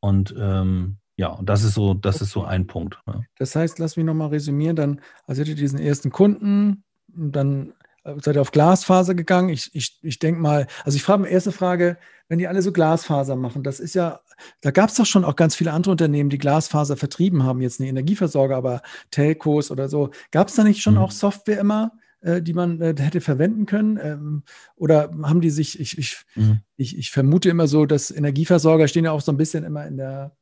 Und 0.00 0.34
ähm, 0.38 0.98
ja, 1.16 1.28
und 1.28 1.48
das 1.48 1.64
ist 1.64 1.72
so, 1.72 1.94
das 1.94 2.16
okay. 2.16 2.24
ist 2.24 2.32
so 2.32 2.44
ein 2.44 2.66
Punkt. 2.66 3.00
Ne? 3.06 3.24
Das 3.38 3.56
heißt, 3.56 3.78
lass 3.78 3.96
mich 3.96 4.04
nochmal 4.04 4.28
resümieren, 4.28 4.76
dann, 4.76 5.00
also 5.26 5.40
hätte 5.40 5.54
diesen 5.54 5.78
ersten 5.78 6.10
Kunden, 6.10 6.84
dann 7.08 7.72
seid 8.04 8.36
ihr 8.36 8.40
auf 8.40 8.52
Glasfaser 8.52 9.14
gegangen? 9.14 9.50
Ich, 9.50 9.70
ich, 9.74 9.98
ich 10.02 10.18
denke 10.18 10.40
mal, 10.40 10.66
also 10.84 10.96
ich 10.96 11.02
frage, 11.02 11.28
erste 11.28 11.52
Frage, 11.52 11.98
wenn 12.28 12.38
die 12.38 12.48
alle 12.48 12.62
so 12.62 12.72
Glasfaser 12.72 13.36
machen, 13.36 13.62
das 13.62 13.80
ist 13.80 13.94
ja, 13.94 14.20
da 14.60 14.70
gab 14.70 14.90
es 14.90 14.96
doch 14.96 15.06
schon 15.06 15.24
auch 15.24 15.36
ganz 15.36 15.54
viele 15.54 15.72
andere 15.72 15.90
Unternehmen, 15.90 16.30
die 16.30 16.38
Glasfaser 16.38 16.96
vertrieben 16.96 17.42
haben, 17.44 17.60
jetzt 17.60 17.80
eine 17.80 17.88
Energieversorger, 17.88 18.56
aber 18.56 18.82
Telcos 19.10 19.70
oder 19.70 19.88
so. 19.88 20.10
Gab 20.30 20.48
es 20.48 20.54
da 20.54 20.64
nicht 20.64 20.82
schon 20.82 20.94
mhm. 20.94 21.00
auch 21.00 21.10
Software 21.10 21.58
immer, 21.58 21.92
äh, 22.20 22.40
die 22.40 22.54
man 22.54 22.80
äh, 22.80 22.94
hätte 22.98 23.20
verwenden 23.20 23.66
können? 23.66 23.98
Ähm, 24.02 24.42
oder 24.76 25.10
haben 25.22 25.40
die 25.40 25.50
sich, 25.50 25.80
ich, 25.80 25.98
ich, 25.98 26.24
mhm. 26.36 26.60
ich, 26.76 26.96
ich 26.96 27.10
vermute 27.10 27.50
immer 27.50 27.66
so, 27.66 27.84
dass 27.84 28.10
Energieversorger 28.10 28.88
stehen 28.88 29.04
ja 29.04 29.12
auch 29.12 29.20
so 29.20 29.32
ein 29.32 29.36
bisschen 29.38 29.64
immer 29.64 29.86
in 29.86 29.96
der 29.96 30.36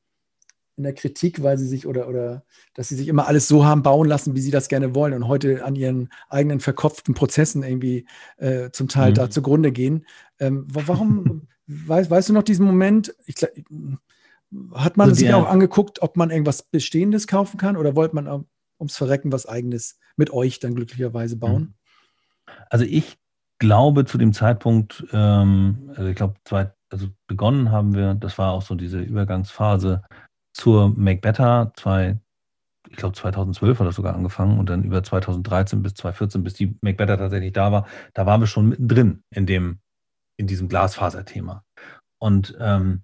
in 0.78 0.84
der 0.84 0.94
Kritik, 0.94 1.42
weil 1.42 1.58
sie 1.58 1.66
sich 1.66 1.86
oder, 1.86 2.08
oder 2.08 2.44
dass 2.74 2.88
sie 2.88 2.94
sich 2.94 3.08
immer 3.08 3.26
alles 3.26 3.48
so 3.48 3.64
haben 3.64 3.82
bauen 3.82 4.08
lassen, 4.08 4.34
wie 4.34 4.40
sie 4.40 4.50
das 4.50 4.68
gerne 4.68 4.94
wollen 4.94 5.12
und 5.12 5.28
heute 5.28 5.64
an 5.64 5.76
ihren 5.76 6.08
eigenen 6.30 6.60
verkopften 6.60 7.14
Prozessen 7.14 7.62
irgendwie 7.62 8.06
äh, 8.38 8.70
zum 8.70 8.88
Teil 8.88 9.10
mhm. 9.10 9.14
da 9.14 9.30
zugrunde 9.30 9.72
gehen. 9.72 10.06
Ähm, 10.38 10.66
warum, 10.68 11.48
weißt, 11.66 12.10
weißt 12.10 12.28
du 12.30 12.32
noch 12.32 12.44
diesen 12.44 12.64
Moment? 12.64 13.14
Ich, 13.26 13.36
hat 14.72 14.96
man 14.96 15.10
also 15.10 15.18
sich 15.18 15.34
auch 15.34 15.48
angeguckt, 15.48 16.00
ob 16.00 16.16
man 16.16 16.30
irgendwas 16.30 16.62
Bestehendes 16.62 17.26
kaufen 17.26 17.58
kann 17.58 17.76
oder 17.76 17.94
wollte 17.94 18.14
man 18.14 18.46
ums 18.78 18.96
Verrecken 18.96 19.32
was 19.32 19.46
Eigenes 19.46 19.98
mit 20.16 20.32
euch 20.32 20.60
dann 20.60 20.74
glücklicherweise 20.74 21.36
bauen? 21.36 21.74
Also 22.70 22.84
ich 22.84 23.18
glaube 23.58 24.04
zu 24.04 24.16
dem 24.16 24.32
Zeitpunkt, 24.32 25.04
ähm, 25.12 25.90
also 25.94 26.08
ich 26.08 26.16
glaube, 26.16 26.34
also 26.90 27.08
begonnen 27.26 27.70
haben 27.70 27.94
wir, 27.94 28.14
das 28.14 28.38
war 28.38 28.52
auch 28.52 28.62
so 28.62 28.74
diese 28.74 29.00
Übergangsphase 29.00 30.02
zur 30.58 30.90
Make 30.96 31.20
Better, 31.20 31.72
zwei, 31.76 32.18
ich 32.90 32.96
glaube 32.96 33.14
2012 33.14 33.78
hat 33.78 33.86
das 33.86 33.94
sogar 33.94 34.14
angefangen 34.14 34.58
und 34.58 34.68
dann 34.68 34.82
über 34.82 35.02
2013 35.02 35.82
bis 35.82 35.94
2014, 35.94 36.42
bis 36.42 36.54
die 36.54 36.76
Make 36.80 36.96
Better 36.96 37.16
tatsächlich 37.16 37.52
da 37.52 37.72
war, 37.72 37.86
da 38.12 38.26
waren 38.26 38.40
wir 38.40 38.46
schon 38.46 38.68
mittendrin 38.68 39.22
in 39.30 39.46
dem, 39.46 39.78
in 40.36 40.46
diesem 40.46 40.68
Glasfaserthema. 40.68 41.64
Und 42.18 42.56
ähm, 42.60 43.02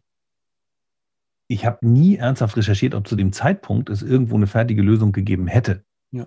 ich 1.47 1.65
habe 1.65 1.87
nie 1.87 2.17
ernsthaft 2.17 2.57
recherchiert, 2.57 2.95
ob 2.95 3.07
zu 3.07 3.17
dem 3.17 3.33
Zeitpunkt 3.33 3.89
es 3.89 4.03
irgendwo 4.03 4.35
eine 4.35 4.49
fertige 4.49 4.83
Lösung 4.83 5.13
gegeben 5.13 5.47
hätte. 5.47 5.85
Ja. 6.11 6.27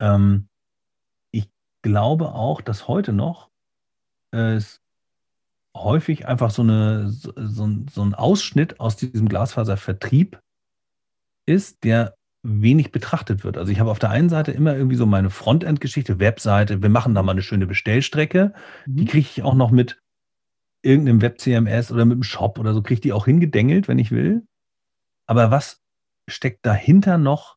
Ähm, 0.00 0.48
ich 1.30 1.48
glaube 1.82 2.32
auch, 2.32 2.60
dass 2.60 2.88
heute 2.88 3.12
noch 3.12 3.50
es 4.32 4.82
häufig 5.76 6.26
einfach 6.26 6.50
so, 6.50 6.62
eine, 6.62 7.08
so, 7.08 7.32
so 7.36 8.02
ein 8.02 8.14
Ausschnitt 8.14 8.80
aus 8.80 8.96
diesem 8.96 9.28
Glasfaservertrieb 9.28 10.40
ist, 11.46 11.84
der 11.84 12.14
wenig 12.46 12.92
betrachtet 12.92 13.44
wird. 13.44 13.58
Also 13.58 13.72
ich 13.72 13.80
habe 13.80 13.90
auf 13.90 13.98
der 13.98 14.10
einen 14.10 14.28
Seite 14.28 14.52
immer 14.52 14.76
irgendwie 14.76 14.96
so 14.96 15.06
meine 15.06 15.30
Frontend-Geschichte, 15.30 16.20
Webseite, 16.20 16.82
wir 16.82 16.88
machen 16.88 17.14
da 17.14 17.22
mal 17.22 17.32
eine 17.32 17.42
schöne 17.42 17.66
Bestellstrecke. 17.66 18.52
Mhm. 18.86 18.96
Die 18.96 19.04
kriege 19.04 19.26
ich 19.30 19.42
auch 19.42 19.54
noch 19.54 19.70
mit 19.70 20.00
irgendeinem 20.82 21.20
Web-CMS 21.20 21.90
oder 21.90 22.04
mit 22.04 22.14
einem 22.14 22.22
Shop 22.22 22.58
oder 22.58 22.72
so, 22.72 22.82
kriege 22.82 22.94
ich 22.94 23.00
die 23.00 23.12
auch 23.12 23.24
hingedengelt, 23.24 23.88
wenn 23.88 23.98
ich 23.98 24.12
will. 24.12 24.46
Aber 25.26 25.50
was 25.50 25.82
steckt 26.28 26.64
dahinter 26.64 27.18
noch 27.18 27.56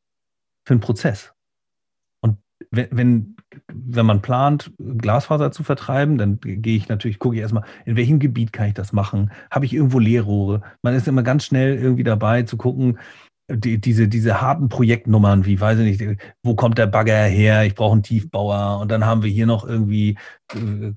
für 0.66 0.74
einen 0.74 0.82
Prozess? 0.82 1.34
Und 2.22 2.38
wenn, 2.72 2.88
wenn, 2.92 3.36
wenn 3.72 4.06
man 4.06 4.24
plant, 4.24 4.72
Glasfaser 4.80 5.52
zu 5.52 5.64
vertreiben, 5.64 6.18
dann 6.18 6.40
gehe 6.40 6.76
ich 6.76 6.90
natürlich, 6.90 7.20
gucke 7.20 7.36
ich 7.36 7.42
erstmal, 7.42 7.66
in 7.86 7.96
welchem 7.96 8.18
Gebiet 8.18 8.52
kann 8.52 8.70
ich 8.70 8.74
das 8.74 8.94
machen? 8.94 9.32
Habe 9.52 9.66
ich 9.66 9.74
irgendwo 9.74 10.00
Leerrohre? 10.00 10.64
Man 10.82 10.96
ist 10.96 11.08
immer 11.08 11.24
ganz 11.24 11.46
schnell 11.46 11.78
irgendwie 11.78 12.04
dabei 12.04 12.44
zu 12.44 12.58
gucken, 12.58 12.98
die, 13.50 13.80
diese, 13.80 14.08
diese 14.08 14.42
harten 14.42 14.70
Projektnummern, 14.70 15.46
wie 15.46 15.60
weiß 15.60 15.80
ich 15.80 16.00
nicht, 16.00 16.22
wo 16.44 16.56
kommt 16.56 16.78
der 16.78 16.88
Bagger 16.88 17.26
her? 17.26 17.66
Ich 17.66 17.76
brauche 17.76 17.94
einen 17.94 18.04
Tiefbauer 18.04 18.80
und 18.80 18.92
dann 18.92 19.06
haben 19.06 19.24
wir 19.24 19.30
hier 19.30 19.46
noch 19.46 19.68
irgendwie, 19.68 20.18
äh, 20.54 20.94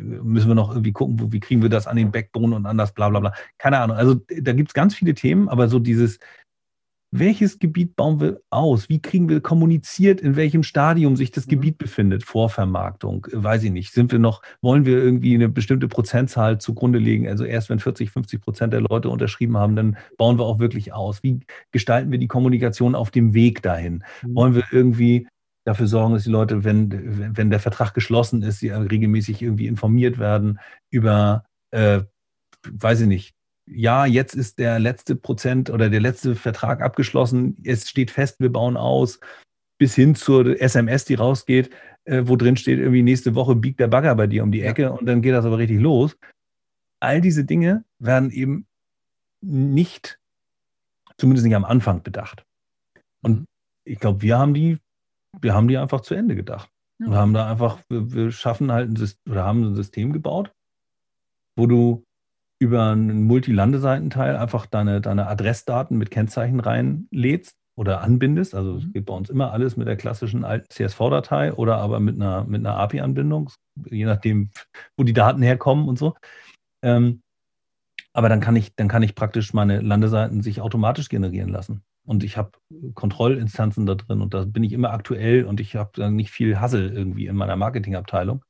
müssen 0.00 0.48
wir 0.48 0.54
noch 0.54 0.70
irgendwie 0.70 0.92
gucken, 0.92 1.32
wie 1.32 1.40
kriegen 1.40 1.62
wir 1.62 1.68
das 1.68 1.86
an 1.86 1.96
den 1.96 2.10
Backbone 2.10 2.56
und 2.56 2.66
an 2.66 2.78
das 2.78 2.92
bla 2.92 3.08
bla 3.08 3.20
bla. 3.20 3.32
Keine 3.58 3.78
Ahnung. 3.78 3.96
Also 3.96 4.14
da 4.14 4.52
gibt 4.52 4.70
es 4.70 4.74
ganz 4.74 4.94
viele 4.94 5.14
Themen, 5.14 5.48
aber 5.48 5.68
so 5.68 5.78
dieses, 5.78 6.18
welches 7.14 7.58
Gebiet 7.58 7.94
bauen 7.94 8.20
wir 8.20 8.40
aus? 8.48 8.88
Wie 8.88 9.00
kriegen 9.00 9.28
wir 9.28 9.42
kommuniziert, 9.42 10.22
in 10.22 10.34
welchem 10.34 10.62
Stadium 10.62 11.14
sich 11.14 11.30
das 11.30 11.46
mhm. 11.46 11.50
Gebiet 11.50 11.78
befindet? 11.78 12.24
Vorvermarktung, 12.24 13.26
weiß 13.30 13.64
ich 13.64 13.70
nicht. 13.70 13.92
Sind 13.92 14.10
wir 14.12 14.18
noch, 14.18 14.42
wollen 14.62 14.86
wir 14.86 14.96
irgendwie 14.96 15.34
eine 15.34 15.50
bestimmte 15.50 15.88
Prozentzahl 15.88 16.58
zugrunde 16.58 16.98
legen? 16.98 17.28
Also 17.28 17.44
erst 17.44 17.68
wenn 17.68 17.78
40, 17.78 18.10
50 18.10 18.40
Prozent 18.40 18.72
der 18.72 18.80
Leute 18.80 19.10
unterschrieben 19.10 19.58
haben, 19.58 19.76
dann 19.76 19.98
bauen 20.16 20.38
wir 20.38 20.46
auch 20.46 20.58
wirklich 20.58 20.94
aus. 20.94 21.22
Wie 21.22 21.40
gestalten 21.70 22.10
wir 22.10 22.18
die 22.18 22.28
Kommunikation 22.28 22.94
auf 22.94 23.10
dem 23.10 23.34
Weg 23.34 23.62
dahin? 23.62 24.04
Mhm. 24.22 24.34
Wollen 24.34 24.54
wir 24.54 24.64
irgendwie 24.70 25.28
dafür 25.64 25.86
sorgen, 25.86 26.14
dass 26.14 26.24
die 26.24 26.30
Leute, 26.30 26.64
wenn, 26.64 27.36
wenn 27.36 27.50
der 27.50 27.60
Vertrag 27.60 27.92
geschlossen 27.92 28.42
ist, 28.42 28.60
sie 28.60 28.70
regelmäßig 28.70 29.42
irgendwie 29.42 29.66
informiert 29.66 30.18
werden 30.18 30.58
über, 30.90 31.44
äh, 31.72 32.00
weiß 32.66 33.02
ich 33.02 33.06
nicht, 33.06 33.34
ja, 33.66 34.06
jetzt 34.06 34.34
ist 34.34 34.58
der 34.58 34.78
letzte 34.78 35.16
Prozent 35.16 35.70
oder 35.70 35.88
der 35.88 36.00
letzte 36.00 36.34
Vertrag 36.34 36.80
abgeschlossen, 36.80 37.56
es 37.64 37.88
steht 37.88 38.10
fest, 38.10 38.40
wir 38.40 38.50
bauen 38.50 38.76
aus, 38.76 39.20
bis 39.78 39.94
hin 39.94 40.14
zur 40.14 40.60
SMS, 40.60 41.04
die 41.04 41.14
rausgeht, 41.14 41.70
äh, 42.04 42.22
wo 42.24 42.36
drin 42.36 42.56
steht, 42.56 42.78
irgendwie 42.78 43.02
nächste 43.02 43.34
Woche 43.34 43.54
biegt 43.54 43.80
der 43.80 43.88
Bagger 43.88 44.14
bei 44.14 44.26
dir 44.26 44.42
um 44.42 44.52
die 44.52 44.62
Ecke 44.62 44.82
ja. 44.82 44.88
und 44.90 45.06
dann 45.06 45.22
geht 45.22 45.34
das 45.34 45.44
aber 45.44 45.58
richtig 45.58 45.80
los. 45.80 46.16
All 47.00 47.20
diese 47.20 47.44
Dinge 47.44 47.84
werden 47.98 48.30
eben 48.30 48.66
nicht, 49.40 50.20
zumindest 51.16 51.46
nicht 51.46 51.56
am 51.56 51.64
Anfang 51.64 52.02
bedacht. 52.02 52.44
Und 53.22 53.40
mhm. 53.40 53.46
ich 53.84 53.98
glaube, 53.98 54.22
wir 54.22 54.38
haben 54.38 54.54
die, 54.54 54.78
wir 55.40 55.54
haben 55.54 55.68
die 55.68 55.78
einfach 55.78 56.00
zu 56.00 56.14
Ende 56.14 56.36
gedacht. 56.36 56.70
Ja. 56.98 57.08
Wir 57.08 57.16
haben 57.16 57.34
da 57.34 57.50
einfach, 57.50 57.80
wir, 57.88 58.12
wir 58.12 58.32
schaffen 58.32 58.70
halt 58.70 58.90
ein 58.90 58.96
System 58.96 59.32
oder 59.32 59.44
haben 59.44 59.64
ein 59.64 59.74
System 59.74 60.12
gebaut, 60.12 60.52
wo 61.56 61.66
du 61.66 62.04
über 62.62 62.90
einen 62.90 63.24
Multilandeseitenteil 63.24 64.36
einfach 64.36 64.66
deine, 64.66 65.00
deine 65.00 65.26
Adressdaten 65.26 65.98
mit 65.98 66.12
Kennzeichen 66.12 66.60
reinlädst 66.60 67.56
oder 67.74 68.02
anbindest. 68.02 68.54
Also 68.54 68.76
es 68.76 68.84
mhm. 68.84 68.92
geht 68.92 69.06
bei 69.06 69.14
uns 69.14 69.30
immer 69.30 69.52
alles 69.52 69.76
mit 69.76 69.88
der 69.88 69.96
klassischen 69.96 70.44
alten 70.44 70.70
CSV-Datei 70.70 71.54
oder 71.54 71.78
aber 71.78 71.98
mit 71.98 72.14
einer, 72.14 72.44
mit 72.44 72.60
einer 72.64 72.76
API-Anbindung, 72.76 73.50
je 73.90 74.04
nachdem, 74.04 74.50
wo 74.96 75.02
die 75.02 75.12
Daten 75.12 75.42
herkommen 75.42 75.88
und 75.88 75.98
so. 75.98 76.14
Ähm, 76.84 77.22
aber 78.12 78.28
dann 78.28 78.40
kann 78.40 78.54
ich, 78.54 78.76
dann 78.76 78.86
kann 78.86 79.02
ich 79.02 79.16
praktisch 79.16 79.52
meine 79.52 79.80
Landeseiten 79.80 80.40
sich 80.40 80.60
automatisch 80.60 81.08
generieren 81.08 81.48
lassen. 81.48 81.82
Und 82.06 82.22
ich 82.22 82.36
habe 82.36 82.52
Kontrollinstanzen 82.94 83.86
da 83.86 83.96
drin 83.96 84.20
und 84.20 84.34
da 84.34 84.44
bin 84.44 84.62
ich 84.62 84.72
immer 84.72 84.92
aktuell 84.92 85.46
und 85.46 85.58
ich 85.58 85.74
habe 85.74 86.12
nicht 86.12 86.30
viel 86.30 86.60
Hassel 86.60 86.92
irgendwie 86.92 87.26
in 87.26 87.34
meiner 87.34 87.56
Marketingabteilung 87.56 88.44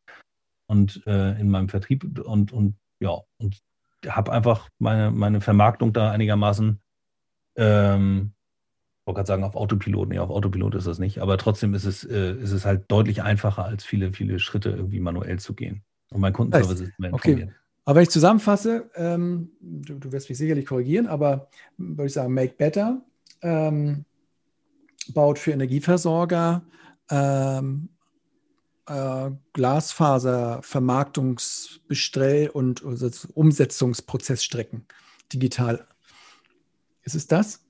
und 0.66 1.02
äh, 1.06 1.40
in 1.40 1.48
meinem 1.48 1.70
Vertrieb 1.70 2.18
und, 2.18 2.52
und 2.52 2.76
ja, 3.00 3.18
und 3.38 3.62
habe 4.06 4.32
einfach 4.32 4.68
meine, 4.78 5.10
meine 5.10 5.40
Vermarktung 5.40 5.92
da 5.92 6.10
einigermaßen, 6.10 6.80
ähm, 7.56 8.32
ich 9.00 9.06
wollte 9.06 9.16
gerade 9.16 9.26
sagen, 9.26 9.44
auf 9.44 9.56
Autopilot. 9.56 10.08
Nee, 10.08 10.18
auf 10.18 10.30
Autopilot 10.30 10.76
ist 10.76 10.86
das 10.86 10.98
nicht. 10.98 11.20
Aber 11.20 11.36
trotzdem 11.38 11.74
ist 11.74 11.84
es, 11.84 12.04
äh, 12.04 12.34
ist 12.34 12.52
es 12.52 12.64
halt 12.64 12.84
deutlich 12.88 13.22
einfacher, 13.22 13.64
als 13.64 13.84
viele, 13.84 14.12
viele 14.12 14.38
Schritte 14.38 14.70
irgendwie 14.70 15.00
manuell 15.00 15.38
zu 15.40 15.54
gehen. 15.54 15.82
Und 16.10 16.20
mein 16.20 16.32
Kundenservice 16.32 16.82
ist 16.82 16.92
immer 16.98 17.12
Okay. 17.12 17.48
Aber 17.84 17.96
wenn 17.96 18.02
ich 18.04 18.10
zusammenfasse, 18.10 18.90
ähm, 18.94 19.50
du, 19.60 19.98
du, 19.98 20.12
wirst 20.12 20.28
mich 20.28 20.38
sicherlich 20.38 20.66
korrigieren, 20.66 21.08
aber 21.08 21.48
würde 21.76 22.06
ich 22.06 22.12
sagen, 22.12 22.32
Make 22.32 22.54
Better 22.56 23.02
ähm, 23.40 24.04
baut 25.12 25.40
für 25.40 25.50
Energieversorger 25.50 26.62
ähm, 27.10 27.88
äh, 28.86 29.30
Glasfaser, 29.52 30.60
Vermarktungsbestrell 30.62 32.48
und 32.48 32.84
also 32.84 33.10
Umsetzungsprozessstrecken 33.34 34.86
digital. 35.32 35.86
Ist 37.02 37.14
es 37.14 37.26
das? 37.26 37.64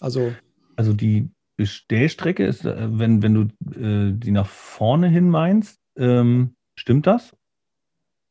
Also, 0.00 0.32
also 0.76 0.92
die 0.92 1.30
Bestellstrecke 1.56 2.46
ist, 2.46 2.64
äh, 2.64 2.98
wenn, 2.98 3.22
wenn 3.22 3.34
du 3.34 3.42
äh, 3.78 4.12
die 4.12 4.30
nach 4.30 4.46
vorne 4.46 5.08
hin 5.08 5.28
meinst, 5.28 5.78
ähm, 5.96 6.54
stimmt 6.74 7.06
das? 7.06 7.36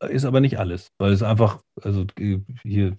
Ist 0.01 0.25
aber 0.25 0.39
nicht 0.39 0.57
alles, 0.57 0.93
weil 0.97 1.11
es 1.11 1.21
einfach, 1.21 1.61
also 1.82 2.05
hier, 2.63 2.95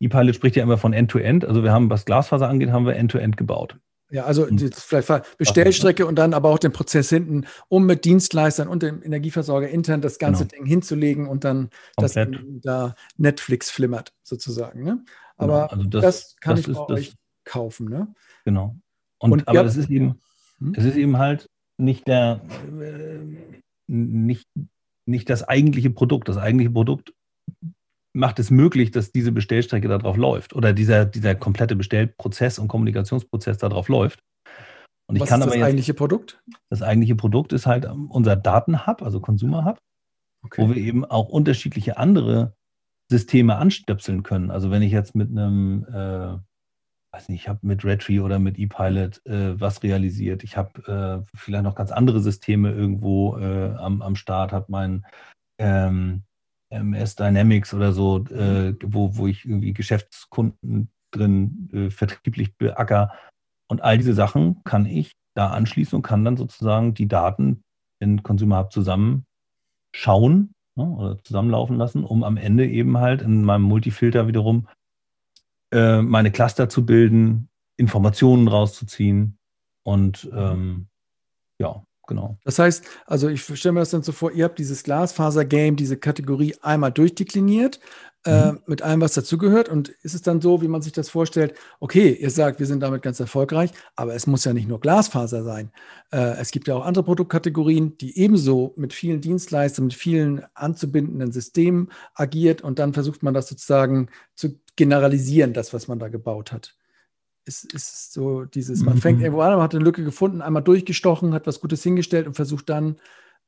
ePilot 0.00 0.36
spricht 0.36 0.56
ja 0.56 0.62
immer 0.62 0.78
von 0.78 0.92
End-to-End. 0.92 1.42
-End. 1.42 1.48
Also 1.48 1.64
wir 1.64 1.72
haben, 1.72 1.90
was 1.90 2.04
Glasfaser 2.04 2.48
angeht, 2.48 2.70
haben 2.70 2.86
wir 2.86 2.94
End-to-End 2.94 3.34
-End 3.34 3.36
gebaut. 3.36 3.76
Ja, 4.10 4.24
also 4.24 4.46
die, 4.46 4.70
vielleicht 4.72 5.36
Bestellstrecke 5.36 6.06
und 6.06 6.16
dann 6.16 6.32
aber 6.32 6.48
auch 6.48 6.58
den 6.58 6.72
Prozess 6.72 7.10
hinten, 7.10 7.44
um 7.68 7.84
mit 7.84 8.06
Dienstleistern 8.06 8.66
und 8.66 8.82
dem 8.82 9.02
Energieversorger 9.02 9.68
intern 9.68 10.00
das 10.00 10.18
ganze 10.18 10.46
genau. 10.46 10.62
Ding 10.62 10.66
hinzulegen 10.66 11.28
und 11.28 11.44
dann 11.44 11.70
Komplett. 11.96 12.34
das 12.34 12.40
da 12.62 12.94
Netflix 13.18 13.70
flimmert 13.70 14.14
sozusagen. 14.22 14.82
Ne? 14.82 15.04
Genau, 15.38 15.52
aber 15.52 15.68
genau. 15.68 15.80
also 15.80 15.88
das, 15.90 16.02
das, 16.02 16.36
kann 16.40 16.56
das 16.56 16.68
ich 16.68 16.74
bei 16.74 16.94
euch 16.94 17.14
kaufen. 17.44 17.88
Ne? 17.88 18.14
Genau. 18.44 18.76
Und, 19.18 19.32
und 19.32 19.48
aber 19.48 19.64
es 19.64 19.76
ist 19.76 19.90
eben, 19.90 20.20
hm? 20.58 20.74
es 20.74 20.84
ist 20.84 20.96
eben 20.96 21.18
halt 21.18 21.50
nicht 21.76 22.08
der 22.08 22.40
äh, 22.80 23.18
nicht, 23.88 24.48
nicht 25.06 25.28
das 25.28 25.42
eigentliche 25.42 25.90
Produkt. 25.90 26.28
Das 26.28 26.36
eigentliche 26.36 26.70
Produkt 26.70 27.12
macht 28.18 28.40
es 28.40 28.50
möglich, 28.50 28.90
dass 28.90 29.12
diese 29.12 29.30
Bestellstrecke 29.30 29.86
darauf 29.86 30.16
läuft 30.16 30.54
oder 30.54 30.72
dieser, 30.72 31.04
dieser 31.06 31.36
komplette 31.36 31.76
Bestellprozess 31.76 32.58
und 32.58 32.66
Kommunikationsprozess 32.66 33.58
darauf 33.58 33.88
läuft. 33.88 34.20
Und 35.08 35.16
ich 35.16 35.22
Was 35.22 35.28
kann 35.28 35.40
ist 35.40 35.46
das 35.46 35.54
jetzt, 35.54 35.64
eigentliche 35.64 35.94
Produkt? 35.94 36.42
Das 36.68 36.82
eigentliche 36.82 37.14
Produkt 37.14 37.52
ist 37.52 37.66
halt 37.66 37.86
unser 37.86 38.34
Datenhub, 38.36 39.02
also 39.02 39.20
Consumer 39.20 39.64
Hub, 39.64 39.78
okay. 40.44 40.60
wo 40.60 40.74
wir 40.74 40.76
eben 40.76 41.04
auch 41.04 41.28
unterschiedliche 41.28 41.96
andere 41.96 42.54
Systeme 43.10 43.56
anstöpseln 43.56 44.24
können. 44.24 44.50
Also 44.50 44.70
wenn 44.70 44.82
ich 44.82 44.92
jetzt 44.92 45.14
mit 45.14 45.30
einem, 45.30 45.84
äh, 45.84 46.36
weiß 47.14 47.28
nicht, 47.28 47.42
ich 47.42 47.48
habe 47.48 47.60
mit 47.62 47.84
Redtree 47.84 48.18
oder 48.18 48.40
mit 48.40 48.58
ePilot 48.58 49.24
äh, 49.26 49.58
was 49.58 49.82
realisiert. 49.84 50.42
Ich 50.42 50.56
habe 50.56 51.24
äh, 51.24 51.36
vielleicht 51.36 51.64
noch 51.64 51.76
ganz 51.76 51.92
andere 51.92 52.20
Systeme 52.20 52.72
irgendwo 52.72 53.38
äh, 53.38 53.74
am, 53.76 54.02
am 54.02 54.16
Start, 54.16 54.52
habe 54.52 54.66
mein 54.68 55.06
ähm, 55.60 56.24
MS 56.70 57.16
Dynamics 57.16 57.72
oder 57.74 57.92
so, 57.92 58.24
äh, 58.26 58.74
wo, 58.84 59.16
wo 59.16 59.26
ich 59.26 59.44
irgendwie 59.44 59.72
Geschäftskunden 59.72 60.90
drin 61.10 61.70
äh, 61.72 61.90
vertrieblich 61.90 62.56
beacker. 62.56 63.12
Und 63.68 63.82
all 63.82 63.98
diese 63.98 64.14
Sachen 64.14 64.62
kann 64.64 64.86
ich 64.86 65.12
da 65.34 65.48
anschließen 65.48 65.96
und 65.96 66.02
kann 66.02 66.24
dann 66.24 66.36
sozusagen 66.36 66.94
die 66.94 67.08
Daten 67.08 67.62
in 68.00 68.22
Consumer 68.22 68.58
Hub 68.58 68.72
zusammenschauen 68.72 69.24
ne, 70.76 70.84
oder 70.84 71.22
zusammenlaufen 71.22 71.76
lassen, 71.76 72.04
um 72.04 72.24
am 72.24 72.36
Ende 72.36 72.66
eben 72.66 72.98
halt 72.98 73.22
in 73.22 73.44
meinem 73.44 73.62
Multifilter 73.62 74.26
wiederum 74.26 74.68
äh, 75.72 76.02
meine 76.02 76.30
Cluster 76.30 76.68
zu 76.68 76.86
bilden, 76.86 77.48
Informationen 77.76 78.48
rauszuziehen 78.48 79.38
und 79.84 80.28
ähm, 80.34 80.88
ja, 81.58 81.82
genau. 82.08 82.36
Das 82.44 82.58
heißt, 82.58 82.84
also 83.06 83.28
ich 83.28 83.42
stelle 83.42 83.74
mir 83.74 83.80
das 83.80 83.90
dann 83.90 84.02
so 84.02 84.10
vor, 84.10 84.32
ihr 84.32 84.44
habt 84.44 84.58
dieses 84.58 84.82
Glasfaser-Game, 84.82 85.76
diese 85.76 85.96
Kategorie 85.96 86.56
einmal 86.60 86.90
durchdekliniert, 86.90 87.78
äh, 88.24 88.52
mhm. 88.52 88.60
mit 88.66 88.82
allem, 88.82 89.00
was 89.00 89.14
dazugehört. 89.14 89.68
Und 89.68 89.90
ist 90.02 90.14
es 90.14 90.22
dann 90.22 90.40
so, 90.40 90.60
wie 90.60 90.66
man 90.66 90.82
sich 90.82 90.92
das 90.92 91.08
vorstellt, 91.08 91.54
okay, 91.78 92.12
ihr 92.12 92.30
sagt, 92.30 92.58
wir 92.58 92.66
sind 92.66 92.80
damit 92.80 93.02
ganz 93.02 93.20
erfolgreich, 93.20 93.70
aber 93.94 94.16
es 94.16 94.26
muss 94.26 94.44
ja 94.44 94.52
nicht 94.52 94.66
nur 94.66 94.80
Glasfaser 94.80 95.44
sein. 95.44 95.70
Äh, 96.10 96.36
es 96.40 96.50
gibt 96.50 96.66
ja 96.66 96.74
auch 96.74 96.84
andere 96.84 97.04
Produktkategorien, 97.04 97.96
die 97.98 98.18
ebenso 98.18 98.72
mit 98.76 98.92
vielen 98.92 99.20
Dienstleistern, 99.20 99.84
mit 99.84 99.94
vielen 99.94 100.44
anzubindenden 100.54 101.30
Systemen 101.30 101.92
agiert 102.14 102.62
und 102.62 102.80
dann 102.80 102.92
versucht 102.92 103.22
man 103.22 103.34
das 103.34 103.48
sozusagen 103.48 104.08
zu 104.34 104.58
generalisieren, 104.74 105.52
das, 105.52 105.72
was 105.72 105.86
man 105.86 106.00
da 106.00 106.08
gebaut 106.08 106.52
hat 106.52 106.74
ist, 107.48 107.72
ist 107.72 108.12
so 108.12 108.44
dieses, 108.44 108.84
man 108.84 108.98
fängt 108.98 109.18
mhm. 109.18 109.24
irgendwo 109.24 109.42
an, 109.42 109.54
man 109.54 109.62
hat 109.62 109.74
eine 109.74 109.82
Lücke 109.82 110.04
gefunden, 110.04 110.42
einmal 110.42 110.62
durchgestochen, 110.62 111.34
hat 111.34 111.46
was 111.46 111.60
Gutes 111.60 111.82
hingestellt 111.82 112.26
und 112.26 112.34
versucht 112.34 112.68
dann, 112.68 112.96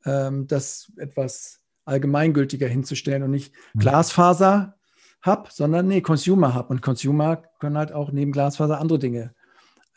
ähm, 0.05 0.47
das 0.47 0.91
etwas 0.97 1.61
allgemeingültiger 1.85 2.67
hinzustellen 2.67 3.23
und 3.23 3.31
nicht 3.31 3.53
mhm. 3.75 3.81
Glasfaser 3.81 4.77
Hub, 5.25 5.51
sondern 5.53 5.87
nee, 5.87 6.01
Consumer 6.01 6.55
Hub. 6.55 6.71
Und 6.71 6.81
Consumer 6.81 7.43
können 7.59 7.77
halt 7.77 7.93
auch 7.93 8.11
neben 8.11 8.33
Glasfaser 8.33 8.81
andere 8.81 8.99
Dinge. 8.99 9.35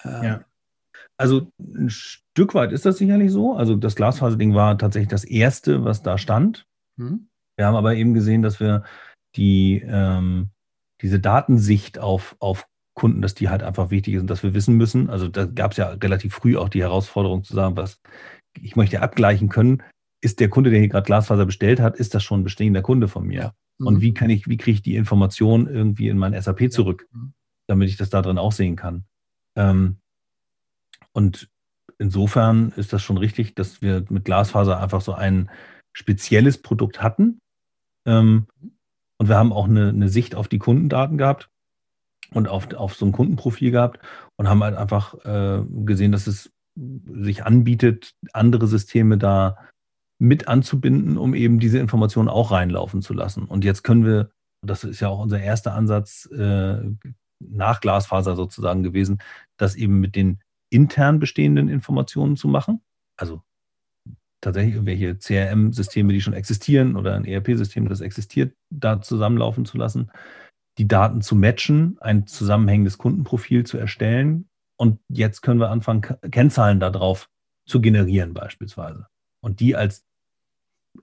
Ähm, 0.03 0.23
ja. 0.23 0.45
Also 1.17 1.47
ein 1.59 1.89
Stück 1.89 2.53
weit 2.53 2.71
ist 2.71 2.85
das 2.85 2.97
sicherlich 2.97 3.31
so. 3.31 3.53
Also 3.53 3.75
das 3.75 3.95
Glasfaserding 3.95 4.53
war 4.53 4.77
tatsächlich 4.77 5.09
das 5.09 5.23
erste, 5.23 5.85
was 5.85 6.01
da 6.01 6.17
stand. 6.17 6.67
Mhm. 6.97 7.29
Wir 7.55 7.65
haben 7.65 7.75
aber 7.75 7.95
eben 7.95 8.13
gesehen, 8.13 8.41
dass 8.41 8.59
wir 8.59 8.83
die, 9.35 9.83
ähm, 9.87 10.49
diese 11.01 11.19
Datensicht 11.19 11.99
auf, 11.99 12.35
auf 12.39 12.67
Kunden, 12.93 13.21
dass 13.21 13.33
die 13.33 13.49
halt 13.49 13.63
einfach 13.63 13.89
wichtig 13.89 14.17
sind, 14.17 14.29
dass 14.29 14.43
wir 14.43 14.53
wissen 14.53 14.75
müssen. 14.75 15.09
Also 15.09 15.27
da 15.27 15.45
gab 15.45 15.71
es 15.71 15.77
ja 15.77 15.89
relativ 15.89 16.33
früh 16.33 16.57
auch 16.57 16.69
die 16.69 16.81
Herausforderung 16.81 17.43
zu 17.43 17.53
sagen, 17.53 17.75
was 17.75 17.99
ich 18.61 18.75
möchte 18.75 19.01
abgleichen 19.01 19.49
können, 19.49 19.81
ist 20.21 20.39
der 20.39 20.49
Kunde, 20.49 20.69
der 20.69 20.79
hier 20.79 20.89
gerade 20.89 21.05
Glasfaser 21.05 21.45
bestellt 21.45 21.79
hat, 21.79 21.97
ist 21.97 22.13
das 22.13 22.23
schon 22.23 22.41
ein 22.41 22.43
bestehender 22.43 22.81
Kunde 22.81 23.07
von 23.07 23.25
mir? 23.25 23.41
Ja. 23.41 23.53
Mhm. 23.79 23.87
Und 23.87 24.01
wie 24.01 24.13
kann 24.13 24.29
ich, 24.29 24.47
wie 24.47 24.57
kriege 24.57 24.75
ich 24.75 24.81
die 24.81 24.95
Information 24.95 25.67
irgendwie 25.67 26.07
in 26.07 26.17
mein 26.17 26.39
SAP 26.39 26.71
zurück, 26.71 27.07
ja. 27.11 27.17
Mhm. 27.17 27.33
damit 27.67 27.89
ich 27.89 27.97
das 27.97 28.09
da 28.09 28.21
drin 28.21 28.37
auch 28.37 28.51
sehen 28.51 28.75
kann? 28.75 29.05
Ähm, 29.55 29.97
und 31.11 31.49
insofern 31.97 32.71
ist 32.75 32.93
das 32.93 33.03
schon 33.03 33.17
richtig, 33.17 33.55
dass 33.55 33.81
wir 33.81 34.05
mit 34.09 34.25
Glasfaser 34.25 34.79
einfach 34.79 35.01
so 35.01 35.13
ein 35.13 35.49
spezielles 35.93 36.61
Produkt 36.61 37.01
hatten. 37.01 37.39
Ähm, 38.05 38.47
und 39.17 39.29
wir 39.29 39.37
haben 39.37 39.53
auch 39.53 39.67
eine, 39.67 39.89
eine, 39.89 40.09
Sicht 40.09 40.35
auf 40.35 40.47
die 40.47 40.57
Kundendaten 40.57 41.17
gehabt 41.17 41.49
und 42.33 42.47
auf, 42.47 42.73
auf 42.73 42.95
so 42.95 43.05
ein 43.05 43.11
Kundenprofil 43.11 43.71
gehabt 43.71 43.99
und 44.37 44.49
haben 44.49 44.63
halt 44.63 44.75
einfach 44.75 45.13
äh, 45.25 45.63
gesehen, 45.85 46.11
dass 46.11 46.27
es 46.27 46.51
sich 46.75 47.45
anbietet, 47.45 48.13
andere 48.33 48.67
Systeme 48.67 49.17
da 49.17 49.57
mit 50.19 50.47
anzubinden, 50.47 51.17
um 51.17 51.33
eben 51.33 51.59
diese 51.59 51.79
Informationen 51.79 52.29
auch 52.29 52.51
reinlaufen 52.51 53.01
zu 53.01 53.13
lassen. 53.13 53.45
Und 53.45 53.63
jetzt 53.63 53.83
können 53.83 54.05
wir, 54.05 54.31
das 54.65 54.83
ist 54.83 54.99
ja 54.99 55.09
auch 55.09 55.19
unser 55.19 55.41
erster 55.41 55.73
Ansatz 55.73 56.25
äh, 56.31 56.77
nach 57.39 57.81
Glasfaser 57.81 58.35
sozusagen 58.35 58.83
gewesen, 58.83 59.19
das 59.57 59.75
eben 59.75 59.99
mit 59.99 60.15
den 60.15 60.39
intern 60.69 61.19
bestehenden 61.19 61.69
Informationen 61.69 62.37
zu 62.37 62.47
machen. 62.47 62.81
Also 63.17 63.41
tatsächlich 64.41 64.75
irgendwelche 64.75 65.17
CRM-Systeme, 65.17 66.13
die 66.13 66.21
schon 66.21 66.33
existieren 66.33 66.95
oder 66.95 67.15
ein 67.15 67.25
ERP-System, 67.25 67.87
das 67.87 68.01
existiert, 68.01 68.55
da 68.69 69.01
zusammenlaufen 69.01 69.65
zu 69.65 69.77
lassen, 69.77 70.11
die 70.77 70.87
Daten 70.87 71.21
zu 71.21 71.35
matchen, 71.35 71.97
ein 71.99 72.25
zusammenhängendes 72.27 72.97
Kundenprofil 72.97 73.65
zu 73.65 73.77
erstellen. 73.77 74.47
Und 74.77 74.99
jetzt 75.07 75.41
können 75.41 75.59
wir 75.59 75.69
anfangen, 75.69 76.01
Kennzahlen 76.31 76.79
darauf 76.79 77.29
zu 77.65 77.79
generieren 77.81 78.33
beispielsweise. 78.33 79.07
Und 79.41 79.59
die 79.59 79.75
als 79.75 80.03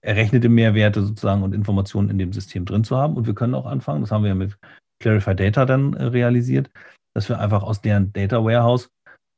errechnete 0.02 0.48
Mehrwerte 0.48 1.02
sozusagen 1.02 1.42
und 1.42 1.54
Informationen 1.54 2.10
in 2.10 2.18
dem 2.18 2.32
System 2.32 2.64
drin 2.64 2.84
zu 2.84 2.96
haben. 2.96 3.16
Und 3.16 3.26
wir 3.26 3.34
können 3.34 3.54
auch 3.54 3.66
anfangen, 3.66 4.00
das 4.00 4.10
haben 4.10 4.22
wir 4.22 4.28
ja 4.28 4.34
mit 4.34 4.56
Clarify 5.00 5.34
Data 5.34 5.64
dann 5.64 5.94
äh, 5.94 6.04
realisiert, 6.04 6.70
dass 7.14 7.28
wir 7.28 7.40
einfach 7.40 7.62
aus 7.62 7.80
deren 7.80 8.12
Data 8.12 8.44
Warehouse, 8.44 8.90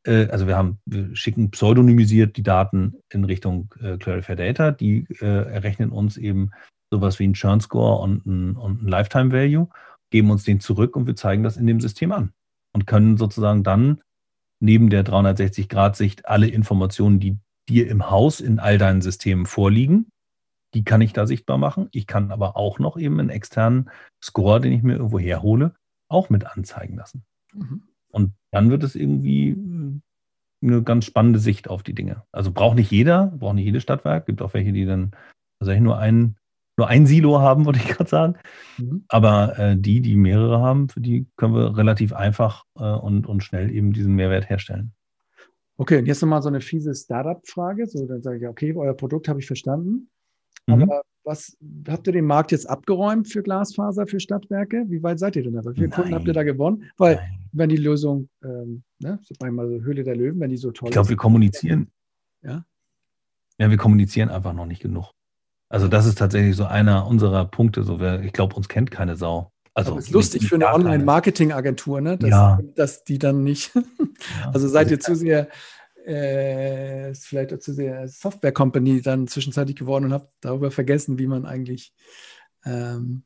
äh, 0.07 0.27
also 0.27 0.47
wir 0.47 0.57
haben, 0.57 0.79
wir 0.87 1.15
schicken 1.17 1.51
pseudonymisiert 1.51 2.37
die 2.37 2.43
Daten 2.43 2.97
in 3.11 3.25
Richtung 3.25 3.73
äh, 3.81 3.97
Clarify 3.97 4.37
Data, 4.37 4.73
die 4.73 5.07
errechnen 5.21 5.91
uns 5.91 6.17
eben 6.17 6.51
sowas 6.91 7.19
wie 7.19 7.29
ein 7.29 7.35
Churn 7.35 7.61
Score 7.61 8.03
und 8.03 8.27
ein, 8.27 8.57
und 8.57 8.83
ein 8.83 8.89
Lifetime 8.89 9.33
Value, 9.33 9.69
geben 10.13 10.31
uns 10.31 10.45
den 10.45 10.61
zurück 10.61 10.95
und 10.95 11.07
wir 11.09 11.17
zeigen 11.17 11.43
das 11.43 11.57
in 11.57 11.67
dem 11.67 11.81
System 11.81 12.13
an 12.13 12.33
und 12.73 12.87
können 12.87 13.17
sozusagen 13.17 13.65
dann 13.65 14.01
neben 14.61 14.91
der 14.91 15.05
360-Grad-Sicht 15.05 16.27
alle 16.27 16.47
Informationen, 16.47 17.19
die 17.19 17.39
dir 17.69 17.89
im 17.89 18.11
Haus 18.11 18.41
in 18.41 18.61
all 18.61 18.79
deinen 18.79 19.03
Systemen 19.03 19.47
vorliegen, 19.47 20.07
die 20.75 20.85
kann 20.85 21.01
ich 21.01 21.13
da 21.13 21.27
sichtbar 21.27 21.59
machen. 21.59 21.89
Ich 21.93 22.07
kann 22.07 22.31
aber 22.31 22.57
auch 22.57 22.79
noch 22.79 22.97
eben 22.97 23.19
einen 23.19 23.31
externen 23.31 23.91
Score, 24.23 24.61
den 24.61 24.73
ich 24.73 24.83
mir 24.83 24.95
irgendwo 24.95 25.19
herhole, 25.19 25.75
auch 26.09 26.31
mit 26.31 26.47
anzeigen 26.47 26.97
lassen. 26.97 27.25
Mhm. 27.53 27.83
Und 28.11 28.33
dann 28.51 28.71
wird 28.71 28.85
es 28.85 28.95
irgendwie 28.95 29.57
eine 30.63 30.83
ganz 30.83 31.05
spannende 31.05 31.39
Sicht 31.39 31.69
auf 31.69 31.83
die 31.83 31.95
Dinge. 31.95 32.23
Also 32.33 32.53
braucht 32.53 32.77
nicht 32.77 32.91
jeder, 32.91 33.27
braucht 33.39 33.55
nicht 33.55 33.65
jedes 33.65 33.83
Stadtwerk. 33.83 34.27
Gibt 34.27 34.43
auch 34.43 34.55
welche, 34.55 34.73
die 34.73 34.85
dann 34.85 35.13
tatsächlich 35.59 35.83
nur 35.83 35.99
ein, 35.99 36.37
nur 36.77 36.89
ein 36.89 37.07
Silo 37.07 37.41
haben, 37.41 37.65
würde 37.67 37.79
ich 37.79 37.89
gerade 37.89 38.11
sagen. 38.11 38.35
Mhm. 38.79 39.05
Aber 39.09 39.59
äh, 39.59 39.77
die, 39.77 40.01
die 40.01 40.17
mehrere 40.17 40.61
haben, 40.61 40.89
für 40.89 41.01
die 41.01 41.27
können 41.37 41.55
wir 41.55 41.77
relativ 41.77 42.13
einfach 42.13 42.65
äh, 42.79 42.85
und, 42.85 43.27
und 43.27 43.43
schnell 43.43 43.71
eben 43.71 43.93
diesen 43.93 44.15
Mehrwert 44.15 44.49
herstellen. 44.49 44.93
Okay, 45.77 45.99
und 45.99 46.07
jetzt 46.07 46.23
nochmal 46.23 46.43
so 46.43 46.49
eine 46.49 46.61
fiese 46.61 46.95
Startup-Frage. 46.95 47.87
So, 47.87 48.07
dann 48.07 48.23
sage 48.23 48.39
ich, 48.39 48.47
okay, 48.47 48.75
euer 48.75 48.95
Produkt 48.95 49.29
habe 49.29 49.41
ich 49.41 49.47
verstanden. 49.47 50.09
Mhm. 50.67 50.83
Aber 50.83 51.03
was 51.25 51.57
habt 51.89 52.07
ihr 52.07 52.13
den 52.13 52.27
Markt 52.27 52.53
jetzt 52.53 52.69
abgeräumt 52.69 53.29
für 53.29 53.43
Glasfaser, 53.43 54.07
für 54.07 54.21
Stadtwerke? 54.21 54.85
Wie 54.89 55.03
weit 55.03 55.19
seid 55.19 55.37
ihr 55.37 55.45
denn 55.45 55.55
da? 55.55 55.65
Wie 55.65 55.75
viele. 55.75 55.89
Kunden 55.89 56.15
habt 56.15 56.27
ihr 56.27 56.33
da 56.33 56.43
gewonnen? 56.43 56.91
Weil, 56.99 57.17
Nein. 57.17 57.49
wenn 57.53 57.69
die 57.69 57.77
Lösung, 57.77 58.29
ähm, 58.45 58.83
ne, 58.99 59.19
mal 59.51 59.69
so 59.69 59.81
Höhle 59.81 60.05
der 60.05 60.17
Löwen, 60.17 60.41
wenn 60.41 60.51
die 60.51 60.57
so 60.57 60.73
toll 60.73 60.89
Ich 60.89 60.93
glaube, 60.93 61.09
wir 61.09 61.17
kommunizieren. 61.17 61.91
Ja? 62.43 62.65
Ja, 63.59 63.71
wir 63.71 63.77
kommunizieren 63.77 64.31
einfach 64.31 64.53
noch 64.53 64.67
nicht 64.67 64.83
genug. 64.83 65.13
Also, 65.73 65.89
das 65.89 66.05
ist 66.05 66.19
tatsächlich 66.19 66.55
so 66.55 66.67
einer 66.67 67.07
unserer 67.07 67.47
Punkte. 67.47 67.83
So, 67.83 67.99
wer, 67.99 68.23
ich 68.23 68.35
glaube, 68.35 68.55
uns 68.55 68.69
kennt 68.69 68.91
keine 68.91 69.17
Sau. 69.17 69.51
Also, 69.73 69.93
Aber 69.93 70.01
ist 70.01 70.11
lustig 70.11 70.47
für 70.47 70.57
eine 70.57 70.71
Online-Marketing-Agentur, 70.71 72.03
ne? 72.03 72.19
Dass, 72.19 72.29
ja. 72.29 72.59
dass 72.75 73.05
die 73.05 73.19
dann 73.19 73.43
nicht. 73.43 73.73
Ja. 74.41 74.53
Also 74.53 74.69
seid 74.69 74.89
ihr 74.93 75.01
zu 75.01 75.17
sehr 75.17 75.49
äh, 76.05 77.13
vielleicht 77.15 77.61
zu 77.61 77.73
sehr 77.73 78.07
Software 78.07 78.53
Company 78.53 79.03
dann 79.03 79.27
zwischenzeitlich 79.27 79.75
geworden 79.75 80.05
und 80.05 80.13
habe 80.13 80.29
darüber 80.41 80.71
vergessen, 80.71 81.19
wie 81.19 81.27
man 81.27 81.45
eigentlich. 81.45 81.93
Ähm 82.65 83.25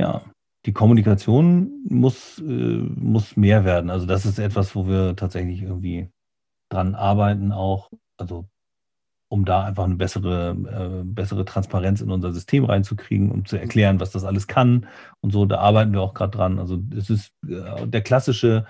ja, 0.00 0.22
die 0.64 0.72
Kommunikation 0.72 1.84
muss, 1.88 2.38
äh, 2.38 2.42
muss 2.42 3.36
mehr 3.36 3.64
werden. 3.64 3.90
Also, 3.90 4.06
das 4.06 4.26
ist 4.26 4.40
etwas, 4.40 4.74
wo 4.74 4.88
wir 4.88 5.14
tatsächlich 5.14 5.62
irgendwie 5.62 6.10
dran 6.68 6.96
arbeiten, 6.96 7.52
auch. 7.52 7.90
Also, 8.16 8.48
um 9.28 9.44
da 9.44 9.64
einfach 9.64 9.84
eine 9.84 9.96
bessere, 9.96 10.50
äh, 10.50 11.04
bessere 11.04 11.44
Transparenz 11.44 12.00
in 12.00 12.10
unser 12.10 12.32
System 12.32 12.64
reinzukriegen, 12.64 13.30
um 13.30 13.44
zu 13.44 13.56
erklären, 13.56 14.00
was 14.00 14.12
das 14.12 14.24
alles 14.24 14.46
kann 14.46 14.86
und 15.20 15.32
so. 15.32 15.46
Da 15.46 15.58
arbeiten 15.58 15.92
wir 15.92 16.00
auch 16.00 16.14
gerade 16.14 16.36
dran. 16.36 16.58
Also, 16.58 16.78
es 16.96 17.10
ist 17.10 17.32
äh, 17.48 17.86
der 17.86 18.02
klassische 18.02 18.66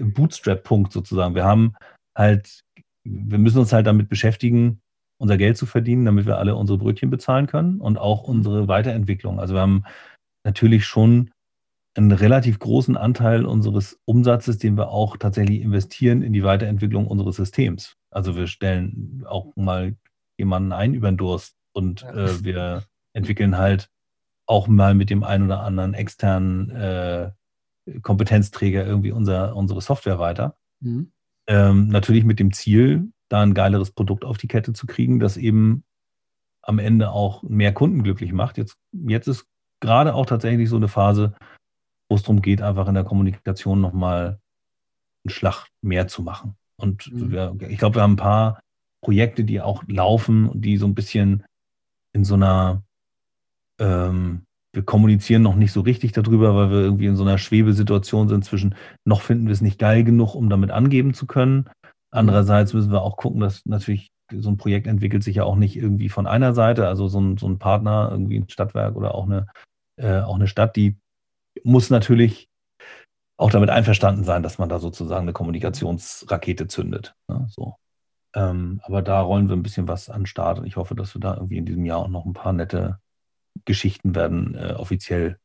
Bootstrap-Punkt 0.00 0.92
sozusagen. 0.92 1.34
Wir 1.34 1.44
haben 1.44 1.74
halt, 2.16 2.62
wir 3.04 3.38
müssen 3.38 3.58
uns 3.58 3.72
halt 3.72 3.86
damit 3.86 4.08
beschäftigen, 4.08 4.80
unser 5.18 5.38
Geld 5.38 5.56
zu 5.56 5.66
verdienen, 5.66 6.04
damit 6.04 6.26
wir 6.26 6.38
alle 6.38 6.56
unsere 6.56 6.78
Brötchen 6.78 7.10
bezahlen 7.10 7.46
können 7.46 7.80
und 7.80 7.98
auch 7.98 8.22
unsere 8.22 8.68
Weiterentwicklung. 8.68 9.40
Also 9.40 9.54
wir 9.54 9.60
haben 9.60 9.84
natürlich 10.44 10.84
schon 10.84 11.30
einen 11.96 12.12
relativ 12.12 12.58
großen 12.58 12.96
Anteil 12.96 13.46
unseres 13.46 13.98
Umsatzes, 14.04 14.58
den 14.58 14.76
wir 14.76 14.88
auch 14.88 15.16
tatsächlich 15.16 15.62
investieren 15.62 16.22
in 16.22 16.32
die 16.32 16.44
Weiterentwicklung 16.44 17.06
unseres 17.06 17.36
Systems. 17.36 17.96
Also 18.16 18.34
wir 18.34 18.46
stellen 18.46 19.26
auch 19.28 19.54
mal 19.56 19.94
jemanden 20.38 20.72
ein 20.72 20.94
über 20.94 21.10
den 21.10 21.18
Durst 21.18 21.54
und 21.74 22.00
ja. 22.00 22.14
äh, 22.14 22.44
wir 22.44 22.84
entwickeln 23.12 23.58
halt 23.58 23.90
auch 24.46 24.68
mal 24.68 24.94
mit 24.94 25.10
dem 25.10 25.22
einen 25.22 25.44
oder 25.44 25.60
anderen 25.60 25.92
externen 25.92 26.70
äh, 26.70 27.30
Kompetenzträger 28.00 28.86
irgendwie 28.86 29.12
unser, 29.12 29.54
unsere 29.54 29.82
Software 29.82 30.18
weiter. 30.18 30.56
Mhm. 30.80 31.12
Ähm, 31.46 31.88
natürlich 31.88 32.24
mit 32.24 32.40
dem 32.40 32.54
Ziel, 32.54 33.12
da 33.28 33.42
ein 33.42 33.52
geileres 33.52 33.90
Produkt 33.90 34.24
auf 34.24 34.38
die 34.38 34.48
Kette 34.48 34.72
zu 34.72 34.86
kriegen, 34.86 35.20
das 35.20 35.36
eben 35.36 35.84
am 36.62 36.78
Ende 36.78 37.10
auch 37.10 37.42
mehr 37.42 37.74
Kunden 37.74 38.02
glücklich 38.02 38.32
macht. 38.32 38.56
Jetzt, 38.56 38.78
jetzt 38.92 39.28
ist 39.28 39.44
gerade 39.80 40.14
auch 40.14 40.24
tatsächlich 40.24 40.70
so 40.70 40.76
eine 40.76 40.88
Phase, 40.88 41.34
wo 42.08 42.14
es 42.16 42.22
darum 42.22 42.40
geht, 42.40 42.62
einfach 42.62 42.88
in 42.88 42.94
der 42.94 43.04
Kommunikation 43.04 43.82
nochmal 43.82 44.40
einen 45.22 45.30
Schlag 45.30 45.66
mehr 45.82 46.08
zu 46.08 46.22
machen. 46.22 46.56
Und 46.76 47.12
mhm. 47.12 47.30
wir, 47.30 47.56
ich 47.68 47.78
glaube, 47.78 47.96
wir 47.96 48.02
haben 48.02 48.14
ein 48.14 48.16
paar 48.16 48.60
Projekte, 49.02 49.44
die 49.44 49.60
auch 49.60 49.82
laufen 49.86 50.48
und 50.48 50.62
die 50.62 50.76
so 50.76 50.86
ein 50.86 50.94
bisschen 50.94 51.44
in 52.12 52.24
so 52.24 52.34
einer 52.34 52.82
ähm, 53.78 54.46
wir 54.76 54.84
kommunizieren 54.84 55.42
noch 55.42 55.54
nicht 55.54 55.72
so 55.72 55.80
richtig 55.80 56.12
darüber, 56.12 56.54
weil 56.54 56.70
wir 56.70 56.80
irgendwie 56.80 57.06
in 57.06 57.16
so 57.16 57.24
einer 57.24 57.38
Schwebesituation 57.38 58.28
sind 58.28 58.44
zwischen, 58.44 58.74
noch 59.06 59.22
finden 59.22 59.46
wir 59.46 59.54
es 59.54 59.62
nicht 59.62 59.78
geil 59.78 60.04
genug, 60.04 60.34
um 60.34 60.50
damit 60.50 60.70
angeben 60.70 61.14
zu 61.14 61.26
können. 61.26 61.70
Andererseits 62.10 62.74
müssen 62.74 62.92
wir 62.92 63.00
auch 63.00 63.16
gucken, 63.16 63.40
dass 63.40 63.64
natürlich 63.64 64.10
so 64.30 64.50
ein 64.50 64.58
Projekt 64.58 64.86
entwickelt 64.86 65.24
sich 65.24 65.36
ja 65.36 65.44
auch 65.44 65.56
nicht 65.56 65.76
irgendwie 65.76 66.10
von 66.10 66.26
einer 66.26 66.52
Seite, 66.52 66.86
also 66.88 67.08
so 67.08 67.18
ein, 67.18 67.38
so 67.38 67.48
ein 67.48 67.58
Partner, 67.58 68.08
irgendwie 68.10 68.36
ein 68.36 68.50
Stadtwerk 68.50 68.96
oder 68.96 69.14
auch 69.14 69.24
eine, 69.24 69.46
äh, 69.96 70.20
auch 70.20 70.34
eine 70.34 70.46
Stadt, 70.46 70.76
die 70.76 70.96
muss 71.64 71.88
natürlich 71.88 72.48
auch 73.36 73.50
damit 73.50 73.70
einverstanden 73.70 74.24
sein, 74.24 74.42
dass 74.42 74.58
man 74.58 74.68
da 74.68 74.78
sozusagen 74.78 75.22
eine 75.22 75.32
Kommunikationsrakete 75.32 76.68
zündet. 76.68 77.14
Ne? 77.28 77.46
So. 77.50 77.76
Ähm, 78.34 78.80
aber 78.84 79.02
da 79.02 79.20
rollen 79.20 79.48
wir 79.48 79.56
ein 79.56 79.62
bisschen 79.62 79.88
was 79.88 80.08
an 80.08 80.22
den 80.22 80.26
Start 80.26 80.58
und 80.58 80.66
ich 80.66 80.76
hoffe, 80.76 80.94
dass 80.94 81.14
wir 81.14 81.20
da 81.20 81.34
irgendwie 81.34 81.58
in 81.58 81.66
diesem 81.66 81.84
Jahr 81.84 81.98
auch 81.98 82.08
noch 82.08 82.24
ein 82.24 82.32
paar 82.32 82.52
nette 82.52 82.98
Geschichten 83.64 84.14
werden 84.14 84.54
äh, 84.54 84.74
offiziell 84.76 85.38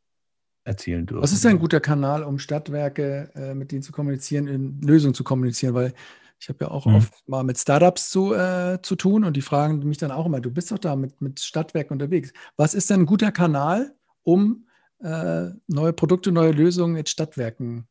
erzählen 0.64 1.06
dürfen. 1.06 1.24
Was 1.24 1.32
ist 1.32 1.46
ein 1.46 1.60
guter 1.60 1.80
Kanal, 1.80 2.24
um 2.24 2.40
Stadtwerke 2.40 3.32
äh, 3.36 3.54
mit 3.54 3.72
denen 3.72 3.82
zu 3.82 3.92
kommunizieren, 3.92 4.48
in 4.48 4.82
Lösungen 4.82 5.14
zu 5.14 5.24
kommunizieren? 5.24 5.74
Weil 5.74 5.94
ich 6.40 6.50
habe 6.50 6.66
ja 6.66 6.72
auch 6.72 6.86
mhm. 6.86 6.96
oft 6.96 7.28
mal 7.28 7.44
mit 7.44 7.58
Startups 7.58 8.10
zu, 8.10 8.34
äh, 8.34 8.80
zu 8.82 8.96
tun 8.96 9.24
und 9.24 9.38
die 9.38 9.42
fragen 9.42 9.80
mich 9.88 9.98
dann 9.98 10.12
auch 10.12 10.26
immer, 10.26 10.42
du 10.42 10.52
bist 10.52 10.72
doch 10.72 10.80
da 10.80 10.96
mit, 10.96 11.22
mit 11.22 11.40
Stadtwerken 11.40 11.94
unterwegs. 11.94 12.34
Was 12.58 12.74
ist 12.74 12.90
denn 12.90 13.02
ein 13.02 13.06
guter 13.06 13.32
Kanal, 13.32 13.96
um 14.24 14.66
äh, 15.02 15.52
neue 15.68 15.94
Produkte, 15.94 16.32
neue 16.32 16.52
Lösungen 16.52 16.96
in 16.96 17.06
Stadtwerken 17.06 17.88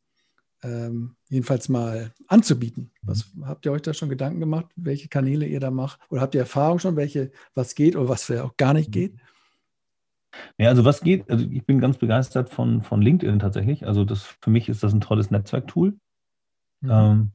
ähm, 0.62 1.16
jedenfalls 1.28 1.69
mal 1.69 2.12
anzubieten? 2.27 2.93
Was 3.03 3.27
habt 3.43 3.66
ihr 3.66 3.73
euch 3.73 3.82
da 3.82 3.95
schon 3.95 4.09
Gedanken 4.09 4.41
gemacht, 4.41 4.66
welche 4.77 5.09
Kanäle 5.09 5.47
ihr 5.47 5.61
da 5.61 5.70
macht? 5.70 6.01
Oder 6.11 6.20
habt 6.20 6.35
ihr 6.35 6.41
Erfahrung 6.41 6.78
schon, 6.78 6.97
welche, 6.97 7.31
was 7.55 7.74
geht 7.74 7.97
oder 7.97 8.09
was 8.09 8.31
auch 8.31 8.57
gar 8.57 8.74
nicht 8.74 8.93
geht? 8.93 9.15
Ja, 10.59 10.69
also 10.69 10.85
was 10.85 11.01
geht, 11.01 11.28
also 11.28 11.45
ich 11.51 11.65
bin 11.66 11.81
ganz 11.81 11.99
begeistert 11.99 12.51
von, 12.51 12.82
von 12.82 13.03
LinkedIn 13.03 13.39
tatsächlich. 13.39 13.87
Also 13.87 14.05
das 14.05 14.23
für 14.41 14.51
mich 14.51 14.69
ist 14.69 14.82
das 14.82 14.93
ein 14.93 15.01
tolles 15.01 15.31
Netzwerktool. 15.31 15.97
Mhm. 16.81 16.91
Ähm, 16.91 17.32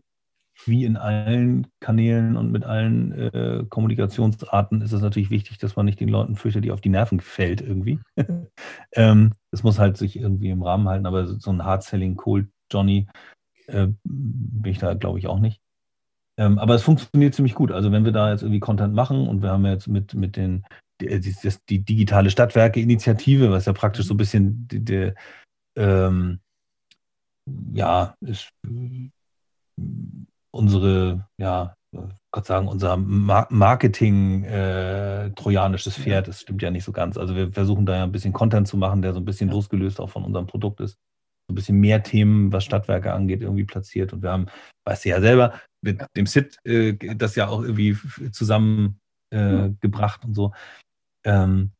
wie 0.64 0.86
in 0.86 0.98
allen 0.98 1.68
Kanälen 1.80 2.38
und 2.38 2.52
mit 2.52 2.64
allen 2.64 3.12
äh, 3.12 3.66
Kommunikationsarten 3.70 4.82
ist 4.82 4.94
es 4.94 5.02
natürlich 5.02 5.30
wichtig, 5.30 5.58
dass 5.58 5.76
man 5.76 5.86
nicht 5.86 6.00
den 6.00 6.10
Leuten 6.10 6.36
fürchterlich 6.36 6.72
auf 6.72 6.82
die 6.82 6.90
Nerven 6.90 7.20
fällt 7.20 7.62
irgendwie. 7.62 8.00
ähm, 8.94 9.34
das 9.52 9.64
muss 9.64 9.80
halt 9.80 9.98
sich 9.98 10.18
irgendwie 10.18 10.50
im 10.50 10.64
Rahmen 10.64 10.88
halten, 10.88 11.06
aber 11.06 11.28
so 11.28 11.52
ein 11.52 11.64
Hard-Selling 11.64 12.16
Cold 12.16 12.48
Johnny 12.72 13.08
äh, 13.68 13.88
bin 14.04 14.72
ich 14.72 14.80
da, 14.80 14.94
glaube 14.94 15.20
ich, 15.20 15.28
auch 15.28 15.40
nicht. 15.40 15.62
Ähm, 16.38 16.60
aber 16.60 16.76
es 16.76 16.84
funktioniert 16.84 17.34
ziemlich 17.34 17.56
gut. 17.56 17.72
Also 17.72 17.92
wenn 17.92 18.06
wir 18.06 18.12
da 18.12 18.32
jetzt 18.32 18.42
irgendwie 18.42 18.60
Content 18.60 18.94
machen 18.94 19.28
und 19.28 19.42
wir 19.42 19.52
haben 19.52 19.66
jetzt 19.66 19.88
mit, 19.88 20.14
mit 20.14 20.36
den 20.36 20.66
die, 21.02 21.08
äh, 21.08 21.20
die, 21.20 21.34
die 21.70 21.80
digitale 21.84 22.30
Stadtwerke-Initiative, 22.30 23.52
was 23.52 23.66
ja 23.66 23.74
praktisch 23.74 24.06
so 24.06 24.14
ein 24.14 24.18
bisschen 24.18 24.68
die, 24.68 24.84
die, 24.84 25.14
ähm, 25.78 26.40
ja, 27.74 28.16
ist 28.22 28.52
unsere, 30.56 31.28
ja, 31.38 31.76
Gott 32.32 32.46
sagen, 32.46 32.68
unser 32.68 32.98
Marketing 32.98 34.44
äh, 34.44 35.32
Pferd, 35.32 36.28
das 36.28 36.42
stimmt 36.42 36.62
ja 36.62 36.72
nicht 36.72 36.84
so 36.84 36.92
ganz. 36.92 37.18
Also 37.18 37.36
wir 37.36 37.52
versuchen 37.52 37.86
da 37.86 37.96
ja 37.96 38.04
ein 38.04 38.12
bisschen 38.12 38.34
Content 38.34 38.68
zu 38.68 38.78
machen, 38.78 39.02
der 39.02 39.14
so 39.14 39.20
ein 39.20 39.26
bisschen 39.26 39.50
losgelöst 39.50 40.00
auch 40.00 40.10
von 40.10 40.24
unserem 40.24 40.48
Produkt 40.48 40.82
ist. 40.82 40.98
So 41.48 41.54
ein 41.54 41.56
bisschen 41.56 41.80
mehr 41.80 42.04
Themen, 42.04 42.52
was 42.52 42.66
Stadtwerke 42.66 43.14
angeht, 43.14 43.42
irgendwie 43.42 43.64
platziert. 43.64 44.12
Und 44.12 44.24
wir 44.24 44.32
haben, 44.32 44.48
weißt 44.86 45.06
du 45.06 45.10
ja 45.10 45.22
selber, 45.22 45.54
mit 45.82 46.04
dem 46.18 46.26
SIT 46.26 46.58
äh, 46.66 46.94
das 46.94 47.36
ja 47.36 47.48
auch 47.48 47.62
irgendwie 47.62 47.98
zusammengebracht 48.32 50.24
äh, 50.24 50.28
und 50.28 50.34
so. 50.34 50.54
Ähm, 51.26 51.72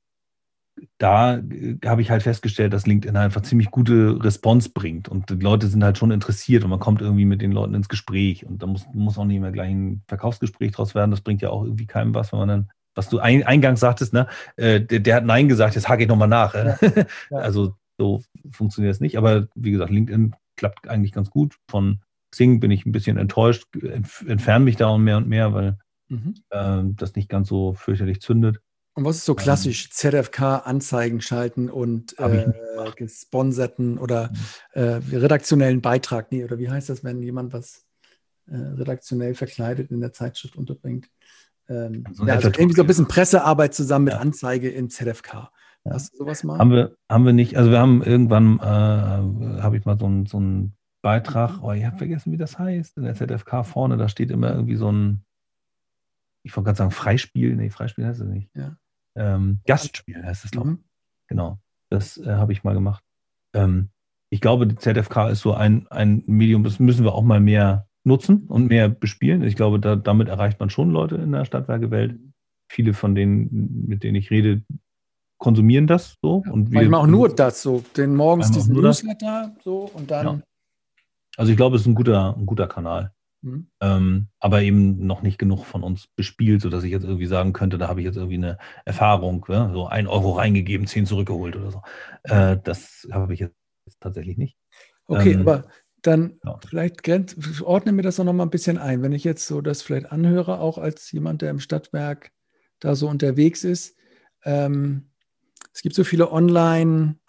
da 0.98 1.38
äh, 1.38 1.78
habe 1.86 2.02
ich 2.02 2.10
halt 2.10 2.24
festgestellt, 2.24 2.74
dass 2.74 2.88
LinkedIn 2.88 3.16
einfach 3.18 3.42
ziemlich 3.42 3.72
gute 3.72 4.24
Response 4.24 4.70
bringt 4.74 5.08
und 5.10 5.30
die 5.30 5.36
Leute 5.36 5.68
sind 5.68 5.84
halt 5.84 5.98
schon 5.98 6.12
interessiert 6.12 6.64
und 6.64 6.70
man 6.70 6.80
kommt 6.80 7.02
irgendwie 7.02 7.26
mit 7.26 7.42
den 7.42 7.52
Leuten 7.52 7.74
ins 7.74 7.90
Gespräch 7.90 8.46
und 8.46 8.62
da 8.62 8.68
muss, 8.68 8.86
muss 8.94 9.18
auch 9.18 9.26
nicht 9.26 9.40
mehr 9.40 9.52
gleich 9.52 9.72
ein 9.72 10.04
Verkaufsgespräch 10.08 10.72
draus 10.72 10.96
werden. 10.96 11.12
Das 11.12 11.22
bringt 11.22 11.42
ja 11.42 11.50
auch 11.50 11.64
irgendwie 11.64 11.88
keinem 11.88 12.14
was, 12.14 12.32
wenn 12.32 12.40
man 12.40 12.48
dann, 12.48 12.70
was 12.94 13.10
du 13.10 13.20
ein, 13.20 13.44
eingangs 13.44 13.80
sagtest, 13.80 14.14
ne, 14.14 14.28
äh, 14.58 14.82
der, 14.82 15.00
der, 15.00 15.16
hat 15.16 15.26
Nein 15.26 15.48
gesagt, 15.48 15.76
jetzt 15.76 15.90
hake 15.90 16.04
ich 16.04 16.10
nochmal 16.10 16.28
nach. 16.28 16.54
Ja. 16.54 16.78
Ja. 17.30 17.38
Also 17.38 17.76
so 17.98 18.22
funktioniert 18.52 18.94
es 18.94 19.00
nicht, 19.00 19.18
aber 19.18 19.48
wie 19.56 19.72
gesagt, 19.72 19.92
LinkedIn 19.92 20.36
klappt 20.58 20.88
eigentlich 20.88 21.12
ganz 21.12 21.30
gut. 21.30 21.58
Von 21.70 22.02
Xing 22.32 22.60
bin 22.60 22.72
ich 22.72 22.86
ein 22.86 22.92
bisschen 22.92 23.18
enttäuscht, 23.18 23.66
entferne 24.28 24.66
mich 24.66 24.76
da 24.76 24.88
auch 24.88 24.98
mehr 24.98 25.18
und 25.18 25.28
mehr, 25.28 25.54
weil 25.54 25.78
mhm. 26.10 26.36
äh, 26.50 26.82
das 26.96 27.16
nicht 27.16 27.30
ganz 27.30 27.48
so 27.48 27.74
fürchterlich 27.74 28.22
zündet. 28.22 28.60
Und 28.96 29.04
was 29.04 29.18
ist 29.18 29.26
so 29.26 29.34
ähm. 29.34 29.38
klassisch? 29.38 29.90
ZFK-Anzeigen 29.92 31.22
schalten 31.22 31.70
und 31.70 32.18
äh, 32.18 32.52
gesponserten 32.96 33.98
oder 33.98 34.30
mhm. 34.74 34.82
äh, 34.82 35.18
redaktionellen 35.18 35.82
Beitrag, 35.82 36.32
nee, 36.32 36.44
oder 36.44 36.58
wie 36.58 36.70
heißt 36.70 36.90
das, 36.90 37.04
wenn 37.04 37.22
jemand 37.22 37.54
was 37.54 37.86
äh, 38.48 38.56
redaktionell 38.56 39.36
verkleidet 39.36 39.92
in 39.92 40.00
der 40.00 40.14
Zeitschrift 40.14 40.56
unterbringt? 40.56 41.10
Ähm, 41.68 42.06
so 42.14 42.26
ja, 42.26 42.36
also 42.36 42.48
irgendwie 42.48 42.76
so 42.76 42.84
ein 42.84 42.88
bisschen 42.88 43.08
Pressearbeit 43.08 43.74
zusammen 43.74 44.06
mit 44.06 44.14
ja. 44.14 44.20
Anzeige 44.20 44.70
in 44.70 44.90
ZFK. 44.90 45.52
Hast 45.88 46.14
du 46.14 46.20
sowas 46.20 46.44
mal? 46.44 46.58
Haben 46.58 46.72
wir, 46.72 46.96
haben 47.12 47.26
wir 47.26 47.34
nicht. 47.34 47.58
Also 47.58 47.70
wir 47.70 47.80
haben 47.80 48.02
irgendwann, 48.02 48.60
äh, 48.60 49.62
habe 49.62 49.78
ich 49.78 49.86
mal 49.86 50.00
so 50.00 50.06
einen 50.06 50.26
so 50.26 50.72
Beitrag, 51.02 51.62
oh, 51.62 51.72
ich 51.74 51.86
habe 51.86 51.98
vergessen, 51.98 52.32
wie 52.32 52.38
das 52.38 52.58
heißt, 52.58 52.98
in 52.98 53.04
der 53.04 53.14
ZFK 53.14 53.64
vorne, 53.64 53.98
da 53.98 54.08
steht 54.08 54.32
immer 54.32 54.52
irgendwie 54.52 54.78
so 54.78 54.92
ein, 54.92 55.24
ich 56.44 56.56
wollte 56.56 56.66
gerade 56.66 56.78
sagen 56.78 56.92
Freispiel, 56.92 57.56
nee, 57.56 57.70
Freispiel 57.70 58.06
heißt 58.06 58.22
es 58.22 58.28
nicht. 58.28 58.50
Ja 58.56 58.78
ähm, 59.16 59.60
Gastspiel 59.66 60.24
heißt 60.24 60.46
es, 60.46 60.52
glaube 60.52 60.72
ich. 60.72 60.78
Mhm. 60.78 60.84
Genau, 61.28 61.60
das 61.90 62.18
äh, 62.18 62.34
habe 62.34 62.54
ich 62.54 62.64
mal 62.64 62.74
gemacht. 62.74 63.04
Ähm, 63.54 63.90
ich 64.30 64.42
glaube, 64.42 64.68
die 64.68 64.76
ZFK 64.76 65.30
ist 65.30 65.42
so 65.42 65.54
ein, 65.54 65.88
ein 65.88 66.24
Medium, 66.28 66.64
das 66.64 66.80
müssen 66.80 67.06
wir 67.06 67.14
auch 67.14 67.24
mal 67.24 67.40
mehr 67.40 67.88
nutzen 68.04 68.46
und 68.48 68.68
mehr 68.68 68.90
bespielen. 68.90 69.44
Ich 69.44 69.56
glaube, 69.56 69.80
da, 69.80 69.96
damit 69.96 70.28
erreicht 70.28 70.60
man 70.60 70.70
schon 70.70 70.92
Leute 70.92 71.16
in 71.16 71.32
der 71.32 71.46
Stadtwerkewelt. 71.46 72.20
Viele 72.70 72.94
von 72.94 73.16
denen, 73.16 73.86
mit 73.88 74.04
denen 74.04 74.16
ich 74.16 74.32
rede, 74.32 74.64
konsumieren 75.38 75.88
das 75.88 76.18
so. 76.22 76.44
Ja, 76.46 76.52
und 76.52 76.72
wir, 76.72 76.80
manchmal 76.80 77.02
auch 77.02 77.08
nur 77.08 77.34
das 77.34 77.62
so, 77.62 77.84
den 77.96 78.16
morgens 78.16 78.52
diesen 78.52 78.76
Newsletter 78.76 79.56
so 79.64 79.90
und 79.94 80.12
dann. 80.12 80.26
Ja. 80.26 80.42
Also 81.38 81.52
ich 81.52 81.58
glaube, 81.58 81.76
es 81.76 81.84
ist 81.84 81.88
ein 81.88 81.96
guter, 81.96 82.36
ein 82.38 82.46
guter 82.46 82.68
Kanal. 82.68 83.12
Mhm. 83.46 83.68
Ähm, 83.80 84.28
aber 84.40 84.64
eben 84.64 85.06
noch 85.06 85.22
nicht 85.22 85.38
genug 85.38 85.66
von 85.66 85.84
uns 85.84 86.08
bespielt, 86.08 86.64
sodass 86.64 86.84
ich 86.84 86.92
jetzt 86.92 87.06
irgendwie 87.06 87.28
sagen 87.28 87.54
könnte, 87.54 87.78
da 87.78 87.88
habe 87.88 88.02
ich 88.02 88.06
jetzt 88.06 88.18
irgendwie 88.18 88.38
eine 88.38 88.58
Erfahrung, 88.86 89.46
ja? 89.50 89.72
so 89.72 89.86
ein 89.86 90.08
Euro 90.08 90.32
reingegeben, 90.32 90.88
zehn 90.88 91.06
zurückgeholt 91.06 91.56
oder 91.56 91.72
so. 91.72 91.82
Äh, 92.24 92.58
das 92.64 93.08
habe 93.12 93.36
ich 93.36 93.42
jetzt 93.42 93.56
tatsächlich 94.00 94.38
nicht. 94.38 94.58
Okay, 95.06 95.34
ähm, 95.34 95.42
aber 95.42 95.68
dann 96.02 96.40
ja. 96.44 96.60
vielleicht 96.68 97.08
ordne 97.62 97.92
mir 97.92 98.02
das 98.02 98.18
noch 98.18 98.34
mal 98.34 98.44
ein 98.44 98.50
bisschen 98.50 98.80
ein. 98.80 99.04
Wenn 99.04 99.14
ich 99.14 99.24
jetzt 99.24 99.46
so 99.46 99.62
das 99.62 99.84
vielleicht 99.84 100.12
anhöre, 100.12 100.60
auch 100.60 100.80
als 100.80 101.12
jemand, 101.12 101.44
der 101.44 101.52
im 101.52 101.60
Stadtwerk 101.60 102.32
da 102.80 102.96
so 102.96 103.08
unterwegs 103.08 103.64
ist. 103.64 103.96
Ähm, 104.44 105.12
es 105.72 105.82
gibt 105.82 105.96
so 105.96 106.04
viele 106.04 106.32
Online- 106.32 107.20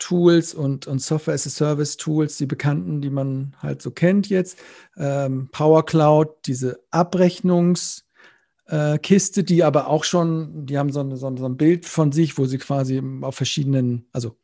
Tools 0.00 0.54
und, 0.54 0.88
und 0.88 1.00
Software 1.00 1.34
as 1.34 1.46
a 1.46 1.50
Service 1.50 1.96
Tools, 1.96 2.36
die 2.36 2.46
bekannten, 2.46 3.00
die 3.00 3.10
man 3.10 3.54
halt 3.62 3.80
so 3.80 3.92
kennt 3.92 4.28
jetzt. 4.28 4.58
Ähm, 4.96 5.48
Power 5.52 5.86
Cloud, 5.86 6.30
diese 6.46 6.80
Abrechnungskiste, 6.90 9.40
äh, 9.40 9.44
die 9.44 9.62
aber 9.62 9.86
auch 9.86 10.02
schon, 10.02 10.66
die 10.66 10.78
haben 10.78 10.90
so, 10.90 11.00
eine, 11.00 11.16
so, 11.16 11.28
ein 11.28 11.56
Bild 11.56 11.86
von 11.86 12.10
sich, 12.10 12.38
wo 12.38 12.46
sie 12.46 12.58
quasi 12.58 13.00
auf 13.20 13.36
verschiedenen, 13.36 14.06
also 14.12 14.36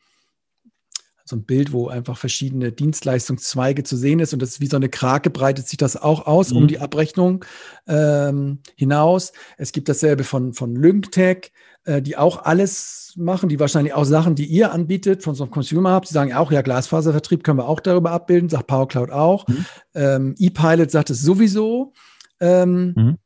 so 1.24 1.34
ein 1.34 1.42
Bild, 1.42 1.72
wo 1.72 1.88
einfach 1.88 2.16
verschiedene 2.16 2.70
Dienstleistungszweige 2.70 3.82
zu 3.82 3.96
sehen 3.96 4.20
ist 4.20 4.32
und 4.32 4.40
das 4.40 4.50
ist 4.50 4.60
wie 4.60 4.68
so 4.68 4.76
eine 4.76 4.88
Krake, 4.88 5.30
breitet 5.30 5.66
sich 5.66 5.76
das 5.76 5.96
auch 5.96 6.26
aus 6.26 6.52
mhm. 6.52 6.58
um 6.58 6.68
die 6.68 6.78
Abrechnung 6.78 7.44
ähm, 7.88 8.60
hinaus. 8.76 9.32
Es 9.56 9.72
gibt 9.72 9.88
dasselbe 9.88 10.22
von, 10.22 10.52
von 10.52 10.76
LyncTech, 10.76 11.50
die 11.86 12.16
auch 12.16 12.44
alles 12.44 13.14
machen, 13.16 13.48
die 13.48 13.60
wahrscheinlich 13.60 13.94
auch 13.94 14.04
Sachen, 14.04 14.34
die 14.34 14.46
ihr 14.46 14.72
anbietet, 14.72 15.22
von 15.22 15.34
so 15.34 15.44
einem 15.44 15.52
Consumer 15.52 15.94
Hub, 15.94 16.04
die 16.04 16.12
sagen 16.12 16.34
auch, 16.34 16.52
ja, 16.52 16.62
Glasfaservertrieb 16.62 17.44
können 17.44 17.58
wir 17.58 17.68
auch 17.68 17.80
darüber 17.80 18.10
abbilden, 18.10 18.48
sagt 18.48 18.66
PowerCloud 18.66 19.10
auch. 19.10 19.46
Mhm. 19.46 19.66
Ähm, 19.94 20.34
ePilot 20.38 20.90
sagt 20.90 21.10
es 21.10 21.22
sowieso. 21.22 21.92
Ähm, 22.40 22.94
mhm. 22.96 23.18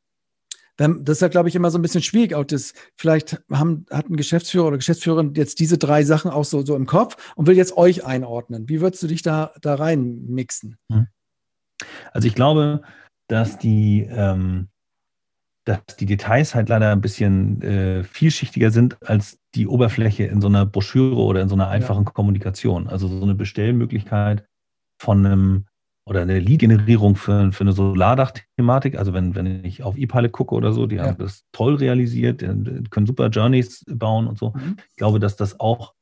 Das 0.77 1.17
ist 1.17 1.21
ja, 1.21 1.27
glaube 1.27 1.47
ich, 1.47 1.55
immer 1.55 1.69
so 1.69 1.77
ein 1.77 1.83
bisschen 1.83 2.01
schwierig. 2.01 2.33
Auch 2.33 2.45
das, 2.45 2.73
vielleicht 2.95 3.43
haben, 3.51 3.85
hat 3.91 4.09
ein 4.09 4.15
Geschäftsführer 4.15 4.67
oder 4.67 4.77
Geschäftsführerin 4.77 5.33
jetzt 5.35 5.59
diese 5.59 5.77
drei 5.77 6.03
Sachen 6.03 6.31
auch 6.31 6.45
so, 6.45 6.65
so 6.65 6.75
im 6.75 6.87
Kopf 6.87 7.33
und 7.35 7.45
will 7.47 7.55
jetzt 7.55 7.77
euch 7.77 8.03
einordnen. 8.03 8.67
Wie 8.67 8.81
würdest 8.81 9.03
du 9.03 9.07
dich 9.07 9.21
da, 9.21 9.53
da 9.61 9.75
rein 9.75 10.23
mixen? 10.27 10.77
Mhm. 10.89 11.07
Also 12.11 12.27
ich 12.27 12.33
glaube, 12.33 12.81
dass 13.27 13.59
die, 13.59 14.07
ähm, 14.09 14.69
dass 15.65 15.79
die 15.99 16.05
Details 16.05 16.55
halt 16.55 16.69
leider 16.69 16.91
ein 16.91 17.01
bisschen 17.01 17.61
äh, 17.61 18.03
vielschichtiger 18.03 18.71
sind 18.71 18.97
als 19.07 19.39
die 19.53 19.67
Oberfläche 19.67 20.23
in 20.23 20.41
so 20.41 20.47
einer 20.47 20.65
Broschüre 20.65 21.21
oder 21.21 21.41
in 21.41 21.49
so 21.49 21.55
einer 21.55 21.69
einfachen 21.69 22.05
ja. 22.05 22.11
Kommunikation. 22.11 22.87
Also 22.87 23.07
so 23.07 23.21
eine 23.21 23.35
Bestellmöglichkeit 23.35 24.45
von 24.99 25.25
einem 25.25 25.65
oder 26.05 26.23
eine 26.23 26.39
Lead-Generierung 26.39 27.15
für, 27.15 27.51
für 27.51 27.61
eine 27.61 27.73
Solardach-Thematik. 27.73 28.97
Also 28.97 29.13
wenn, 29.13 29.35
wenn 29.35 29.63
ich 29.63 29.83
auf 29.83 29.95
ePilot 29.95 30.31
gucke 30.31 30.55
oder 30.55 30.73
so, 30.73 30.87
die 30.87 30.95
ja. 30.95 31.05
haben 31.05 31.17
das 31.17 31.45
toll 31.51 31.75
realisiert, 31.75 32.39
können 32.39 33.05
super 33.05 33.27
Journeys 33.27 33.85
bauen 33.87 34.27
und 34.27 34.39
so. 34.39 34.51
Mhm. 34.55 34.77
Ich 34.89 34.97
glaube, 34.97 35.19
dass 35.19 35.35
das 35.35 35.59
auch 35.59 35.93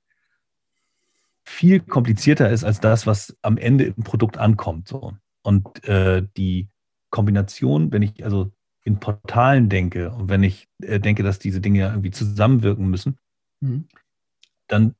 viel 1.43 1.81
komplizierter 1.81 2.49
ist 2.49 2.63
als 2.63 2.79
das, 2.79 3.07
was 3.07 3.35
am 3.41 3.57
Ende 3.57 3.85
im 3.85 4.03
Produkt 4.03 4.37
ankommt. 4.37 4.87
So. 4.87 5.13
Und 5.43 5.83
äh, 5.83 6.25
die 6.37 6.69
Kombination, 7.09 7.91
wenn 7.91 8.03
ich 8.03 8.23
also 8.23 8.51
in 8.89 8.99
Portalen 8.99 9.69
denke 9.69 10.11
und 10.11 10.29
wenn 10.29 10.43
ich 10.43 10.67
äh, 10.81 10.99
denke, 10.99 11.23
dass 11.23 11.39
diese 11.39 11.61
Dinge 11.61 11.87
irgendwie 11.87 12.11
zusammenwirken 12.11 12.89
müssen, 12.89 13.17
mhm. 13.61 13.87
dann 14.67 14.95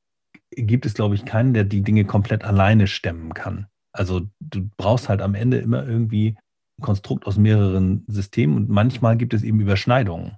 gibt 0.50 0.86
es, 0.86 0.94
glaube 0.94 1.16
ich, 1.16 1.24
keinen, 1.24 1.54
der 1.54 1.64
die 1.64 1.82
Dinge 1.82 2.04
komplett 2.04 2.44
alleine 2.44 2.86
stemmen 2.86 3.34
kann. 3.34 3.66
Also 3.92 4.22
du 4.38 4.70
brauchst 4.76 5.08
halt 5.08 5.20
am 5.20 5.34
Ende 5.34 5.58
immer 5.58 5.86
irgendwie 5.86 6.36
ein 6.78 6.82
Konstrukt 6.82 7.26
aus 7.26 7.36
mehreren 7.36 8.04
Systemen 8.06 8.56
und 8.56 8.68
manchmal 8.68 9.16
gibt 9.16 9.34
es 9.34 9.42
eben 9.42 9.60
Überschneidungen. 9.60 10.36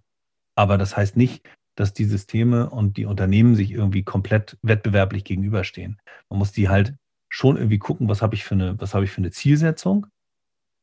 Aber 0.54 0.78
das 0.78 0.96
heißt 0.96 1.16
nicht, 1.16 1.46
dass 1.76 1.92
die 1.92 2.04
Systeme 2.04 2.70
und 2.70 2.96
die 2.96 3.06
Unternehmen 3.06 3.54
sich 3.54 3.70
irgendwie 3.70 4.02
komplett 4.02 4.58
wettbewerblich 4.62 5.24
gegenüberstehen. 5.24 5.98
Man 6.28 6.38
muss 6.38 6.52
die 6.52 6.68
halt 6.68 6.94
schon 7.28 7.56
irgendwie 7.56 7.78
gucken, 7.78 8.08
was 8.08 8.20
habe 8.22 8.34
ich 8.34 8.44
für 8.44 8.54
eine, 8.54 8.80
was 8.80 8.94
habe 8.94 9.04
ich 9.04 9.10
für 9.10 9.20
eine 9.20 9.30
Zielsetzung 9.30 10.06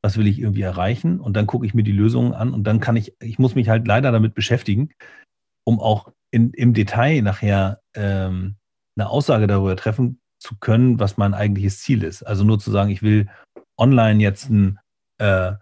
was 0.01 0.17
will 0.17 0.27
ich 0.27 0.39
irgendwie 0.39 0.61
erreichen 0.61 1.19
und 1.19 1.35
dann 1.35 1.47
gucke 1.47 1.65
ich 1.65 1.73
mir 1.73 1.83
die 1.83 1.91
Lösungen 1.91 2.33
an 2.33 2.53
und 2.53 2.63
dann 2.63 2.79
kann 2.79 2.95
ich, 2.95 3.13
ich 3.21 3.39
muss 3.39 3.55
mich 3.55 3.69
halt 3.69 3.87
leider 3.87 4.11
damit 4.11 4.33
beschäftigen, 4.33 4.89
um 5.65 5.79
auch 5.79 6.11
in, 6.31 6.51
im 6.51 6.73
Detail 6.73 7.21
nachher 7.21 7.81
ähm, 7.95 8.55
eine 8.97 9.09
Aussage 9.09 9.47
darüber 9.47 9.75
treffen 9.75 10.21
zu 10.39 10.55
können, 10.59 10.99
was 10.99 11.17
mein 11.17 11.33
eigentliches 11.33 11.81
Ziel 11.81 12.03
ist. 12.03 12.23
Also 12.23 12.43
nur 12.43 12.59
zu 12.59 12.71
sagen, 12.71 12.89
ich 12.89 13.01
will 13.01 13.27
online 13.77 14.21
jetzt 14.21 14.49
ein 14.49 14.79
äh, 15.17 15.53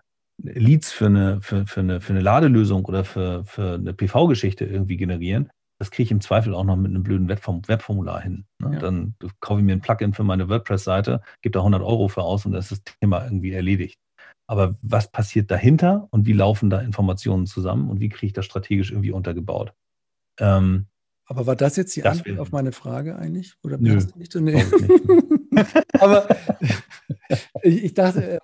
Leads 0.44 0.92
für 0.92 1.08
eine, 1.08 1.42
für, 1.42 1.66
für, 1.66 1.80
eine, 1.80 2.00
für 2.00 2.14
eine 2.14 2.22
Ladelösung 2.22 2.86
oder 2.86 3.04
für, 3.04 3.44
für 3.46 3.76
eine 3.76 3.94
PV-Geschichte 3.94 4.66
irgendwie 4.66 4.98
generieren, 4.98 5.50
das 5.80 5.92
kriege 5.92 6.06
ich 6.06 6.12
im 6.12 6.22
Zweifel 6.22 6.54
auch 6.56 6.64
noch 6.64 6.76
mit 6.76 6.90
einem 6.90 7.04
blöden 7.04 7.30
Webformular 7.30 8.22
hin. 8.22 8.46
Ne? 8.60 8.74
Ja. 8.74 8.80
Dann 8.80 9.16
kaufe 9.40 9.60
ich 9.60 9.66
mir 9.66 9.74
ein 9.74 9.82
Plugin 9.82 10.14
für 10.14 10.24
meine 10.24 10.50
WordPress-Seite, 10.50 11.22
gebe 11.42 11.54
da 11.54 11.60
100 11.60 11.82
Euro 11.82 12.08
für 12.08 12.24
aus 12.24 12.46
und 12.46 12.54
dann 12.54 12.60
ist 12.60 12.72
das 12.72 12.84
Thema 12.84 13.24
irgendwie 13.24 13.52
erledigt. 13.52 14.00
Aber 14.48 14.76
was 14.82 15.12
passiert 15.12 15.52
dahinter 15.52 16.08
und 16.12 16.26
wie 16.26 16.34
laufen 16.34 16.70
da 16.70 16.80
Informationen 16.80 17.46
zusammen 17.46 17.90
und 17.90 18.00
wie 18.00 18.10
kriege 18.10 18.28
ich 18.28 18.34
das 18.34 18.46
strategisch 18.46 18.92
irgendwie 18.92 19.12
untergebaut? 19.12 19.74
Ähm, 20.40 20.88
aber 21.26 21.46
war 21.46 21.58
das 21.58 21.76
jetzt 21.76 21.96
die 21.96 22.02
das 22.02 22.20
Antwort 22.20 22.40
auf 22.40 22.52
meine 22.52 22.72
Frage 22.72 23.18
eigentlich? 23.18 23.56
Oder 23.62 23.78
nö, 23.78 24.00
nicht 24.16 24.32
so? 24.32 24.40
Nee. 24.40 24.54
Nicht. 24.54 24.74
Aber 26.00 26.28
ich, 27.64 27.84
ich, 27.86 27.94
dachte, 27.96 28.40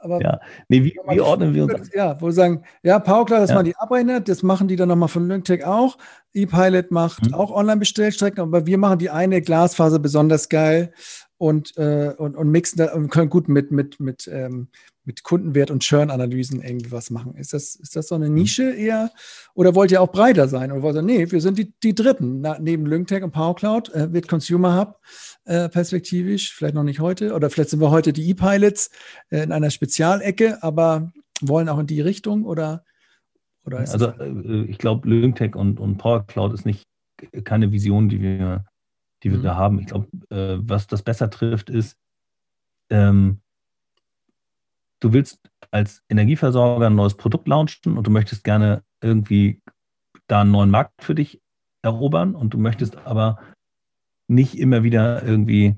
aber 0.00 0.22
ja. 0.22 0.40
Nee, 0.68 0.84
wie, 0.84 0.96
wie 1.08 1.20
ordnen 1.20 1.54
wir 1.54 1.64
uns? 1.64 1.90
Ja, 1.92 2.20
wo 2.20 2.26
wir 2.26 2.32
sagen, 2.32 2.62
ja, 2.84 3.00
PowerCloud, 3.00 3.40
das 3.40 3.50
ja. 3.50 3.56
machen 3.56 3.64
die 3.64 3.76
Abrechner, 3.76 4.20
das 4.20 4.44
machen 4.44 4.68
die 4.68 4.76
dann 4.76 4.88
nochmal 4.88 5.08
von 5.08 5.26
LyncTech 5.26 5.64
auch. 5.64 5.98
ePilot 6.32 6.92
macht 6.92 7.26
mhm. 7.26 7.34
auch 7.34 7.50
Online-Bestellstrecken, 7.50 8.40
aber 8.40 8.66
wir 8.66 8.78
machen 8.78 9.00
die 9.00 9.10
eine 9.10 9.42
Glasfaser 9.42 9.98
besonders 9.98 10.48
geil 10.48 10.92
und, 11.38 11.76
äh, 11.76 12.14
und, 12.16 12.36
und 12.36 12.48
mixen 12.48 12.78
da 12.78 12.94
und 12.94 13.08
können 13.08 13.30
gut 13.30 13.48
mit, 13.48 13.72
mit, 13.72 13.98
mit, 13.98 14.28
ähm, 14.32 14.68
mit 15.06 15.22
Kundenwert 15.22 15.70
und 15.70 15.82
Churn-Analysen 15.82 16.62
irgendwie 16.62 16.90
was 16.90 17.10
machen. 17.10 17.36
Ist 17.36 17.52
das, 17.52 17.76
ist 17.76 17.94
das 17.94 18.08
so 18.08 18.16
eine 18.16 18.28
mhm. 18.28 18.34
Nische 18.34 18.72
eher? 18.72 19.10
Oder 19.54 19.74
wollt 19.74 19.92
ihr 19.92 20.02
auch 20.02 20.10
breiter 20.10 20.48
sein? 20.48 20.72
Oder 20.72 20.82
wollt 20.82 20.96
ihr, 20.96 21.02
nee, 21.02 21.30
wir 21.30 21.40
sind 21.40 21.58
die, 21.58 21.72
die 21.82 21.94
Dritten. 21.94 22.40
Na, 22.40 22.58
neben 22.58 22.86
LyncTech 22.86 23.22
und 23.22 23.30
PowerCloud 23.30 23.94
äh, 23.94 24.12
wird 24.12 24.26
Consumer 24.26 24.76
Hub 24.76 25.00
äh, 25.44 25.68
perspektivisch, 25.68 26.52
vielleicht 26.54 26.74
noch 26.74 26.82
nicht 26.82 27.00
heute, 27.00 27.34
oder 27.34 27.48
vielleicht 27.50 27.70
sind 27.70 27.80
wir 27.80 27.90
heute 27.90 28.12
die 28.12 28.28
E-Pilots 28.30 28.90
äh, 29.30 29.44
in 29.44 29.52
einer 29.52 29.70
Spezialecke, 29.70 30.62
aber 30.62 31.12
wollen 31.40 31.68
auch 31.68 31.78
in 31.78 31.86
die 31.86 32.00
Richtung 32.00 32.44
oder, 32.44 32.84
oder 33.64 33.78
Also 33.78 34.08
äh, 34.08 34.64
ich 34.64 34.78
glaube, 34.78 35.08
LyncTech 35.08 35.54
und, 35.54 35.78
und 35.78 35.98
PowerCloud 35.98 36.52
ist 36.52 36.66
nicht 36.66 36.82
keine 37.44 37.70
Vision, 37.70 38.08
die 38.08 38.20
wir, 38.20 38.64
die 39.22 39.30
wir 39.30 39.38
mhm. 39.38 39.44
da 39.44 39.54
haben. 39.54 39.78
Ich 39.78 39.86
glaube, 39.86 40.08
äh, 40.30 40.58
was 40.60 40.88
das 40.88 41.02
besser 41.02 41.30
trifft, 41.30 41.70
ist, 41.70 41.96
ähm, 42.90 43.40
du 45.00 45.12
willst 45.12 45.40
als 45.70 46.02
Energieversorger 46.08 46.86
ein 46.86 46.94
neues 46.94 47.14
Produkt 47.14 47.48
launchen 47.48 47.96
und 47.96 48.06
du 48.06 48.10
möchtest 48.10 48.44
gerne 48.44 48.82
irgendwie 49.02 49.60
da 50.26 50.40
einen 50.40 50.50
neuen 50.50 50.70
Markt 50.70 51.02
für 51.02 51.14
dich 51.14 51.40
erobern 51.82 52.34
und 52.34 52.54
du 52.54 52.58
möchtest 52.58 52.96
aber 52.98 53.38
nicht 54.28 54.58
immer 54.58 54.82
wieder 54.82 55.22
irgendwie 55.22 55.76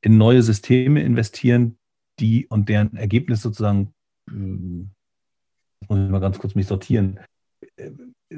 in 0.00 0.16
neue 0.18 0.42
Systeme 0.42 1.02
investieren, 1.02 1.78
die 2.20 2.46
und 2.46 2.68
deren 2.68 2.96
Ergebnis 2.96 3.42
sozusagen, 3.42 3.92
hm, 4.30 4.90
muss 5.88 5.98
ich 5.98 6.10
mal 6.10 6.20
ganz 6.20 6.38
kurz 6.38 6.54
mich 6.54 6.66
sortieren, 6.66 7.20
äh, 7.76 7.90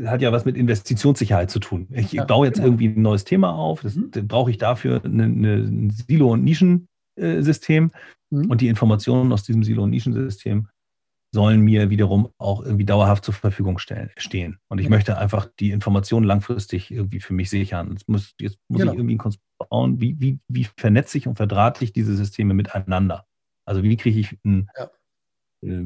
hat 0.05 0.21
ja 0.21 0.33
was 0.33 0.45
mit 0.45 0.57
Investitionssicherheit 0.57 1.51
zu 1.51 1.59
tun. 1.59 1.89
Ich 1.93 2.13
ja, 2.13 2.25
baue 2.25 2.47
jetzt 2.47 2.57
genau. 2.57 2.69
irgendwie 2.69 2.89
ein 2.89 3.03
neues 3.03 3.25
Thema 3.25 3.55
auf, 3.55 3.83
das, 3.83 3.95
mhm. 3.95 4.11
brauche 4.27 4.51
ich 4.51 4.59
dafür 4.59 5.03
ein 5.05 5.91
Silo- 5.91 6.33
und 6.33 6.45
Nischensystem. 6.45 7.93
Mhm. 8.31 8.51
Und 8.51 8.61
die 8.61 8.69
Informationen 8.69 9.33
aus 9.33 9.45
diesem 9.45 9.63
Silo- 9.63 9.85
und 9.85 9.91
Nischensystem 9.91 10.69
sollen 11.35 11.61
mir 11.61 11.91
wiederum 11.91 12.31
auch 12.39 12.63
irgendwie 12.63 12.85
dauerhaft 12.85 13.25
zur 13.25 13.35
Verfügung 13.35 13.79
stehen. 13.79 14.59
Und 14.69 14.79
ich 14.79 14.87
mhm. 14.87 14.95
möchte 14.95 15.19
einfach 15.19 15.49
die 15.61 15.71
Informationen 15.71 16.25
langfristig 16.25 16.91
irgendwie 16.91 17.21
für 17.21 17.35
mich 17.35 17.51
sichern. 17.51 17.93
Jetzt 17.93 18.09
muss, 18.09 18.35
jetzt 18.41 18.59
muss 18.69 18.81
genau. 18.81 18.93
ich 18.93 18.99
irgendwie 18.99 19.17
ein 19.17 19.19
Konstrukt 19.19 19.47
bauen, 19.69 20.01
wie, 20.01 20.19
wie, 20.19 20.39
wie 20.49 20.67
vernetze 20.79 21.19
ich 21.19 21.27
und 21.27 21.37
verdrahte 21.37 21.85
ich 21.85 21.93
diese 21.93 22.17
Systeme 22.17 22.55
miteinander? 22.55 23.27
Also 23.67 23.83
wie 23.83 23.97
kriege 23.97 24.19
ich 24.19 24.39
ein, 24.45 24.71
ja. 24.79 24.89
äh, 25.69 25.85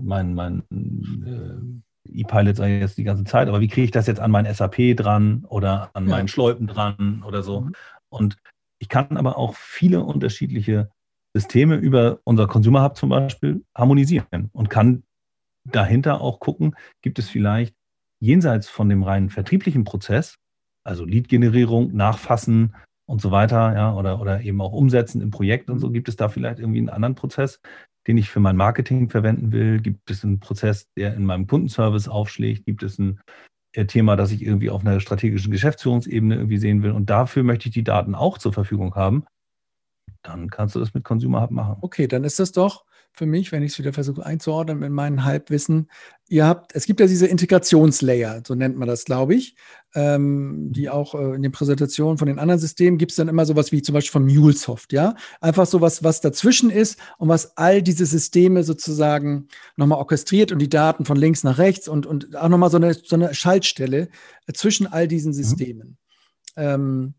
mein, 0.00 0.34
mein 0.34 0.64
äh, 0.70 2.20
E-Pilot 2.20 2.56
sei 2.56 2.78
jetzt 2.80 2.98
die 2.98 3.04
ganze 3.04 3.24
Zeit, 3.24 3.48
aber 3.48 3.60
wie 3.60 3.68
kriege 3.68 3.84
ich 3.84 3.90
das 3.90 4.06
jetzt 4.06 4.20
an 4.20 4.30
mein 4.30 4.52
SAP 4.52 4.96
dran 4.96 5.44
oder 5.48 5.90
an 5.94 6.04
ja. 6.04 6.10
meinen 6.10 6.28
Schleupen 6.28 6.66
dran 6.66 7.22
oder 7.26 7.42
so? 7.42 7.62
Mhm. 7.62 7.72
Und 8.08 8.36
ich 8.78 8.88
kann 8.88 9.16
aber 9.16 9.38
auch 9.38 9.54
viele 9.54 10.02
unterschiedliche 10.02 10.90
Systeme 11.34 11.76
über 11.76 12.20
unser 12.24 12.46
Consumer 12.46 12.82
Hub 12.82 12.96
zum 12.96 13.10
Beispiel 13.10 13.64
harmonisieren 13.74 14.50
und 14.52 14.70
kann 14.70 15.04
dahinter 15.64 16.20
auch 16.20 16.40
gucken, 16.40 16.74
gibt 17.02 17.18
es 17.18 17.28
vielleicht 17.28 17.74
jenseits 18.20 18.68
von 18.68 18.88
dem 18.88 19.02
reinen 19.02 19.30
vertrieblichen 19.30 19.84
Prozess, 19.84 20.36
also 20.84 21.04
Lead-Generierung, 21.04 21.94
Nachfassen 21.94 22.74
und 23.06 23.20
so 23.20 23.30
weiter, 23.30 23.74
ja, 23.74 23.94
oder, 23.94 24.20
oder 24.20 24.40
eben 24.42 24.60
auch 24.60 24.72
Umsetzen 24.72 25.20
im 25.20 25.30
Projekt 25.30 25.70
und 25.70 25.78
so, 25.78 25.90
gibt 25.90 26.08
es 26.08 26.16
da 26.16 26.28
vielleicht 26.28 26.58
irgendwie 26.58 26.78
einen 26.78 26.88
anderen 26.88 27.14
Prozess, 27.14 27.60
den 28.06 28.18
ich 28.18 28.30
für 28.30 28.40
mein 28.40 28.56
Marketing 28.56 29.08
verwenden 29.08 29.52
will? 29.52 29.80
Gibt 29.80 30.10
es 30.10 30.24
einen 30.24 30.40
Prozess, 30.40 30.88
der 30.96 31.14
in 31.14 31.24
meinem 31.24 31.46
Kundenservice 31.46 32.08
aufschlägt? 32.08 32.64
Gibt 32.64 32.82
es 32.82 32.98
ein 32.98 33.20
äh, 33.72 33.84
Thema, 33.84 34.16
das 34.16 34.32
ich 34.32 34.42
irgendwie 34.42 34.70
auf 34.70 34.80
einer 34.80 35.00
strategischen 35.00 35.52
Geschäftsführungsebene 35.52 36.36
irgendwie 36.36 36.58
sehen 36.58 36.82
will? 36.82 36.92
Und 36.92 37.10
dafür 37.10 37.42
möchte 37.42 37.68
ich 37.68 37.74
die 37.74 37.84
Daten 37.84 38.14
auch 38.14 38.38
zur 38.38 38.52
Verfügung 38.52 38.94
haben 38.94 39.24
dann 40.22 40.50
kannst 40.50 40.74
du 40.74 40.80
das 40.80 40.94
mit 40.94 41.04
Consumer 41.04 41.42
Hub 41.42 41.50
machen. 41.50 41.76
Okay, 41.80 42.06
dann 42.06 42.24
ist 42.24 42.38
das 42.38 42.52
doch 42.52 42.84
für 43.12 43.26
mich, 43.26 43.50
wenn 43.50 43.62
ich 43.62 43.72
es 43.72 43.78
wieder 43.78 43.92
versuche 43.92 44.24
einzuordnen 44.24 44.78
mit 44.78 44.90
meinem 44.92 45.24
Halbwissen. 45.24 45.90
Ihr 46.28 46.46
habt, 46.46 46.74
es 46.74 46.86
gibt 46.86 47.00
ja 47.00 47.06
diese 47.06 47.26
Integrationslayer, 47.26 48.42
so 48.46 48.54
nennt 48.54 48.76
man 48.76 48.86
das, 48.86 49.04
glaube 49.04 49.34
ich, 49.34 49.56
ähm, 49.94 50.68
die 50.72 50.88
auch 50.88 51.14
äh, 51.14 51.34
in 51.34 51.42
den 51.42 51.50
Präsentationen 51.50 52.18
von 52.18 52.28
den 52.28 52.38
anderen 52.38 52.60
Systemen 52.60 52.98
gibt 52.98 53.10
es 53.10 53.16
dann 53.16 53.28
immer 53.28 53.46
sowas 53.46 53.72
wie 53.72 53.82
zum 53.82 53.94
Beispiel 53.94 54.12
von 54.12 54.24
MuleSoft, 54.24 54.92
ja. 54.92 55.16
Einfach 55.40 55.66
sowas, 55.66 56.04
was 56.04 56.20
dazwischen 56.20 56.70
ist 56.70 56.98
und 57.18 57.28
was 57.28 57.56
all 57.56 57.82
diese 57.82 58.06
Systeme 58.06 58.62
sozusagen 58.62 59.48
nochmal 59.76 59.98
orchestriert 59.98 60.52
und 60.52 60.60
die 60.60 60.68
Daten 60.68 61.04
von 61.04 61.16
links 61.16 61.42
nach 61.42 61.58
rechts 61.58 61.88
und, 61.88 62.06
und 62.06 62.36
auch 62.36 62.48
nochmal 62.48 62.70
so 62.70 62.76
eine, 62.76 62.94
so 62.94 63.16
eine 63.16 63.34
Schaltstelle 63.34 64.08
äh, 64.46 64.52
zwischen 64.52 64.86
all 64.86 65.08
diesen 65.08 65.30
mhm. 65.30 65.36
Systemen. 65.36 65.88
Mhm. 66.56 66.62
Ähm, 66.62 67.14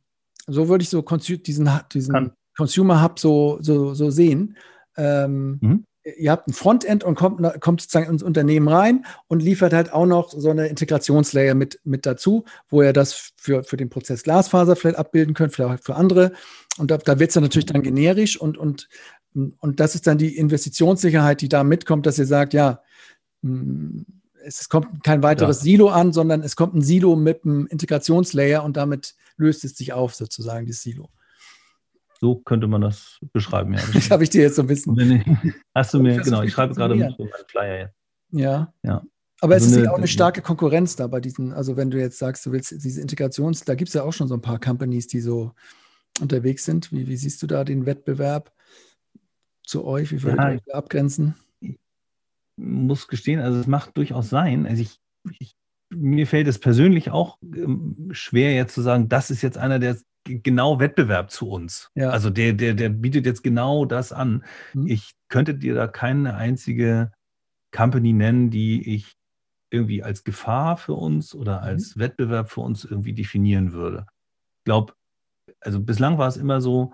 so 0.48 0.70
würde 0.70 0.84
ich 0.84 0.90
so 0.90 1.02
diesen, 1.02 1.70
diesen 1.94 2.14
Kann, 2.14 2.32
Consumer 2.62 3.02
Hub 3.02 3.18
so, 3.18 3.58
so, 3.62 3.96
so 3.96 4.12
sehen. 4.12 4.56
Ähm, 4.96 5.58
mhm. 5.62 5.86
Ihr 6.04 6.30
habt 6.30 6.48
ein 6.48 6.54
Frontend 6.54 7.04
und 7.04 7.16
kommt, 7.16 7.42
kommt 7.60 7.82
sozusagen 7.82 8.12
ins 8.12 8.22
Unternehmen 8.22 8.68
rein 8.68 9.04
und 9.28 9.42
liefert 9.42 9.74
halt 9.74 9.92
auch 9.92 10.06
noch 10.06 10.30
so 10.30 10.52
eine 10.52 10.68
Integrationslayer 10.68 11.56
mit, 11.56 11.80
mit 11.84 12.06
dazu, 12.06 12.46
wo 12.70 12.84
ihr 12.84 12.94
das 12.94 13.34
für, 13.36 13.64
für 13.64 13.78
den 13.78 13.90
Prozess 13.90 14.22
Glasfaser 14.22 14.76
vielleicht 14.76 14.98
abbilden 14.98 15.34
könnt, 15.34 15.56
vielleicht 15.56 15.84
für 15.84 15.96
andere. 15.96 16.34
Und 16.78 16.92
da, 16.92 16.98
da 16.98 17.18
wird 17.18 17.32
es 17.32 17.34
dann 17.34 17.44
natürlich 17.44 17.66
dann 17.66 17.82
generisch 17.82 18.40
und, 18.40 18.60
und, 18.60 18.90
und 19.34 19.80
das 19.80 19.96
ist 19.96 20.06
dann 20.06 20.20
die 20.20 20.38
Investitionssicherheit, 20.38 21.42
die 21.42 21.50
da 21.50 21.64
mitkommt, 21.64 22.06
dass 22.06 22.20
ihr 22.20 22.28
sagt, 22.28 22.54
ja, 22.54 22.84
hm, 23.42 24.06
es 24.46 24.70
kommt 24.70 25.04
kein 25.04 25.24
weiteres 25.24 25.62
ja. 25.62 25.64
Silo 25.64 25.90
an, 25.90 26.14
sondern 26.14 26.44
es 26.44 26.56
kommt 26.56 26.76
ein 26.76 26.84
Silo 26.84 27.16
mit 27.16 27.44
einem 27.44 27.66
Integrationslayer 27.66 28.64
und 28.64 28.78
damit 28.78 29.16
löst 29.38 29.64
es 29.64 29.76
sich 29.76 29.94
auf, 29.94 30.14
sozusagen, 30.14 30.68
das 30.68 30.82
Silo. 30.82 31.10
So 32.22 32.36
könnte 32.36 32.68
man 32.68 32.82
das 32.82 33.18
beschreiben, 33.34 33.74
ja. 33.74 33.80
Das 33.94 34.12
habe 34.12 34.24
ich 34.24 34.30
dir 34.30 34.44
jetzt 34.44 34.56
so 34.56 34.62
ein 34.62 34.68
bisschen. 34.68 35.56
Hast 35.74 35.92
du 35.92 36.00
mir, 36.04 36.22
genau, 36.22 36.44
ich 36.44 36.54
schreibe 36.54 36.76
gerade 36.76 36.94
mit 36.94 37.18
meinen 37.18 37.30
Flyer 37.48 37.80
jetzt. 37.80 37.96
Ja. 38.30 38.72
ja. 38.84 39.02
Aber 39.42 39.56
also 39.56 39.66
es 39.66 39.72
ist 39.72 39.78
eine, 39.80 39.92
auch 39.92 39.98
eine 39.98 40.08
starke 40.08 40.44
Konkurrenz 40.44 40.96
da 40.96 41.08
bei 41.08 41.20
diesen, 41.20 41.52
also 41.52 41.78
wenn 41.78 41.90
du 41.90 42.00
jetzt 42.00 42.20
sagst, 42.20 42.46
du 42.46 42.52
willst 42.52 42.72
diese 42.72 43.02
Integrations, 43.02 43.66
da 43.66 43.74
gibt 43.74 43.88
es 43.88 43.96
ja 43.96 44.04
auch 44.04 44.14
schon 44.14 44.28
so 44.28 44.36
ein 44.36 44.42
paar 44.42 44.60
Companies, 44.60 45.08
die 45.08 45.20
so 45.20 45.54
unterwegs 46.20 46.64
sind. 46.64 46.92
Wie, 46.92 47.08
wie 47.08 47.18
siehst 47.18 47.42
du 47.42 47.48
da 47.48 47.64
den 47.64 47.88
Wettbewerb 47.88 48.54
zu 49.66 49.84
euch? 49.84 50.12
Wie 50.12 50.22
würdet 50.22 50.40
ja, 50.40 50.52
ihr 50.52 50.76
abgrenzen? 50.76 51.34
Ich 51.60 51.80
muss 52.56 53.08
gestehen, 53.08 53.40
also 53.40 53.60
es 53.60 53.66
macht 53.66 53.98
durchaus 53.98 54.30
sein. 54.30 54.68
Also 54.68 54.84
ich, 54.84 55.00
ich 55.40 55.56
mir 55.90 56.28
fällt 56.28 56.48
es 56.48 56.60
persönlich 56.60 57.10
auch 57.10 57.40
ähm, 57.42 58.10
schwer, 58.12 58.54
jetzt 58.54 58.76
zu 58.76 58.82
sagen, 58.82 59.10
das 59.10 59.32
ist 59.32 59.42
jetzt 59.42 59.58
einer, 59.58 59.80
der 59.80 59.98
genau 60.40 60.80
Wettbewerb 60.80 61.32
zu 61.32 61.50
uns. 61.50 61.92
Ja. 61.96 62.10
Also 62.10 62.30
der, 62.30 62.54
der, 62.54 62.74
der 62.74 62.90
bietet 62.90 63.26
jetzt 63.26 63.44
genau 63.44 63.86
das 63.86 64.12
an. 64.12 64.44
Mhm. 64.74 64.88
Ich 64.88 65.14
könnte 65.30 65.56
dir 65.56 65.76
da 65.76 65.88
keine 65.88 66.36
einzige 66.36 67.12
Company 67.72 68.14
nennen, 68.14 68.50
die 68.50 68.96
ich 68.96 69.16
irgendwie 69.70 70.04
als 70.04 70.24
Gefahr 70.24 70.78
für 70.78 70.94
uns 70.94 71.34
oder 71.34 71.60
mhm. 71.60 71.68
als 71.68 71.96
mhm. 71.96 72.02
Wettbewerb 72.02 72.50
für 72.50 72.62
uns 72.62 72.86
irgendwie 72.86 73.14
definieren 73.14 73.72
würde. 73.72 74.06
Ich 74.60 74.66
glaube, 74.66 74.94
also 75.60 75.80
bislang 75.80 76.18
war 76.18 76.28
es 76.28 76.38
immer 76.38 76.62
so, 76.62 76.94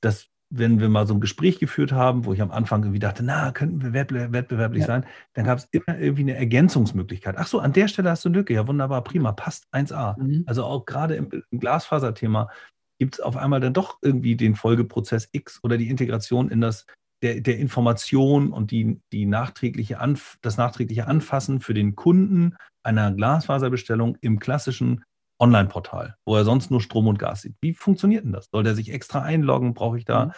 dass 0.00 0.28
wenn 0.50 0.80
wir 0.80 0.88
mal 0.88 1.06
so 1.06 1.14
ein 1.14 1.20
Gespräch 1.20 1.58
geführt 1.60 1.92
haben, 1.92 2.24
wo 2.24 2.32
ich 2.32 2.42
am 2.42 2.50
Anfang 2.50 2.82
irgendwie 2.82 2.98
dachte, 2.98 3.22
na, 3.22 3.52
könnten 3.52 3.82
wir 3.82 3.92
wettbewerblich 3.92 4.80
ja. 4.80 4.86
sein, 4.86 5.06
dann 5.34 5.44
gab 5.46 5.58
es 5.58 5.68
immer 5.70 5.98
irgendwie 5.98 6.22
eine 6.22 6.34
Ergänzungsmöglichkeit. 6.34 7.36
Ach 7.38 7.46
so, 7.46 7.60
an 7.60 7.72
der 7.72 7.86
Stelle 7.88 8.10
hast 8.10 8.24
du 8.24 8.28
eine 8.28 8.38
Lücke. 8.38 8.54
Ja, 8.54 8.66
wunderbar, 8.66 9.02
prima, 9.04 9.32
passt 9.32 9.66
1a. 9.72 10.20
Mhm. 10.20 10.44
Also 10.46 10.64
auch 10.64 10.84
gerade 10.86 11.14
im, 11.14 11.28
im 11.50 11.60
Glasfaserthema 11.60 12.50
gibt 12.98 13.14
es 13.14 13.20
auf 13.20 13.36
einmal 13.36 13.60
dann 13.60 13.72
doch 13.72 13.98
irgendwie 14.02 14.36
den 14.36 14.56
Folgeprozess 14.56 15.28
X 15.32 15.60
oder 15.62 15.78
die 15.78 15.88
Integration 15.88 16.50
in 16.50 16.60
das 16.60 16.86
der, 17.22 17.40
der 17.40 17.58
Information 17.58 18.52
und 18.52 18.70
die, 18.70 19.00
die 19.12 19.26
nachträgliche 19.26 20.00
Anf 20.00 20.38
das 20.42 20.56
nachträgliche 20.56 21.06
Anfassen 21.06 21.60
für 21.60 21.74
den 21.74 21.94
Kunden 21.94 22.56
einer 22.82 23.12
Glasfaserbestellung 23.12 24.16
im 24.20 24.38
klassischen 24.38 25.04
Online-Portal, 25.40 26.16
wo 26.24 26.36
er 26.36 26.44
sonst 26.44 26.70
nur 26.70 26.80
Strom 26.80 27.08
und 27.08 27.18
Gas 27.18 27.42
sieht. 27.42 27.56
Wie 27.60 27.74
funktioniert 27.74 28.24
denn 28.24 28.32
das? 28.32 28.48
Soll 28.52 28.62
der 28.62 28.74
sich 28.74 28.92
extra 28.92 29.22
einloggen? 29.22 29.74
Brauche 29.74 29.98
ich 29.98 30.04
da 30.04 30.32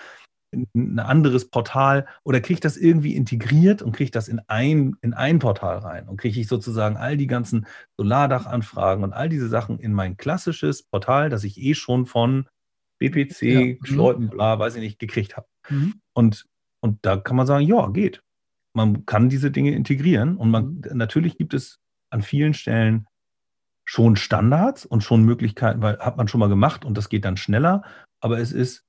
mhm. 0.52 0.66
ein 0.74 0.98
anderes 1.00 1.50
Portal 1.50 2.06
oder 2.24 2.40
kriege 2.40 2.54
ich 2.54 2.60
das 2.60 2.76
irgendwie 2.76 3.16
integriert 3.16 3.82
und 3.82 3.92
kriege 3.92 4.04
ich 4.04 4.10
das 4.12 4.28
in 4.28 4.40
ein, 4.46 4.96
in 5.02 5.12
ein 5.12 5.38
Portal 5.38 5.78
rein 5.78 6.08
und 6.08 6.18
kriege 6.18 6.40
ich 6.40 6.46
sozusagen 6.46 6.96
all 6.96 7.16
die 7.16 7.26
ganzen 7.26 7.66
Solardachanfragen 7.96 9.02
und 9.02 9.12
all 9.12 9.28
diese 9.28 9.48
Sachen 9.48 9.78
in 9.78 9.92
mein 9.92 10.16
klassisches 10.16 10.84
Portal, 10.84 11.30
das 11.30 11.44
ich 11.44 11.60
eh 11.60 11.74
schon 11.74 12.06
von 12.06 12.46
BPC, 12.98 13.42
ja. 13.42 13.60
Mhm. 13.60 13.78
Schleuten, 13.82 14.30
bla, 14.30 14.58
weiß 14.58 14.76
ich 14.76 14.82
nicht, 14.82 14.98
gekriegt 14.98 15.36
habe. 15.36 15.48
Mhm. 15.68 16.00
Und, 16.14 16.46
und 16.80 16.98
da 17.02 17.16
kann 17.16 17.36
man 17.36 17.46
sagen, 17.46 17.66
ja, 17.66 17.88
geht. 17.88 18.22
Man 18.74 19.04
kann 19.04 19.28
diese 19.28 19.50
Dinge 19.50 19.72
integrieren 19.72 20.36
und 20.36 20.50
man, 20.50 20.74
mhm. 20.74 20.82
natürlich 20.92 21.36
gibt 21.36 21.54
es 21.54 21.80
an 22.10 22.22
vielen 22.22 22.54
Stellen 22.54 23.06
schon 23.92 24.16
Standards 24.16 24.86
und 24.86 25.02
schon 25.02 25.22
Möglichkeiten, 25.22 25.82
weil 25.82 25.98
hat 25.98 26.16
man 26.16 26.26
schon 26.26 26.40
mal 26.40 26.48
gemacht 26.48 26.86
und 26.86 26.96
das 26.96 27.10
geht 27.10 27.26
dann 27.26 27.36
schneller. 27.36 27.82
Aber 28.20 28.38
es 28.38 28.50
ist 28.50 28.86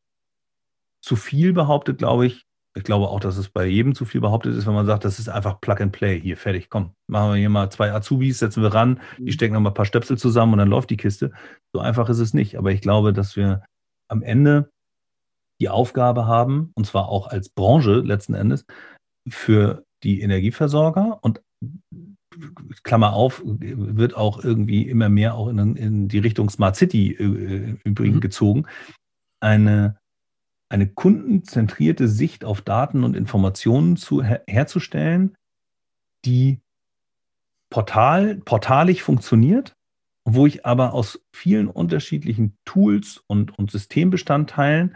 zu 1.01 1.17
viel 1.17 1.51
behauptet, 1.51 1.97
glaube 1.97 2.25
ich, 2.25 2.45
ich 2.73 2.85
glaube 2.85 3.09
auch, 3.09 3.19
dass 3.19 3.35
es 3.35 3.49
bei 3.49 3.65
jedem 3.65 3.95
zu 3.95 4.05
viel 4.05 4.21
behauptet 4.21 4.55
ist, 4.55 4.65
wenn 4.65 4.73
man 4.73 4.85
sagt, 4.85 5.03
das 5.03 5.19
ist 5.19 5.27
einfach 5.27 5.59
Plug 5.59 5.75
and 5.81 5.91
Play. 5.91 6.21
Hier, 6.21 6.37
fertig, 6.37 6.69
komm, 6.69 6.93
machen 7.07 7.31
wir 7.31 7.35
hier 7.35 7.49
mal 7.49 7.69
zwei 7.69 7.91
Azubis, 7.91 8.39
setzen 8.39 8.63
wir 8.63 8.73
ran, 8.73 9.01
die 9.17 9.23
mhm. 9.23 9.31
stecken 9.31 9.53
noch 9.55 9.59
mal 9.59 9.71
ein 9.71 9.73
paar 9.73 9.83
Stöpsel 9.83 10.17
zusammen 10.17 10.53
und 10.53 10.59
dann 10.59 10.69
läuft 10.69 10.89
die 10.89 10.95
Kiste. 10.95 11.33
So 11.73 11.81
einfach 11.81 12.07
ist 12.07 12.19
es 12.19 12.33
nicht. 12.33 12.57
Aber 12.57 12.71
ich 12.71 12.79
glaube, 12.79 13.11
dass 13.11 13.35
wir 13.35 13.61
am 14.07 14.23
Ende 14.23 14.71
die 15.59 15.67
Aufgabe 15.67 16.27
haben, 16.27 16.71
und 16.75 16.85
zwar 16.85 17.09
auch 17.09 17.27
als 17.27 17.49
Branche 17.49 17.95
letzten 17.95 18.35
Endes, 18.35 18.65
für 19.27 19.83
die 20.01 20.21
Energieversorger 20.21 21.19
und 21.21 21.41
Klammer 22.83 23.13
auf, 23.13 23.41
wird 23.43 24.15
auch 24.15 24.43
irgendwie 24.43 24.87
immer 24.87 25.09
mehr 25.09 25.35
auch 25.35 25.47
in, 25.47 25.75
in 25.75 26.07
die 26.07 26.19
Richtung 26.19 26.49
Smart 26.49 26.75
City 26.75 27.11
äh, 27.11 27.77
übrigens 27.83 28.17
mhm. 28.17 28.21
gezogen, 28.21 28.65
eine, 29.39 29.97
eine 30.69 30.87
kundenzentrierte 30.87 32.07
Sicht 32.07 32.45
auf 32.45 32.61
Daten 32.61 33.03
und 33.03 33.15
Informationen 33.15 33.97
zu, 33.97 34.23
her, 34.23 34.43
herzustellen, 34.47 35.35
die 36.25 36.61
portal, 37.69 38.35
portalig 38.37 39.03
funktioniert, 39.03 39.75
wo 40.25 40.45
ich 40.45 40.65
aber 40.65 40.93
aus 40.93 41.21
vielen 41.33 41.67
unterschiedlichen 41.67 42.57
Tools 42.65 43.23
und, 43.27 43.57
und 43.57 43.71
Systembestandteilen 43.71 44.95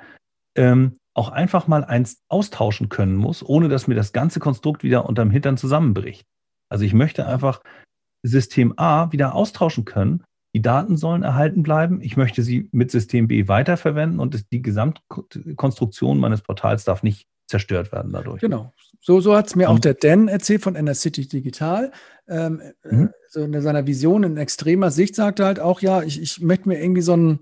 ähm, 0.55 0.97
auch 1.13 1.29
einfach 1.29 1.67
mal 1.67 1.83
eins 1.83 2.23
austauschen 2.29 2.89
können 2.89 3.15
muss, 3.15 3.43
ohne 3.43 3.67
dass 3.69 3.87
mir 3.87 3.95
das 3.95 4.13
ganze 4.13 4.39
Konstrukt 4.39 4.83
wieder 4.83 5.07
unterm 5.07 5.31
Hintern 5.31 5.57
zusammenbricht. 5.57 6.27
Also 6.69 6.85
ich 6.85 6.93
möchte 6.93 7.27
einfach 7.27 7.61
System 8.23 8.73
A 8.77 9.11
wieder 9.11 9.35
austauschen 9.35 9.85
können. 9.85 10.23
Die 10.53 10.61
Daten 10.61 10.97
sollen 10.97 11.23
erhalten 11.23 11.63
bleiben. 11.63 12.01
Ich 12.01 12.17
möchte 12.17 12.41
sie 12.41 12.69
mit 12.71 12.89
System 12.91 13.27
B 13.27 13.47
weiterverwenden 13.47 14.19
und 14.19 14.51
die 14.51 14.61
Gesamtkonstruktion 14.61 16.17
meines 16.17 16.41
Portals 16.41 16.83
darf 16.83 17.03
nicht 17.03 17.27
zerstört 17.47 17.91
werden 17.91 18.11
dadurch. 18.11 18.41
Genau. 18.41 18.73
So, 18.99 19.21
so 19.21 19.35
hat 19.35 19.47
es 19.47 19.55
mir 19.55 19.69
und, 19.69 19.75
auch 19.75 19.79
der 19.79 19.93
Dan 19.93 20.27
erzählt 20.27 20.61
von 20.61 20.93
City 20.95 21.27
Digital. 21.27 21.91
Ähm, 22.27 22.61
äh, 22.83 22.95
mhm. 22.95 23.09
so 23.29 23.41
in 23.43 23.61
seiner 23.61 23.87
Vision 23.87 24.23
in 24.23 24.37
extremer 24.37 24.91
Sicht 24.91 25.15
sagt 25.15 25.39
er 25.39 25.45
halt 25.45 25.59
auch, 25.59 25.81
ja, 25.81 26.01
ich, 26.01 26.21
ich 26.21 26.41
möchte 26.41 26.67
mir 26.67 26.81
irgendwie 26.81 27.01
so 27.01 27.15
ein 27.15 27.39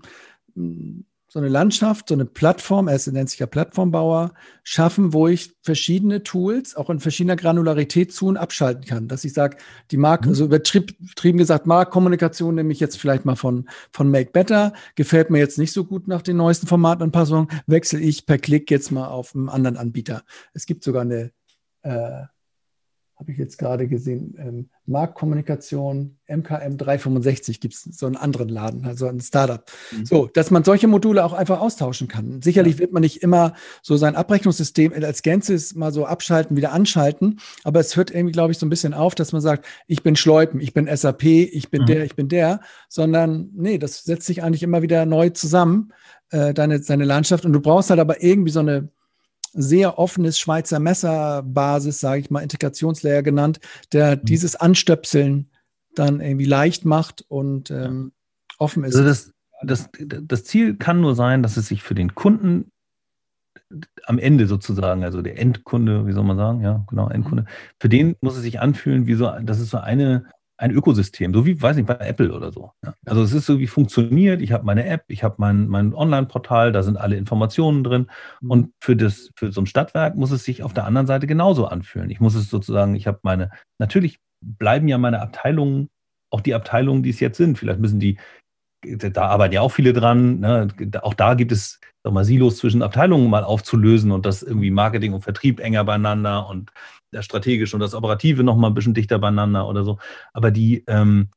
so 1.28 1.40
eine 1.40 1.48
Landschaft, 1.48 2.08
so 2.08 2.14
eine 2.14 2.24
Plattform, 2.24 2.88
er 2.88 3.00
nennt 3.10 3.30
sich 3.30 3.40
ja 3.40 3.46
Plattformbauer, 3.46 4.32
schaffen, 4.62 5.12
wo 5.12 5.26
ich 5.26 5.56
verschiedene 5.62 6.22
Tools 6.22 6.76
auch 6.76 6.88
in 6.88 7.00
verschiedener 7.00 7.36
Granularität 7.36 8.12
zu 8.12 8.26
und 8.26 8.36
abschalten 8.36 8.84
kann. 8.84 9.08
Dass 9.08 9.24
ich 9.24 9.32
sage, 9.32 9.56
die 9.90 9.96
Mark, 9.96 10.22
mhm. 10.22 10.30
also 10.30 10.44
übertrieben 10.44 11.38
gesagt, 11.38 11.66
Marktkommunikation 11.66 12.54
nehme 12.54 12.72
ich 12.72 12.80
jetzt 12.80 12.98
vielleicht 12.98 13.24
mal 13.24 13.36
von, 13.36 13.68
von 13.92 14.10
Make 14.10 14.30
Better, 14.30 14.72
gefällt 14.94 15.30
mir 15.30 15.38
jetzt 15.38 15.58
nicht 15.58 15.72
so 15.72 15.84
gut 15.84 16.06
nach 16.06 16.22
den 16.22 16.36
neuesten 16.36 16.68
Formatanpassungen, 16.68 17.48
wechsle 17.66 17.98
ich 18.00 18.26
per 18.26 18.38
Klick 18.38 18.70
jetzt 18.70 18.92
mal 18.92 19.08
auf 19.08 19.34
einen 19.34 19.48
anderen 19.48 19.76
Anbieter. 19.76 20.22
Es 20.54 20.64
gibt 20.66 20.84
sogar 20.84 21.02
eine 21.02 21.32
äh, 21.82 22.22
habe 23.18 23.32
ich 23.32 23.38
jetzt 23.38 23.56
gerade 23.56 23.88
gesehen, 23.88 24.34
ähm, 24.38 24.68
Marktkommunikation, 24.84 26.18
MKM 26.28 26.76
365 26.76 27.60
gibt 27.60 27.72
es 27.72 27.82
so 27.82 28.04
einen 28.04 28.16
anderen 28.16 28.50
Laden, 28.50 28.84
also 28.84 29.06
ein 29.06 29.20
Startup. 29.20 29.64
Mhm. 29.90 30.04
So, 30.04 30.26
dass 30.26 30.50
man 30.50 30.64
solche 30.64 30.86
Module 30.86 31.24
auch 31.24 31.32
einfach 31.32 31.60
austauschen 31.60 32.08
kann. 32.08 32.42
Sicherlich 32.42 32.74
ja. 32.74 32.80
wird 32.80 32.92
man 32.92 33.00
nicht 33.00 33.22
immer 33.22 33.54
so 33.80 33.96
sein 33.96 34.16
Abrechnungssystem 34.16 34.92
als 34.92 35.22
Gänzes 35.22 35.74
mal 35.74 35.92
so 35.92 36.04
abschalten, 36.04 36.58
wieder 36.58 36.72
anschalten, 36.72 37.40
aber 37.64 37.80
es 37.80 37.96
hört 37.96 38.10
irgendwie, 38.10 38.32
glaube 38.32 38.52
ich, 38.52 38.58
so 38.58 38.66
ein 38.66 38.70
bisschen 38.70 38.92
auf, 38.92 39.14
dass 39.14 39.32
man 39.32 39.40
sagt, 39.40 39.64
ich 39.86 40.02
bin 40.02 40.14
Schleupen, 40.14 40.60
ich 40.60 40.74
bin 40.74 40.86
SAP, 40.94 41.24
ich 41.24 41.70
bin 41.70 41.82
mhm. 41.82 41.86
der, 41.86 42.04
ich 42.04 42.16
bin 42.16 42.28
der, 42.28 42.60
sondern 42.90 43.48
nee, 43.54 43.78
das 43.78 44.04
setzt 44.04 44.26
sich 44.26 44.42
eigentlich 44.42 44.62
immer 44.62 44.82
wieder 44.82 45.06
neu 45.06 45.30
zusammen, 45.30 45.92
äh, 46.30 46.52
deine, 46.52 46.80
deine 46.80 47.04
Landschaft 47.04 47.46
und 47.46 47.54
du 47.54 47.60
brauchst 47.60 47.88
halt 47.88 48.00
aber 48.00 48.22
irgendwie 48.22 48.50
so 48.50 48.60
eine 48.60 48.90
sehr 49.56 49.98
offenes 49.98 50.38
Schweizer 50.38 50.78
Messerbasis, 50.78 52.00
sage 52.00 52.20
ich 52.20 52.30
mal, 52.30 52.40
Integrationslayer 52.40 53.22
genannt, 53.22 53.60
der 53.92 54.16
mhm. 54.16 54.24
dieses 54.24 54.56
Anstöpseln 54.56 55.50
dann 55.94 56.20
irgendwie 56.20 56.44
leicht 56.44 56.84
macht 56.84 57.24
und 57.28 57.70
ähm, 57.70 58.12
offen 58.58 58.84
ist. 58.84 58.94
Also 58.96 59.08
das, 59.08 59.32
das, 59.62 59.88
das 60.22 60.44
Ziel 60.44 60.76
kann 60.76 61.00
nur 61.00 61.14
sein, 61.14 61.42
dass 61.42 61.56
es 61.56 61.68
sich 61.68 61.82
für 61.82 61.94
den 61.94 62.14
Kunden 62.14 62.70
am 64.04 64.18
Ende 64.18 64.46
sozusagen, 64.46 65.02
also 65.02 65.22
der 65.22 65.38
Endkunde, 65.38 66.06
wie 66.06 66.12
soll 66.12 66.24
man 66.24 66.36
sagen, 66.36 66.60
ja, 66.60 66.84
genau, 66.88 67.08
Endkunde, 67.08 67.42
mhm. 67.42 67.48
für 67.80 67.88
den 67.88 68.16
muss 68.20 68.36
es 68.36 68.42
sich 68.42 68.60
anfühlen, 68.60 69.06
wie 69.06 69.14
so, 69.14 69.32
das 69.42 69.58
ist 69.58 69.70
so 69.70 69.78
eine 69.78 70.26
ein 70.58 70.70
Ökosystem, 70.70 71.34
so 71.34 71.44
wie, 71.44 71.60
weiß 71.60 71.76
nicht, 71.76 71.86
bei 71.86 71.94
Apple 71.96 72.32
oder 72.32 72.50
so. 72.50 72.72
Ja. 72.84 72.94
Also 73.04 73.22
es 73.22 73.32
ist 73.32 73.46
so, 73.46 73.58
wie 73.58 73.66
funktioniert, 73.66 74.40
ich 74.40 74.52
habe 74.52 74.64
meine 74.64 74.86
App, 74.86 75.04
ich 75.08 75.22
habe 75.22 75.36
mein, 75.38 75.68
mein 75.68 75.94
Online-Portal, 75.94 76.72
da 76.72 76.82
sind 76.82 76.96
alle 76.96 77.16
Informationen 77.16 77.84
drin. 77.84 78.10
Mhm. 78.40 78.50
Und 78.50 78.72
für, 78.80 78.96
das, 78.96 79.30
für 79.36 79.52
so 79.52 79.60
ein 79.60 79.66
Stadtwerk 79.66 80.16
muss 80.16 80.30
es 80.30 80.44
sich 80.44 80.62
auf 80.62 80.72
der 80.72 80.84
anderen 80.84 81.06
Seite 81.06 81.26
genauso 81.26 81.66
anfühlen. 81.66 82.10
Ich 82.10 82.20
muss 82.20 82.34
es 82.34 82.48
sozusagen, 82.48 82.94
ich 82.94 83.06
habe 83.06 83.18
meine, 83.22 83.50
natürlich 83.78 84.18
bleiben 84.40 84.88
ja 84.88 84.98
meine 84.98 85.20
Abteilungen, 85.20 85.88
auch 86.30 86.40
die 86.40 86.54
Abteilungen, 86.54 87.02
die 87.02 87.10
es 87.10 87.20
jetzt 87.20 87.36
sind. 87.36 87.58
Vielleicht 87.58 87.80
müssen 87.80 88.00
die, 88.00 88.18
da 88.82 89.26
arbeiten 89.26 89.54
ja 89.54 89.60
auch 89.60 89.72
viele 89.72 89.92
dran. 89.92 90.40
Ne? 90.40 90.68
Auch 91.02 91.14
da 91.14 91.34
gibt 91.34 91.52
es 91.52 91.80
sag 92.06 92.12
mal, 92.12 92.24
Silos 92.24 92.58
zwischen 92.58 92.82
Abteilungen 92.82 93.28
mal 93.28 93.42
aufzulösen 93.42 94.12
und 94.12 94.26
das 94.26 94.42
irgendwie 94.42 94.70
Marketing 94.70 95.12
und 95.12 95.22
Vertrieb 95.22 95.58
enger 95.58 95.82
beieinander 95.84 96.48
und 96.48 96.70
das 97.16 97.24
Strategische 97.24 97.76
und 97.76 97.80
das 97.80 97.94
Operative 97.94 98.44
noch 98.44 98.56
mal 98.56 98.68
ein 98.68 98.74
bisschen 98.74 98.94
dichter 98.94 99.18
beieinander 99.18 99.68
oder 99.68 99.84
so. 99.84 99.98
Aber 100.32 100.50
die, 100.50 100.84
ähm, 100.86 101.30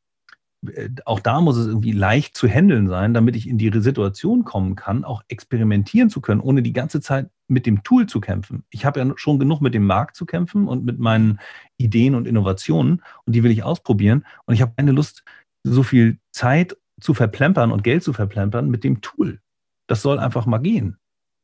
äh, 0.68 0.90
auch 1.06 1.20
da 1.20 1.42
muss 1.42 1.58
es 1.58 1.68
irgendwie 1.68 1.92
leicht 1.92 2.36
zu 2.36 2.48
handeln 2.48 2.88
sein, 2.88 3.14
damit 3.14 3.36
ich 3.36 3.48
in 3.48 3.58
die 3.58 3.72
Situation 3.80 4.44
kommen 4.44 4.76
kann, 4.76 5.04
auch 5.04 5.24
experimentieren 5.28 6.10
zu 6.10 6.22
können, 6.22 6.42
ohne 6.42 6.62
die 6.62 6.74
ganze 6.74 7.02
Zeit 7.02 7.30
mit 7.48 7.66
dem 7.66 7.84
Tool 7.84 8.06
zu 8.06 8.20
kämpfen. 8.20 8.64
Ich 8.70 8.86
habe 8.86 9.00
ja 9.00 9.14
schon 9.16 9.40
genug 9.40 9.62
mit 9.62 9.74
dem 9.74 9.86
Markt 9.86 10.16
zu 10.16 10.26
kämpfen 10.26 10.68
und 10.68 10.86
mit 10.86 11.00
meinen 11.00 11.40
Ideen 11.78 12.16
und 12.16 12.28
Innovationen 12.28 13.02
und 13.26 13.36
die 13.36 13.44
will 13.44 13.52
ich 13.52 13.64
ausprobieren. 13.64 14.26
Und 14.46 14.54
ich 14.54 14.62
habe 14.62 14.74
keine 14.76 14.92
Lust, 14.92 15.24
so 15.64 15.84
viel 15.84 16.20
Zeit 16.32 16.78
zu 17.02 17.14
verplempern 17.14 17.72
und 17.72 17.84
Geld 17.84 18.04
zu 18.04 18.14
verplempern 18.14 18.70
mit 18.70 18.84
dem 18.84 19.02
Tool. 19.02 19.40
Das 19.88 20.02
soll 20.02 20.20
einfach 20.20 20.46
mal 20.46 20.60
gehen. 20.60 20.98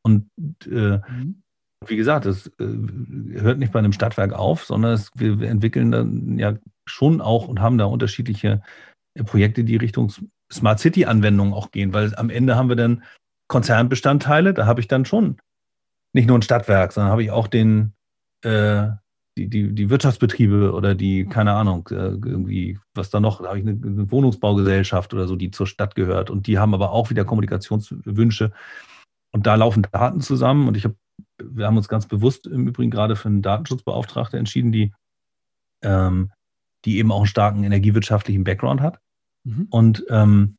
Und 0.04 0.30
äh, 0.68 1.00
mhm 1.00 1.42
wie 1.86 1.96
gesagt, 1.96 2.26
es 2.26 2.48
äh, 2.60 3.40
hört 3.40 3.60
nicht 3.60 3.72
bei 3.72 3.80
einem 3.80 3.94
Stadtwerk 3.94 4.34
auf, 4.34 4.66
sondern 4.66 4.94
es, 4.94 5.12
wir, 5.16 5.42
entwickeln 5.42 5.92
dann 5.92 6.38
ja 6.38 6.56
schon 6.86 7.22
auch 7.22 7.48
und 7.48 7.62
haben 7.62 7.78
da 7.78 7.86
unterschiedliche 7.86 8.62
äh, 9.14 9.24
Projekte, 9.24 9.64
die 9.64 9.78
Richtung 9.78 10.12
Smart 10.52 10.80
City-Anwendungen 10.80 11.54
auch 11.54 11.72
gehen, 11.72 11.94
weil 11.94 12.16
am 12.16 12.30
Ende 12.30 12.56
haben 12.56 12.70
wir 12.70 12.76
dann 12.76 13.04
Konzernbestandteile, 13.48 14.54
da 14.54 14.66
habe 14.66 14.82
ich 14.82 14.88
dann 14.88 15.06
schon 15.06 15.38
nicht 16.14 16.28
nur 16.28 16.38
ein 16.38 16.44
Stadtwerk, 16.44 16.94
sondern 16.94 17.12
habe 17.12 17.24
ich 17.24 17.32
auch 17.32 17.48
den, 17.48 17.94
äh, 18.44 18.88
die, 19.38 19.50
die, 19.50 19.74
die 19.74 19.90
Wirtschaftsbetriebe 19.90 20.72
oder 20.72 20.96
die, 20.96 21.26
keine 21.26 21.54
Ahnung, 21.54 21.90
äh, 21.92 21.96
irgendwie, 21.96 22.80
was 22.94 23.10
da 23.10 23.20
noch, 23.20 23.42
da 23.42 23.50
habe 23.50 23.60
ich 23.60 23.68
eine, 23.68 23.80
eine 23.86 24.12
Wohnungsbaugesellschaft 24.12 25.14
oder 25.14 25.28
so, 25.28 25.36
die 25.36 25.52
zur 25.52 25.68
Stadt 25.68 25.94
gehört 25.94 26.30
und 26.30 26.48
die 26.48 26.58
haben 26.58 26.74
aber 26.74 26.92
auch 26.92 27.10
wieder 27.10 27.26
Kommunikationswünsche. 27.26 28.52
Und 29.34 29.46
da 29.46 29.56
laufen 29.56 29.86
Daten 29.92 30.22
zusammen 30.22 30.70
und 30.70 30.78
ich 30.78 30.86
habe 30.86 30.96
wir 31.42 31.66
haben 31.66 31.78
uns 31.78 31.88
ganz 31.88 32.08
bewusst 32.08 32.48
im 32.48 32.68
Übrigen 32.68 32.92
gerade 32.92 33.16
für 33.16 33.28
einen 33.28 33.42
Datenschutzbeauftragten 33.42 34.40
entschieden, 34.40 34.72
die, 34.72 34.94
ähm, 35.84 36.32
die 36.86 36.98
eben 36.98 37.12
auch 37.12 37.20
einen 37.20 37.28
starken 37.28 37.64
energiewirtschaftlichen 37.64 38.44
Background 38.44 38.82
hat. 38.82 39.00
Mhm. 39.44 39.68
Und, 39.70 40.06
ähm, 40.10 40.58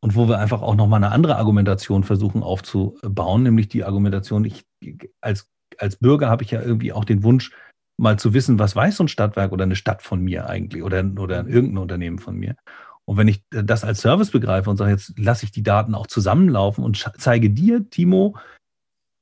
und 0.00 0.14
wo 0.14 0.28
wir 0.28 0.38
einfach 0.38 0.62
auch 0.62 0.74
nochmal 0.74 1.02
eine 1.02 1.12
andere 1.12 1.36
Argumentation 1.36 2.04
versuchen 2.04 2.42
aufzubauen, 2.42 3.42
nämlich 3.42 3.68
die 3.68 3.84
Argumentation, 3.84 4.44
ich 4.44 4.64
als, 5.20 5.48
als 5.78 5.96
Bürger 5.96 6.28
habe 6.28 6.42
ich 6.42 6.50
ja 6.50 6.60
irgendwie 6.60 6.92
auch 6.92 7.04
den 7.04 7.22
Wunsch, 7.22 7.52
mal 7.96 8.18
zu 8.18 8.34
wissen, 8.34 8.58
was 8.58 8.74
weiß 8.74 8.96
so 8.96 9.04
ein 9.04 9.08
Stadtwerk 9.08 9.52
oder 9.52 9.64
eine 9.64 9.76
Stadt 9.76 10.02
von 10.02 10.20
mir 10.20 10.48
eigentlich 10.48 10.82
oder, 10.82 11.04
oder 11.16 11.46
irgendein 11.46 11.78
Unternehmen 11.78 12.18
von 12.18 12.36
mir. 12.36 12.56
Und 13.04 13.18
wenn 13.18 13.28
ich 13.28 13.44
das 13.50 13.84
als 13.84 14.00
Service 14.00 14.30
begreife 14.30 14.70
und 14.70 14.78
sage, 14.78 14.92
jetzt 14.92 15.18
lasse 15.18 15.44
ich 15.44 15.52
die 15.52 15.62
Daten 15.62 15.94
auch 15.94 16.06
zusammenlaufen 16.06 16.82
und 16.82 17.08
zeige 17.18 17.50
dir, 17.50 17.88
Timo, 17.90 18.36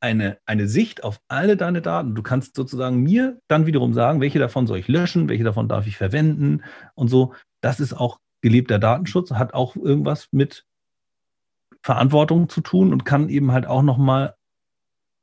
eine, 0.03 0.39
eine 0.47 0.67
Sicht 0.67 1.05
auf 1.05 1.21
alle 1.29 1.57
deine 1.57 1.81
Daten. 1.81 2.15
Du 2.15 2.23
kannst 2.23 2.57
sozusagen 2.57 3.03
mir 3.03 3.41
dann 3.49 3.67
wiederum 3.67 3.95
sagen, 3.95 4.21
welche 4.21 4.39
davon 4.39 4.67
soll 4.67 4.79
ich 4.79 4.89
löschen, 4.89 5.29
welche 5.29 5.45
davon 5.45 5.69
darf 5.69 5.87
ich 5.87 5.97
verwenden 5.97 6.63
und 6.95 7.09
so. 7.09 7.35
Das 7.61 7.79
ist 7.79 7.95
auch 7.95 8.19
gelebter 8.43 8.79
Datenschutz, 8.79 9.31
hat 9.31 9.55
auch 9.55 9.77
irgendwas 9.77 10.29
mit 10.33 10.65
Verantwortung 11.83 12.49
zu 12.49 12.61
tun 12.61 12.93
und 12.93 13.05
kann 13.05 13.29
eben 13.29 13.53
halt 13.53 13.67
auch 13.67 13.83
nochmal 13.83 14.35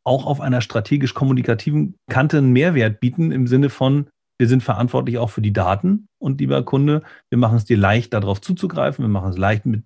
auch 0.06 0.26
auf 0.26 0.40
einer 0.40 0.62
strategisch-kommunikativen 0.62 1.96
Kante 2.10 2.38
einen 2.38 2.54
Mehrwert 2.54 3.02
bieten 3.02 3.32
im 3.32 3.48
Sinne 3.48 3.70
von, 3.70 4.10
wir 4.40 4.48
sind 4.48 4.64
verantwortlich 4.64 5.18
auch 5.18 5.30
für 5.30 5.42
die 5.42 5.52
Daten 5.52 6.08
und 6.18 6.40
lieber 6.40 6.64
Kunde, 6.64 7.04
wir 7.30 7.38
machen 7.38 7.58
es 7.58 7.66
dir 7.66 7.78
leicht, 7.78 8.14
darauf 8.14 8.40
zuzugreifen, 8.40 9.04
wir 9.04 9.10
machen 9.10 9.32
es 9.32 9.38
leicht, 9.38 9.66
mit 9.66 9.84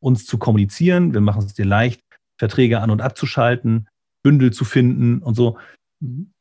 uns 0.00 0.26
zu 0.26 0.38
kommunizieren, 0.38 1.14
wir 1.14 1.22
machen 1.22 1.44
es 1.44 1.54
dir 1.54 1.64
leicht, 1.64 2.02
Verträge 2.38 2.80
an 2.80 2.90
und 2.90 3.00
abzuschalten, 3.00 3.88
Bündel 4.24 4.52
zu 4.52 4.64
finden 4.64 5.18
und 5.18 5.34
so. 5.34 5.58
Mhm. 6.00 6.32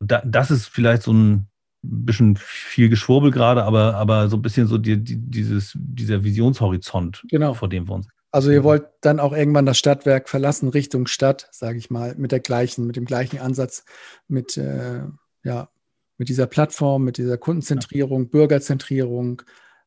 Da, 0.00 0.22
das 0.24 0.50
ist 0.50 0.68
vielleicht 0.68 1.02
so 1.02 1.12
ein 1.12 1.48
bisschen 1.82 2.36
viel 2.36 2.88
Geschwurbel 2.88 3.30
gerade, 3.30 3.64
aber, 3.64 3.96
aber 3.96 4.28
so 4.28 4.36
ein 4.36 4.42
bisschen 4.42 4.66
so 4.66 4.78
die, 4.78 4.96
die, 4.96 5.16
dieses, 5.16 5.76
dieser 5.76 6.24
Visionshorizont, 6.24 7.24
genau. 7.28 7.54
vor 7.54 7.68
dem 7.68 7.88
wir 7.88 7.94
uns 7.96 8.08
Also 8.30 8.50
ihr 8.50 8.64
wollt 8.64 8.86
dann 9.00 9.20
auch 9.20 9.32
irgendwann 9.32 9.66
das 9.66 9.78
Stadtwerk 9.78 10.28
verlassen 10.28 10.68
Richtung 10.68 11.06
Stadt, 11.08 11.48
sage 11.50 11.78
ich 11.78 11.90
mal, 11.90 12.14
mit 12.16 12.32
der 12.32 12.40
gleichen, 12.40 12.86
mit 12.86 12.96
dem 12.96 13.04
gleichen 13.04 13.38
Ansatz, 13.38 13.84
mit 14.28 14.56
äh, 14.56 15.02
ja, 15.42 15.68
mit 16.16 16.28
dieser 16.28 16.46
Plattform, 16.46 17.04
mit 17.04 17.16
dieser 17.16 17.38
Kundenzentrierung, 17.38 18.24
ja. 18.24 18.28
Bürgerzentrierung, 18.28 19.42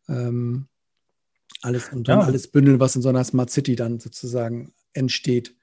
ähm, 0.07 0.67
alles 1.61 1.89
und 1.89 2.07
dann 2.07 2.19
ja. 2.19 2.25
alles 2.25 2.47
bündeln, 2.47 2.79
was 2.79 2.95
in 2.95 3.01
so 3.01 3.09
einer 3.09 3.23
Smart 3.23 3.49
City 3.49 3.75
dann 3.75 3.99
sozusagen 3.99 4.73
entsteht. 4.93 5.55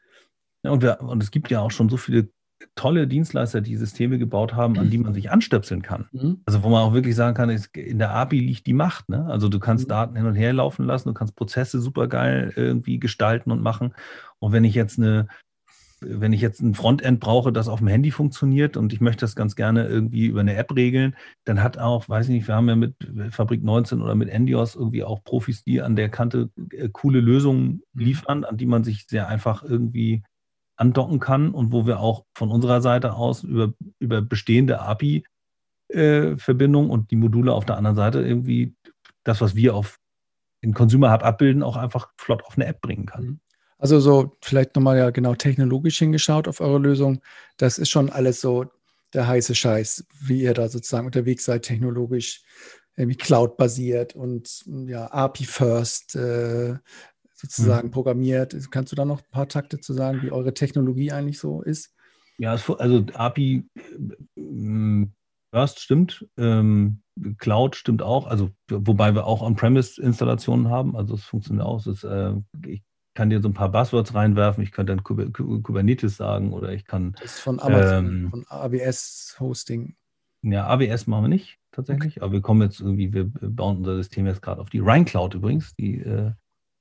Ja, 0.69 0.73
und, 0.73 0.83
wir, 0.83 1.01
und 1.01 1.23
es 1.23 1.31
gibt 1.31 1.51
ja 1.51 1.61
auch 1.61 1.71
schon 1.71 1.89
so 1.89 1.97
viele 1.97 2.29
tolle 2.75 3.07
Dienstleister, 3.07 3.63
die 3.63 3.77
Systeme 3.77 4.19
gebaut 4.19 4.55
haben, 4.55 4.79
an 4.79 4.91
die 4.91 4.99
man 4.99 5.15
sich 5.15 5.31
anstöpseln 5.31 5.81
kann. 5.81 6.09
Mhm. 6.13 6.43
Also 6.45 6.63
wo 6.63 6.69
man 6.69 6.83
auch 6.83 6.93
wirklich 6.93 7.17
sagen 7.17 7.35
kann, 7.35 7.49
in 7.49 7.99
der 7.99 8.11
API 8.11 8.41
liegt 8.41 8.67
die 8.67 8.75
Macht. 8.75 9.09
Ne? 9.09 9.25
Also 9.27 9.49
du 9.49 9.59
kannst 9.59 9.87
mhm. 9.87 9.91
Daten 9.91 10.17
hin 10.17 10.27
und 10.27 10.35
her 10.35 10.53
laufen 10.53 10.85
lassen, 10.85 11.09
du 11.09 11.15
kannst 11.15 11.37
Prozesse 11.37 11.81
super 11.81 12.07
geil 12.07 12.53
irgendwie 12.55 12.99
gestalten 12.99 13.51
und 13.51 13.63
machen. 13.63 13.95
Und 14.41 14.53
wenn 14.53 14.65
ich 14.65 14.75
jetzt 14.75 14.99
eine 14.99 15.29
wenn 16.01 16.33
ich 16.33 16.41
jetzt 16.41 16.61
ein 16.61 16.77
Frontend 16.77 17.19
brauche, 17.19 17.53
das 17.53 17.67
auf 17.67 17.81
dem 17.81 17.89
Handy 17.89 18.13
funktioniert 18.13 18.77
und 18.77 18.93
ich 18.93 19.01
möchte 19.01 19.23
das 19.23 19.35
ganz 19.35 19.57
gerne 19.57 19.89
irgendwie 19.89 20.27
über 20.27 20.41
eine 20.41 20.55
App 20.55 20.73
regeln, 20.77 21.17
dann 21.45 21.61
hat 21.61 21.79
auch, 21.79 22.09
weiß 22.09 22.27
ich 22.27 22.35
nicht, 22.35 22.47
wir 22.47 22.55
haben 22.55 22.69
ja 22.69 22.77
mit 22.77 22.95
Fabrik 23.31 23.65
19 23.65 24.01
oder 24.01 24.15
mit 24.15 24.29
Endios 24.29 24.77
irgendwie 24.77 25.03
auch 25.03 25.25
Profis, 25.25 25.65
die 25.65 25.83
an 25.83 25.97
der 25.97 26.09
Kante 26.09 26.51
äh, 26.71 26.89
coole 26.93 27.19
Lösungen 27.21 27.83
mhm. 27.95 28.05
liefern, 28.05 28.45
an 28.45 28.57
die 28.57 28.67
man 28.67 28.85
sich 28.85 29.07
sehr 29.09 29.27
einfach 29.27 29.65
irgendwie 29.65 30.23
andocken 30.79 31.21
kann 31.21 31.51
und 31.51 31.73
wo 31.73 31.87
wir 31.87 32.01
auch 32.01 32.25
von 32.35 32.51
unserer 32.51 32.81
Seite 32.81 33.13
aus 33.15 33.43
über, 33.43 33.75
über 33.99 34.23
bestehende 34.23 34.81
API-Verbindungen 34.81 36.89
äh, 36.91 36.93
und 36.93 37.11
die 37.11 37.17
Module 37.17 37.53
auf 37.53 37.67
der 37.67 37.77
anderen 37.77 37.97
Seite 37.97 38.23
irgendwie 38.23 38.77
das, 39.25 39.41
was 39.41 39.57
wir 39.57 39.75
auf 39.75 39.99
in 40.61 40.75
Consumer 40.75 41.13
Hub 41.13 41.25
abbilden, 41.25 41.63
auch 41.63 41.77
einfach 41.77 42.11
flott 42.17 42.43
auf 42.45 42.57
eine 42.57 42.67
App 42.67 42.81
bringen 42.81 43.07
kann. 43.07 43.25
Mhm. 43.25 43.39
Also 43.79 44.01
so 44.01 44.37
vielleicht 44.43 44.75
nochmal 44.75 44.99
ja 44.99 45.11
genau 45.11 45.37
technologisch 45.37 45.99
hingeschaut 45.99 46.49
auf 46.49 46.61
eure 46.61 46.79
Lösung. 46.79 47.21
Das 47.59 47.79
ist 47.79 47.91
schon 47.91 48.11
alles 48.11 48.41
so 48.41 48.67
der 49.13 49.29
heiße 49.29 49.55
Scheiß, 49.55 50.05
wie 50.21 50.43
ihr 50.43 50.55
da 50.55 50.69
sozusagen 50.69 51.07
unterwegs 51.07 51.45
seid, 51.45 51.63
technologisch, 51.63 52.43
irgendwie 52.97 53.17
Cloud-basiert 53.17 54.17
und 54.17 54.65
ja, 54.67 55.07
API-First 55.13 56.17
äh, 56.17 56.75
sozusagen 57.41 57.89
mhm. 57.89 57.93
programmiert. 57.93 58.57
Kannst 58.71 58.93
du 58.93 58.97
da 58.97 59.05
noch 59.05 59.21
ein 59.21 59.31
paar 59.31 59.49
Takte 59.49 59.79
zu 59.79 59.93
sagen, 59.93 60.23
wie 60.23 60.33
eure 60.33 60.55
Technologie 60.55 61.13
eigentlich 61.13 61.39
so 61.39 61.63
ist? 61.63 61.95
Ja, 62.39 62.53
also 62.53 63.07
API 63.15 63.65
First 65.51 65.81
stimmt, 65.81 66.27
ähm, 66.37 67.03
Cloud 67.39 67.75
stimmt 67.75 68.03
auch, 68.03 68.27
also 68.27 68.51
wobei 68.69 69.15
wir 69.15 69.27
auch 69.27 69.41
On-Premise-Installationen 69.41 70.69
haben, 70.69 70.95
also 70.95 71.15
es 71.15 71.25
funktioniert 71.25 71.67
auch. 71.67 71.79
Es 71.79 71.87
ist, 71.87 72.05
äh, 72.05 72.35
ich 72.67 72.83
kann 73.15 73.31
dir 73.31 73.41
so 73.41 73.49
ein 73.49 73.55
paar 73.55 73.71
Buzzwords 73.71 74.15
reinwerfen. 74.15 74.63
Ich 74.63 74.71
kann 74.71 74.87
dann 74.87 75.03
Kubernetes 75.03 76.17
sagen 76.17 76.53
oder 76.53 76.73
ich 76.73 76.85
kann. 76.85 77.17
Das 77.21 77.37
ist 77.37 77.41
von 77.41 77.59
Amazon, 77.61 78.07
ähm, 78.07 78.31
von 78.31 78.45
AWS 78.49 79.37
Hosting. 79.41 79.97
Ja, 80.43 80.69
AWS 80.69 81.07
machen 81.07 81.25
wir 81.25 81.29
nicht 81.29 81.59
tatsächlich, 81.73 82.17
okay. 82.17 82.25
aber 82.25 82.33
wir 82.33 82.41
kommen 82.43 82.63
jetzt 82.63 82.81
irgendwie, 82.81 83.13
wir 83.13 83.25
bauen 83.25 83.79
unser 83.79 83.97
System 83.97 84.27
jetzt 84.27 84.43
gerade 84.43 84.61
auf 84.61 84.71
die 84.71 84.79
Rhein 84.79 85.05
Cloud 85.05 85.35
übrigens, 85.35 85.75
die 85.75 85.99
äh, 86.01 86.33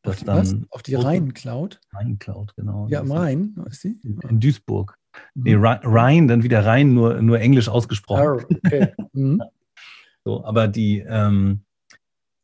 auf 0.08 0.16
die. 0.18 0.28
Was? 0.28 0.56
Auf 0.70 0.84
die 0.84 0.96
Rhein 0.96 1.34
Cloud? 1.34 1.80
Rhein 1.94 2.20
Cloud, 2.20 2.56
genau. 2.56 2.88
Ja, 2.90 3.02
am 3.02 3.12
Rhein, 3.12 3.56
ist 3.70 3.84
die? 3.84 4.00
In, 4.04 4.20
in 4.30 4.40
Duisburg. 4.40 4.98
Mhm. 5.36 5.44
Nee, 5.44 5.56
Rhein, 5.58 6.28
dann 6.28 6.44
wieder 6.44 6.66
Rhein, 6.66 6.94
nur, 6.94 7.22
nur 7.22 7.40
Englisch 7.40 7.70
ausgesprochen. 7.70 8.46
Oh, 8.50 8.56
okay. 8.66 8.94
Mhm. 9.14 9.42
so, 10.24 10.44
aber 10.46 10.68
die, 10.68 11.00
ähm, 11.00 11.62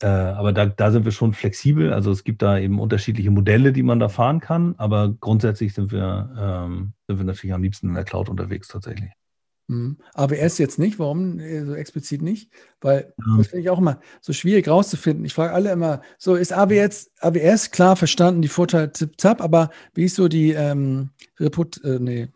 äh, 0.02 0.08
aber 0.08 0.52
da, 0.52 0.66
da 0.66 0.92
sind 0.92 1.06
wir 1.06 1.12
schon 1.14 1.34
flexibel. 1.34 1.94
Also 1.94 2.12
es 2.12 2.24
gibt 2.24 2.42
da 2.42 2.58
eben 2.58 2.80
unterschiedliche 2.80 3.32
Modelle, 3.32 3.72
die 3.72 3.84
man 3.84 4.00
da 4.00 4.10
fahren 4.10 4.42
kann. 4.42 4.76
Aber 4.78 5.14
grundsätzlich 5.14 5.74
sind 5.74 5.92
wir, 5.92 6.30
ähm, 6.38 6.94
sind 7.08 7.20
wir 7.20 7.26
natürlich 7.26 7.54
am 7.54 7.64
liebsten 7.64 7.88
in 7.88 7.94
der 7.94 8.04
Cloud 8.04 8.28
unterwegs 8.28 8.68
tatsächlich. 8.68 9.12
Mhm. 9.68 9.98
AWS 10.14 10.58
jetzt 10.58 10.78
nicht, 10.78 11.00
warum 11.00 11.40
äh, 11.40 11.64
so 11.66 11.74
explizit 11.74 12.22
nicht? 12.22 12.52
Weil 12.82 13.14
ja. 13.18 13.38
das 13.38 13.48
finde 13.48 13.62
ich 13.62 13.70
auch 13.70 13.80
immer 13.80 14.00
so 14.22 14.34
schwierig 14.34 14.68
rauszufinden. 14.68 15.26
Ich 15.26 15.34
frage 15.34 15.54
alle 15.54 15.72
immer, 15.72 16.02
so 16.18 16.36
ist 16.36 16.52
AWS, 16.52 17.12
AWS 17.20 17.72
klar 17.72 17.96
verstanden, 17.96 18.42
die 18.42 18.50
Vorteile 18.50 18.92
zip 18.92 19.20
zap, 19.20 19.42
aber 19.42 19.70
wie 19.94 20.06
ist 20.06 20.16
so 20.16 20.28
die 20.28 20.52
ähm, 20.52 21.12
Reput, 21.40 21.84
äh, 21.84 22.00
nee, 22.00 22.28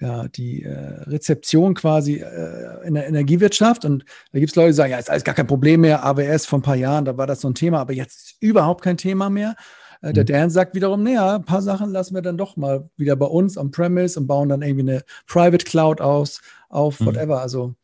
ja, 0.00 0.28
die 0.28 0.62
äh, 0.62 1.02
Rezeption 1.04 1.74
quasi 1.74 2.16
äh, 2.16 2.86
in 2.86 2.94
der 2.94 3.08
Energiewirtschaft. 3.08 3.84
Und 3.84 4.04
da 4.32 4.38
gibt 4.38 4.50
es 4.50 4.56
Leute, 4.56 4.68
die 4.68 4.74
sagen, 4.74 4.92
ja, 4.92 4.98
ist 4.98 5.10
alles 5.10 5.24
gar 5.24 5.34
kein 5.34 5.46
Problem 5.46 5.80
mehr. 5.80 6.04
AWS 6.04 6.46
vor 6.46 6.58
ein 6.58 6.62
paar 6.62 6.76
Jahren, 6.76 7.04
da 7.04 7.16
war 7.16 7.26
das 7.26 7.40
so 7.40 7.48
ein 7.48 7.54
Thema, 7.54 7.80
aber 7.80 7.92
jetzt 7.92 8.16
ist 8.16 8.36
überhaupt 8.40 8.82
kein 8.82 8.96
Thema 8.96 9.28
mehr. 9.28 9.56
Äh, 10.00 10.12
der 10.12 10.24
mhm. 10.24 10.28
Dan 10.28 10.50
sagt 10.50 10.74
wiederum, 10.74 11.02
naja, 11.02 11.36
ein 11.36 11.44
paar 11.44 11.62
Sachen 11.62 11.90
lassen 11.90 12.14
wir 12.14 12.22
dann 12.22 12.38
doch 12.38 12.56
mal 12.56 12.88
wieder 12.96 13.16
bei 13.16 13.26
uns 13.26 13.58
am 13.58 13.70
Premise 13.70 14.18
und 14.20 14.26
bauen 14.26 14.48
dann 14.48 14.62
irgendwie 14.62 14.92
eine 14.92 15.04
Private 15.26 15.64
Cloud 15.64 16.00
aus, 16.00 16.40
auf, 16.68 17.00
mhm. 17.00 17.06
whatever. 17.06 17.40
Also, 17.40 17.74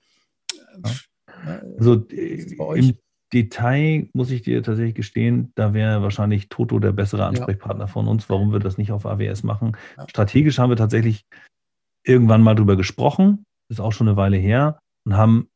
ja. 0.85 1.61
also 1.78 1.95
im 1.95 2.95
Detail 3.32 4.09
muss 4.12 4.31
ich 4.31 4.43
dir 4.43 4.62
tatsächlich 4.62 4.95
gestehen, 4.95 5.53
da 5.57 5.74
wäre 5.74 6.03
wahrscheinlich 6.03 6.49
Toto 6.49 6.78
der 6.78 6.93
bessere 6.93 7.27
Ansprechpartner 7.27 7.85
ja. 7.85 7.89
von 7.89 8.07
uns, 8.07 8.28
warum 8.31 8.53
wir 8.53 8.61
das 8.61 8.78
nicht 8.78 8.93
auf 8.93 9.07
AWS 9.07 9.43
machen. 9.43 9.77
Ja. 9.97 10.09
Strategisch 10.09 10.59
haben 10.59 10.70
wir 10.70 10.77
tatsächlich 10.77 11.27
irgendwann 12.05 12.43
mal 12.43 12.55
drüber 12.55 12.77
gesprochen, 12.77 13.45
ist 13.69 13.81
auch 13.81 13.93
schon 13.93 14.09
eine 14.09 14.16
Weile 14.16 14.36
her, 14.36 14.78
und 15.05 15.16
haben 15.16 15.49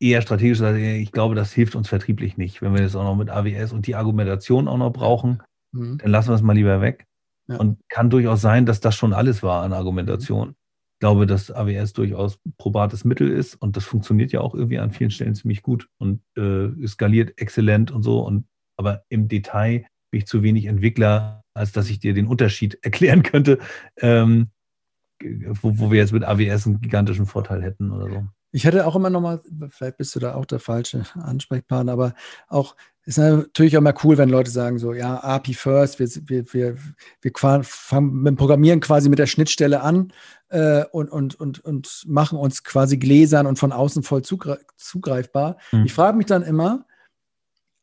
eher 0.00 0.22
strategisch 0.22 0.58
gesagt, 0.58 0.78
ich 0.78 1.12
glaube, 1.12 1.34
das 1.34 1.52
hilft 1.52 1.74
uns 1.74 1.88
vertrieblich 1.88 2.36
nicht. 2.36 2.62
Wenn 2.62 2.74
wir 2.74 2.82
das 2.82 2.94
auch 2.94 3.04
noch 3.04 3.16
mit 3.16 3.30
AWS 3.30 3.72
und 3.72 3.86
die 3.86 3.94
Argumentation 3.94 4.68
auch 4.68 4.76
noch 4.76 4.92
brauchen, 4.92 5.42
mhm. 5.72 5.98
dann 5.98 6.10
lassen 6.10 6.28
wir 6.28 6.34
es 6.34 6.42
mal 6.42 6.54
lieber 6.54 6.80
weg. 6.80 7.06
Ja. 7.48 7.56
Und 7.56 7.78
kann 7.88 8.10
durchaus 8.10 8.42
sein, 8.42 8.66
dass 8.66 8.80
das 8.80 8.94
schon 8.94 9.14
alles 9.14 9.42
war 9.42 9.62
an 9.62 9.72
Argumentation. 9.72 10.50
Ich 10.94 11.00
glaube, 11.00 11.26
dass 11.26 11.50
AWS 11.50 11.94
durchaus 11.94 12.38
probates 12.58 13.04
Mittel 13.04 13.30
ist 13.30 13.54
und 13.54 13.76
das 13.76 13.84
funktioniert 13.84 14.32
ja 14.32 14.40
auch 14.40 14.54
irgendwie 14.54 14.78
an 14.78 14.90
vielen 14.90 15.10
Stellen 15.10 15.34
ziemlich 15.34 15.62
gut 15.62 15.88
und 15.98 16.20
äh, 16.36 16.68
skaliert 16.86 17.40
exzellent 17.40 17.90
und 17.90 18.02
so. 18.02 18.20
Und 18.20 18.46
aber 18.76 19.04
im 19.08 19.28
Detail 19.28 19.86
bin 20.10 20.20
ich 20.20 20.26
zu 20.26 20.42
wenig 20.42 20.66
Entwickler, 20.66 21.42
als 21.54 21.72
dass 21.72 21.88
ich 21.88 22.00
dir 22.00 22.14
den 22.14 22.26
Unterschied 22.26 22.78
erklären 22.82 23.22
könnte. 23.22 23.58
Ähm, 23.96 24.50
wo, 25.62 25.78
wo 25.78 25.90
wir 25.90 25.98
jetzt 25.98 26.12
mit 26.12 26.24
AWS 26.24 26.66
einen 26.66 26.80
gigantischen 26.80 27.26
Vorteil 27.26 27.62
hätten 27.62 27.90
oder 27.90 28.08
so. 28.08 28.26
Ich 28.50 28.64
hätte 28.64 28.86
auch 28.86 28.96
immer 28.96 29.10
noch 29.10 29.20
mal, 29.20 29.42
vielleicht 29.68 29.98
bist 29.98 30.14
du 30.14 30.20
da 30.20 30.34
auch 30.34 30.46
der 30.46 30.60
falsche 30.60 31.02
Ansprechpartner, 31.14 31.92
aber 31.92 32.14
auch 32.46 32.76
ist 33.08 33.16
natürlich 33.16 33.74
auch 33.74 33.80
immer 33.80 33.94
cool, 34.04 34.18
wenn 34.18 34.28
Leute 34.28 34.50
sagen 34.50 34.78
so, 34.78 34.92
ja, 34.92 35.24
API 35.24 35.54
first, 35.54 35.98
wir, 35.98 36.08
wir, 36.28 36.52
wir, 36.52 36.76
wir 37.22 37.32
fangen 37.34 38.12
mit 38.12 38.32
dem 38.32 38.36
Programmieren 38.36 38.80
quasi 38.80 39.08
mit 39.08 39.18
der 39.18 39.26
Schnittstelle 39.26 39.80
an 39.80 40.12
äh, 40.50 40.84
und, 40.92 41.10
und, 41.10 41.34
und, 41.40 41.64
und 41.64 42.04
machen 42.06 42.38
uns 42.38 42.64
quasi 42.64 42.98
gläsern 42.98 43.46
und 43.46 43.58
von 43.58 43.72
außen 43.72 44.02
voll 44.02 44.20
zugreifbar. 44.22 45.56
Mhm. 45.72 45.86
Ich 45.86 45.94
frage 45.94 46.18
mich 46.18 46.26
dann 46.26 46.42
immer, 46.42 46.84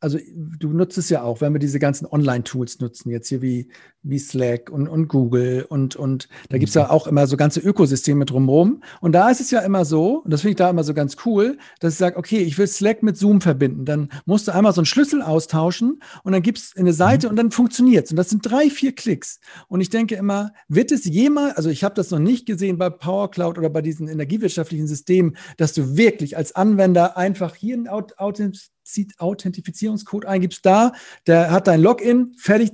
also 0.00 0.18
du 0.28 0.72
nutzt 0.72 0.98
es 0.98 1.08
ja 1.08 1.22
auch, 1.22 1.40
wenn 1.40 1.52
wir 1.54 1.58
diese 1.58 1.78
ganzen 1.78 2.06
Online-Tools 2.06 2.80
nutzen, 2.80 3.10
jetzt 3.10 3.28
hier 3.28 3.40
wie, 3.40 3.68
wie 4.02 4.18
Slack 4.18 4.70
und, 4.70 4.88
und 4.88 5.08
Google 5.08 5.64
und, 5.68 5.96
und 5.96 6.28
da 6.50 6.58
gibt 6.58 6.68
es 6.68 6.74
ja 6.74 6.84
mhm. 6.84 6.90
auch 6.90 7.06
immer 7.06 7.26
so 7.26 7.36
ganze 7.36 7.60
Ökosysteme 7.60 8.26
drumherum. 8.26 8.82
Und 9.00 9.12
da 9.12 9.30
ist 9.30 9.40
es 9.40 9.50
ja 9.50 9.60
immer 9.60 9.84
so, 9.84 10.18
und 10.18 10.32
das 10.32 10.42
finde 10.42 10.50
ich 10.50 10.56
da 10.56 10.68
immer 10.68 10.84
so 10.84 10.92
ganz 10.92 11.16
cool, 11.24 11.56
dass 11.80 11.94
ich 11.94 11.98
sage, 11.98 12.16
okay, 12.16 12.38
ich 12.38 12.58
will 12.58 12.66
Slack 12.66 13.02
mit 13.02 13.16
Zoom 13.16 13.40
verbinden. 13.40 13.84
Dann 13.86 14.10
musst 14.26 14.48
du 14.48 14.54
einmal 14.54 14.74
so 14.74 14.80
einen 14.80 14.86
Schlüssel 14.86 15.22
austauschen 15.22 16.00
und 16.22 16.32
dann 16.32 16.42
gibt 16.42 16.58
es 16.58 16.76
eine 16.76 16.92
Seite 16.92 17.26
mhm. 17.26 17.30
und 17.30 17.36
dann 17.36 17.50
funktioniert 17.50 18.04
es. 18.04 18.10
Und 18.10 18.16
das 18.16 18.28
sind 18.28 18.42
drei, 18.42 18.68
vier 18.68 18.94
Klicks. 18.94 19.40
Und 19.66 19.80
ich 19.80 19.88
denke 19.88 20.14
immer, 20.16 20.52
wird 20.68 20.92
es 20.92 21.04
jemals, 21.06 21.56
also 21.56 21.70
ich 21.70 21.84
habe 21.84 21.94
das 21.94 22.10
noch 22.10 22.18
nicht 22.18 22.46
gesehen 22.46 22.76
bei 22.76 22.90
Power 22.90 23.30
Cloud 23.30 23.56
oder 23.56 23.70
bei 23.70 23.82
diesen 23.82 24.08
energiewirtschaftlichen 24.08 24.86
Systemen, 24.86 25.36
dass 25.56 25.72
du 25.72 25.96
wirklich 25.96 26.36
als 26.36 26.54
Anwender 26.54 27.16
einfach 27.16 27.54
hier 27.54 27.76
ein 27.76 27.88
Authentiz 27.88 28.75
Authentifizierungscode 29.18 30.26
eingibst, 30.26 30.64
da, 30.64 30.92
der 31.26 31.50
hat 31.50 31.66
dein 31.66 31.80
Login, 31.80 32.34
fertig, 32.38 32.72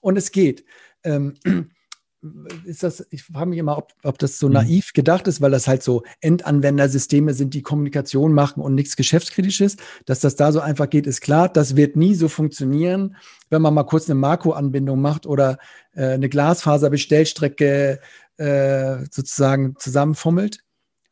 und 0.00 0.16
es 0.16 0.32
geht. 0.32 0.64
Ähm, 1.04 1.34
ist 2.64 2.82
das, 2.82 3.04
ich 3.10 3.24
frage 3.24 3.46
mich 3.46 3.58
immer, 3.58 3.76
ob, 3.76 3.92
ob 4.04 4.18
das 4.18 4.38
so 4.38 4.46
mhm. 4.46 4.54
naiv 4.54 4.92
gedacht 4.92 5.26
ist, 5.26 5.40
weil 5.40 5.50
das 5.50 5.66
halt 5.66 5.82
so 5.82 6.02
Endanwendersysteme 6.20 7.34
sind, 7.34 7.54
die 7.54 7.62
Kommunikation 7.62 8.32
machen 8.32 8.62
und 8.62 8.74
nichts 8.74 8.96
Geschäftskritisches. 8.96 9.76
Dass 10.06 10.20
das 10.20 10.36
da 10.36 10.52
so 10.52 10.60
einfach 10.60 10.88
geht, 10.88 11.06
ist 11.06 11.20
klar. 11.20 11.48
Das 11.48 11.76
wird 11.76 11.96
nie 11.96 12.14
so 12.14 12.28
funktionieren, 12.28 13.16
wenn 13.50 13.62
man 13.62 13.74
mal 13.74 13.84
kurz 13.84 14.08
eine 14.08 14.18
Makro-Anbindung 14.20 15.00
macht 15.00 15.26
oder 15.26 15.58
äh, 15.94 16.10
eine 16.10 16.28
Glasfaserbestellstrecke 16.28 18.00
äh, 18.36 18.98
sozusagen 19.10 19.74
zusammenfummelt. 19.78 20.62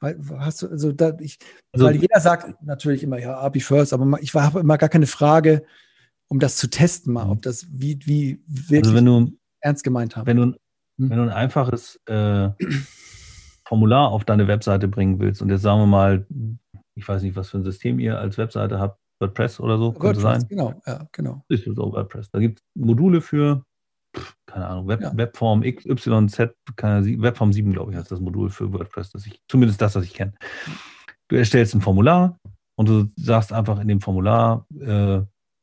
Hast 0.00 0.62
du, 0.62 0.68
also, 0.68 0.92
da, 0.92 1.16
ich, 1.20 1.38
also 1.72 1.86
weil 1.86 1.96
jeder 1.96 2.20
sagt 2.20 2.62
natürlich 2.62 3.02
immer, 3.02 3.18
ja, 3.18 3.38
API 3.38 3.60
first, 3.60 3.92
aber 3.92 4.18
ich 4.20 4.34
habe 4.34 4.60
immer 4.60 4.78
gar 4.78 4.88
keine 4.88 5.06
Frage, 5.06 5.64
um 6.28 6.38
das 6.38 6.56
zu 6.56 6.70
testen, 6.70 7.12
mal, 7.12 7.26
mhm. 7.26 7.30
ob 7.32 7.42
das 7.42 7.66
wie, 7.70 7.98
wie 8.06 8.42
wirklich 8.46 8.84
also 8.84 8.94
wenn 8.94 9.04
du, 9.04 9.32
ernst 9.60 9.84
gemeint 9.84 10.16
haben. 10.16 10.26
Wenn 10.26 10.36
du, 10.36 10.42
hm? 10.44 10.56
wenn 10.96 11.16
du 11.16 11.22
ein 11.24 11.30
einfaches 11.30 12.00
äh, 12.06 12.48
Formular 13.66 14.10
auf 14.10 14.24
deine 14.24 14.48
Webseite 14.48 14.88
bringen 14.88 15.20
willst 15.20 15.42
und 15.42 15.50
jetzt 15.50 15.62
sagen 15.62 15.80
wir 15.80 15.86
mal, 15.86 16.26
ich 16.94 17.06
weiß 17.06 17.22
nicht, 17.22 17.36
was 17.36 17.50
für 17.50 17.58
ein 17.58 17.64
System 17.64 17.98
ihr 17.98 18.18
als 18.18 18.38
Webseite 18.38 18.78
habt, 18.78 18.98
WordPress 19.20 19.60
oder 19.60 19.78
so, 19.78 19.92
könnte 19.92 20.22
WordPress, 20.22 20.22
sein. 20.22 20.48
Genau, 20.48 20.80
ja, 20.86 21.06
genau. 21.12 21.44
Ist 21.48 21.64
so 21.64 21.92
WordPress. 21.92 22.30
Da 22.30 22.38
gibt 22.38 22.60
es 22.60 22.64
Module 22.74 23.20
für, 23.20 23.64
keine 24.50 24.66
Ahnung, 24.66 24.88
Web, 24.88 25.00
ja. 25.00 25.16
Webform 25.16 25.62
XYZ, 25.62 26.54
Webform 26.76 27.52
7, 27.52 27.72
glaube 27.72 27.92
ich, 27.92 27.98
heißt 27.98 28.10
das 28.10 28.20
Modul 28.20 28.50
für 28.50 28.72
WordPress, 28.72 29.10
das 29.10 29.26
ich, 29.26 29.40
zumindest 29.48 29.80
das, 29.80 29.94
was 29.94 30.04
ich 30.04 30.14
kenne. 30.14 30.34
Du 31.28 31.36
erstellst 31.36 31.74
ein 31.74 31.80
Formular 31.80 32.38
und 32.76 32.88
du 32.88 33.08
sagst 33.16 33.52
einfach 33.52 33.78
in 33.80 33.88
dem 33.88 34.00
Formular, 34.00 34.66
äh, 34.80 35.20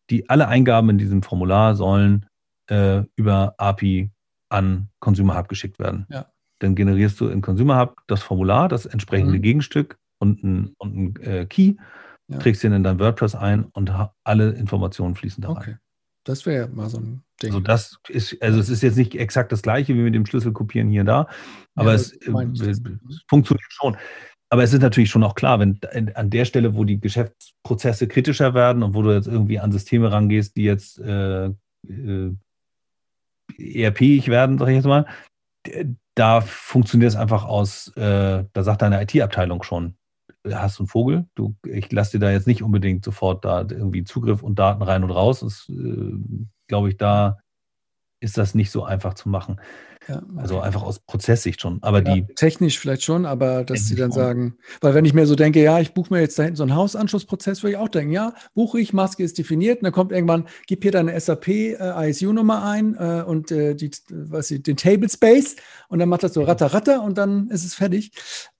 die 0.09 0.29
alle 0.29 0.47
Eingaben 0.47 0.89
in 0.89 0.97
diesem 0.97 1.21
Formular 1.21 1.75
sollen 1.75 2.25
äh, 2.69 3.03
über 3.15 3.55
API 3.57 4.09
an 4.49 4.89
Consumer 4.99 5.37
Hub 5.37 5.49
geschickt 5.49 5.79
werden. 5.79 6.05
Ja. 6.09 6.27
Dann 6.59 6.75
generierst 6.75 7.19
du 7.19 7.27
in 7.27 7.41
Consumer 7.41 7.79
Hub 7.79 7.97
das 8.07 8.23
Formular, 8.23 8.69
das 8.69 8.85
entsprechende 8.85 9.37
mhm. 9.37 9.41
Gegenstück 9.41 9.97
und 10.19 10.43
ein, 10.43 10.73
und 10.77 10.95
ein 10.95 11.15
äh, 11.21 11.45
Key, 11.45 11.75
ja. 12.29 12.39
trägst 12.39 12.63
den 12.63 12.73
in 12.73 12.83
dein 12.83 12.99
WordPress 12.99 13.35
ein 13.35 13.65
und 13.65 13.91
alle 14.23 14.51
Informationen 14.51 15.15
fließen 15.15 15.41
da 15.41 15.49
okay. 15.49 15.71
rein. 15.71 15.79
Das 16.23 16.45
wäre 16.45 16.67
mal 16.67 16.89
so 16.89 16.97
ein 16.97 17.23
Ding. 17.41 17.51
Also 17.51 17.59
das 17.59 17.97
ist, 18.09 18.41
also 18.41 18.59
es 18.59 18.69
ist 18.69 18.83
jetzt 18.83 18.97
nicht 18.97 19.15
exakt 19.15 19.51
das 19.51 19.61
gleiche 19.61 19.93
wie 19.95 20.01
mit 20.01 20.15
dem 20.15 20.25
Schlüssel 20.25 20.53
kopieren 20.53 20.89
hier 20.89 21.01
und 21.01 21.07
da, 21.07 21.27
aber 21.75 21.91
ja, 21.91 21.95
es 21.95 22.13
äh, 22.13 22.73
funktioniert 23.27 23.71
schon. 23.71 23.97
Aber 24.49 24.63
es 24.63 24.73
ist 24.73 24.81
natürlich 24.81 25.09
schon 25.09 25.23
auch 25.23 25.35
klar, 25.35 25.59
wenn 25.59 25.79
an 26.15 26.29
der 26.29 26.45
Stelle, 26.45 26.73
wo 26.73 26.85
die 26.85 26.99
Geschäftsprozesse 26.99 28.07
kritischer 28.07 28.53
werden 28.53 28.81
und 28.81 28.93
wo 28.93 29.01
du 29.01 29.11
jetzt 29.11 29.27
irgendwie 29.27 29.59
an 29.59 29.73
Systeme 29.73 30.11
rangehst, 30.11 30.55
die 30.55 30.63
jetzt 30.63 30.99
äh, 30.99 31.47
äh, 31.47 32.33
ERP-ig 33.57 34.29
werden, 34.29 34.57
sag 34.57 34.69
ich 34.69 34.75
jetzt 34.75 34.85
mal, 34.85 35.05
da 36.15 36.41
funktioniert 36.41 37.11
es 37.11 37.17
einfach 37.17 37.43
aus, 37.43 37.89
äh, 37.97 38.45
da 38.53 38.63
sagt 38.63 38.81
deine 38.81 39.01
IT-Abteilung 39.01 39.63
schon, 39.63 39.95
hast 40.49 40.79
du 40.79 40.83
einen 40.83 40.87
Vogel, 40.87 41.25
du, 41.35 41.55
ich 41.65 41.91
lasse 41.91 42.17
dir 42.17 42.25
da 42.25 42.31
jetzt 42.31 42.47
nicht 42.47 42.63
unbedingt 42.63 43.03
sofort 43.03 43.43
da 43.43 43.61
irgendwie 43.61 44.03
Zugriff 44.03 44.43
und 44.43 44.57
Daten 44.59 44.81
rein 44.81 45.03
und 45.03 45.11
raus. 45.11 45.41
Das 45.41 45.69
äh, 45.69 46.13
glaube 46.67 46.89
ich, 46.89 46.97
da 46.97 47.39
ist 48.19 48.37
das 48.37 48.55
nicht 48.55 48.71
so 48.71 48.83
einfach 48.83 49.13
zu 49.13 49.29
machen. 49.29 49.59
Ja, 50.07 50.17
okay. 50.17 50.25
Also 50.37 50.59
einfach 50.61 50.83
aus 50.83 50.99
Prozesssicht 50.99 51.61
schon. 51.61 51.79
Aber 51.81 52.03
ja, 52.03 52.15
die. 52.15 52.25
Technisch 52.35 52.79
vielleicht 52.79 53.03
schon, 53.03 53.25
aber 53.25 53.63
dass 53.63 53.87
sie 53.87 53.95
dann 53.95 54.11
schon. 54.11 54.21
sagen, 54.21 54.57
weil 54.79 54.93
wenn 54.93 55.05
ich 55.05 55.13
mir 55.13 55.27
so 55.27 55.35
denke, 55.35 55.61
ja, 55.61 55.79
ich 55.79 55.93
buche 55.93 56.13
mir 56.13 56.21
jetzt 56.21 56.39
da 56.39 56.43
hinten 56.43 56.55
so 56.55 56.63
einen 56.63 56.75
Hausanschlussprozess, 56.75 57.61
würde 57.61 57.71
ich 57.73 57.77
auch 57.77 57.89
denken, 57.89 58.13
ja, 58.13 58.33
buche 58.53 58.79
ich, 58.79 58.93
Maske 58.93 59.23
ist 59.23 59.37
definiert, 59.37 59.79
und 59.79 59.83
dann 59.83 59.91
kommt 59.91 60.11
irgendwann, 60.11 60.47
gib 60.65 60.83
hier 60.83 60.91
deine 60.91 61.19
SAP 61.19 61.47
äh, 61.47 62.09
ISU-Nummer 62.09 62.63
ein 62.63 62.95
äh, 62.95 63.23
und 63.23 63.51
äh, 63.51 63.75
die, 63.75 63.91
was 64.09 64.49
ich, 64.49 64.63
den 64.63 64.77
Table 64.77 65.09
Space 65.09 65.57
und 65.89 65.99
dann 65.99 66.09
macht 66.09 66.23
das 66.23 66.33
so 66.33 66.43
ratter 66.43 66.67
ratter 66.67 67.03
und 67.03 67.17
dann 67.17 67.49
ist 67.49 67.65
es 67.65 67.75
fertig. 67.75 68.11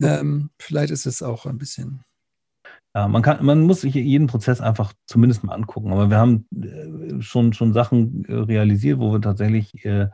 Ähm, 0.01 0.49
vielleicht 0.59 0.91
ist 0.91 1.05
es 1.05 1.23
auch 1.23 1.45
ein 1.45 1.57
bisschen. 1.57 2.03
Ja, 2.98 3.07
man, 3.07 3.22
kann, 3.22 3.45
man 3.45 3.61
muss 3.61 3.82
sich 3.82 3.94
jeden 3.94 4.26
Prozess 4.26 4.60
einfach 4.60 4.91
zumindest 5.06 5.44
mal 5.44 5.53
angucken. 5.53 5.94
Aber 5.94 6.10
wir 6.10 6.18
haben 6.18 6.48
äh, 6.52 7.22
schon, 7.22 7.53
schon 7.53 7.72
Sachen 7.72 8.26
äh, 8.26 8.34
realisiert, 8.34 8.98
wo 8.98 9.11
wir 9.11 9.22
tatsächlich 9.22 9.86
äh, 9.86 10.07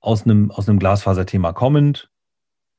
aus 0.00 0.24
einem, 0.24 0.50
aus 0.50 0.68
einem 0.68 0.80
Glasfaserthema 0.80 1.52
kommend 1.52 2.10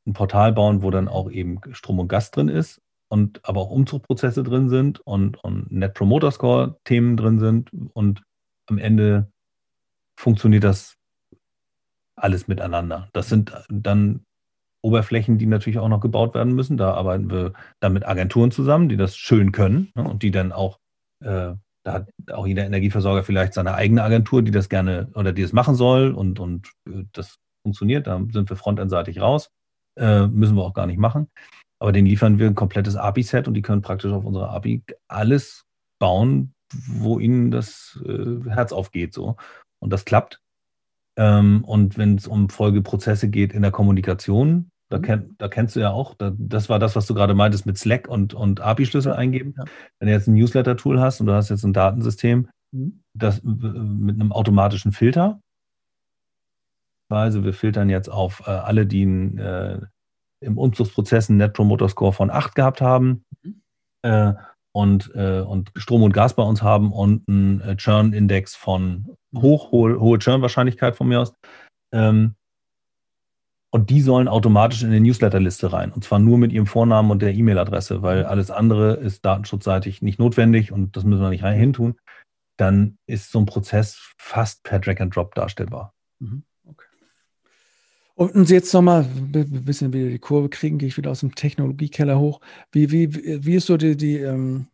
ein 0.06 0.12
Portal 0.12 0.52
bauen, 0.52 0.84
wo 0.84 0.92
dann 0.92 1.08
auch 1.08 1.32
eben 1.32 1.62
Strom 1.72 2.00
und 2.00 2.10
Gas 2.10 2.32
drin 2.32 2.50
ist 2.50 2.82
und 3.08 3.40
aber 3.48 3.62
auch 3.62 3.70
Umzugprozesse 3.70 4.44
drin 4.44 4.68
sind 4.68 5.00
und, 5.00 5.42
und 5.42 5.72
Net 5.72 5.94
Promoter 5.94 6.32
Score 6.32 6.78
Themen 6.84 7.16
drin 7.16 7.40
sind 7.40 7.72
und 7.94 8.24
am 8.66 8.78
Ende 8.78 9.32
funktioniert 10.20 10.66
das 10.66 10.98
alles 12.18 12.50
miteinander. 12.50 13.08
Das 13.14 13.30
sind 13.30 13.54
dann 13.70 14.26
Oberflächen, 14.88 15.38
die 15.38 15.46
natürlich 15.46 15.80
auch 15.80 15.90
noch 15.90 16.00
gebaut 16.00 16.34
werden 16.34 16.54
müssen. 16.54 16.78
Da 16.78 16.94
arbeiten 16.94 17.30
wir 17.30 17.54
dann 17.80 17.94
mit 17.94 18.08
Agenturen 18.08 18.52
zusammen, 18.52 18.90
die 18.90 18.98
das 18.98 19.18
schön 19.18 19.52
können 19.52 19.92
ne, 19.96 20.04
und 20.04 20.24
die 20.24 20.32
dann 20.32 20.52
auch, 20.52 20.80
äh, 21.24 21.54
da 21.84 21.94
hat 21.94 22.10
auch 22.32 22.48
jeder 22.48 22.66
Energieversorger 22.66 23.24
vielleicht 23.24 23.54
seine 23.54 23.76
eigene 23.76 24.04
Agentur, 24.04 24.42
die 24.42 24.52
das 24.52 24.70
gerne 24.70 25.10
oder 25.14 25.34
die 25.34 25.42
das 25.42 25.54
machen 25.54 25.76
soll 25.76 26.12
und, 26.12 26.40
und 26.40 26.72
äh, 26.88 27.04
das 27.12 27.38
funktioniert. 27.64 28.08
Da 28.08 28.22
sind 28.32 28.50
wir 28.50 28.56
frontendseitig 28.56 29.20
raus. 29.20 29.50
Äh, 29.98 30.28
müssen 30.28 30.56
wir 30.56 30.64
auch 30.64 30.74
gar 30.74 30.88
nicht 30.88 31.00
machen. 31.00 31.28
Aber 31.80 31.92
denen 31.92 32.08
liefern 32.08 32.40
wir 32.40 32.48
ein 32.48 32.56
komplettes 32.56 32.96
API-Set 32.96 33.48
und 33.48 33.54
die 33.54 33.62
können 33.62 33.82
praktisch 33.82 34.12
auf 34.12 34.26
unserer 34.26 34.52
API 34.52 34.84
alles 35.08 35.66
bauen, 36.00 36.54
wo 36.88 37.20
ihnen 37.20 37.52
das 37.52 38.02
äh, 38.06 38.50
Herz 38.50 38.72
aufgeht. 38.72 39.14
So. 39.14 39.36
Und 39.80 39.92
das 39.92 40.06
klappt. 40.06 40.40
Ähm, 41.18 41.64
und 41.66 41.98
wenn 41.98 42.16
es 42.16 42.28
um 42.28 42.50
Folgeprozesse 42.50 43.30
geht 43.30 43.54
in 43.54 43.62
der 43.64 43.72
Kommunikation, 43.72 44.70
da, 44.90 44.98
mhm. 44.98 45.02
kenn, 45.02 45.36
da 45.38 45.48
kennst 45.48 45.76
du 45.76 45.80
ja 45.80 45.92
auch, 45.92 46.14
da, 46.16 46.34
das 46.38 46.70
war 46.70 46.80
das, 46.80 46.96
was 46.96 47.06
du 47.06 47.14
gerade 47.14 47.34
meintest 47.34 47.66
mit 47.66 47.78
Slack 47.78 48.08
und, 48.08 48.34
und 48.34 48.62
API-Schlüssel 48.62 49.14
eingeben. 49.14 49.56
Ja. 49.58 49.66
Wenn 50.00 50.08
du 50.08 50.14
jetzt 50.14 50.28
ein 50.28 50.36
Newsletter-Tool 50.36 51.00
hast 51.00 51.20
und 51.20 51.28
du 51.28 51.34
hast 51.34 51.50
jetzt 51.50 51.64
ein 51.64 51.74
Datensystem, 51.74 52.50
mhm. 52.72 53.04
das 53.14 53.42
mit 53.44 54.16
einem 54.16 54.32
automatischen 54.32 54.92
Filter. 54.92 55.42
Also 57.10 57.44
wir 57.44 57.54
filtern 57.54 57.90
jetzt 57.90 58.10
auf 58.10 58.44
äh, 58.48 58.52
alle, 58.52 58.86
die 58.86 59.06
ein, 59.06 59.38
äh, 59.38 59.80
im 60.42 60.58
Umzugsprozess 60.58 61.30
einen 61.30 61.38
Net 61.38 61.54
Promoter 61.54 61.90
Score 61.90 62.14
von 62.14 62.30
8 62.30 62.56
gehabt 62.56 62.82
haben. 62.82 63.24
Mhm. 63.44 63.62
Äh, 64.04 64.34
und, 64.74 65.12
äh, 65.16 65.40
und 65.40 65.72
Strom 65.76 66.04
und 66.04 66.14
Gas 66.14 66.36
bei 66.36 66.44
uns 66.44 66.62
haben 66.62 66.92
und 66.92 67.28
einen 67.28 67.62
äh, 67.62 67.76
Churn-Index 67.78 68.56
von 68.56 69.18
hoch, 69.36 69.72
hohe, 69.72 70.00
hohe 70.00 70.20
Churn-Wahrscheinlichkeit 70.20 70.96
von 70.96 71.08
mir 71.08 71.22
aus. 71.22 71.34
Ähm, 71.92 72.36
und 73.70 73.90
die 73.90 74.02
sollen 74.02 74.28
automatisch 74.28 74.84
in 74.84 74.92
die 74.92 75.00
Newsletter-Liste 75.00 75.74
rein. 75.74 75.92
Und 75.92 76.04
zwar 76.04 76.20
nur 76.20 76.38
mit 76.38 76.52
ihrem 76.52 76.68
Vornamen 76.68 77.12
und 77.12 77.22
der 77.22 77.34
E-Mail-Adresse, 77.34 78.02
weil 78.02 78.26
alles 78.26 78.50
andere 78.50 78.94
ist 78.96 79.26
datenschutzseitig 79.26 80.02
nicht 80.02 80.20
notwendig 80.20 80.72
und 80.72 80.96
das 80.96 81.04
müssen 81.04 81.22
wir 81.22 81.30
nicht 81.30 81.44
rein 81.44 81.60
hin 81.60 81.74
tun. 81.74 81.96
Dann 82.58 82.98
ist 83.06 83.32
so 83.32 83.40
ein 83.40 83.46
Prozess 83.46 84.14
fast 84.18 84.64
per 84.64 84.80
Drag 84.80 85.00
and 85.00 85.16
Drop 85.16 85.36
darstellbar. 85.36 85.94
Mhm. 86.20 86.44
Und 88.16 88.50
jetzt 88.50 88.74
nochmal 88.74 89.04
ein 89.04 89.64
bisschen 89.64 89.94
wieder 89.94 90.10
die 90.10 90.18
Kurve 90.18 90.50
kriegen, 90.50 90.80
gehe 90.80 90.88
ich 90.88 90.98
wieder 90.98 91.12
aus 91.12 91.20
dem 91.20 91.36
Technologiekeller 91.36 92.18
hoch. 92.18 92.42
Wie, 92.72 92.90
wie, 92.90 93.14
wie 93.46 93.56
ist 93.56 93.68
so 93.68 93.78
die, 93.78 93.96
die 93.96 94.16
ähm, 94.16 94.66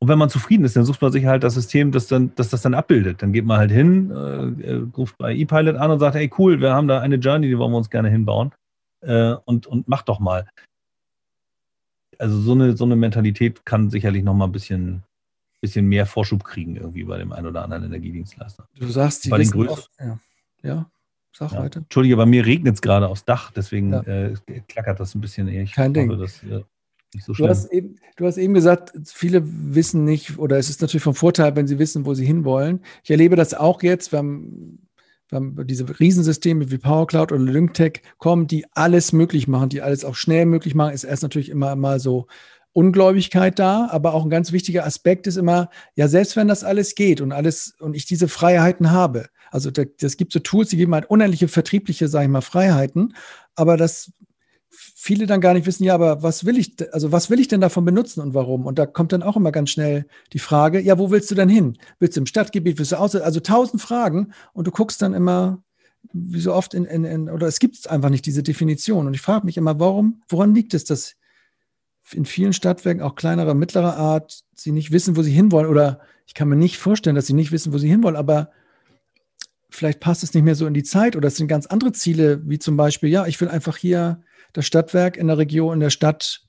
Und 0.00 0.08
wenn 0.08 0.18
man 0.18 0.28
zufrieden 0.28 0.64
ist, 0.64 0.76
dann 0.76 0.84
sucht 0.84 1.00
man 1.00 1.12
sich 1.12 1.24
halt 1.24 1.44
das 1.44 1.54
System, 1.54 1.90
das, 1.90 2.06
dann, 2.06 2.32
das 2.34 2.50
das 2.50 2.62
dann 2.62 2.74
abbildet. 2.74 3.22
Dann 3.22 3.32
geht 3.32 3.44
man 3.44 3.58
halt 3.58 3.70
hin, 3.70 4.10
äh, 4.10 4.70
äh 4.70 4.86
ruft 4.96 5.16
bei 5.18 5.34
ePilot 5.34 5.76
an 5.76 5.90
und 5.90 5.98
sagt, 5.98 6.14
hey 6.14 6.30
cool, 6.38 6.60
wir 6.60 6.74
haben 6.74 6.88
da 6.88 7.00
eine 7.00 7.16
Journey, 7.16 7.48
die 7.48 7.58
wollen 7.58 7.72
wir 7.72 7.78
uns 7.78 7.90
gerne 7.90 8.10
hinbauen. 8.10 8.52
Äh, 9.00 9.34
und, 9.44 9.66
und 9.66 9.88
mach 9.88 10.02
doch 10.02 10.20
mal. 10.20 10.46
Also 12.18 12.40
so 12.40 12.52
eine, 12.52 12.76
so 12.76 12.84
eine 12.84 12.96
Mentalität 12.96 13.64
kann 13.64 13.90
sicherlich 13.90 14.22
noch 14.22 14.34
mal 14.34 14.46
ein 14.46 14.52
bisschen, 14.52 15.02
bisschen 15.60 15.86
mehr 15.86 16.06
Vorschub 16.06 16.44
kriegen 16.44 16.76
irgendwie 16.76 17.04
bei 17.04 17.18
dem 17.18 17.32
einen 17.32 17.46
oder 17.46 17.62
anderen 17.62 17.84
Energiedienstleister. 17.84 18.68
Du 18.78 18.88
sagst, 18.88 19.24
die 19.24 19.30
bei 19.30 19.38
den 19.38 19.50
größeren. 19.50 19.84
Ja. 20.00 20.18
ja. 20.62 20.90
Sag 21.36 21.52
ja. 21.52 21.60
weiter. 21.60 21.80
Entschuldige, 21.80 22.16
bei 22.16 22.26
mir 22.26 22.46
regnet 22.46 22.76
es 22.76 22.82
gerade 22.82 23.08
aufs 23.08 23.24
Dach, 23.24 23.50
deswegen 23.50 23.92
ja. 23.92 24.02
äh, 24.02 24.34
klackert 24.68 25.00
das 25.00 25.14
ein 25.14 25.20
bisschen. 25.20 25.48
Ich 25.48 25.72
Kein 25.72 25.92
Ding. 25.92 26.08
Das, 26.16 26.42
äh, 26.44 26.62
nicht 27.12 27.24
so 27.24 27.32
du, 27.32 27.48
hast 27.48 27.72
eben, 27.72 27.96
du 28.16 28.26
hast 28.26 28.36
eben 28.36 28.54
gesagt, 28.54 28.92
viele 29.04 29.42
wissen 29.44 30.04
nicht, 30.04 30.38
oder 30.38 30.58
es 30.58 30.70
ist 30.70 30.80
natürlich 30.80 31.02
vom 31.02 31.14
Vorteil, 31.14 31.56
wenn 31.56 31.66
sie 31.66 31.78
wissen, 31.78 32.06
wo 32.06 32.14
sie 32.14 32.26
hinwollen. 32.26 32.80
Ich 33.02 33.10
erlebe 33.10 33.36
das 33.36 33.54
auch 33.54 33.82
jetzt, 33.82 34.12
wir 34.12 34.18
haben 34.18 34.83
diese 35.30 35.98
Riesensysteme 35.98 36.70
wie 36.70 36.78
PowerCloud 36.78 37.32
oder 37.32 37.42
LyncTech 37.42 38.02
kommen, 38.18 38.46
die 38.46 38.66
alles 38.72 39.12
möglich 39.12 39.48
machen, 39.48 39.68
die 39.68 39.82
alles 39.82 40.04
auch 40.04 40.14
schnell 40.14 40.46
möglich 40.46 40.74
machen, 40.74 40.94
ist 40.94 41.04
erst 41.04 41.22
natürlich 41.22 41.48
immer 41.48 41.74
mal 41.76 41.98
so 41.98 42.26
Ungläubigkeit 42.72 43.58
da, 43.58 43.88
aber 43.90 44.14
auch 44.14 44.24
ein 44.24 44.30
ganz 44.30 44.52
wichtiger 44.52 44.84
Aspekt 44.84 45.26
ist 45.26 45.36
immer, 45.36 45.70
ja, 45.94 46.08
selbst 46.08 46.36
wenn 46.36 46.48
das 46.48 46.64
alles 46.64 46.94
geht 46.94 47.20
und 47.20 47.32
alles 47.32 47.74
und 47.78 47.94
ich 47.94 48.04
diese 48.04 48.28
Freiheiten 48.28 48.90
habe, 48.90 49.28
also 49.50 49.70
das 49.70 50.16
gibt 50.16 50.32
so 50.32 50.40
Tools, 50.40 50.70
die 50.70 50.76
geben 50.76 50.94
halt 50.94 51.08
unendliche 51.08 51.46
vertriebliche, 51.46 52.08
sage 52.08 52.24
ich 52.24 52.30
mal, 52.30 52.40
Freiheiten, 52.40 53.14
aber 53.54 53.76
das 53.76 54.12
viele 55.04 55.26
dann 55.26 55.42
gar 55.42 55.52
nicht 55.52 55.66
wissen, 55.66 55.84
ja, 55.84 55.94
aber 55.94 56.22
was 56.22 56.46
will 56.46 56.56
ich, 56.56 56.76
also 56.94 57.12
was 57.12 57.28
will 57.28 57.38
ich 57.38 57.46
denn 57.46 57.60
davon 57.60 57.84
benutzen 57.84 58.22
und 58.22 58.32
warum? 58.32 58.64
Und 58.64 58.78
da 58.78 58.86
kommt 58.86 59.12
dann 59.12 59.22
auch 59.22 59.36
immer 59.36 59.52
ganz 59.52 59.68
schnell 59.68 60.06
die 60.32 60.38
Frage, 60.38 60.80
ja, 60.80 60.98
wo 60.98 61.10
willst 61.10 61.30
du 61.30 61.34
denn 61.34 61.50
hin? 61.50 61.76
Willst 61.98 62.16
du 62.16 62.22
im 62.22 62.26
Stadtgebiet, 62.26 62.78
willst 62.78 62.92
du 62.92 62.96
aus, 62.96 63.14
also 63.14 63.40
tausend 63.40 63.82
Fragen 63.82 64.32
und 64.54 64.66
du 64.66 64.70
guckst 64.70 65.02
dann 65.02 65.12
immer, 65.12 65.62
wie 66.14 66.40
so 66.40 66.54
oft 66.54 66.72
in, 66.72 66.86
in, 66.86 67.04
in 67.04 67.28
oder 67.28 67.46
es 67.46 67.58
gibt 67.58 67.90
einfach 67.90 68.08
nicht 68.08 68.24
diese 68.24 68.42
Definition. 68.42 69.06
Und 69.06 69.12
ich 69.12 69.20
frage 69.20 69.44
mich 69.44 69.58
immer, 69.58 69.78
warum, 69.78 70.22
woran 70.26 70.54
liegt 70.54 70.72
es, 70.72 70.86
dass 70.86 71.16
in 72.12 72.24
vielen 72.24 72.54
Stadtwerken, 72.54 73.02
auch 73.02 73.14
kleinerer, 73.14 73.52
mittlerer 73.52 73.98
Art, 73.98 74.42
sie 74.54 74.72
nicht 74.72 74.90
wissen, 74.90 75.18
wo 75.18 75.22
sie 75.22 75.32
hinwollen? 75.32 75.68
Oder 75.68 76.00
ich 76.26 76.32
kann 76.32 76.48
mir 76.48 76.56
nicht 76.56 76.78
vorstellen, 76.78 77.14
dass 77.14 77.26
sie 77.26 77.34
nicht 77.34 77.52
wissen, 77.52 77.74
wo 77.74 77.78
sie 77.78 77.90
hinwollen, 77.90 78.16
aber 78.16 78.52
vielleicht 79.68 80.00
passt 80.00 80.22
es 80.22 80.32
nicht 80.32 80.44
mehr 80.44 80.54
so 80.54 80.66
in 80.66 80.72
die 80.72 80.82
Zeit 80.82 81.14
oder 81.14 81.28
es 81.28 81.36
sind 81.36 81.48
ganz 81.48 81.66
andere 81.66 81.92
Ziele, 81.92 82.40
wie 82.48 82.58
zum 82.58 82.78
Beispiel, 82.78 83.10
ja, 83.10 83.26
ich 83.26 83.38
will 83.42 83.48
einfach 83.48 83.76
hier 83.76 84.22
das 84.54 84.64
Stadtwerk 84.66 85.18
in 85.18 85.26
der 85.26 85.36
Region, 85.36 85.74
in 85.74 85.80
der 85.80 85.90
Stadt, 85.90 86.40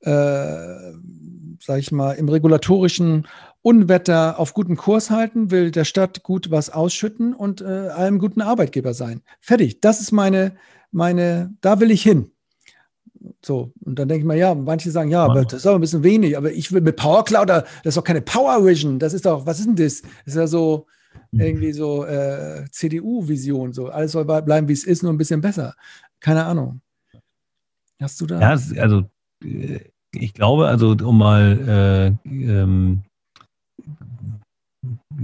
äh, 0.00 0.10
sage 0.10 1.80
ich 1.80 1.92
mal, 1.92 2.12
im 2.12 2.28
regulatorischen 2.28 3.28
Unwetter 3.60 4.38
auf 4.38 4.54
guten 4.54 4.76
Kurs 4.76 5.10
halten, 5.10 5.50
will 5.50 5.70
der 5.70 5.84
Stadt 5.84 6.22
gut 6.22 6.50
was 6.50 6.70
ausschütten 6.70 7.34
und 7.34 7.60
äh, 7.60 7.64
allem 7.64 8.18
guten 8.18 8.40
Arbeitgeber 8.40 8.94
sein. 8.94 9.20
Fertig. 9.40 9.80
Das 9.82 10.00
ist 10.00 10.12
meine, 10.12 10.56
meine, 10.90 11.54
da 11.60 11.80
will 11.80 11.90
ich 11.90 12.02
hin. 12.02 12.30
So, 13.44 13.72
und 13.84 13.98
dann 13.98 14.08
denke 14.08 14.20
ich 14.20 14.26
mal, 14.26 14.38
ja, 14.38 14.54
manche 14.54 14.90
sagen, 14.90 15.10
ja, 15.10 15.24
aber 15.24 15.44
das 15.44 15.60
ist 15.60 15.66
aber 15.66 15.76
ein 15.76 15.80
bisschen 15.82 16.04
wenig, 16.04 16.36
aber 16.36 16.52
ich 16.52 16.72
will 16.72 16.80
mit 16.80 16.96
Power 16.96 17.24
Cloud, 17.24 17.48
das 17.48 17.64
ist 17.84 17.96
doch 17.96 18.04
keine 18.04 18.22
Power 18.22 18.64
Vision, 18.64 18.98
das 18.98 19.12
ist 19.12 19.26
doch, 19.26 19.44
was 19.44 19.58
ist 19.58 19.66
denn 19.66 19.76
das? 19.76 20.02
Das 20.02 20.10
ist 20.26 20.36
ja 20.36 20.46
so, 20.46 20.86
Mhm. 21.32 21.40
irgendwie 21.40 21.72
so 21.72 22.04
äh, 22.04 22.64
CDU-Vision, 22.70 23.72
so 23.72 23.88
alles 23.88 24.12
soll 24.12 24.24
bleiben, 24.24 24.68
wie 24.68 24.72
es 24.72 24.84
ist, 24.84 25.02
nur 25.02 25.12
ein 25.12 25.18
bisschen 25.18 25.40
besser. 25.40 25.74
Keine 26.20 26.44
Ahnung. 26.44 26.80
Hast 28.00 28.20
du 28.20 28.26
da? 28.26 28.40
Ja, 28.40 28.50
also 28.80 29.04
äh, 29.44 29.80
ich 30.12 30.32
glaube, 30.34 30.68
also 30.68 30.96
um 31.02 31.18
mal 31.18 32.16
äh, 32.24 32.30
ähm, 32.30 33.02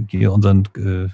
hier 0.07 0.31
unseren 0.31 0.63
äh, 0.77 1.07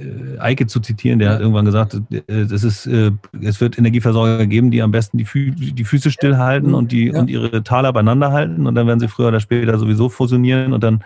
äh, 0.00 0.38
Eike 0.38 0.66
zu 0.66 0.80
zitieren, 0.80 1.18
der 1.18 1.30
hat 1.30 1.40
irgendwann 1.40 1.64
gesagt, 1.64 2.00
äh, 2.10 2.22
es, 2.32 2.64
ist, 2.64 2.86
es 2.86 3.60
wird 3.60 3.78
Energieversorger 3.78 4.46
geben, 4.46 4.70
die 4.70 4.80
am 4.80 4.90
besten 4.90 5.18
die, 5.18 5.24
Fü 5.24 5.50
die 5.50 5.84
Füße 5.84 6.10
stillhalten 6.10 6.74
und, 6.74 6.92
die, 6.92 7.08
ja. 7.08 7.20
und 7.20 7.28
ihre 7.28 7.62
Taler 7.62 7.92
beieinander 7.92 8.32
halten 8.32 8.66
und 8.66 8.74
dann 8.74 8.86
werden 8.86 9.00
sie 9.00 9.08
früher 9.08 9.28
oder 9.28 9.40
später 9.40 9.78
sowieso 9.78 10.08
fusionieren 10.08 10.72
und 10.72 10.82
dann 10.82 11.04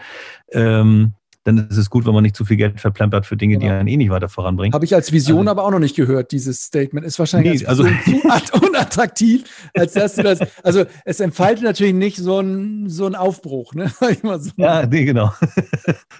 ähm, 0.53 1.15
dann 1.47 1.59
ist 1.59 1.77
es 1.77 1.91
gut, 1.91 2.05
wenn 2.05 2.13
man 2.13 2.25
nicht 2.25 2.35
zu 2.35 2.45
viel 2.45 2.57
Geld 2.57 2.81
verplempert 2.81 3.25
für 3.25 3.37
Dinge, 3.37 3.55
genau. 3.55 3.67
die 3.67 3.71
einen 3.71 3.89
eh 3.89 3.97
nicht 3.97 4.11
weiter 4.11 4.29
voranbringen. 4.29 4.75
Habe 4.75 4.85
ich 4.85 4.95
als 4.95 5.13
Vision 5.13 5.41
also, 5.41 5.51
aber 5.51 5.65
auch 5.65 5.71
noch 5.71 5.79
nicht 5.79 5.95
gehört, 5.95 6.33
dieses 6.33 6.61
Statement. 6.61 7.07
Ist 7.07 7.21
wahrscheinlich 7.21 7.63
nee, 7.63 7.67
also, 7.67 7.85
zu 7.85 8.67
unattraktiv, 8.67 9.45
als 9.75 9.93
dass 9.93 10.17
du 10.17 10.25
das. 10.25 10.41
Also 10.65 10.85
es 11.05 11.21
entfaltet 11.21 11.63
natürlich 11.63 11.95
nicht 11.95 12.17
so 12.17 12.41
ein, 12.41 12.89
so 12.89 13.07
ein 13.07 13.15
Aufbruch, 13.15 13.75
ne? 13.75 13.93
so. 14.01 14.51
Ja, 14.57 14.87
nee, 14.87 15.05
genau. 15.05 15.33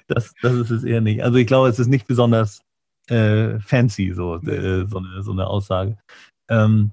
Das, 0.09 0.33
das 0.41 0.53
ist 0.55 0.71
es 0.71 0.85
eher 0.85 1.01
nicht. 1.01 1.25
Also 1.25 1.37
ich 1.39 1.49
glaube, 1.49 1.69
es 1.69 1.81
ist 1.81 1.89
nicht 1.89 2.07
besonders 2.07 2.61
äh, 3.09 3.59
fancy, 3.59 4.13
so, 4.15 4.37
äh, 4.37 4.87
so, 4.87 4.99
eine, 4.99 5.23
so 5.23 5.33
eine 5.33 5.49
Aussage. 5.49 5.97
Ähm, 6.49 6.93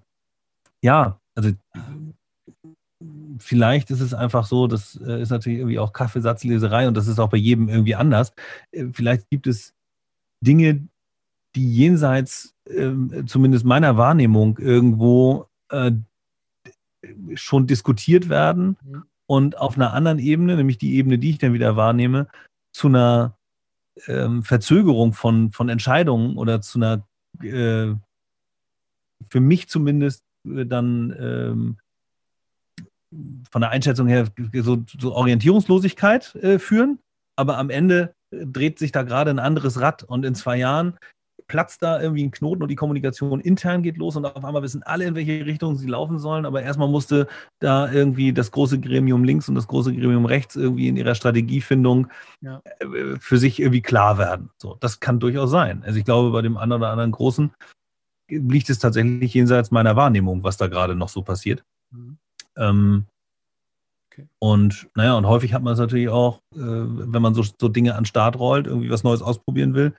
ja, 0.82 1.20
also 1.36 1.52
vielleicht 3.38 3.92
ist 3.92 4.02
es 4.02 4.14
einfach 4.14 4.46
so, 4.46 4.68
das 4.68 5.00
äh, 5.06 5.22
ist 5.22 5.30
natürlich 5.30 5.60
irgendwie 5.60 5.80
auch 5.80 5.94
Kaffeesatzleserei 5.94 6.88
und 6.88 6.96
das 6.96 7.08
ist 7.08 7.20
auch 7.20 7.30
bei 7.30 7.38
jedem 7.38 7.70
irgendwie 7.70 7.96
anders. 7.96 8.34
Äh, 8.72 8.88
vielleicht 8.92 9.30
gibt 9.30 9.48
es 9.48 9.74
Dinge, 10.42 10.88
die 11.56 11.74
jenseits 11.74 12.56
äh, 12.66 12.92
zumindest 13.26 13.66
meiner 13.66 13.98
Wahrnehmung 13.98 14.58
irgendwo 14.58 15.48
äh, 15.70 15.92
schon 17.36 17.68
diskutiert 17.68 18.30
werden 18.30 18.78
mhm. 18.84 19.04
und 19.26 19.58
auf 19.58 19.76
einer 19.76 19.94
anderen 19.94 20.20
Ebene, 20.20 20.56
nämlich 20.56 20.78
die 20.78 20.96
Ebene, 20.96 21.20
die 21.20 21.32
ich 21.32 21.38
dann 21.38 21.54
wieder 21.54 21.76
wahrnehme, 21.76 22.28
zu 22.72 22.88
einer 22.88 23.38
ähm, 24.08 24.44
Verzögerung 24.44 25.14
von, 25.14 25.52
von 25.52 25.70
Entscheidungen 25.70 26.38
oder 26.38 26.62
zu 26.62 26.80
einer, 26.80 27.06
äh, 27.42 27.94
für 29.30 29.40
mich 29.40 29.70
zumindest, 29.70 30.24
äh, 30.46 30.66
dann 30.66 31.16
ähm, 31.20 31.78
von 33.52 33.62
der 33.62 33.72
Einschätzung 33.72 34.08
her 34.08 34.28
so, 34.54 34.84
so 35.00 35.14
Orientierungslosigkeit 35.14 36.36
äh, 36.36 36.60
führen, 36.60 37.00
aber 37.36 37.58
am 37.58 37.70
Ende 37.70 38.14
äh, 38.32 38.46
dreht 38.46 38.80
sich 38.80 38.92
da 38.92 39.04
gerade 39.04 39.32
ein 39.32 39.40
anderes 39.40 39.80
Rad 39.80 40.04
und 40.04 40.26
in 40.26 40.36
zwei 40.36 40.58
Jahren 40.58 40.98
platzt 41.48 41.84
da 41.84 42.02
irgendwie 42.02 42.24
ein 42.24 42.32
Knoten 42.32 42.64
und 42.64 42.70
die 42.70 42.76
Kommunikation 42.76 43.40
intern 43.40 43.84
geht 43.84 43.98
los 43.98 44.16
und 44.16 44.26
auf 44.26 44.44
einmal 44.44 44.62
wissen 44.62 44.84
alle, 44.84 45.06
in 45.06 45.16
welche 45.16 45.46
Richtung 45.46 45.76
sie 45.76 45.88
laufen 45.88 46.20
sollen, 46.20 46.46
aber 46.46 46.62
erstmal 46.62 46.88
musste 46.88 47.28
da 47.60 47.92
irgendwie 47.92 48.34
das 48.34 48.52
große 48.52 48.80
Gremium 48.80 49.24
links 49.24 49.50
und 49.50 49.56
das 49.56 49.68
große 49.68 49.94
Gremium 49.94 50.26
rechts 50.26 50.56
irgendwie 50.56 50.88
in 50.88 50.98
ihrer 50.98 51.16
Strategiefindung 51.16 52.08
ja. 52.42 52.62
Äh, 52.80 53.18
für 53.20 53.38
sich 53.38 53.60
irgendwie 53.60 53.82
klar 53.82 54.18
werden. 54.18 54.50
So, 54.58 54.78
das 54.80 55.00
kann 55.00 55.20
durchaus 55.20 55.52
sein. 55.52 55.84
Also 55.86 56.00
ich 56.00 56.06
glaube, 56.06 56.32
bei 56.32 56.42
dem 56.42 56.58
einen 56.58 56.72
oder 56.72 56.90
anderen 56.90 57.12
Großen 57.12 57.52
liegt 58.30 58.70
es 58.70 58.80
tatsächlich 58.80 59.34
jenseits 59.34 59.72
meiner 59.72 59.96
Wahrnehmung, 59.96 60.44
was 60.44 60.58
da 60.58 60.68
gerade 60.68 60.96
noch 60.96 61.10
so 61.10 61.22
passiert. 61.22 61.64
Mhm. 61.92 62.18
Ähm, 62.58 63.06
okay. 64.12 64.28
Und 64.40 64.88
naja, 64.96 65.16
und 65.16 65.28
häufig 65.28 65.54
hat 65.54 65.64
man 65.64 65.74
es 65.74 65.80
natürlich 65.80 66.10
auch, 66.10 66.40
äh, 66.54 66.60
wenn 66.60 67.22
man 67.22 67.34
so, 67.34 67.44
so 67.44 67.68
Dinge 67.68 67.96
an 67.96 68.06
Start 68.06 68.38
rollt, 68.38 68.68
irgendwie 68.68 68.90
was 68.90 69.04
Neues 69.04 69.22
ausprobieren 69.22 69.74
will, 69.74 69.94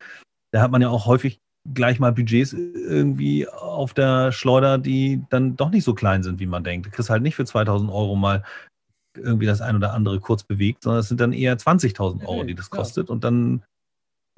da 0.53 0.63
hat 0.63 0.71
man 0.71 0.83
ja 0.83 0.89
auch 0.89 1.07
häufig 1.07 1.41
gleich 1.73 1.99
mal 1.99 2.13
Budgets 2.13 2.53
irgendwie 2.53 3.49
auf 3.49 3.95
der 3.95 4.33
Schleuder, 4.33 4.79
die 4.79 5.25
dann 5.31 5.57
doch 5.57 5.71
nicht 5.71 5.85
so 5.85 5.95
klein 5.95 6.23
sind, 6.23 6.39
wie 6.39 6.47
man 6.47 6.65
denkt. 6.65 6.87
Du 6.87 6.91
kriegst 6.91 7.11
halt 7.11 7.23
nicht 7.23 7.37
für 7.37 7.45
2000 7.45 7.91
Euro 7.91 8.17
mal 8.17 8.45
irgendwie 9.17 9.47
das 9.47 9.61
ein 9.61 9.77
oder 9.77 9.95
andere 9.95 10.21
kurz 10.21 10.43
bewegt, 10.43 10.83
sondern 10.83 11.01
es 11.01 11.09
sind 11.09 11.21
dann 11.21 11.33
eher 11.33 11.57
20.000 11.57 12.27
Euro, 12.27 12.45
die 12.45 12.55
das 12.55 12.71
kostet 12.71 13.09
ja. 13.09 13.13
und 13.13 13.25
dann, 13.25 13.63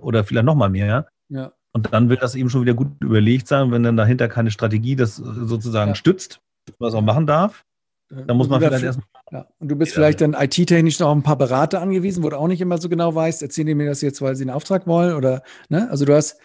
oder 0.00 0.24
vielleicht 0.24 0.46
nochmal 0.46 0.68
mehr. 0.68 1.08
Ja. 1.28 1.52
Und 1.72 1.92
dann 1.92 2.08
wird 2.08 2.22
das 2.22 2.34
eben 2.34 2.50
schon 2.50 2.62
wieder 2.62 2.74
gut 2.74 2.88
überlegt 3.00 3.48
sein, 3.48 3.70
wenn 3.70 3.82
dann 3.82 3.96
dahinter 3.96 4.28
keine 4.28 4.50
Strategie 4.50 4.96
das 4.96 5.16
sozusagen 5.16 5.90
ja. 5.90 5.94
stützt, 5.94 6.40
was 6.78 6.94
auch 6.94 7.02
machen 7.02 7.26
darf, 7.26 7.64
da 8.08 8.34
muss 8.34 8.48
man 8.48 8.60
vielleicht 8.60 8.84
erstmal. 8.84 9.06
Ja. 9.32 9.48
Und 9.58 9.68
du 9.68 9.76
bist 9.76 9.92
vielleicht 9.92 10.20
dann 10.20 10.34
IT-technisch 10.34 11.00
noch 11.00 11.12
ein 11.12 11.22
paar 11.22 11.36
Berater 11.36 11.80
angewiesen, 11.80 12.22
wo 12.22 12.30
du 12.30 12.38
auch 12.38 12.46
nicht 12.46 12.60
immer 12.60 12.78
so 12.78 12.88
genau 12.88 13.14
weißt, 13.14 13.42
erzählen 13.42 13.66
die 13.66 13.74
mir 13.74 13.88
das 13.88 14.00
jetzt, 14.00 14.22
weil 14.22 14.36
sie 14.36 14.44
einen 14.44 14.50
Auftrag 14.50 14.86
wollen 14.86 15.16
oder, 15.16 15.42
ne? 15.68 15.90
Also 15.90 16.04
du 16.04 16.14
hast, 16.14 16.38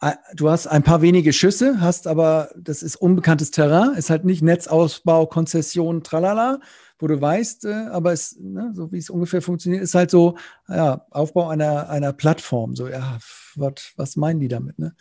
äh, 0.00 0.12
du 0.34 0.48
hast 0.48 0.66
ein 0.66 0.82
paar 0.82 1.02
wenige 1.02 1.34
Schüsse, 1.34 1.80
hast 1.80 2.06
aber, 2.06 2.48
das 2.56 2.82
ist 2.82 2.96
unbekanntes 2.96 3.50
Terrain, 3.50 3.94
ist 3.94 4.08
halt 4.08 4.24
nicht 4.24 4.42
Netzausbau, 4.42 5.26
Konzession, 5.26 6.02
tralala, 6.02 6.60
wo 6.98 7.06
du 7.06 7.20
weißt, 7.20 7.66
äh, 7.66 7.86
aber 7.90 8.12
es, 8.12 8.38
ne, 8.40 8.72
so 8.74 8.90
wie 8.90 8.98
es 8.98 9.10
ungefähr 9.10 9.42
funktioniert, 9.42 9.82
ist 9.82 9.94
halt 9.94 10.10
so, 10.10 10.36
ja, 10.68 11.06
Aufbau 11.10 11.48
einer, 11.48 11.90
einer 11.90 12.14
Plattform. 12.14 12.74
So, 12.74 12.88
ja, 12.88 13.18
wat, 13.56 13.92
was 13.96 14.16
meinen 14.16 14.40
die 14.40 14.48
damit, 14.48 14.78
ne? 14.78 14.94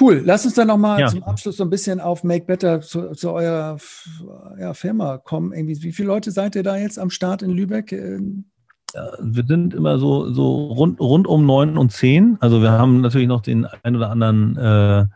Cool. 0.00 0.22
Lass 0.24 0.44
uns 0.44 0.54
dann 0.54 0.68
nochmal 0.68 1.00
ja. 1.00 1.08
zum 1.08 1.22
Abschluss 1.24 1.56
so 1.56 1.64
ein 1.64 1.70
bisschen 1.70 2.00
auf 2.00 2.22
Make 2.22 2.44
Better 2.44 2.80
zu, 2.80 3.12
zu 3.12 3.32
eurer 3.32 3.78
ja, 4.58 4.74
Firma 4.74 5.18
kommen. 5.18 5.52
Irgendwie, 5.52 5.82
wie 5.82 5.92
viele 5.92 6.08
Leute 6.08 6.30
seid 6.30 6.54
ihr 6.54 6.62
da 6.62 6.76
jetzt 6.76 6.98
am 6.98 7.10
Start 7.10 7.42
in 7.42 7.50
Lübeck? 7.50 7.92
Ähm, 7.92 8.44
ja, 8.94 9.10
wir 9.20 9.44
sind 9.44 9.74
immer 9.74 9.98
so, 9.98 10.32
so 10.32 10.66
rund, 10.68 11.00
rund 11.00 11.26
um 11.26 11.44
neun 11.44 11.76
und 11.76 11.90
zehn. 11.90 12.38
Also 12.40 12.62
wir 12.62 12.70
haben 12.70 13.00
natürlich 13.00 13.28
noch 13.28 13.42
den 13.42 13.66
ein 13.82 13.96
oder 13.96 14.10
anderen 14.10 14.56
äh, 14.56 15.06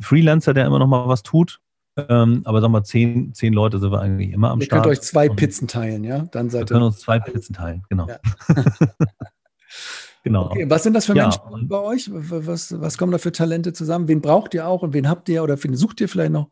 Freelancer, 0.00 0.54
der 0.54 0.66
immer 0.66 0.78
noch 0.78 0.86
mal 0.86 1.08
was 1.08 1.22
tut. 1.22 1.60
Ähm, 1.96 2.42
aber 2.44 2.60
sag 2.60 2.70
mal, 2.70 2.84
zehn, 2.84 3.32
zehn 3.34 3.52
Leute 3.52 3.78
sind 3.78 3.90
wir 3.90 4.00
eigentlich 4.00 4.32
immer 4.32 4.50
am 4.50 4.60
Ihr 4.60 4.66
Start. 4.66 4.80
Ihr 4.80 4.90
könnt 4.90 4.98
euch 4.98 5.02
zwei 5.02 5.28
Pizzen 5.28 5.68
teilen, 5.68 6.04
ja? 6.04 6.26
Dann 6.30 6.50
seid 6.50 6.62
wir 6.62 6.66
können 6.66 6.86
uns 6.86 6.98
zwei 6.98 7.20
Pizzen 7.20 7.54
teilen, 7.54 7.82
genau. 7.88 8.08
Ja. 8.08 8.18
genau. 10.24 10.46
Okay, 10.46 10.68
was 10.68 10.82
sind 10.82 10.94
das 10.94 11.06
für 11.06 11.14
Menschen 11.14 11.40
ja, 11.48 11.58
bei 11.62 11.78
euch? 11.78 12.10
Was, 12.12 12.80
was 12.80 12.98
kommen 12.98 13.12
da 13.12 13.18
für 13.18 13.30
Talente 13.30 13.72
zusammen? 13.72 14.08
Wen 14.08 14.20
braucht 14.20 14.54
ihr 14.54 14.66
auch 14.66 14.82
und 14.82 14.92
wen 14.92 15.08
habt 15.08 15.28
ihr 15.28 15.44
oder 15.44 15.62
wen 15.62 15.76
sucht 15.76 16.00
ihr 16.00 16.08
vielleicht 16.08 16.32
noch? 16.32 16.48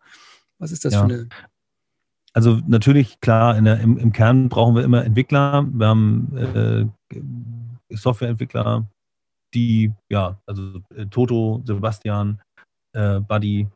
Was 0.59 0.71
ist 0.71 0.85
das 0.85 0.95
ja. 0.95 1.01
für 1.01 1.13
eine 1.13 1.29
also 2.35 2.61
natürlich, 2.67 3.21
klar, 3.21 3.61
der, 3.61 3.81
im, 3.81 3.99
im, 3.99 4.13
Kern 4.13 4.49
brauchen 4.49 4.75
wir 4.75 4.85
immer 4.85 5.05
Entwickler. 5.05 5.67
Wir 5.71 5.87
haben 5.87 6.91
äh, 7.91 7.95
Softwareentwickler, 7.95 8.87
die, 9.53 9.93
ja, 10.09 10.39
also 10.47 10.81
äh, 10.97 11.07
Toto, 11.07 11.63
Sebastian, 11.67 12.41
äh, 12.95 13.21
Buddy, 13.21 13.69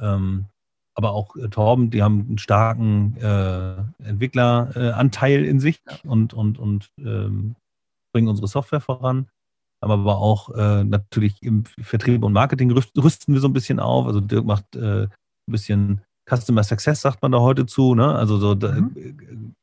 ähm, 0.00 0.46
aber 0.94 1.12
auch 1.12 1.36
äh, 1.36 1.48
Torben, 1.48 1.90
die 1.90 2.02
haben 2.02 2.26
einen 2.26 2.38
starken 2.38 3.16
äh, 3.18 3.76
Entwickleranteil 4.02 5.44
in 5.44 5.60
sich 5.60 5.80
und, 6.04 6.32
und, 6.32 6.58
und 6.58 6.90
ähm, 6.98 7.54
bringen 8.12 8.28
unsere 8.28 8.48
Software 8.48 8.80
voran. 8.80 9.28
Haben 9.82 9.92
aber 9.92 10.18
auch 10.18 10.54
äh, 10.54 10.84
natürlich 10.84 11.42
im 11.42 11.64
Vertrieb 11.64 12.22
und 12.22 12.32
Marketing 12.32 12.70
rüsten 12.70 13.34
wir 13.34 13.40
so 13.40 13.48
ein 13.48 13.54
bisschen 13.54 13.80
auf. 13.80 14.06
Also 14.06 14.20
Dirk 14.20 14.44
macht 14.44 14.76
äh, 14.76 15.04
ein 15.04 15.10
bisschen 15.46 16.02
Customer 16.30 16.62
Success 16.62 17.00
sagt 17.00 17.22
man 17.22 17.32
da 17.32 17.40
heute 17.40 17.66
zu, 17.66 17.94
ne? 17.94 18.14
Also 18.14 18.38
so 18.38 18.54
mhm. 18.54 19.54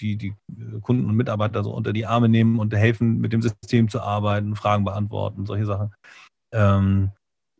die, 0.00 0.16
die 0.16 0.34
Kunden 0.82 1.06
und 1.06 1.16
Mitarbeiter 1.16 1.64
so 1.64 1.72
unter 1.72 1.92
die 1.92 2.06
Arme 2.06 2.28
nehmen 2.28 2.58
und 2.58 2.74
helfen, 2.74 3.20
mit 3.20 3.32
dem 3.32 3.42
System 3.42 3.88
zu 3.88 4.00
arbeiten, 4.00 4.54
Fragen 4.54 4.84
beantworten, 4.84 5.46
solche 5.46 5.66
Sachen. 5.66 5.92
Ähm, 6.52 7.10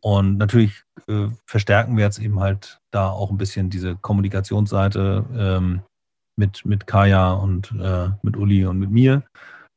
und 0.01 0.37
natürlich 0.37 0.83
äh, 1.07 1.27
verstärken 1.45 1.97
wir 1.97 2.05
jetzt 2.05 2.19
eben 2.19 2.39
halt 2.39 2.79
da 2.91 3.09
auch 3.09 3.31
ein 3.31 3.37
bisschen 3.37 3.69
diese 3.69 3.95
Kommunikationsseite 3.95 5.25
ähm, 5.35 5.81
mit, 6.37 6.65
mit 6.65 6.87
Kaya 6.87 7.33
und 7.33 7.73
äh, 7.79 8.09
mit 8.21 8.37
Uli 8.37 8.65
und 8.65 8.79
mit 8.79 8.91
mir. 8.91 9.23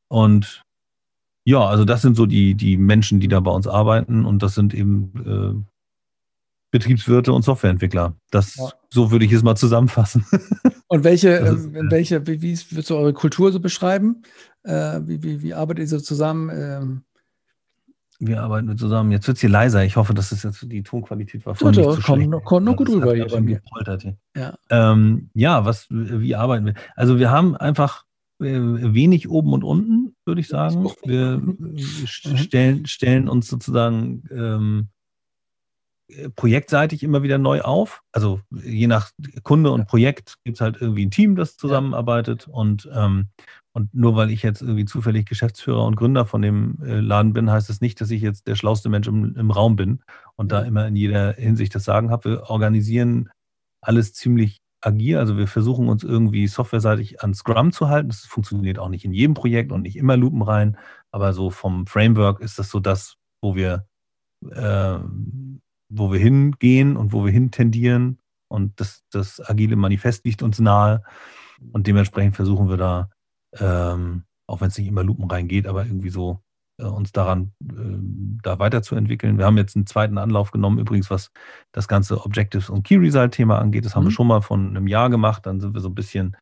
Und 0.07 0.63
ja, 1.43 1.65
also 1.65 1.85
das 1.85 2.01
sind 2.01 2.15
so 2.15 2.25
die, 2.25 2.55
die 2.55 2.77
Menschen, 2.77 3.19
die 3.19 3.27
da 3.27 3.39
bei 3.39 3.51
uns 3.51 3.67
arbeiten 3.67 4.25
und 4.25 4.43
das 4.43 4.55
sind 4.55 4.73
eben 4.73 5.13
äh, 5.25 5.73
Betriebswirte 6.71 7.31
und 7.31 7.43
Softwareentwickler. 7.43 8.15
Das, 8.31 8.55
ja. 8.55 8.69
So 8.89 9.11
würde 9.11 9.25
ich 9.25 9.31
es 9.31 9.43
mal 9.43 9.55
zusammenfassen. 9.55 10.25
Und 10.89 11.03
welche, 11.03 11.29
ist, 11.29 11.65
äh, 11.65 11.89
welche 11.89 12.25
wie, 12.27 12.41
wie 12.41 12.57
würdest 12.71 12.89
du 12.89 12.95
eure 12.95 13.11
Kultur 13.11 13.51
so 13.51 13.59
beschreiben? 13.59 14.21
Äh, 14.63 15.01
wie, 15.03 15.21
wie, 15.21 15.41
wie 15.41 15.53
arbeitet 15.53 15.81
ihr 15.81 15.87
so 15.87 15.99
zusammen? 15.99 16.49
Ähm 16.53 17.01
wir 18.19 18.41
arbeiten 18.41 18.75
zusammen. 18.77 19.11
Jetzt 19.11 19.27
wird 19.27 19.35
es 19.35 19.41
hier 19.41 19.49
leiser. 19.49 19.83
Ich 19.83 19.95
hoffe, 19.95 20.13
dass 20.13 20.31
es 20.31 20.43
jetzt 20.43 20.65
die 20.71 20.81
Tonqualität 20.81 21.45
war 21.45 21.55
vorhin 21.55 21.79
nicht 21.79 21.95
zu 21.95 22.01
komm, 22.01 22.21
schlecht. 22.21 22.45
Komm, 22.45 22.63
noch 22.63 22.75
gut 22.75 22.89
rüber 22.89 23.13
hier 23.13 23.27
bei 23.27 23.41
mir. 23.41 23.61
Hier. 23.85 24.17
Ja. 24.35 24.57
Ähm, 24.69 25.29
ja, 25.33 25.65
was, 25.65 25.85
wie 25.89 26.35
arbeiten 26.35 26.65
wir? 26.65 26.73
Also 26.95 27.19
wir 27.19 27.29
haben 27.29 27.55
einfach 27.55 28.05
wenig 28.39 29.29
oben 29.29 29.53
und 29.53 29.63
unten, 29.63 30.15
würde 30.25 30.41
ich 30.41 30.47
sagen. 30.47 30.89
Wir 31.03 31.37
mhm. 31.37 31.77
stellen, 31.77 32.85
stellen 32.85 33.29
uns 33.29 33.47
sozusagen 33.47 34.23
ähm, 34.31 34.89
äh, 36.09 36.29
projektseitig 36.29 37.03
immer 37.03 37.23
wieder 37.23 37.37
neu 37.37 37.61
auf. 37.61 38.01
Also 38.11 38.39
je 38.51 38.87
nach 38.87 39.11
Kunde 39.43 39.71
und 39.71 39.87
Projekt 39.87 40.35
gibt 40.43 40.57
es 40.57 40.61
halt 40.61 40.77
irgendwie 40.79 41.05
ein 41.05 41.11
Team, 41.11 41.35
das 41.35 41.57
zusammenarbeitet. 41.57 42.47
Und, 42.47 42.89
ähm, 42.93 43.27
und 43.73 43.93
nur 43.93 44.15
weil 44.15 44.31
ich 44.31 44.43
jetzt 44.43 44.61
irgendwie 44.61 44.85
zufällig 44.85 45.25
Geschäftsführer 45.25 45.85
und 45.85 45.95
Gründer 45.95 46.25
von 46.25 46.41
dem 46.41 46.77
äh, 46.83 46.99
Laden 46.99 47.33
bin, 47.33 47.51
heißt 47.51 47.69
das 47.69 47.81
nicht, 47.81 47.99
dass 47.99 48.11
ich 48.11 48.21
jetzt 48.21 48.47
der 48.47 48.55
schlauste 48.55 48.89
Mensch 48.89 49.07
im, 49.07 49.35
im 49.35 49.51
Raum 49.51 49.75
bin 49.75 50.03
und 50.35 50.51
da 50.51 50.61
immer 50.61 50.87
in 50.87 50.95
jeder 50.95 51.33
Hinsicht 51.33 51.75
das 51.75 51.83
Sagen 51.83 52.09
habe. 52.09 52.29
Wir 52.29 52.43
organisieren 52.49 53.29
alles 53.81 54.13
ziemlich 54.13 54.59
agil. 54.81 55.17
Also 55.17 55.37
wir 55.37 55.47
versuchen 55.47 55.89
uns 55.89 56.03
irgendwie 56.03 56.47
softwareseitig 56.47 57.21
an 57.23 57.33
Scrum 57.33 57.71
zu 57.71 57.89
halten. 57.89 58.09
Das 58.09 58.21
funktioniert 58.21 58.79
auch 58.79 58.89
nicht 58.89 59.05
in 59.05 59.13
jedem 59.13 59.33
Projekt 59.33 59.71
und 59.71 59.83
nicht 59.83 59.95
immer 59.95 60.17
Lupen 60.17 60.41
rein. 60.41 60.77
Aber 61.11 61.33
so 61.33 61.49
vom 61.49 61.87
Framework 61.87 62.41
ist 62.41 62.59
das 62.59 62.69
so 62.69 62.79
das, 62.79 63.15
wo 63.41 63.55
wir 63.55 63.87
äh, 64.51 64.99
wo 65.89 66.11
wir 66.11 66.19
hingehen 66.19 66.97
und 66.97 67.13
wo 67.13 67.25
wir 67.25 67.31
hin 67.31 67.51
tendieren. 67.51 68.19
Und 68.49 68.79
das, 68.79 69.03
das 69.09 69.41
agile 69.49 69.75
Manifest 69.75 70.25
liegt 70.25 70.41
uns 70.41 70.59
nahe. 70.59 71.03
Und 71.71 71.87
dementsprechend 71.87 72.35
versuchen 72.35 72.69
wir 72.69 72.77
da, 72.77 73.09
ähm, 73.57 74.23
auch 74.47 74.61
wenn 74.61 74.67
es 74.67 74.77
nicht 74.77 74.87
immer 74.87 75.03
lupenrein 75.03 75.47
geht, 75.47 75.67
aber 75.67 75.85
irgendwie 75.85 76.09
so 76.09 76.41
uns 76.85 77.11
daran 77.11 77.51
äh, 77.63 78.41
da 78.43 78.59
weiterzuentwickeln. 78.59 79.37
Wir 79.37 79.45
haben 79.45 79.57
jetzt 79.57 79.75
einen 79.75 79.87
zweiten 79.87 80.17
Anlauf 80.17 80.51
genommen, 80.51 80.79
übrigens, 80.79 81.09
was 81.09 81.31
das 81.71 81.87
ganze 81.87 82.23
Objectives 82.23 82.69
und 82.69 82.83
Key 82.83 82.97
Result 82.97 83.33
Thema 83.33 83.59
angeht. 83.59 83.85
Das 83.85 83.95
haben 83.95 84.03
mhm. 84.03 84.07
wir 84.07 84.13
schon 84.13 84.27
mal 84.27 84.41
von 84.41 84.69
einem 84.69 84.87
Jahr 84.87 85.09
gemacht. 85.09 85.45
Dann 85.45 85.59
sind 85.59 85.73
wir 85.73 85.81
so 85.81 85.89
ein 85.89 85.95
bisschen 85.95 86.37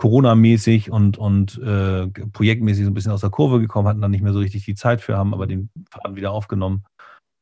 Corona-mäßig 0.00 0.90
und, 0.90 1.18
und 1.18 1.58
äh, 1.58 2.06
projektmäßig 2.06 2.84
so 2.84 2.90
ein 2.90 2.94
bisschen 2.94 3.12
aus 3.12 3.20
der 3.20 3.30
Kurve 3.30 3.60
gekommen, 3.60 3.86
hatten 3.86 4.00
dann 4.00 4.10
nicht 4.10 4.22
mehr 4.22 4.32
so 4.32 4.38
richtig 4.38 4.64
die 4.64 4.74
Zeit 4.74 5.02
für, 5.02 5.18
haben 5.18 5.34
aber 5.34 5.46
den 5.46 5.68
Faden 5.90 6.16
wieder 6.16 6.30
aufgenommen 6.30 6.84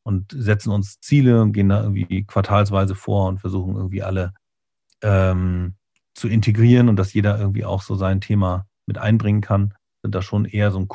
und 0.03 0.33
setzen 0.33 0.73
uns 0.73 0.99
Ziele 1.01 1.41
und 1.41 1.53
gehen 1.53 1.69
da 1.69 1.83
irgendwie 1.83 2.25
quartalsweise 2.25 2.97
vor 2.97 3.29
und 3.29 3.39
versuchen 3.39 3.77
irgendwie 3.77 4.03
alle 4.03 4.35
ähm, 5.03 5.75
zu 6.15 6.29
integrieren 6.29 6.89
und 6.89 6.97
dass 6.97 7.13
jeder 7.13 7.39
irgendwie 7.39 7.65
auch 7.65 7.83
so 7.83 7.95
sein 7.95 8.21
Thema 8.21 8.67
mit 8.87 8.99
einbringen 8.99 9.41
kann. 9.41 9.75
Sind 10.03 10.15
da 10.15 10.23
schon 10.23 10.45
eher 10.45 10.73
so 10.73 10.81
ein 10.81 10.89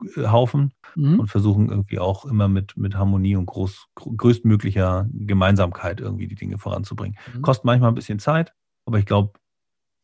Kuschelhaufen 0.00 0.72
mhm. 0.96 1.20
und 1.20 1.28
versuchen 1.28 1.68
irgendwie 1.68 1.98
auch 1.98 2.24
immer 2.24 2.48
mit, 2.48 2.76
mit 2.76 2.94
Harmonie 2.96 3.36
und 3.36 3.46
groß, 3.46 3.86
größtmöglicher 3.94 5.08
Gemeinsamkeit 5.12 6.00
irgendwie 6.00 6.26
die 6.26 6.34
Dinge 6.34 6.58
voranzubringen. 6.58 7.18
Mhm. 7.34 7.42
Kostet 7.42 7.64
manchmal 7.64 7.90
ein 7.90 7.94
bisschen 7.94 8.18
Zeit, 8.18 8.54
aber 8.86 8.98
ich 8.98 9.06
glaube, 9.06 9.38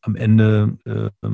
am 0.02 0.14
Ende 0.14 0.78
äh, 0.84 1.28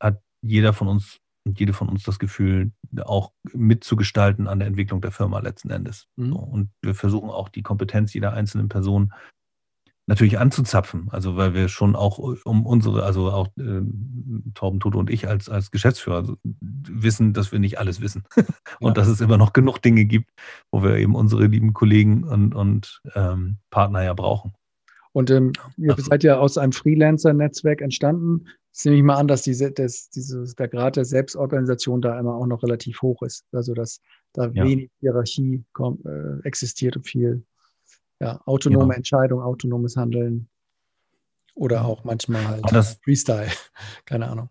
hat 0.00 0.22
jeder 0.42 0.72
von 0.72 0.88
uns 0.88 1.18
und 1.44 1.58
jede 1.58 1.72
von 1.72 1.88
uns 1.88 2.04
das 2.04 2.20
Gefühl, 2.20 2.70
auch 3.04 3.32
mitzugestalten 3.52 4.46
an 4.46 4.60
der 4.60 4.68
Entwicklung 4.68 5.00
der 5.00 5.10
Firma 5.10 5.40
letzten 5.40 5.70
Endes. 5.70 6.06
Mhm. 6.16 6.32
So, 6.32 6.38
und 6.38 6.70
wir 6.82 6.94
versuchen 6.94 7.30
auch 7.30 7.48
die 7.48 7.62
Kompetenz 7.62 8.14
jeder 8.14 8.32
einzelnen 8.32 8.68
Person 8.68 9.12
natürlich 10.06 10.38
anzuzapfen. 10.38 11.08
Also 11.10 11.36
weil 11.36 11.54
wir 11.54 11.68
schon 11.68 11.96
auch 11.96 12.18
um 12.44 12.66
unsere, 12.66 13.04
also 13.04 13.30
auch 13.30 13.48
äh, 13.58 13.82
Torben 14.54 14.80
Toto 14.80 14.98
und 14.98 15.10
ich 15.10 15.28
als, 15.28 15.48
als 15.48 15.70
Geschäftsführer 15.70 16.36
wissen, 16.60 17.32
dass 17.32 17.52
wir 17.52 17.58
nicht 17.58 17.78
alles 17.78 18.00
wissen. 18.00 18.24
und 18.80 18.88
ja. 18.88 18.92
dass 18.92 19.08
es 19.08 19.20
immer 19.20 19.38
noch 19.38 19.52
genug 19.52 19.78
Dinge 19.78 20.04
gibt, 20.04 20.30
wo 20.70 20.82
wir 20.82 20.96
eben 20.96 21.14
unsere 21.14 21.46
lieben 21.46 21.72
Kollegen 21.72 22.24
und, 22.24 22.54
und 22.54 23.00
ähm, 23.14 23.58
Partner 23.70 24.02
ja 24.02 24.14
brauchen. 24.14 24.52
Und 25.12 25.30
ähm, 25.30 25.52
ihr 25.76 25.90
also, 25.90 26.02
seid 26.02 26.24
ja 26.24 26.38
aus 26.38 26.56
einem 26.56 26.72
Freelancer-Netzwerk 26.72 27.82
entstanden. 27.82 28.46
Das 28.72 28.86
nehme 28.86 28.96
ich 28.96 29.02
mal 29.02 29.16
an, 29.16 29.28
dass 29.28 29.42
diese, 29.42 29.70
das, 29.70 30.08
dieses, 30.08 30.54
der 30.54 30.68
Grad 30.68 30.96
der 30.96 31.04
Selbstorganisation 31.04 32.00
da 32.00 32.18
immer 32.18 32.34
auch 32.34 32.46
noch 32.46 32.62
relativ 32.62 33.02
hoch 33.02 33.22
ist. 33.22 33.44
Also 33.52 33.74
dass 33.74 34.00
da 34.32 34.46
ja. 34.46 34.64
wenig 34.64 34.90
Hierarchie 35.00 35.62
kommt, 35.74 36.04
äh, 36.06 36.38
existiert 36.44 36.96
und 36.96 37.06
viel 37.06 37.44
ja, 38.22 38.40
autonome 38.46 38.84
genau. 38.84 38.96
Entscheidung, 38.96 39.42
autonomes 39.42 39.96
Handeln. 39.96 40.48
Oder 41.54 41.84
auch 41.84 42.04
manchmal 42.04 42.46
halt 42.46 42.64
das, 42.70 42.98
Freestyle. 43.04 43.48
Keine 44.06 44.28
Ahnung. 44.28 44.48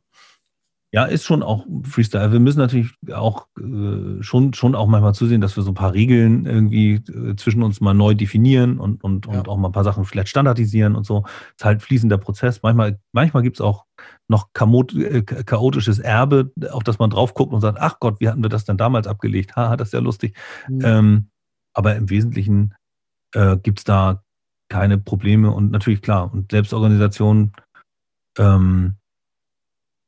Ja, 0.93 1.05
ist 1.05 1.23
schon 1.23 1.41
auch 1.41 1.65
Freestyle. 1.83 2.33
Wir 2.33 2.41
müssen 2.41 2.59
natürlich 2.59 2.91
auch 3.13 3.47
äh, 3.57 4.21
schon, 4.21 4.53
schon 4.53 4.75
auch 4.75 4.87
manchmal 4.87 5.15
zusehen, 5.15 5.39
dass 5.39 5.55
wir 5.55 5.63
so 5.63 5.71
ein 5.71 5.75
paar 5.75 5.93
Regeln 5.93 6.45
irgendwie 6.45 6.95
äh, 6.95 7.35
zwischen 7.37 7.63
uns 7.63 7.79
mal 7.79 7.93
neu 7.93 8.13
definieren 8.13 8.77
und, 8.77 9.01
und, 9.05 9.25
ja. 9.25 9.39
und 9.39 9.47
auch 9.47 9.55
mal 9.55 9.69
ein 9.69 9.71
paar 9.71 9.85
Sachen 9.85 10.03
vielleicht 10.03 10.27
standardisieren 10.27 10.97
und 10.97 11.05
so. 11.05 11.23
Ist 11.55 11.63
halt 11.63 11.81
fließender 11.81 12.17
Prozess. 12.17 12.61
Manchmal, 12.61 12.99
manchmal 13.13 13.41
gibt 13.41 13.55
es 13.55 13.61
auch 13.61 13.85
noch 14.27 14.49
äh, 14.53 15.21
chaotisches 15.21 15.99
Erbe, 15.99 16.51
auf 16.71 16.83
das 16.83 16.99
man 16.99 17.09
drauf 17.09 17.33
guckt 17.35 17.53
und 17.53 17.61
sagt, 17.61 17.79
ach 17.79 18.01
Gott, 18.01 18.19
wie 18.19 18.27
hatten 18.27 18.43
wir 18.43 18.49
das 18.49 18.65
denn 18.65 18.77
damals 18.77 19.07
abgelegt? 19.07 19.55
Haha, 19.55 19.77
das 19.77 19.87
ist 19.87 19.93
ja 19.93 20.01
lustig. 20.01 20.35
Mhm. 20.67 20.81
Ähm, 20.83 21.27
aber 21.73 21.95
im 21.95 22.09
Wesentlichen 22.09 22.75
äh, 23.33 23.57
gibt 23.57 23.79
es 23.79 23.85
da 23.85 24.23
keine 24.69 24.97
Probleme 24.97 25.51
und 25.51 25.71
natürlich 25.71 26.01
klar. 26.01 26.31
Und 26.33 26.51
Selbstorganisation 26.51 27.51
ähm, 28.37 28.95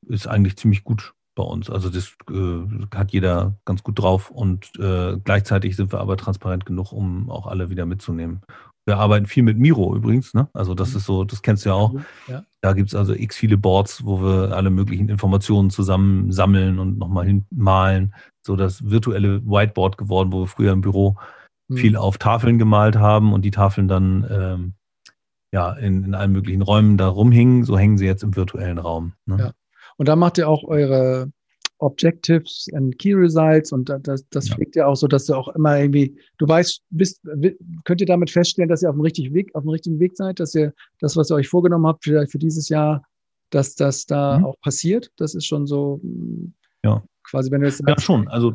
ist 0.08 0.28
eigentlich 0.28 0.58
ziemlich 0.58 0.84
gut 0.84 1.14
bei 1.36 1.44
uns. 1.44 1.70
Also 1.70 1.90
das 1.90 2.16
äh, 2.32 2.96
hat 2.96 3.12
jeder 3.12 3.56
ganz 3.66 3.84
gut 3.84 4.00
drauf 4.00 4.30
und 4.30 4.72
äh, 4.80 5.18
gleichzeitig 5.24 5.76
sind 5.76 5.92
wir 5.92 6.00
aber 6.00 6.16
transparent 6.18 6.66
genug, 6.66 6.92
um 6.92 7.30
auch 7.30 7.48
alle 7.48 7.70
wieder 7.70 7.86
mitzunehmen. 7.86 8.42
Wir 8.86 8.98
arbeiten 8.98 9.26
viel 9.26 9.44
mit 9.44 9.58
Miro 9.58 9.96
übrigens, 9.96 10.34
ne? 10.34 10.50
Also 10.54 10.76
das 10.76 10.92
mhm. 10.92 10.98
ist 10.98 11.06
so, 11.06 11.24
das 11.24 11.42
kennst 11.42 11.66
du 11.66 11.70
ja 11.70 11.76
auch. 11.76 11.96
Ja. 12.28 12.44
Da 12.62 12.74
gibt 12.74 12.90
es 12.90 12.96
also 12.96 13.14
x 13.14 13.36
viele 13.36 13.58
Boards, 13.58 14.06
wo 14.06 14.22
wir 14.22 14.56
alle 14.56 14.70
möglichen 14.70 15.10
Informationen 15.10 15.70
zusammen 15.70 16.32
sammeln 16.32 16.80
und 16.80 16.98
nochmal 16.98 17.26
hinmalen. 17.26 18.14
So 18.46 18.56
das 18.56 18.90
virtuelle 18.90 19.42
Whiteboard 19.46 19.98
geworden, 19.98 20.32
wo 20.32 20.42
wir 20.42 20.48
früher 20.48 20.74
im 20.74 20.82
Büro 20.82 21.18
mhm. 21.68 21.78
viel 21.78 21.96
auf 21.96 22.18
Tafeln 22.18 22.58
gemalt 22.58 22.98
haben 22.98 23.34
und 23.34 23.44
die 23.44 23.52
Tafeln 23.52 23.88
dann 23.88 24.28
ähm, 24.30 24.74
ja 25.52 25.74
in, 25.74 26.04
in 26.04 26.16
allen 26.16 26.32
möglichen 26.32 26.62
Räumen 26.62 26.98
da 26.98 27.08
rumhingen. 27.08 27.64
So 27.64 27.78
hängen 27.78 27.98
sie 27.98 28.06
jetzt 28.06 28.24
im 28.24 28.36
virtuellen 28.36 28.78
Raum. 28.78 29.14
Ne? 29.26 29.38
Ja. 29.40 29.52
Und 29.98 30.08
da 30.08 30.16
macht 30.16 30.38
ihr 30.38 30.50
auch 30.50 30.64
eure 30.64 31.32
Objectives 31.84 32.68
and 32.74 32.98
Key 32.98 33.14
Results 33.14 33.72
und 33.72 33.90
das, 34.04 34.28
das 34.30 34.48
ja. 34.48 34.56
pflegt 34.56 34.76
ja 34.76 34.88
auch 34.88 34.96
so, 34.96 35.08
dass 35.08 35.26
du 35.26 35.36
auch 35.36 35.50
immer 35.50 35.78
irgendwie, 35.78 36.18
du 36.38 36.48
weißt, 36.48 36.82
bist, 36.92 37.22
könnt 37.84 38.00
ihr 38.00 38.08
damit 38.08 38.30
feststellen, 38.32 38.70
dass 38.70 38.82
ihr 38.82 38.90
auf 38.90 38.96
dem 38.96 39.02
richtigen 39.02 39.34
Weg, 39.34 39.54
auf 39.54 39.64
dem 39.64 39.70
richtigen 39.70 40.00
Weg 40.00 40.16
seid, 40.16 40.40
dass 40.40 40.56
ihr 40.56 40.74
das, 41.00 41.18
was 41.18 41.30
ihr 41.30 41.36
euch 41.36 41.50
vorgenommen 41.50 41.86
habt, 41.86 42.06
vielleicht 42.06 42.32
für 42.32 42.40
dieses 42.40 42.70
Jahr, 42.70 43.04
dass 43.50 43.76
das 43.76 44.06
da 44.06 44.40
mhm. 44.40 44.46
auch 44.46 44.60
passiert. 44.62 45.12
Das 45.18 45.36
ist 45.36 45.46
schon 45.46 45.68
so, 45.68 46.00
ja. 46.84 47.04
quasi, 47.24 47.52
wenn 47.52 47.62
du 47.62 47.68
jetzt. 47.68 47.84
Ja, 47.86 48.00
schon. 48.00 48.28
Also, 48.30 48.54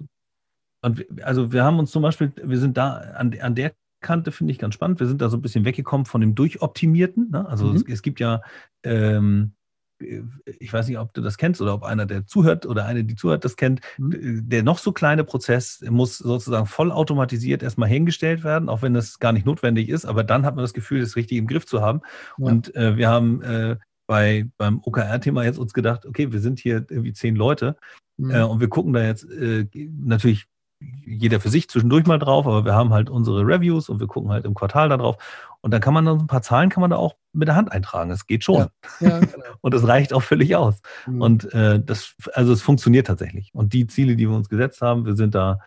also 0.80 1.52
wir 1.52 1.64
haben 1.64 1.78
uns 1.78 1.90
zum 1.90 2.02
Beispiel, 2.02 2.32
wir 2.42 2.58
sind 2.58 2.76
da 2.76 2.96
an, 2.96 3.36
an 3.40 3.54
der 3.54 3.72
Kante, 4.00 4.30
finde 4.30 4.52
ich 4.52 4.58
ganz 4.58 4.74
spannend. 4.74 5.00
Wir 5.00 5.08
sind 5.08 5.20
da 5.20 5.28
so 5.28 5.36
ein 5.36 5.42
bisschen 5.42 5.64
weggekommen 5.64 6.06
von 6.06 6.20
dem 6.20 6.34
Durchoptimierten. 6.34 7.30
Ne? 7.30 7.48
Also 7.48 7.66
mhm. 7.66 7.76
es, 7.76 7.84
es, 7.88 8.02
gibt 8.02 8.20
ja 8.20 8.42
ähm, 8.84 9.54
ich 10.00 10.72
weiß 10.72 10.88
nicht, 10.88 10.98
ob 10.98 11.12
du 11.12 11.20
das 11.20 11.38
kennst 11.38 11.60
oder 11.60 11.74
ob 11.74 11.82
einer, 11.82 12.06
der 12.06 12.26
zuhört 12.26 12.66
oder 12.66 12.86
eine, 12.86 13.04
die 13.04 13.16
zuhört, 13.16 13.44
das 13.44 13.56
kennt. 13.56 13.80
Mhm. 13.98 14.48
Der 14.48 14.62
noch 14.62 14.78
so 14.78 14.92
kleine 14.92 15.24
Prozess 15.24 15.82
muss 15.88 16.18
sozusagen 16.18 16.66
vollautomatisiert 16.66 17.62
erstmal 17.62 17.88
hingestellt 17.88 18.44
werden, 18.44 18.68
auch 18.68 18.82
wenn 18.82 18.94
das 18.94 19.18
gar 19.18 19.32
nicht 19.32 19.46
notwendig 19.46 19.88
ist. 19.88 20.04
Aber 20.04 20.24
dann 20.24 20.44
hat 20.44 20.54
man 20.54 20.64
das 20.64 20.74
Gefühl, 20.74 21.00
das 21.00 21.16
richtig 21.16 21.38
im 21.38 21.46
Griff 21.46 21.66
zu 21.66 21.80
haben. 21.80 22.00
Ja. 22.38 22.46
Und 22.46 22.74
äh, 22.76 22.96
wir 22.96 23.08
haben 23.08 23.42
äh, 23.42 23.76
bei, 24.06 24.48
beim 24.56 24.80
OKR-Thema 24.82 25.44
jetzt 25.44 25.58
uns 25.58 25.72
gedacht, 25.72 26.06
okay, 26.06 26.32
wir 26.32 26.40
sind 26.40 26.60
hier 26.60 26.86
irgendwie 26.88 27.12
zehn 27.12 27.34
Leute 27.34 27.76
mhm. 28.16 28.30
äh, 28.30 28.42
und 28.42 28.60
wir 28.60 28.68
gucken 28.68 28.92
da 28.92 29.04
jetzt 29.04 29.24
äh, 29.24 29.66
natürlich 29.74 30.46
jeder 30.80 31.40
für 31.40 31.48
sich 31.48 31.68
zwischendurch 31.68 32.06
mal 32.06 32.18
drauf, 32.18 32.46
aber 32.46 32.64
wir 32.64 32.74
haben 32.74 32.92
halt 32.92 33.10
unsere 33.10 33.44
Reviews 33.44 33.88
und 33.88 34.00
wir 34.00 34.06
gucken 34.06 34.30
halt 34.30 34.44
im 34.44 34.54
Quartal 34.54 34.88
da 34.88 34.96
drauf. 34.96 35.16
Und 35.60 35.72
dann 35.72 35.80
kann 35.80 35.94
man 35.94 36.04
dann 36.04 36.20
ein 36.20 36.26
paar 36.28 36.42
Zahlen 36.42 36.70
kann 36.70 36.82
man 36.82 36.90
da 36.90 36.96
auch 36.96 37.16
mit 37.32 37.48
der 37.48 37.56
Hand 37.56 37.72
eintragen. 37.72 38.10
Es 38.10 38.26
geht 38.26 38.44
schon. 38.44 38.56
Ja, 38.56 38.68
ja, 39.00 39.18
genau. 39.20 39.44
und 39.60 39.74
das 39.74 39.86
reicht 39.86 40.12
auch 40.12 40.22
völlig 40.22 40.54
aus. 40.54 40.80
Mhm. 41.06 41.20
Und 41.20 41.52
äh, 41.52 41.82
das, 41.82 42.14
also 42.32 42.52
es 42.52 42.62
funktioniert 42.62 43.08
tatsächlich. 43.08 43.50
Und 43.54 43.72
die 43.72 43.86
Ziele, 43.86 44.14
die 44.14 44.28
wir 44.28 44.36
uns 44.36 44.48
gesetzt 44.48 44.80
haben, 44.82 45.04
wir 45.04 45.16
sind 45.16 45.34
da, 45.34 45.58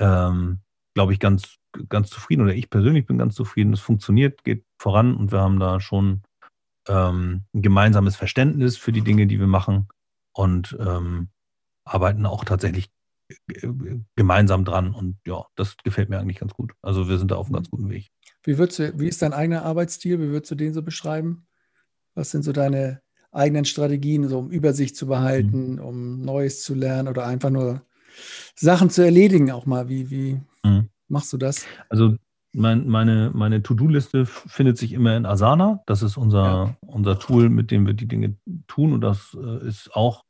ähm, 0.00 0.60
glaube 0.94 1.12
ich, 1.12 1.20
ganz, 1.20 1.56
ganz 1.90 2.08
zufrieden. 2.08 2.42
Oder 2.42 2.54
ich 2.54 2.70
persönlich 2.70 3.06
bin 3.06 3.18
ganz 3.18 3.34
zufrieden. 3.34 3.74
Es 3.74 3.80
funktioniert, 3.80 4.42
geht 4.42 4.64
voran 4.78 5.14
und 5.14 5.32
wir 5.32 5.40
haben 5.40 5.60
da 5.60 5.80
schon 5.80 6.22
ähm, 6.88 7.44
ein 7.54 7.62
gemeinsames 7.62 8.16
Verständnis 8.16 8.78
für 8.78 8.92
die 8.92 9.02
Dinge, 9.02 9.26
die 9.26 9.38
wir 9.38 9.48
machen. 9.48 9.88
Und 10.32 10.76
ähm, 10.80 11.28
arbeiten 11.84 12.26
auch 12.26 12.44
tatsächlich 12.44 12.90
gemeinsam 14.14 14.64
dran. 14.64 14.94
Und 14.94 15.16
ja, 15.26 15.44
das 15.56 15.76
gefällt 15.82 16.08
mir 16.08 16.18
eigentlich 16.18 16.38
ganz 16.38 16.52
gut. 16.54 16.72
Also 16.82 17.08
wir 17.08 17.18
sind 17.18 17.30
da 17.30 17.36
auf 17.36 17.46
einem 17.46 17.56
ganz 17.56 17.70
guten 17.70 17.90
Weg. 17.90 18.08
Wie, 18.42 18.58
würdest 18.58 18.78
du, 18.78 18.98
wie 18.98 19.08
ist 19.08 19.22
dein 19.22 19.32
eigener 19.32 19.64
Arbeitsstil? 19.64 20.20
Wie 20.20 20.28
würdest 20.28 20.50
du 20.50 20.54
den 20.54 20.72
so 20.72 20.82
beschreiben? 20.82 21.46
Was 22.14 22.30
sind 22.30 22.42
so 22.42 22.52
deine 22.52 23.00
eigenen 23.32 23.64
Strategien, 23.64 24.28
so 24.28 24.38
um 24.38 24.50
Übersicht 24.50 24.96
zu 24.96 25.06
behalten, 25.06 25.74
mhm. 25.74 25.80
um 25.80 26.20
Neues 26.22 26.62
zu 26.62 26.74
lernen 26.74 27.08
oder 27.08 27.26
einfach 27.26 27.50
nur 27.50 27.82
Sachen 28.54 28.90
zu 28.90 29.02
erledigen 29.02 29.50
auch 29.50 29.66
mal? 29.66 29.88
Wie, 29.88 30.10
wie 30.10 30.40
mhm. 30.64 30.88
machst 31.08 31.32
du 31.32 31.36
das? 31.36 31.66
Also 31.88 32.16
mein, 32.52 32.88
meine, 32.88 33.30
meine 33.34 33.62
To-Do-Liste 33.62 34.24
findet 34.24 34.78
sich 34.78 34.92
immer 34.92 35.16
in 35.16 35.26
Asana. 35.26 35.82
Das 35.86 36.02
ist 36.02 36.16
unser, 36.16 36.44
ja. 36.44 36.76
unser 36.80 37.18
Tool, 37.18 37.50
mit 37.50 37.70
dem 37.70 37.86
wir 37.86 37.92
die 37.92 38.08
Dinge 38.08 38.36
tun. 38.66 38.94
Und 38.94 39.02
das 39.02 39.36
äh, 39.38 39.68
ist 39.68 39.94
auch 39.94 40.24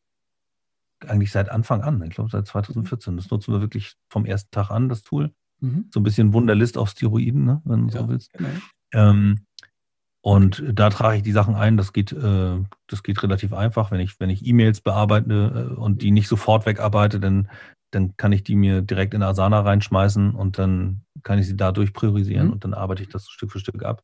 eigentlich 1.06 1.32
seit 1.32 1.50
Anfang 1.50 1.82
an, 1.82 2.02
ich 2.02 2.10
glaube 2.10 2.30
seit 2.30 2.46
2014. 2.46 3.16
Das 3.16 3.30
nutzen 3.30 3.52
wir 3.52 3.60
wirklich 3.60 3.94
vom 4.08 4.24
ersten 4.24 4.50
Tag 4.50 4.70
an, 4.70 4.88
das 4.88 5.02
Tool. 5.02 5.32
Mhm. 5.60 5.86
So 5.90 6.00
ein 6.00 6.02
bisschen 6.02 6.32
Wunderlist 6.32 6.78
auf 6.78 6.90
Steroiden, 6.90 7.44
ne, 7.44 7.62
wenn 7.64 7.88
du 7.88 7.94
ja, 7.94 8.00
so 8.00 8.08
willst. 8.08 8.32
Genau. 8.32 8.48
Ähm, 8.92 9.46
und 10.20 10.64
da 10.72 10.90
trage 10.90 11.18
ich 11.18 11.22
die 11.22 11.32
Sachen 11.32 11.54
ein. 11.54 11.76
Das 11.76 11.92
geht, 11.92 12.12
äh, 12.12 12.58
das 12.88 13.02
geht 13.02 13.22
relativ 13.22 13.52
einfach. 13.52 13.90
Wenn 13.90 14.00
ich, 14.00 14.18
wenn 14.18 14.30
ich 14.30 14.44
E-Mails 14.44 14.80
bearbeite 14.80 15.70
äh, 15.70 15.74
und 15.74 16.02
die 16.02 16.10
nicht 16.10 16.28
sofort 16.28 16.66
wegarbeite, 16.66 17.20
dann, 17.20 17.48
dann 17.92 18.16
kann 18.16 18.32
ich 18.32 18.42
die 18.42 18.56
mir 18.56 18.82
direkt 18.82 19.14
in 19.14 19.22
Asana 19.22 19.60
reinschmeißen 19.60 20.34
und 20.34 20.58
dann 20.58 21.02
kann 21.22 21.38
ich 21.38 21.46
sie 21.46 21.56
dadurch 21.56 21.92
priorisieren 21.92 22.48
mhm. 22.48 22.52
und 22.54 22.64
dann 22.64 22.74
arbeite 22.74 23.02
ich 23.02 23.08
das 23.08 23.28
Stück 23.28 23.52
für 23.52 23.60
Stück 23.60 23.84
ab 23.84 24.02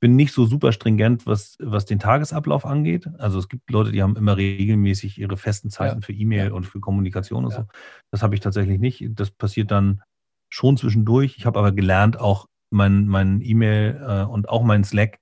bin 0.00 0.16
nicht 0.16 0.32
so 0.32 0.46
super 0.46 0.72
stringent, 0.72 1.26
was, 1.26 1.56
was 1.60 1.84
den 1.84 1.98
Tagesablauf 1.98 2.64
angeht. 2.64 3.06
Also 3.18 3.38
es 3.38 3.48
gibt 3.48 3.70
Leute, 3.70 3.92
die 3.92 4.02
haben 4.02 4.16
immer 4.16 4.36
regelmäßig 4.36 5.18
ihre 5.18 5.36
festen 5.36 5.68
Zeiten 5.68 6.00
ja. 6.00 6.06
für 6.06 6.12
E-Mail 6.12 6.48
ja. 6.48 6.52
und 6.52 6.64
für 6.64 6.80
Kommunikation 6.80 7.44
und 7.44 7.52
ja. 7.52 7.58
so. 7.58 7.66
Das 8.10 8.22
habe 8.22 8.34
ich 8.34 8.40
tatsächlich 8.40 8.80
nicht. 8.80 9.04
Das 9.10 9.30
passiert 9.30 9.70
dann 9.70 10.02
schon 10.48 10.78
zwischendurch. 10.78 11.36
Ich 11.36 11.44
habe 11.44 11.58
aber 11.58 11.72
gelernt, 11.72 12.18
auch 12.18 12.46
mein, 12.70 13.06
mein 13.06 13.42
E-Mail 13.42 14.00
äh, 14.06 14.22
und 14.24 14.48
auch 14.48 14.62
mein 14.62 14.84
Slack 14.84 15.18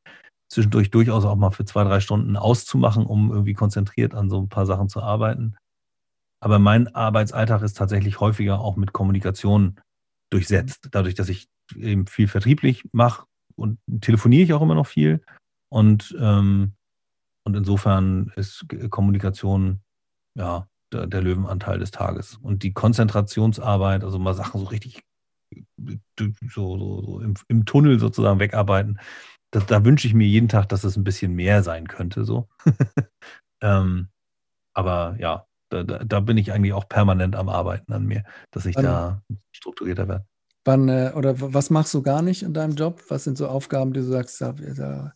zwischendurch 0.50 0.90
durchaus 0.90 1.24
auch 1.24 1.36
mal 1.36 1.50
für 1.50 1.64
zwei, 1.64 1.84
drei 1.84 2.00
Stunden 2.00 2.36
auszumachen, 2.36 3.04
um 3.04 3.32
irgendwie 3.32 3.54
konzentriert 3.54 4.14
an 4.14 4.30
so 4.30 4.40
ein 4.40 4.48
paar 4.48 4.64
Sachen 4.64 4.88
zu 4.88 5.02
arbeiten. 5.02 5.56
Aber 6.40 6.58
mein 6.60 6.94
Arbeitsalltag 6.94 7.62
ist 7.62 7.76
tatsächlich 7.76 8.20
häufiger 8.20 8.60
auch 8.60 8.76
mit 8.76 8.92
Kommunikation 8.92 9.80
durchsetzt. 10.30 10.88
Dadurch, 10.92 11.14
dass 11.14 11.28
ich 11.28 11.48
eben 11.74 12.06
viel 12.06 12.28
vertrieblich 12.28 12.84
mache, 12.92 13.26
und 13.58 13.78
telefoniere 14.00 14.42
ich 14.42 14.52
auch 14.52 14.62
immer 14.62 14.74
noch 14.74 14.86
viel. 14.86 15.22
Und, 15.70 16.16
ähm, 16.20 16.72
und 17.44 17.56
insofern 17.56 18.32
ist 18.36 18.66
Kommunikation 18.90 19.80
ja 20.34 20.66
der, 20.92 21.06
der, 21.06 21.22
Löwenanteil 21.22 21.78
des 21.78 21.90
Tages. 21.90 22.36
Und 22.36 22.62
die 22.62 22.72
Konzentrationsarbeit, 22.72 24.04
also 24.04 24.18
mal 24.18 24.34
Sachen 24.34 24.60
so 24.60 24.66
richtig 24.66 25.02
so, 26.18 26.78
so, 26.78 27.02
so 27.02 27.20
im, 27.20 27.34
im, 27.48 27.64
Tunnel 27.64 27.98
sozusagen 27.98 28.40
wegarbeiten, 28.40 28.98
das, 29.50 29.66
da 29.66 29.84
wünsche 29.84 30.06
ich 30.06 30.14
mir 30.14 30.26
jeden 30.26 30.48
Tag, 30.48 30.68
dass 30.68 30.84
es 30.84 30.96
ein 30.96 31.04
bisschen 31.04 31.34
mehr 31.34 31.62
sein 31.62 31.88
könnte. 31.88 32.24
So. 32.24 32.48
ähm, 33.62 34.08
aber 34.74 35.16
ja, 35.18 35.46
da, 35.70 35.82
da, 35.82 36.20
bin 36.20 36.38
ich 36.38 36.52
eigentlich 36.52 36.72
auch 36.72 36.88
permanent 36.88 37.36
am 37.36 37.48
Arbeiten 37.48 37.92
an 37.92 38.06
mir, 38.06 38.24
dass 38.50 38.66
ich 38.66 38.76
da 38.76 39.22
strukturierter 39.52 40.08
werde. 40.08 40.26
Wann, 40.68 40.90
äh, 40.90 41.12
oder 41.14 41.34
was 41.40 41.70
machst 41.70 41.94
du 41.94 42.02
gar 42.02 42.20
nicht 42.20 42.42
in 42.42 42.52
deinem 42.52 42.74
Job? 42.74 43.02
Was 43.08 43.24
sind 43.24 43.38
so 43.38 43.48
Aufgaben, 43.48 43.94
die 43.94 44.00
du 44.00 44.06
sagst, 44.06 44.38
da, 44.42 44.52
da, 44.52 45.14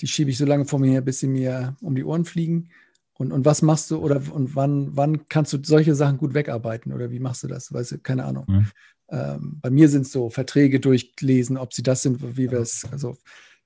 die 0.00 0.06
schiebe 0.06 0.30
ich 0.30 0.38
so 0.38 0.46
lange 0.46 0.64
vor 0.64 0.78
mir 0.78 0.90
her, 0.90 1.02
bis 1.02 1.18
sie 1.18 1.26
mir 1.26 1.76
um 1.82 1.94
die 1.94 2.02
Ohren 2.02 2.24
fliegen? 2.24 2.70
Und, 3.18 3.30
und 3.30 3.44
was 3.44 3.60
machst 3.60 3.90
du 3.90 3.98
oder 3.98 4.22
und 4.32 4.56
wann, 4.56 4.96
wann 4.96 5.28
kannst 5.28 5.52
du 5.52 5.58
solche 5.62 5.94
Sachen 5.94 6.16
gut 6.16 6.32
wegarbeiten 6.32 6.94
oder 6.94 7.10
wie 7.10 7.18
machst 7.18 7.42
du 7.42 7.46
das? 7.46 7.70
Weißt 7.74 7.92
du, 7.92 7.98
keine 7.98 8.24
Ahnung. 8.24 8.46
Mhm. 8.48 8.66
Ähm, 9.10 9.58
bei 9.60 9.68
mir 9.68 9.90
sind 9.90 10.06
es 10.06 10.12
so 10.12 10.30
Verträge 10.30 10.80
durchlesen, 10.80 11.58
ob 11.58 11.74
sie 11.74 11.82
das 11.82 12.00
sind, 12.00 12.38
wie 12.38 12.50
wir 12.50 12.60
es, 12.60 12.88
also 12.90 13.18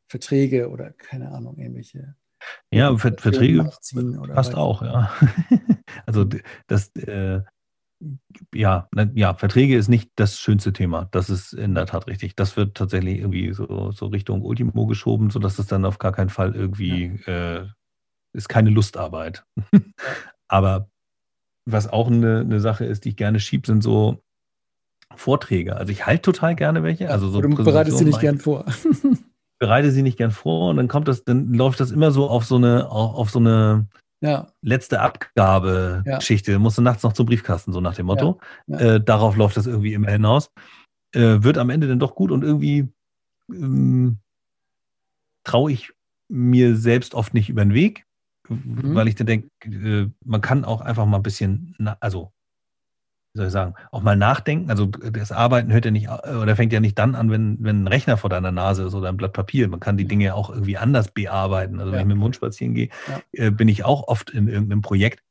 Verträge 0.08 0.68
oder 0.68 0.90
keine 0.90 1.30
Ahnung, 1.30 1.58
ähnliche. 1.58 2.16
Ja, 2.72 2.96
Verträge 2.96 3.70
passt 4.34 4.56
auch, 4.56 4.82
ja. 4.82 5.12
also 6.06 6.26
das, 6.66 6.88
äh, 6.96 7.42
ja, 8.54 8.88
ne, 8.94 9.10
ja, 9.14 9.34
Verträge 9.34 9.76
ist 9.76 9.88
nicht 9.88 10.10
das 10.16 10.38
schönste 10.38 10.72
Thema. 10.72 11.08
Das 11.10 11.30
ist 11.30 11.52
in 11.52 11.74
der 11.74 11.86
Tat 11.86 12.06
richtig. 12.06 12.34
Das 12.36 12.56
wird 12.56 12.76
tatsächlich 12.76 13.18
irgendwie 13.18 13.52
so, 13.52 13.92
so 13.92 14.06
Richtung 14.06 14.42
Ultimo 14.42 14.86
geschoben, 14.86 15.30
sodass 15.30 15.58
es 15.58 15.66
dann 15.66 15.84
auf 15.84 15.98
gar 15.98 16.12
keinen 16.12 16.30
Fall 16.30 16.54
irgendwie 16.54 17.20
ja. 17.26 17.58
äh, 17.58 17.66
ist 18.32 18.48
keine 18.48 18.70
Lustarbeit. 18.70 19.44
Aber 20.48 20.88
was 21.66 21.88
auch 21.88 22.08
eine, 22.08 22.40
eine 22.40 22.60
Sache 22.60 22.84
ist, 22.84 23.04
die 23.04 23.10
ich 23.10 23.16
gerne 23.16 23.40
schiebe, 23.40 23.66
sind 23.66 23.82
so 23.82 24.22
Vorträge. 25.14 25.76
Also 25.76 25.92
ich 25.92 26.06
halte 26.06 26.22
total 26.22 26.54
gerne 26.54 26.82
welche. 26.82 27.10
Also 27.10 27.28
so 27.28 27.40
du 27.40 27.54
bereitest 27.54 27.98
sie 27.98 28.04
nicht 28.04 28.20
gern 28.20 28.38
vor. 28.38 28.64
bereite 29.58 29.90
sie 29.90 30.02
nicht 30.02 30.16
gern 30.16 30.30
vor 30.30 30.70
und 30.70 30.76
dann 30.76 30.88
kommt 30.88 31.06
das, 31.06 31.24
dann 31.24 31.52
läuft 31.52 31.80
das 31.80 31.90
immer 31.90 32.10
so 32.10 32.28
auf 32.28 32.46
so 32.46 32.56
eine, 32.56 32.90
auf 32.90 33.30
so 33.30 33.38
eine 33.38 33.88
ja. 34.20 34.48
letzte 34.62 35.00
Abgabe-Geschichte. 35.00 36.52
Ja. 36.52 36.58
Musst 36.58 36.78
du 36.78 36.82
nachts 36.82 37.02
noch 37.02 37.12
zum 37.12 37.26
Briefkasten, 37.26 37.72
so 37.72 37.80
nach 37.80 37.94
dem 37.94 38.06
Motto. 38.06 38.40
Ja. 38.66 38.80
Ja. 38.80 38.94
Äh, 38.94 39.04
darauf 39.04 39.36
läuft 39.36 39.56
das 39.56 39.66
irgendwie 39.66 39.94
immer 39.94 40.10
hinaus. 40.10 40.50
Äh, 41.12 41.42
wird 41.42 41.58
am 41.58 41.70
Ende 41.70 41.88
dann 41.88 41.98
doch 41.98 42.14
gut 42.14 42.30
und 42.30 42.44
irgendwie 42.44 42.88
ähm, 43.50 44.18
traue 45.44 45.72
ich 45.72 45.92
mir 46.28 46.76
selbst 46.76 47.14
oft 47.14 47.34
nicht 47.34 47.48
über 47.48 47.64
den 47.64 47.74
Weg, 47.74 48.06
mhm. 48.48 48.94
weil 48.94 49.08
ich 49.08 49.16
dann 49.16 49.26
denke, 49.26 49.48
äh, 49.64 50.08
man 50.24 50.40
kann 50.40 50.64
auch 50.64 50.80
einfach 50.80 51.06
mal 51.06 51.16
ein 51.16 51.22
bisschen, 51.22 51.74
also 52.00 52.32
wie 53.32 53.38
soll 53.38 53.46
ich 53.46 53.52
sagen, 53.52 53.74
auch 53.92 54.02
mal 54.02 54.16
nachdenken. 54.16 54.70
Also 54.70 54.86
das 54.86 55.30
Arbeiten 55.30 55.72
hört 55.72 55.84
ja 55.84 55.92
nicht 55.92 56.08
oder 56.08 56.56
fängt 56.56 56.72
ja 56.72 56.80
nicht 56.80 56.98
dann 56.98 57.14
an, 57.14 57.30
wenn, 57.30 57.58
wenn 57.60 57.84
ein 57.84 57.86
Rechner 57.86 58.16
vor 58.16 58.28
deiner 58.28 58.50
Nase 58.50 58.84
ist 58.84 58.94
oder 58.94 59.08
ein 59.08 59.16
Blatt 59.16 59.32
Papier. 59.32 59.68
Man 59.68 59.78
kann 59.78 59.96
die 59.96 60.06
Dinge 60.06 60.24
ja 60.24 60.34
auch 60.34 60.50
irgendwie 60.50 60.76
anders 60.76 61.12
bearbeiten. 61.12 61.78
Also 61.78 61.92
wenn 61.92 61.98
ja. 61.98 62.02
ich 62.02 62.08
mit 62.08 62.16
dem 62.16 62.24
Hund 62.24 62.34
spazieren 62.34 62.74
gehe, 62.74 62.88
ja. 63.08 63.46
äh, 63.46 63.50
bin 63.50 63.68
ich 63.68 63.84
auch 63.84 64.08
oft 64.08 64.30
in 64.30 64.48
irgendeinem 64.48 64.82
Projekt. 64.82 65.22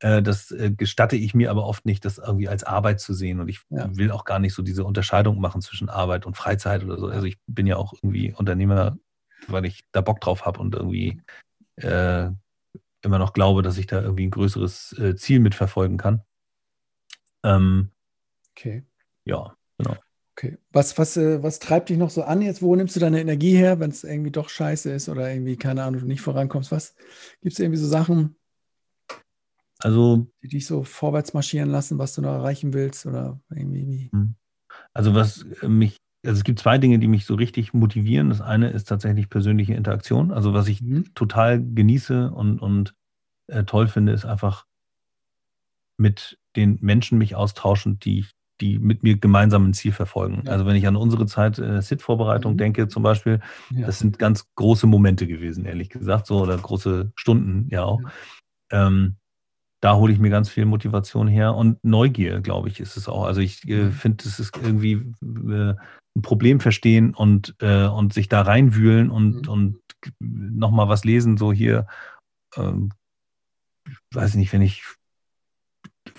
Äh, 0.00 0.22
das 0.22 0.50
äh, 0.50 0.72
gestatte 0.72 1.14
ich 1.14 1.34
mir 1.34 1.52
aber 1.52 1.66
oft 1.66 1.86
nicht, 1.86 2.04
das 2.04 2.18
irgendwie 2.18 2.48
als 2.48 2.64
Arbeit 2.64 2.98
zu 2.98 3.14
sehen. 3.14 3.38
Und 3.38 3.48
ich 3.48 3.60
ja. 3.70 3.96
will 3.96 4.10
auch 4.10 4.24
gar 4.24 4.40
nicht 4.40 4.54
so 4.54 4.62
diese 4.62 4.84
Unterscheidung 4.84 5.40
machen 5.40 5.62
zwischen 5.62 5.88
Arbeit 5.88 6.26
und 6.26 6.36
Freizeit 6.36 6.82
oder 6.82 6.98
so. 6.98 7.06
Also 7.06 7.26
ich 7.26 7.38
bin 7.46 7.68
ja 7.68 7.76
auch 7.76 7.92
irgendwie 7.92 8.34
Unternehmer, 8.34 8.98
weil 9.46 9.66
ich 9.66 9.84
da 9.92 10.00
Bock 10.00 10.20
drauf 10.20 10.46
habe 10.46 10.58
und 10.58 10.74
irgendwie 10.74 11.22
äh, 11.76 12.28
immer 13.02 13.18
noch 13.18 13.34
glaube, 13.34 13.62
dass 13.62 13.78
ich 13.78 13.86
da 13.86 14.02
irgendwie 14.02 14.26
ein 14.26 14.32
größeres 14.32 14.98
äh, 14.98 15.14
Ziel 15.14 15.38
mitverfolgen 15.38 15.96
kann. 15.96 16.22
Ähm, 17.46 17.90
okay. 18.50 18.84
Ja, 19.24 19.56
genau. 19.78 19.96
Okay. 20.36 20.58
Was, 20.70 20.98
was, 20.98 21.16
äh, 21.16 21.42
was 21.42 21.60
treibt 21.60 21.88
dich 21.88 21.96
noch 21.96 22.10
so 22.10 22.22
an 22.22 22.42
jetzt? 22.42 22.60
Wo 22.60 22.76
nimmst 22.76 22.94
du 22.94 23.00
deine 23.00 23.20
Energie 23.20 23.56
her, 23.56 23.80
wenn 23.80 23.90
es 23.90 24.04
irgendwie 24.04 24.30
doch 24.30 24.50
scheiße 24.50 24.90
ist 24.92 25.08
oder 25.08 25.32
irgendwie, 25.32 25.56
keine 25.56 25.84
Ahnung, 25.84 26.00
du 26.00 26.06
nicht 26.06 26.20
vorankommst? 26.20 26.72
Was 26.72 26.94
gibt 27.40 27.54
es 27.54 27.58
irgendwie 27.58 27.78
so 27.78 27.86
Sachen? 27.86 28.36
Also. 29.78 30.26
Die 30.42 30.48
dich 30.48 30.66
so 30.66 30.82
vorwärts 30.82 31.32
marschieren 31.32 31.70
lassen, 31.70 31.98
was 31.98 32.14
du 32.14 32.20
noch 32.20 32.32
erreichen 32.32 32.74
willst 32.74 33.06
oder 33.06 33.40
irgendwie. 33.50 34.10
Hm. 34.12 34.34
Also 34.92 35.14
was 35.14 35.46
mich, 35.62 35.96
also 36.24 36.38
es 36.38 36.44
gibt 36.44 36.58
zwei 36.58 36.76
Dinge, 36.76 36.98
die 36.98 37.08
mich 37.08 37.24
so 37.24 37.34
richtig 37.34 37.72
motivieren. 37.72 38.28
Das 38.28 38.40
eine 38.40 38.70
ist 38.70 38.88
tatsächlich 38.88 39.30
persönliche 39.30 39.74
Interaktion. 39.74 40.32
Also 40.32 40.52
was 40.52 40.68
ich 40.68 40.82
mhm. 40.82 41.14
total 41.14 41.62
genieße 41.62 42.30
und, 42.30 42.58
und 42.58 42.94
äh, 43.46 43.64
toll 43.64 43.88
finde, 43.88 44.12
ist 44.12 44.26
einfach 44.26 44.66
mit 45.96 46.38
den 46.56 46.78
Menschen 46.80 47.18
mich 47.18 47.34
austauschen, 47.34 47.98
die 47.98 48.26
die 48.60 48.78
mit 48.78 49.02
mir 49.02 49.18
gemeinsam 49.18 49.66
ein 49.66 49.74
Ziel 49.74 49.92
verfolgen. 49.92 50.42
Ja. 50.46 50.52
Also 50.52 50.66
wenn 50.66 50.76
ich 50.76 50.86
an 50.86 50.96
unsere 50.96 51.26
Zeit 51.26 51.58
äh, 51.58 51.82
SIT-Vorbereitung 51.82 52.54
mhm. 52.54 52.58
denke 52.58 52.88
zum 52.88 53.02
Beispiel, 53.02 53.40
ja. 53.70 53.86
das 53.86 53.98
sind 53.98 54.18
ganz 54.18 54.46
große 54.54 54.86
Momente 54.86 55.26
gewesen, 55.26 55.64
ehrlich 55.64 55.90
gesagt, 55.90 56.26
so 56.26 56.40
oder 56.40 56.56
große 56.56 57.12
Stunden 57.16 57.68
ja 57.70 57.84
auch. 57.84 58.00
Ja. 58.72 58.86
Ähm, 58.86 59.16
da 59.80 59.96
hole 59.96 60.12
ich 60.12 60.18
mir 60.18 60.30
ganz 60.30 60.48
viel 60.48 60.64
Motivation 60.64 61.28
her 61.28 61.54
und 61.54 61.84
Neugier, 61.84 62.40
glaube 62.40 62.68
ich, 62.68 62.80
ist 62.80 62.96
es 62.96 63.08
auch. 63.08 63.24
Also 63.24 63.40
ich 63.40 63.68
äh, 63.68 63.84
mhm. 63.84 63.92
finde, 63.92 64.24
es 64.26 64.40
ist 64.40 64.56
irgendwie 64.56 64.92
äh, 64.92 65.74
ein 66.16 66.22
Problem 66.22 66.60
verstehen 66.60 67.14
und, 67.14 67.54
äh, 67.60 67.86
und 67.86 68.14
sich 68.14 68.28
da 68.28 68.40
reinwühlen 68.40 69.10
und, 69.10 69.42
mhm. 69.42 69.48
und 69.48 69.78
nochmal 70.18 70.88
was 70.88 71.04
lesen, 71.04 71.36
so 71.36 71.52
hier, 71.52 71.86
ähm, 72.56 72.90
weiß 74.14 74.30
ich 74.30 74.36
nicht, 74.36 74.52
wenn 74.52 74.62
ich 74.62 74.82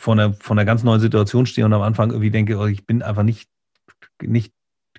vor 0.08 0.14
einer, 0.14 0.34
vor 0.36 0.56
einer 0.56 0.64
ganz 0.64 0.84
neuen 0.84 1.02
Situation 1.02 1.46
stehe 1.46 1.66
und 1.66 1.74
am 1.74 1.82
Anfang 1.82 2.12
irgendwie 2.12 2.32
denke, 2.32 2.58
oh, 2.58 2.66
ich 2.66 2.86
bin 2.86 3.04
einfach 3.04 3.24
nicht, 3.24 3.50
nicht, 4.24 4.54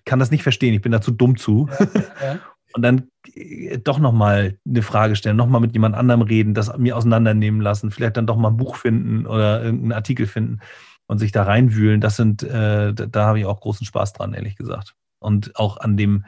kann 0.04 0.18
das 0.18 0.30
nicht 0.30 0.42
verstehen, 0.42 0.74
ich 0.74 0.82
bin 0.82 0.92
da 0.92 1.00
zu 1.00 1.12
dumm 1.12 1.38
zu. 1.38 1.66
Ja, 1.80 1.86
ja. 2.22 2.38
Und 2.74 2.82
dann 2.82 3.08
äh, 3.34 3.78
doch 3.78 3.98
nochmal 3.98 4.58
eine 4.68 4.82
Frage 4.82 5.16
stellen, 5.16 5.38
nochmal 5.38 5.62
mit 5.62 5.72
jemand 5.72 5.94
anderem 5.94 6.20
reden, 6.20 6.52
das 6.52 6.76
mir 6.76 6.98
auseinandernehmen 6.98 7.62
lassen, 7.62 7.90
vielleicht 7.90 8.18
dann 8.18 8.26
doch 8.26 8.36
mal 8.36 8.50
ein 8.50 8.58
Buch 8.58 8.76
finden 8.76 9.26
oder 9.26 9.64
irgendeinen 9.64 9.92
Artikel 9.92 10.26
finden 10.26 10.60
und 11.06 11.16
sich 11.16 11.32
da 11.32 11.44
reinwühlen. 11.44 12.02
Das 12.02 12.16
sind, 12.16 12.42
äh, 12.42 12.92
da, 12.92 13.06
da 13.06 13.24
habe 13.24 13.38
ich 13.38 13.46
auch 13.46 13.60
großen 13.60 13.86
Spaß 13.86 14.12
dran, 14.12 14.34
ehrlich 14.34 14.54
gesagt. 14.54 14.94
Und 15.18 15.56
auch 15.56 15.78
an 15.78 15.96
dem, 15.96 16.26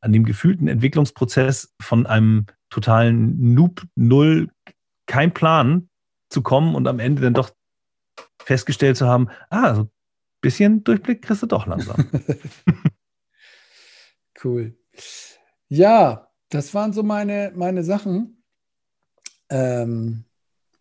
an 0.00 0.12
dem 0.12 0.24
gefühlten 0.24 0.66
Entwicklungsprozess 0.66 1.72
von 1.80 2.04
einem 2.04 2.46
totalen 2.70 3.54
Noob, 3.54 3.84
Null, 3.94 4.50
kein 5.06 5.32
Plan 5.32 5.88
zu 6.28 6.42
kommen 6.42 6.74
und 6.74 6.88
am 6.88 6.98
Ende 6.98 7.22
dann 7.22 7.34
doch 7.34 7.50
festgestellt 8.46 8.96
zu 8.96 9.06
haben, 9.06 9.28
ah, 9.50 9.74
so 9.74 9.82
ein 9.82 9.90
bisschen 10.40 10.84
Durchblick 10.84 11.22
kriegst 11.22 11.42
du 11.42 11.46
doch 11.46 11.66
langsam. 11.66 12.04
cool. 14.44 14.78
Ja, 15.68 16.28
das 16.48 16.72
waren 16.72 16.92
so 16.92 17.02
meine, 17.02 17.52
meine 17.56 17.82
Sachen. 17.82 18.44
Ähm, 19.50 20.24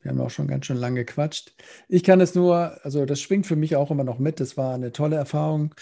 wir 0.01 0.11
haben 0.11 0.21
auch 0.21 0.29
schon 0.29 0.47
ganz 0.47 0.67
schön 0.67 0.77
lange 0.77 1.03
gequatscht. 1.03 1.55
Ich 1.87 2.03
kann 2.03 2.21
es 2.21 2.35
nur, 2.35 2.85
also 2.85 3.05
das 3.05 3.19
schwingt 3.19 3.47
für 3.47 3.55
mich 3.55 3.75
auch 3.75 3.89
immer 3.89 4.03
noch 4.03 4.19
mit. 4.19 4.39
Das 4.39 4.57
war 4.57 4.75
eine 4.75 4.91
tolle 4.91 5.15
Erfahrung, 5.15 5.73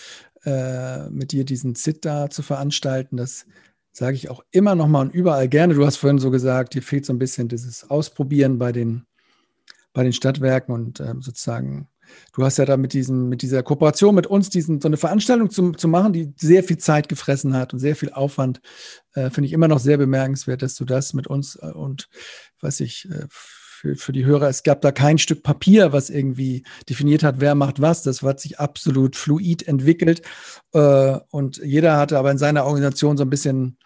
äh, 0.46 1.10
mit 1.10 1.34
dir 1.34 1.44
diesen 1.44 1.76
Sit 1.76 2.06
da 2.06 2.30
zu 2.30 2.44
veranstalten. 2.44 3.18
Das 3.18 3.46
sage 3.92 4.16
ich 4.16 4.30
auch 4.30 4.42
immer 4.52 4.76
noch 4.76 4.88
mal 4.88 5.02
und 5.02 5.14
überall 5.14 5.50
gerne. 5.50 5.74
Du 5.74 5.86
hast 5.86 5.98
vorhin 5.98 6.20
so 6.20 6.32
gesagt, 6.32 6.76
dir 6.76 6.82
fehlt 6.82 7.06
so 7.06 7.12
ein 7.12 7.20
bisschen 7.20 7.50
dieses 7.50 7.90
Ausprobieren 7.90 8.58
bei 8.58 8.72
den 8.72 9.06
bei 9.94 10.04
den 10.04 10.14
Stadtwerken 10.14 10.74
und 10.74 11.00
ähm, 11.00 11.22
sozusagen, 11.22 11.88
du 12.36 12.44
hast 12.44 12.58
ja 12.58 12.66
da 12.66 12.78
mit, 12.78 12.94
diesem, 12.94 13.30
mit 13.30 13.42
dieser 13.42 13.64
Kooperation 13.64 14.16
mit 14.16 14.28
uns 14.28 14.50
diesen, 14.50 14.82
so 14.82 14.88
eine 14.88 14.98
Veranstaltung 14.98 15.50
zu, 15.50 15.72
zu 15.72 15.88
machen, 15.88 16.14
die 16.14 16.34
sehr 16.38 16.64
viel 16.64 16.78
Zeit 16.78 17.08
gefressen 17.10 17.56
hat 17.56 17.74
und 17.74 17.80
sehr 17.80 17.96
viel 17.96 18.12
Aufwand, 18.12 18.62
äh, 19.14 19.30
finde 19.30 19.48
ich 19.48 19.54
immer 19.54 19.68
noch 19.68 19.80
sehr 19.80 19.98
bemerkenswert, 19.98 20.62
dass 20.62 20.76
du 20.76 20.86
das 20.86 21.14
mit 21.14 21.28
uns 21.28 21.56
äh, 21.62 21.68
und, 21.68 22.10
weiß 22.62 22.80
ich, 22.82 23.08
äh, 23.10 23.28
für, 23.84 23.96
für 23.98 24.14
die 24.14 24.26
Hörer, 24.26 24.48
es 24.48 24.64
gab 24.64 24.82
da 24.82 24.94
kein 24.94 25.18
Stück 25.18 25.44
Papier, 25.44 25.92
was 25.92 26.10
irgendwie 26.10 26.64
definiert 26.88 27.22
hat, 27.22 27.42
wer 27.42 27.54
macht 27.54 27.82
was. 27.82 28.02
Das 28.02 28.22
hat 28.22 28.40
sich 28.40 28.58
absolut 28.58 29.18
fluid 29.18 29.68
entwickelt. 29.68 30.22
Äh, 30.72 31.18
und 31.30 31.58
jeder 31.58 31.98
hatte 31.98 32.18
aber 32.18 32.32
in 32.32 32.38
seiner 32.38 32.64
Organisation 32.64 33.18
so 33.18 33.24
ein 33.24 33.30
bisschen 33.30 33.78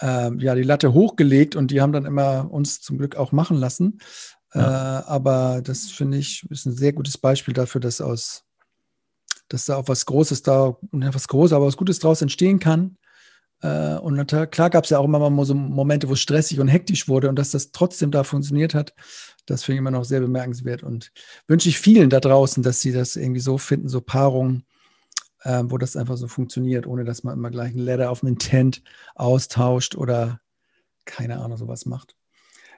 äh, 0.00 0.34
ja, 0.38 0.54
die 0.54 0.62
Latte 0.62 0.94
hochgelegt 0.94 1.56
und 1.56 1.70
die 1.70 1.82
haben 1.82 1.92
dann 1.92 2.06
immer 2.06 2.50
uns 2.50 2.80
zum 2.80 2.96
Glück 2.96 3.16
auch 3.16 3.32
machen 3.32 3.58
lassen. 3.58 3.98
Ja. 4.54 5.00
Äh, 5.00 5.04
aber 5.06 5.62
das 5.62 5.90
finde 5.90 6.18
ich 6.18 6.48
ist 6.50 6.66
ein 6.66 6.76
sehr 6.76 6.92
gutes 6.92 7.18
Beispiel 7.18 7.54
dafür, 7.54 7.80
dass 7.80 8.00
aus, 8.00 8.44
dass 9.48 9.66
da 9.66 9.76
auch 9.76 9.88
was 9.88 10.06
Großes 10.06 10.42
da, 10.42 10.76
was 10.90 11.28
Großes, 11.28 11.52
aber 11.52 11.66
was 11.66 11.76
Gutes 11.76 11.98
daraus 11.98 12.22
entstehen 12.22 12.58
kann. 12.58 12.96
Äh, 13.62 13.96
und 13.96 14.26
klar 14.50 14.70
gab 14.70 14.84
es 14.84 14.90
ja 14.90 14.98
auch 14.98 15.04
immer 15.04 15.30
mal 15.30 15.44
so 15.44 15.54
Momente, 15.54 16.08
wo 16.08 16.14
es 16.14 16.20
stressig 16.20 16.60
und 16.60 16.68
hektisch 16.68 17.08
wurde 17.08 17.28
und 17.28 17.36
dass 17.36 17.52
das 17.52 17.70
trotzdem 17.72 18.10
da 18.10 18.24
funktioniert 18.24 18.74
hat, 18.74 18.92
das 19.46 19.64
finde 19.64 19.76
ich 19.76 19.78
immer 19.78 19.90
noch 19.90 20.04
sehr 20.04 20.20
bemerkenswert 20.20 20.82
und 20.82 21.12
wünsche 21.46 21.68
ich 21.68 21.78
vielen 21.78 22.10
da 22.10 22.20
draußen, 22.20 22.62
dass 22.62 22.80
sie 22.80 22.92
das 22.92 23.16
irgendwie 23.16 23.40
so 23.40 23.58
finden, 23.58 23.88
so 23.88 24.00
Paarungen, 24.00 24.64
äh, 25.42 25.62
wo 25.66 25.78
das 25.78 25.96
einfach 25.96 26.16
so 26.16 26.28
funktioniert, 26.28 26.86
ohne 26.86 27.04
dass 27.04 27.22
man 27.24 27.38
immer 27.38 27.50
gleich 27.50 27.74
ein 27.74 27.78
Letter 27.78 28.10
auf 28.10 28.20
dem 28.20 28.30
Intent 28.30 28.82
austauscht 29.14 29.94
oder 29.96 30.40
keine 31.04 31.40
Ahnung, 31.40 31.56
sowas 31.56 31.86
macht. 31.86 32.16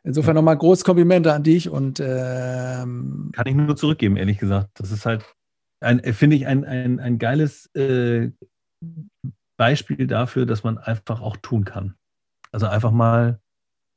Insofern 0.05 0.35
nochmal 0.35 0.59
großes 0.59 0.85
Komplimente 0.85 1.33
an 1.33 1.43
dich 1.43 1.71
und 1.71 1.99
ähm, 1.99 3.31
kann 3.33 3.47
ich 3.47 3.55
nur 3.55 3.75
zurückgeben, 3.75 4.19
ehrlich 4.19 4.39
gesagt. 4.39 4.69
Das 4.75 4.93
ist 4.93 5.07
halt, 5.07 5.25
finde 6.13 6.37
ich, 6.37 6.47
ein, 6.47 6.65
ein, 6.65 7.01
ein 7.01 7.19
geiles 7.19 7.75
äh, 7.75 8.31
Beispiel 9.57 10.07
dafür, 10.07 10.45
dass 10.45 10.63
man 10.63 10.77
einfach 10.77 11.23
auch 11.23 11.39
tun 11.39 11.65
kann. 11.65 11.95
Also 12.53 12.67
einfach 12.67 12.91
mal 12.91 13.41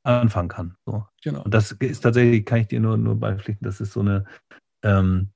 anfangen 0.02 0.48
kann. 0.48 0.76
So. 0.86 1.06
Genau. 1.22 1.42
Und 1.42 1.52
das 1.52 1.72
ist 1.72 2.00
tatsächlich, 2.00 2.46
kann 2.46 2.60
ich 2.60 2.68
dir 2.68 2.80
nur, 2.80 2.96
nur 2.96 3.16
beipflichten, 3.16 3.64
das 3.64 3.80
ist 3.80 3.92
so 3.92 4.00
eine 4.00 4.24
ähm, 4.82 5.30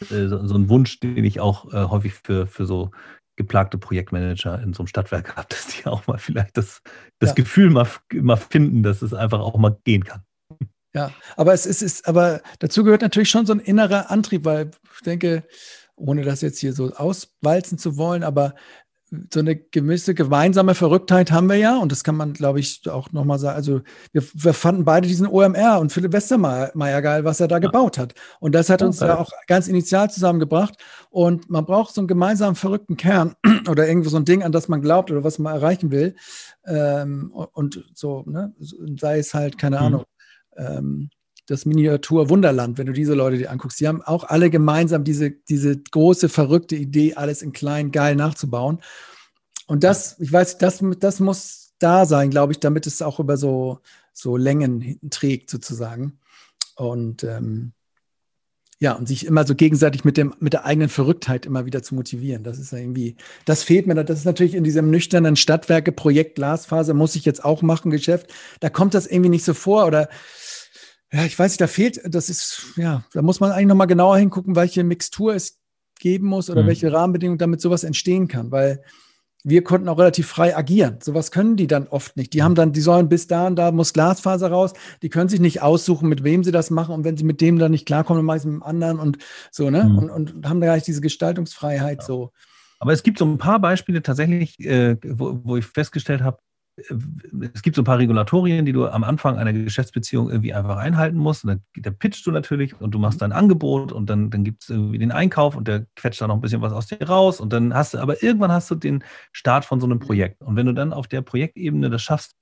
äh, 0.00 0.28
so, 0.28 0.46
so, 0.46 0.54
ein 0.54 0.68
Wunsch, 0.68 1.00
den 1.00 1.24
ich 1.24 1.40
auch 1.40 1.72
äh, 1.72 1.84
häufig 1.88 2.14
für, 2.14 2.46
für 2.46 2.66
so 2.66 2.90
geplagte 3.38 3.78
Projektmanager 3.78 4.60
in 4.60 4.74
so 4.74 4.82
einem 4.82 4.88
Stadtwerk 4.88 5.24
gehabt, 5.34 5.52
dass 5.52 5.68
die 5.68 5.86
auch 5.86 6.06
mal 6.06 6.18
vielleicht 6.18 6.58
das, 6.58 6.82
das 7.18 7.30
ja. 7.30 7.34
Gefühl 7.34 7.70
mal, 7.70 7.88
mal 8.12 8.36
finden, 8.36 8.82
dass 8.82 9.00
es 9.00 9.14
einfach 9.14 9.40
auch 9.40 9.56
mal 9.56 9.78
gehen 9.84 10.04
kann. 10.04 10.22
Ja, 10.94 11.12
aber 11.36 11.54
es 11.54 11.64
ist, 11.64 11.82
ist, 11.82 12.08
aber 12.08 12.40
dazu 12.58 12.82
gehört 12.82 13.02
natürlich 13.02 13.30
schon 13.30 13.46
so 13.46 13.52
ein 13.52 13.60
innerer 13.60 14.10
Antrieb, 14.10 14.44
weil 14.44 14.70
ich 14.94 15.02
denke, 15.02 15.44
ohne 15.96 16.22
das 16.22 16.40
jetzt 16.40 16.58
hier 16.58 16.72
so 16.72 16.92
auswalzen 16.94 17.78
zu 17.78 17.96
wollen, 17.96 18.22
aber 18.22 18.54
so 19.32 19.40
eine 19.40 19.56
gewisse 19.56 20.14
gemeinsame 20.14 20.74
Verrücktheit 20.74 21.32
haben 21.32 21.48
wir 21.48 21.56
ja 21.56 21.78
und 21.78 21.90
das 21.90 22.04
kann 22.04 22.16
man, 22.16 22.34
glaube 22.34 22.60
ich, 22.60 22.82
auch 22.90 23.10
nochmal 23.12 23.38
sagen. 23.38 23.56
Also 23.56 23.80
wir, 24.12 24.22
wir, 24.34 24.52
fanden 24.52 24.84
beide 24.84 25.08
diesen 25.08 25.26
OMR 25.26 25.80
und 25.80 25.92
Philipp 25.92 26.12
Westermeier 26.12 27.02
geil, 27.02 27.24
was 27.24 27.40
er 27.40 27.48
da 27.48 27.56
ja. 27.56 27.60
gebaut 27.60 27.96
hat. 27.96 28.14
Und 28.40 28.54
das 28.54 28.68
hat 28.68 28.82
uns 28.82 29.00
okay. 29.00 29.10
ja 29.10 29.18
auch 29.18 29.30
ganz 29.46 29.68
initial 29.68 30.10
zusammengebracht. 30.10 30.76
Und 31.10 31.48
man 31.48 31.64
braucht 31.64 31.94
so 31.94 32.00
einen 32.00 32.08
gemeinsamen 32.08 32.54
verrückten 32.56 32.96
Kern 32.96 33.34
oder 33.68 33.88
irgendwo 33.88 34.10
so 34.10 34.18
ein 34.18 34.24
Ding, 34.24 34.42
an 34.42 34.52
das 34.52 34.68
man 34.68 34.82
glaubt 34.82 35.10
oder 35.10 35.24
was 35.24 35.38
man 35.38 35.54
erreichen 35.54 35.90
will. 35.90 36.14
Ähm, 36.66 37.32
und 37.32 37.84
so, 37.94 38.24
ne? 38.26 38.54
sei 39.00 39.18
es 39.18 39.32
halt, 39.32 39.56
keine 39.56 39.78
mhm. 39.78 39.82
Ahnung, 39.82 40.04
ähm, 40.56 41.10
das 41.48 41.64
Miniatur 41.64 42.28
Wunderland, 42.28 42.76
wenn 42.76 42.86
du 42.86 42.92
diese 42.92 43.14
Leute 43.14 43.38
dir 43.38 43.50
anguckst, 43.50 43.80
die 43.80 43.88
haben 43.88 44.02
auch 44.02 44.24
alle 44.24 44.50
gemeinsam 44.50 45.02
diese, 45.02 45.30
diese 45.30 45.78
große, 45.78 46.28
verrückte 46.28 46.76
Idee, 46.76 47.14
alles 47.14 47.40
in 47.40 47.52
klein 47.52 47.90
geil 47.90 48.16
nachzubauen. 48.16 48.80
Und 49.66 49.82
das, 49.82 50.20
ich 50.20 50.30
weiß, 50.30 50.58
das, 50.58 50.84
das 51.00 51.20
muss 51.20 51.72
da 51.78 52.04
sein, 52.04 52.28
glaube 52.28 52.52
ich, 52.52 52.60
damit 52.60 52.86
es 52.86 53.00
auch 53.00 53.18
über 53.18 53.38
so, 53.38 53.80
so 54.12 54.36
Längen 54.36 55.00
trägt, 55.08 55.48
sozusagen. 55.48 56.18
Und 56.76 57.24
ähm, 57.24 57.72
ja, 58.78 58.92
und 58.92 59.08
sich 59.08 59.26
immer 59.26 59.46
so 59.46 59.54
gegenseitig 59.54 60.04
mit, 60.04 60.18
dem, 60.18 60.34
mit 60.40 60.52
der 60.52 60.66
eigenen 60.66 60.90
Verrücktheit 60.90 61.46
immer 61.46 61.64
wieder 61.64 61.82
zu 61.82 61.94
motivieren. 61.94 62.44
Das 62.44 62.58
ist 62.58 62.72
ja 62.72 62.78
irgendwie, 62.78 63.16
das 63.46 63.62
fehlt 63.62 63.86
mir. 63.86 63.94
Das 63.94 64.18
ist 64.18 64.24
natürlich 64.26 64.54
in 64.54 64.64
diesem 64.64 64.90
nüchternen 64.90 65.34
Stadtwerke-Projekt 65.34 66.34
Glasfaser, 66.34 66.92
muss 66.92 67.16
ich 67.16 67.24
jetzt 67.24 67.42
auch 67.42 67.62
machen, 67.62 67.90
Geschäft. 67.90 68.32
Da 68.60 68.68
kommt 68.68 68.92
das 68.92 69.06
irgendwie 69.06 69.30
nicht 69.30 69.44
so 69.44 69.54
vor 69.54 69.86
oder 69.86 70.08
ja, 71.12 71.24
ich 71.24 71.38
weiß 71.38 71.52
nicht, 71.52 71.60
da 71.60 71.66
fehlt, 71.66 72.00
das 72.04 72.28
ist, 72.28 72.74
ja, 72.76 73.04
da 73.12 73.22
muss 73.22 73.40
man 73.40 73.50
eigentlich 73.50 73.68
nochmal 73.68 73.86
genauer 73.86 74.18
hingucken, 74.18 74.56
welche 74.56 74.84
Mixtur 74.84 75.34
es 75.34 75.58
geben 75.98 76.26
muss 76.26 76.50
oder 76.50 76.62
mhm. 76.62 76.68
welche 76.68 76.92
Rahmenbedingungen 76.92 77.38
damit 77.38 77.60
sowas 77.60 77.84
entstehen 77.84 78.28
kann, 78.28 78.50
weil 78.50 78.82
wir 79.44 79.62
konnten 79.62 79.88
auch 79.88 79.98
relativ 79.98 80.26
frei 80.26 80.56
agieren. 80.56 80.98
Sowas 81.00 81.30
können 81.30 81.56
die 81.56 81.68
dann 81.68 81.86
oft 81.86 82.16
nicht. 82.16 82.32
Die 82.34 82.42
haben 82.42 82.54
dann, 82.54 82.72
die 82.72 82.80
sollen 82.80 83.08
bis 83.08 83.28
da 83.28 83.46
und 83.46 83.56
da 83.56 83.70
muss 83.70 83.92
Glasfaser 83.92 84.50
raus. 84.50 84.72
Die 85.02 85.08
können 85.08 85.28
sich 85.28 85.40
nicht 85.40 85.62
aussuchen, 85.62 86.08
mit 86.08 86.24
wem 86.24 86.42
sie 86.42 86.50
das 86.50 86.70
machen. 86.70 86.94
Und 86.94 87.04
wenn 87.04 87.16
sie 87.16 87.24
mit 87.24 87.40
dem 87.40 87.58
dann 87.58 87.70
nicht 87.70 87.86
klarkommen, 87.86 88.18
dann 88.18 88.26
machen 88.26 88.40
sie 88.40 88.48
mit 88.48 88.56
dem 88.56 88.62
anderen 88.64 88.98
und 88.98 89.18
so, 89.52 89.70
ne? 89.70 89.84
Mhm. 89.84 89.98
Und, 89.98 90.10
und 90.10 90.48
haben 90.48 90.60
da 90.60 90.66
gar 90.66 90.74
nicht 90.74 90.88
diese 90.88 91.00
Gestaltungsfreiheit 91.00 92.00
ja. 92.00 92.06
so. 92.06 92.32
Aber 92.80 92.92
es 92.92 93.02
gibt 93.02 93.18
so 93.18 93.24
ein 93.24 93.38
paar 93.38 93.60
Beispiele 93.60 94.02
tatsächlich, 94.02 94.58
äh, 94.60 94.96
wo, 95.04 95.40
wo 95.44 95.56
ich 95.56 95.64
festgestellt 95.64 96.22
habe, 96.22 96.38
es 97.54 97.62
gibt 97.62 97.76
so 97.76 97.82
ein 97.82 97.84
paar 97.84 97.98
Regulatorien, 97.98 98.64
die 98.64 98.72
du 98.72 98.86
am 98.86 99.04
Anfang 99.04 99.36
einer 99.36 99.52
Geschäftsbeziehung 99.52 100.30
irgendwie 100.30 100.54
einfach 100.54 100.76
einhalten 100.76 101.16
musst. 101.16 101.44
Und 101.44 101.48
dann, 101.48 101.62
dann 101.76 101.98
pitchst 101.98 102.26
du 102.26 102.30
natürlich 102.30 102.80
und 102.80 102.92
du 102.92 102.98
machst 102.98 103.20
dein 103.20 103.32
Angebot 103.32 103.92
und 103.92 104.08
dann, 104.08 104.30
dann 104.30 104.44
gibt 104.44 104.62
es 104.62 104.70
irgendwie 104.70 104.98
den 104.98 105.12
Einkauf 105.12 105.56
und 105.56 105.68
der 105.68 105.86
quetscht 105.96 106.20
da 106.20 106.26
noch 106.26 106.36
ein 106.36 106.40
bisschen 106.40 106.62
was 106.62 106.72
aus 106.72 106.86
dir 106.86 107.02
raus. 107.02 107.40
Und 107.40 107.52
dann 107.52 107.74
hast 107.74 107.94
du, 107.94 107.98
aber 107.98 108.22
irgendwann 108.22 108.52
hast 108.52 108.70
du 108.70 108.74
den 108.74 109.02
Start 109.32 109.64
von 109.64 109.80
so 109.80 109.86
einem 109.86 109.98
Projekt. 109.98 110.42
Und 110.42 110.56
wenn 110.56 110.66
du 110.66 110.74
dann 110.74 110.92
auf 110.92 111.08
der 111.08 111.22
Projektebene 111.22 111.90
das 111.90 112.02
schaffst, 112.02 112.36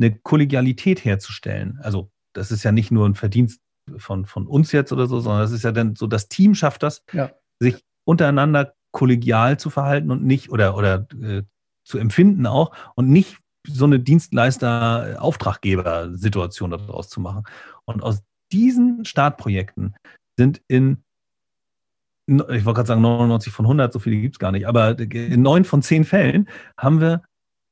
eine 0.00 0.14
Kollegialität 0.18 1.04
herzustellen, 1.04 1.78
also 1.82 2.10
das 2.32 2.50
ist 2.50 2.64
ja 2.64 2.72
nicht 2.72 2.90
nur 2.90 3.06
ein 3.06 3.14
Verdienst 3.14 3.60
von, 3.96 4.26
von 4.26 4.46
uns 4.46 4.72
jetzt 4.72 4.92
oder 4.92 5.06
so, 5.06 5.20
sondern 5.20 5.42
das 5.42 5.52
ist 5.52 5.64
ja 5.64 5.72
dann 5.72 5.96
so, 5.96 6.06
das 6.06 6.28
Team 6.28 6.54
schafft 6.54 6.82
das, 6.82 7.04
ja. 7.12 7.30
sich 7.60 7.84
untereinander 8.04 8.74
kollegial 8.90 9.58
zu 9.58 9.70
verhalten 9.70 10.10
und 10.10 10.24
nicht 10.24 10.50
oder, 10.50 10.76
oder 10.76 11.06
äh, 11.20 11.42
zu 11.84 11.98
empfinden 11.98 12.46
auch 12.46 12.74
und 12.94 13.08
nicht 13.08 13.38
so 13.66 13.84
eine 13.84 14.00
Dienstleister-Auftraggeber-Situation 14.00 16.70
daraus 16.70 17.08
zu 17.08 17.20
machen. 17.20 17.44
Und 17.84 18.02
aus 18.02 18.22
diesen 18.50 19.04
Startprojekten 19.04 19.94
sind 20.36 20.62
in, 20.68 21.04
ich 22.26 22.64
wollte 22.64 22.74
gerade 22.74 22.86
sagen 22.86 23.02
99 23.02 23.52
von 23.52 23.66
100, 23.66 23.92
so 23.92 23.98
viele 23.98 24.16
gibt 24.16 24.36
es 24.36 24.38
gar 24.38 24.52
nicht, 24.52 24.66
aber 24.66 24.98
in 24.98 25.42
neun 25.42 25.64
von 25.64 25.82
zehn 25.82 26.04
Fällen 26.04 26.48
haben 26.76 27.00
wir, 27.00 27.22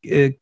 äh, 0.02 0.32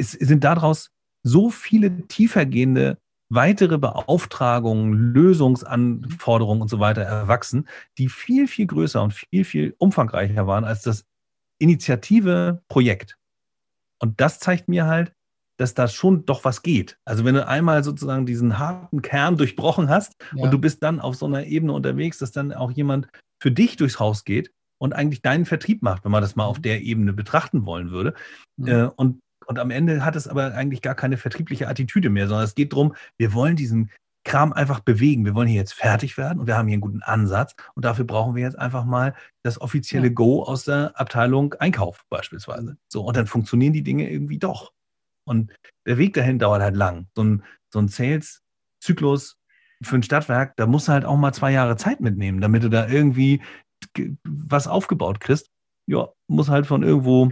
sind 0.00 0.44
daraus 0.44 0.90
so 1.22 1.50
viele 1.50 2.06
tiefergehende 2.06 2.98
weitere 3.30 3.78
Beauftragungen, 3.78 5.12
Lösungsanforderungen 5.12 6.62
und 6.62 6.68
so 6.68 6.80
weiter 6.80 7.02
erwachsen, 7.02 7.68
die 7.98 8.08
viel, 8.08 8.48
viel 8.48 8.66
größer 8.66 9.02
und 9.02 9.12
viel, 9.12 9.44
viel 9.44 9.74
umfangreicher 9.78 10.46
waren 10.46 10.64
als 10.64 10.82
das 10.82 11.04
Initiative-Projekt. 11.58 13.18
Und 14.00 14.20
das 14.20 14.38
zeigt 14.38 14.68
mir 14.68 14.86
halt, 14.86 15.12
dass 15.58 15.74
da 15.74 15.88
schon 15.88 16.24
doch 16.24 16.44
was 16.44 16.62
geht. 16.62 16.98
Also 17.04 17.24
wenn 17.24 17.34
du 17.34 17.46
einmal 17.46 17.82
sozusagen 17.82 18.26
diesen 18.26 18.58
harten 18.58 19.02
Kern 19.02 19.36
durchbrochen 19.36 19.88
hast 19.88 20.14
ja. 20.34 20.44
und 20.44 20.52
du 20.52 20.58
bist 20.58 20.82
dann 20.82 21.00
auf 21.00 21.16
so 21.16 21.26
einer 21.26 21.44
Ebene 21.46 21.72
unterwegs, 21.72 22.18
dass 22.18 22.30
dann 22.30 22.52
auch 22.52 22.70
jemand 22.70 23.08
für 23.42 23.50
dich 23.50 23.76
durchs 23.76 23.98
Haus 23.98 24.24
geht 24.24 24.52
und 24.80 24.94
eigentlich 24.94 25.20
deinen 25.20 25.44
Vertrieb 25.44 25.82
macht, 25.82 26.04
wenn 26.04 26.12
man 26.12 26.22
das 26.22 26.36
mal 26.36 26.44
auf 26.44 26.58
mhm. 26.58 26.62
der 26.62 26.82
Ebene 26.82 27.12
betrachten 27.12 27.66
wollen 27.66 27.90
würde. 27.90 28.14
Mhm. 28.56 28.68
Äh, 28.68 28.84
und, 28.96 29.20
und 29.46 29.58
am 29.58 29.70
Ende 29.70 30.04
hat 30.04 30.14
es 30.14 30.28
aber 30.28 30.54
eigentlich 30.54 30.82
gar 30.82 30.94
keine 30.94 31.16
vertriebliche 31.16 31.66
Attitüde 31.66 32.08
mehr, 32.08 32.28
sondern 32.28 32.44
es 32.44 32.54
geht 32.54 32.72
darum, 32.72 32.94
wir 33.18 33.32
wollen 33.34 33.56
diesen 33.56 33.90
Kram 34.28 34.52
einfach 34.52 34.80
bewegen. 34.80 35.24
Wir 35.24 35.34
wollen 35.34 35.48
hier 35.48 35.58
jetzt 35.58 35.72
fertig 35.72 36.18
werden 36.18 36.38
und 36.38 36.46
wir 36.46 36.56
haben 36.56 36.68
hier 36.68 36.74
einen 36.74 36.82
guten 36.82 37.02
Ansatz 37.02 37.54
und 37.74 37.84
dafür 37.84 38.04
brauchen 38.04 38.34
wir 38.34 38.42
jetzt 38.42 38.58
einfach 38.58 38.84
mal 38.84 39.14
das 39.42 39.60
offizielle 39.60 40.12
Go 40.12 40.42
aus 40.42 40.64
der 40.64 40.92
Abteilung 41.00 41.54
Einkauf 41.54 42.04
beispielsweise. 42.10 42.76
So, 42.88 43.02
und 43.04 43.16
dann 43.16 43.26
funktionieren 43.26 43.72
die 43.72 43.82
Dinge 43.82 44.10
irgendwie 44.10 44.38
doch. 44.38 44.72
Und 45.24 45.52
der 45.86 45.96
Weg 45.96 46.12
dahin 46.12 46.38
dauert 46.38 46.60
halt 46.60 46.76
lang. 46.76 47.08
So 47.16 47.24
ein, 47.24 47.42
so 47.70 47.78
ein 47.78 47.88
Sales-Zyklus 47.88 49.38
für 49.82 49.96
ein 49.96 50.02
Stadtwerk, 50.02 50.56
da 50.56 50.66
musst 50.66 50.88
du 50.88 50.92
halt 50.92 51.06
auch 51.06 51.16
mal 51.16 51.32
zwei 51.32 51.50
Jahre 51.50 51.76
Zeit 51.76 52.00
mitnehmen, 52.00 52.40
damit 52.40 52.62
du 52.62 52.68
da 52.68 52.86
irgendwie 52.86 53.42
was 54.24 54.66
aufgebaut 54.66 55.20
kriegst. 55.20 55.50
Ja, 55.86 56.08
muss 56.26 56.50
halt 56.50 56.66
von 56.66 56.82
irgendwo 56.82 57.30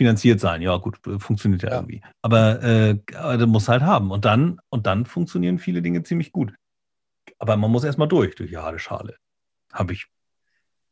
finanziert 0.00 0.40
sein. 0.40 0.62
Ja, 0.62 0.78
gut, 0.78 0.98
funktioniert 1.18 1.62
ja, 1.62 1.68
ja. 1.68 1.74
irgendwie. 1.76 2.00
Aber 2.22 2.62
äh, 2.62 2.96
du 3.36 3.46
musst 3.46 3.68
halt 3.68 3.82
haben. 3.82 4.10
Und 4.10 4.24
dann, 4.24 4.58
und 4.70 4.86
dann 4.86 5.04
funktionieren 5.04 5.58
viele 5.58 5.82
Dinge 5.82 6.02
ziemlich 6.04 6.32
gut. 6.32 6.54
Aber 7.38 7.58
man 7.58 7.70
muss 7.70 7.84
erstmal 7.84 8.08
durch, 8.08 8.34
durch 8.34 8.48
die 8.48 8.56
harte 8.56 8.78
Schale. 8.78 9.16
Habe 9.70 9.92
ich 9.92 10.06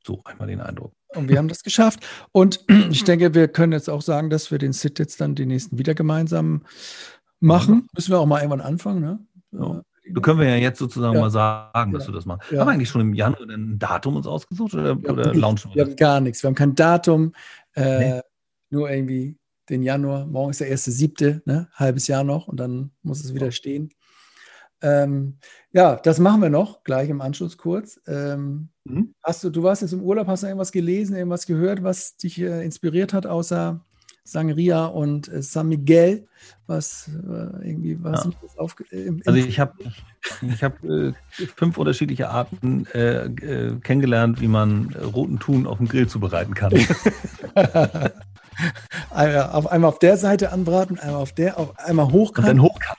so 0.04 0.20
einmal 0.26 0.46
den 0.46 0.60
Eindruck. 0.60 0.92
Und 1.14 1.30
wir 1.30 1.38
haben 1.38 1.48
das 1.48 1.62
geschafft. 1.62 2.06
Und 2.32 2.66
ich 2.90 3.02
denke, 3.04 3.32
wir 3.32 3.48
können 3.48 3.72
jetzt 3.72 3.88
auch 3.88 4.02
sagen, 4.02 4.28
dass 4.28 4.50
wir 4.50 4.58
den 4.58 4.74
Sit 4.74 4.98
jetzt 4.98 5.22
dann 5.22 5.34
die 5.34 5.46
nächsten 5.46 5.78
wieder 5.78 5.94
gemeinsam 5.94 6.66
machen. 7.40 7.76
Ja. 7.76 7.88
Müssen 7.94 8.10
wir 8.10 8.20
auch 8.20 8.26
mal 8.26 8.40
irgendwann 8.40 8.60
anfangen, 8.60 9.00
ne? 9.00 9.18
Ja. 9.52 9.80
Du 10.10 10.20
können 10.20 10.38
wir 10.38 10.50
ja 10.50 10.56
jetzt 10.56 10.78
sozusagen 10.78 11.14
ja. 11.14 11.20
mal 11.22 11.30
sagen, 11.30 11.92
dass 11.92 12.02
ja. 12.04 12.08
du 12.08 12.12
das 12.12 12.26
machst. 12.26 12.50
Ja. 12.50 12.60
Haben 12.60 12.66
wir 12.66 12.72
eigentlich 12.72 12.90
schon 12.90 13.00
im 13.00 13.14
Januar 13.14 13.48
ein 13.48 13.78
Datum 13.78 14.16
uns 14.16 14.26
ausgesucht 14.26 14.74
oder, 14.74 14.98
oder 14.98 15.32
launchen 15.32 15.70
wir? 15.70 15.76
Wir 15.76 15.84
haben 15.86 15.96
gar 15.96 16.20
nichts. 16.20 16.42
Wir 16.42 16.48
haben 16.48 16.54
kein 16.54 16.74
Datum. 16.74 17.32
Äh, 17.74 17.98
nee. 18.16 18.20
Nur 18.70 18.90
irgendwie 18.90 19.38
den 19.68 19.82
Januar. 19.82 20.26
Morgen 20.26 20.50
ist 20.50 20.60
der 20.60 20.68
erste 20.68 20.90
siebte, 20.90 21.42
ne? 21.44 21.68
halbes 21.74 22.06
Jahr 22.06 22.24
noch 22.24 22.48
und 22.48 22.58
dann 22.58 22.90
muss 23.02 23.24
es 23.24 23.34
wieder 23.34 23.50
stehen. 23.50 23.90
Ähm, 24.80 25.38
ja, 25.72 25.96
das 25.96 26.18
machen 26.18 26.40
wir 26.40 26.50
noch 26.50 26.84
gleich 26.84 27.08
im 27.08 27.20
Anschluss 27.20 27.58
kurz. 27.58 28.00
Ähm, 28.06 28.68
mhm. 28.84 29.14
Hast 29.22 29.42
du, 29.42 29.50
du 29.50 29.62
warst 29.62 29.82
jetzt 29.82 29.92
im 29.92 30.02
Urlaub, 30.02 30.26
hast 30.28 30.42
du 30.42 30.46
irgendwas 30.46 30.72
gelesen, 30.72 31.16
irgendwas 31.16 31.46
gehört, 31.46 31.82
was 31.82 32.16
dich 32.16 32.40
äh, 32.40 32.64
inspiriert 32.64 33.12
hat, 33.12 33.26
außer 33.26 33.84
Sangria 34.22 34.86
und 34.86 35.26
äh, 35.28 35.42
San 35.42 35.68
Miguel? 35.68 36.28
Was 36.66 37.08
äh, 37.08 37.68
irgendwie 37.68 38.02
was 38.02 38.24
ja. 38.24 38.30
auf, 38.56 38.76
äh, 38.92 39.10
Also 39.26 39.38
ich 39.40 39.58
habe 39.58 39.74
ich 40.42 40.62
hab, 40.62 40.84
äh, 40.84 41.12
fünf 41.56 41.76
unterschiedliche 41.76 42.28
Arten 42.28 42.86
äh, 42.92 43.30
kennengelernt, 43.82 44.40
wie 44.40 44.48
man 44.48 44.94
roten 44.94 45.40
Thun 45.40 45.66
auf 45.66 45.78
dem 45.78 45.88
Grill 45.88 46.06
zubereiten 46.06 46.54
kann. 46.54 46.72
auf 49.10 49.66
einmal 49.66 49.88
auf 49.88 49.98
der 49.98 50.16
Seite 50.16 50.52
anbraten, 50.52 50.98
einmal 50.98 51.22
auf 51.22 51.32
der, 51.32 51.58
auf 51.58 51.78
einmal 51.78 52.10
hochkant. 52.10 52.48
Und 52.48 52.56
dann 52.56 52.62
hochkant. 52.62 52.98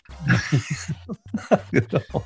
genau. 1.72 2.24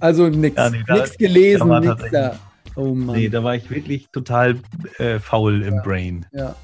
Also 0.00 0.28
nichts 0.28 0.56
ja, 0.56 0.70
nee, 0.70 0.82
gelesen, 1.18 1.80
nichts 1.80 2.04
da. 2.10 2.38
Oh 2.76 2.94
Mann. 2.94 3.16
Nee, 3.16 3.28
da 3.28 3.44
war 3.44 3.54
ich 3.54 3.70
wirklich 3.70 4.08
total 4.10 4.58
äh, 4.98 5.18
faul 5.18 5.62
im 5.62 5.74
ja, 5.74 5.82
Brain. 5.82 6.26
Ja. 6.32 6.56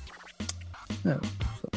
ja 1.05 1.20
so. 1.62 1.69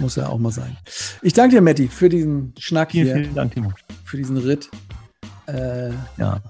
Muss 0.00 0.16
ja 0.16 0.28
auch 0.28 0.38
mal 0.38 0.50
sein. 0.50 0.76
Ich 1.22 1.32
danke 1.32 1.56
dir, 1.56 1.62
Matti, 1.62 1.86
für 1.88 2.08
diesen 2.08 2.52
Schnack 2.58 2.90
vielen, 2.90 3.06
hier. 3.06 3.16
Vielen 3.16 3.34
Dank, 3.34 3.54
Timo. 3.54 3.72
Für 4.04 4.16
diesen 4.16 4.36
Ritt. 4.36 4.68
Äh, 5.46 5.90
ja. 6.16 6.40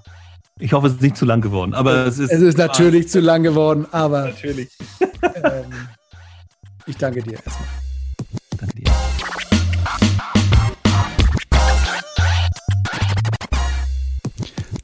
Ich 0.57 0.73
hoffe, 0.73 0.87
es 0.87 0.93
ist 0.93 1.01
nicht 1.01 1.17
zu 1.17 1.25
lang 1.25 1.41
geworden, 1.41 1.73
aber 1.73 2.07
es 2.07 2.17
ist. 2.17 2.31
Es 2.31 2.41
ist 2.41 2.57
natürlich 2.57 3.09
zu 3.09 3.19
lang 3.19 3.43
geworden, 3.43 3.85
aber. 3.91 4.27
Natürlich. 4.27 4.69
Ähm, 5.43 5.65
ich 6.87 6.97
danke 6.97 7.21
dir 7.21 7.33
erstmal. 7.33 7.67
Danke 8.57 8.75
dir. 8.75 8.91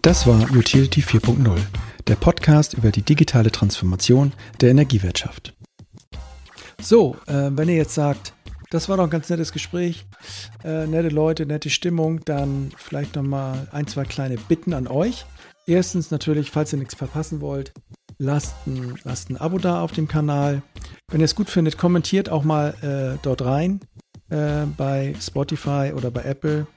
Das 0.01 0.25
war 0.25 0.49
Utility 0.51 1.01
4.0, 1.01 1.59
der 2.07 2.15
Podcast 2.15 2.73
über 2.73 2.91
die 2.91 3.03
digitale 3.03 3.51
Transformation 3.51 4.33
der 4.59 4.71
Energiewirtschaft. 4.71 5.53
So, 6.81 7.15
äh, 7.27 7.51
wenn 7.51 7.69
ihr 7.69 7.75
jetzt 7.75 7.93
sagt, 7.93 8.33
das 8.71 8.89
war 8.89 8.97
doch 8.97 9.03
ein 9.03 9.09
ganz 9.11 9.29
nettes 9.29 9.51
Gespräch, 9.51 10.07
äh, 10.63 10.87
nette 10.87 11.09
Leute, 11.09 11.45
nette 11.45 11.69
Stimmung, 11.69 12.21
dann 12.25 12.71
vielleicht 12.77 13.15
nochmal 13.15 13.67
ein, 13.71 13.85
zwei 13.85 14.05
kleine 14.05 14.37
Bitten 14.37 14.73
an 14.73 14.87
euch. 14.87 15.25
Erstens 15.67 16.09
natürlich, 16.09 16.49
falls 16.49 16.73
ihr 16.73 16.79
nichts 16.79 16.95
verpassen 16.95 17.41
wollt, 17.41 17.71
lasst 18.21 18.55
ein, 18.67 18.95
lasst 19.03 19.29
ein 19.29 19.37
Abo 19.37 19.57
da 19.57 19.81
auf 19.81 19.91
dem 19.91 20.07
Kanal. 20.07 20.61
Wenn 21.09 21.21
ihr 21.21 21.25
es 21.25 21.35
gut 21.35 21.49
findet, 21.49 21.77
kommentiert 21.77 22.29
auch 22.29 22.43
mal 22.43 22.75
äh, 22.81 23.19
dort 23.23 23.43
rein 23.43 23.81
äh, 24.29 24.65
bei 24.77 25.15
Spotify 25.19 25.91
oder 25.95 26.11
bei 26.11 26.23
Apple. 26.23 26.67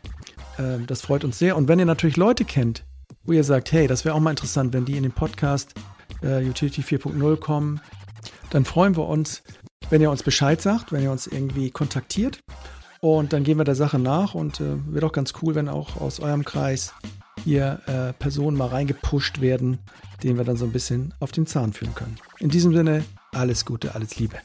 Äh, 0.56 0.84
das 0.86 1.02
freut 1.02 1.22
uns 1.22 1.38
sehr. 1.38 1.56
Und 1.56 1.68
wenn 1.68 1.78
ihr 1.78 1.84
natürlich 1.84 2.16
Leute 2.16 2.44
kennt, 2.44 2.84
wo 3.24 3.32
ihr 3.32 3.44
sagt, 3.44 3.72
hey, 3.72 3.86
das 3.86 4.04
wäre 4.04 4.14
auch 4.14 4.20
mal 4.20 4.30
interessant, 4.30 4.72
wenn 4.72 4.86
die 4.86 4.96
in 4.96 5.02
den 5.02 5.12
Podcast 5.12 5.74
äh, 6.22 6.44
Utility 6.44 6.80
4.0 6.80 7.36
kommen, 7.36 7.80
dann 8.50 8.64
freuen 8.64 8.96
wir 8.96 9.06
uns, 9.06 9.42
wenn 9.90 10.00
ihr 10.00 10.10
uns 10.10 10.22
Bescheid 10.22 10.62
sagt, 10.62 10.92
wenn 10.92 11.02
ihr 11.02 11.12
uns 11.12 11.26
irgendwie 11.26 11.70
kontaktiert. 11.70 12.40
Und 13.00 13.34
dann 13.34 13.44
gehen 13.44 13.58
wir 13.58 13.64
der 13.64 13.74
Sache 13.74 13.98
nach 13.98 14.34
und 14.34 14.60
äh, 14.60 14.76
wird 14.86 15.04
auch 15.04 15.12
ganz 15.12 15.34
cool, 15.42 15.54
wenn 15.54 15.68
auch 15.68 16.00
aus 16.00 16.20
eurem 16.20 16.44
Kreis 16.44 16.94
hier 17.42 17.80
äh, 17.86 18.12
Personen 18.12 18.56
mal 18.56 18.68
reingepusht 18.68 19.40
werden, 19.40 19.78
denen 20.22 20.38
wir 20.38 20.44
dann 20.44 20.56
so 20.56 20.64
ein 20.64 20.72
bisschen 20.72 21.14
auf 21.20 21.32
den 21.32 21.46
Zahn 21.46 21.72
führen 21.72 21.94
können. 21.94 22.16
In 22.38 22.48
diesem 22.48 22.74
Sinne, 22.74 23.04
alles 23.32 23.64
Gute, 23.64 23.94
alles 23.94 24.16
Liebe. 24.16 24.36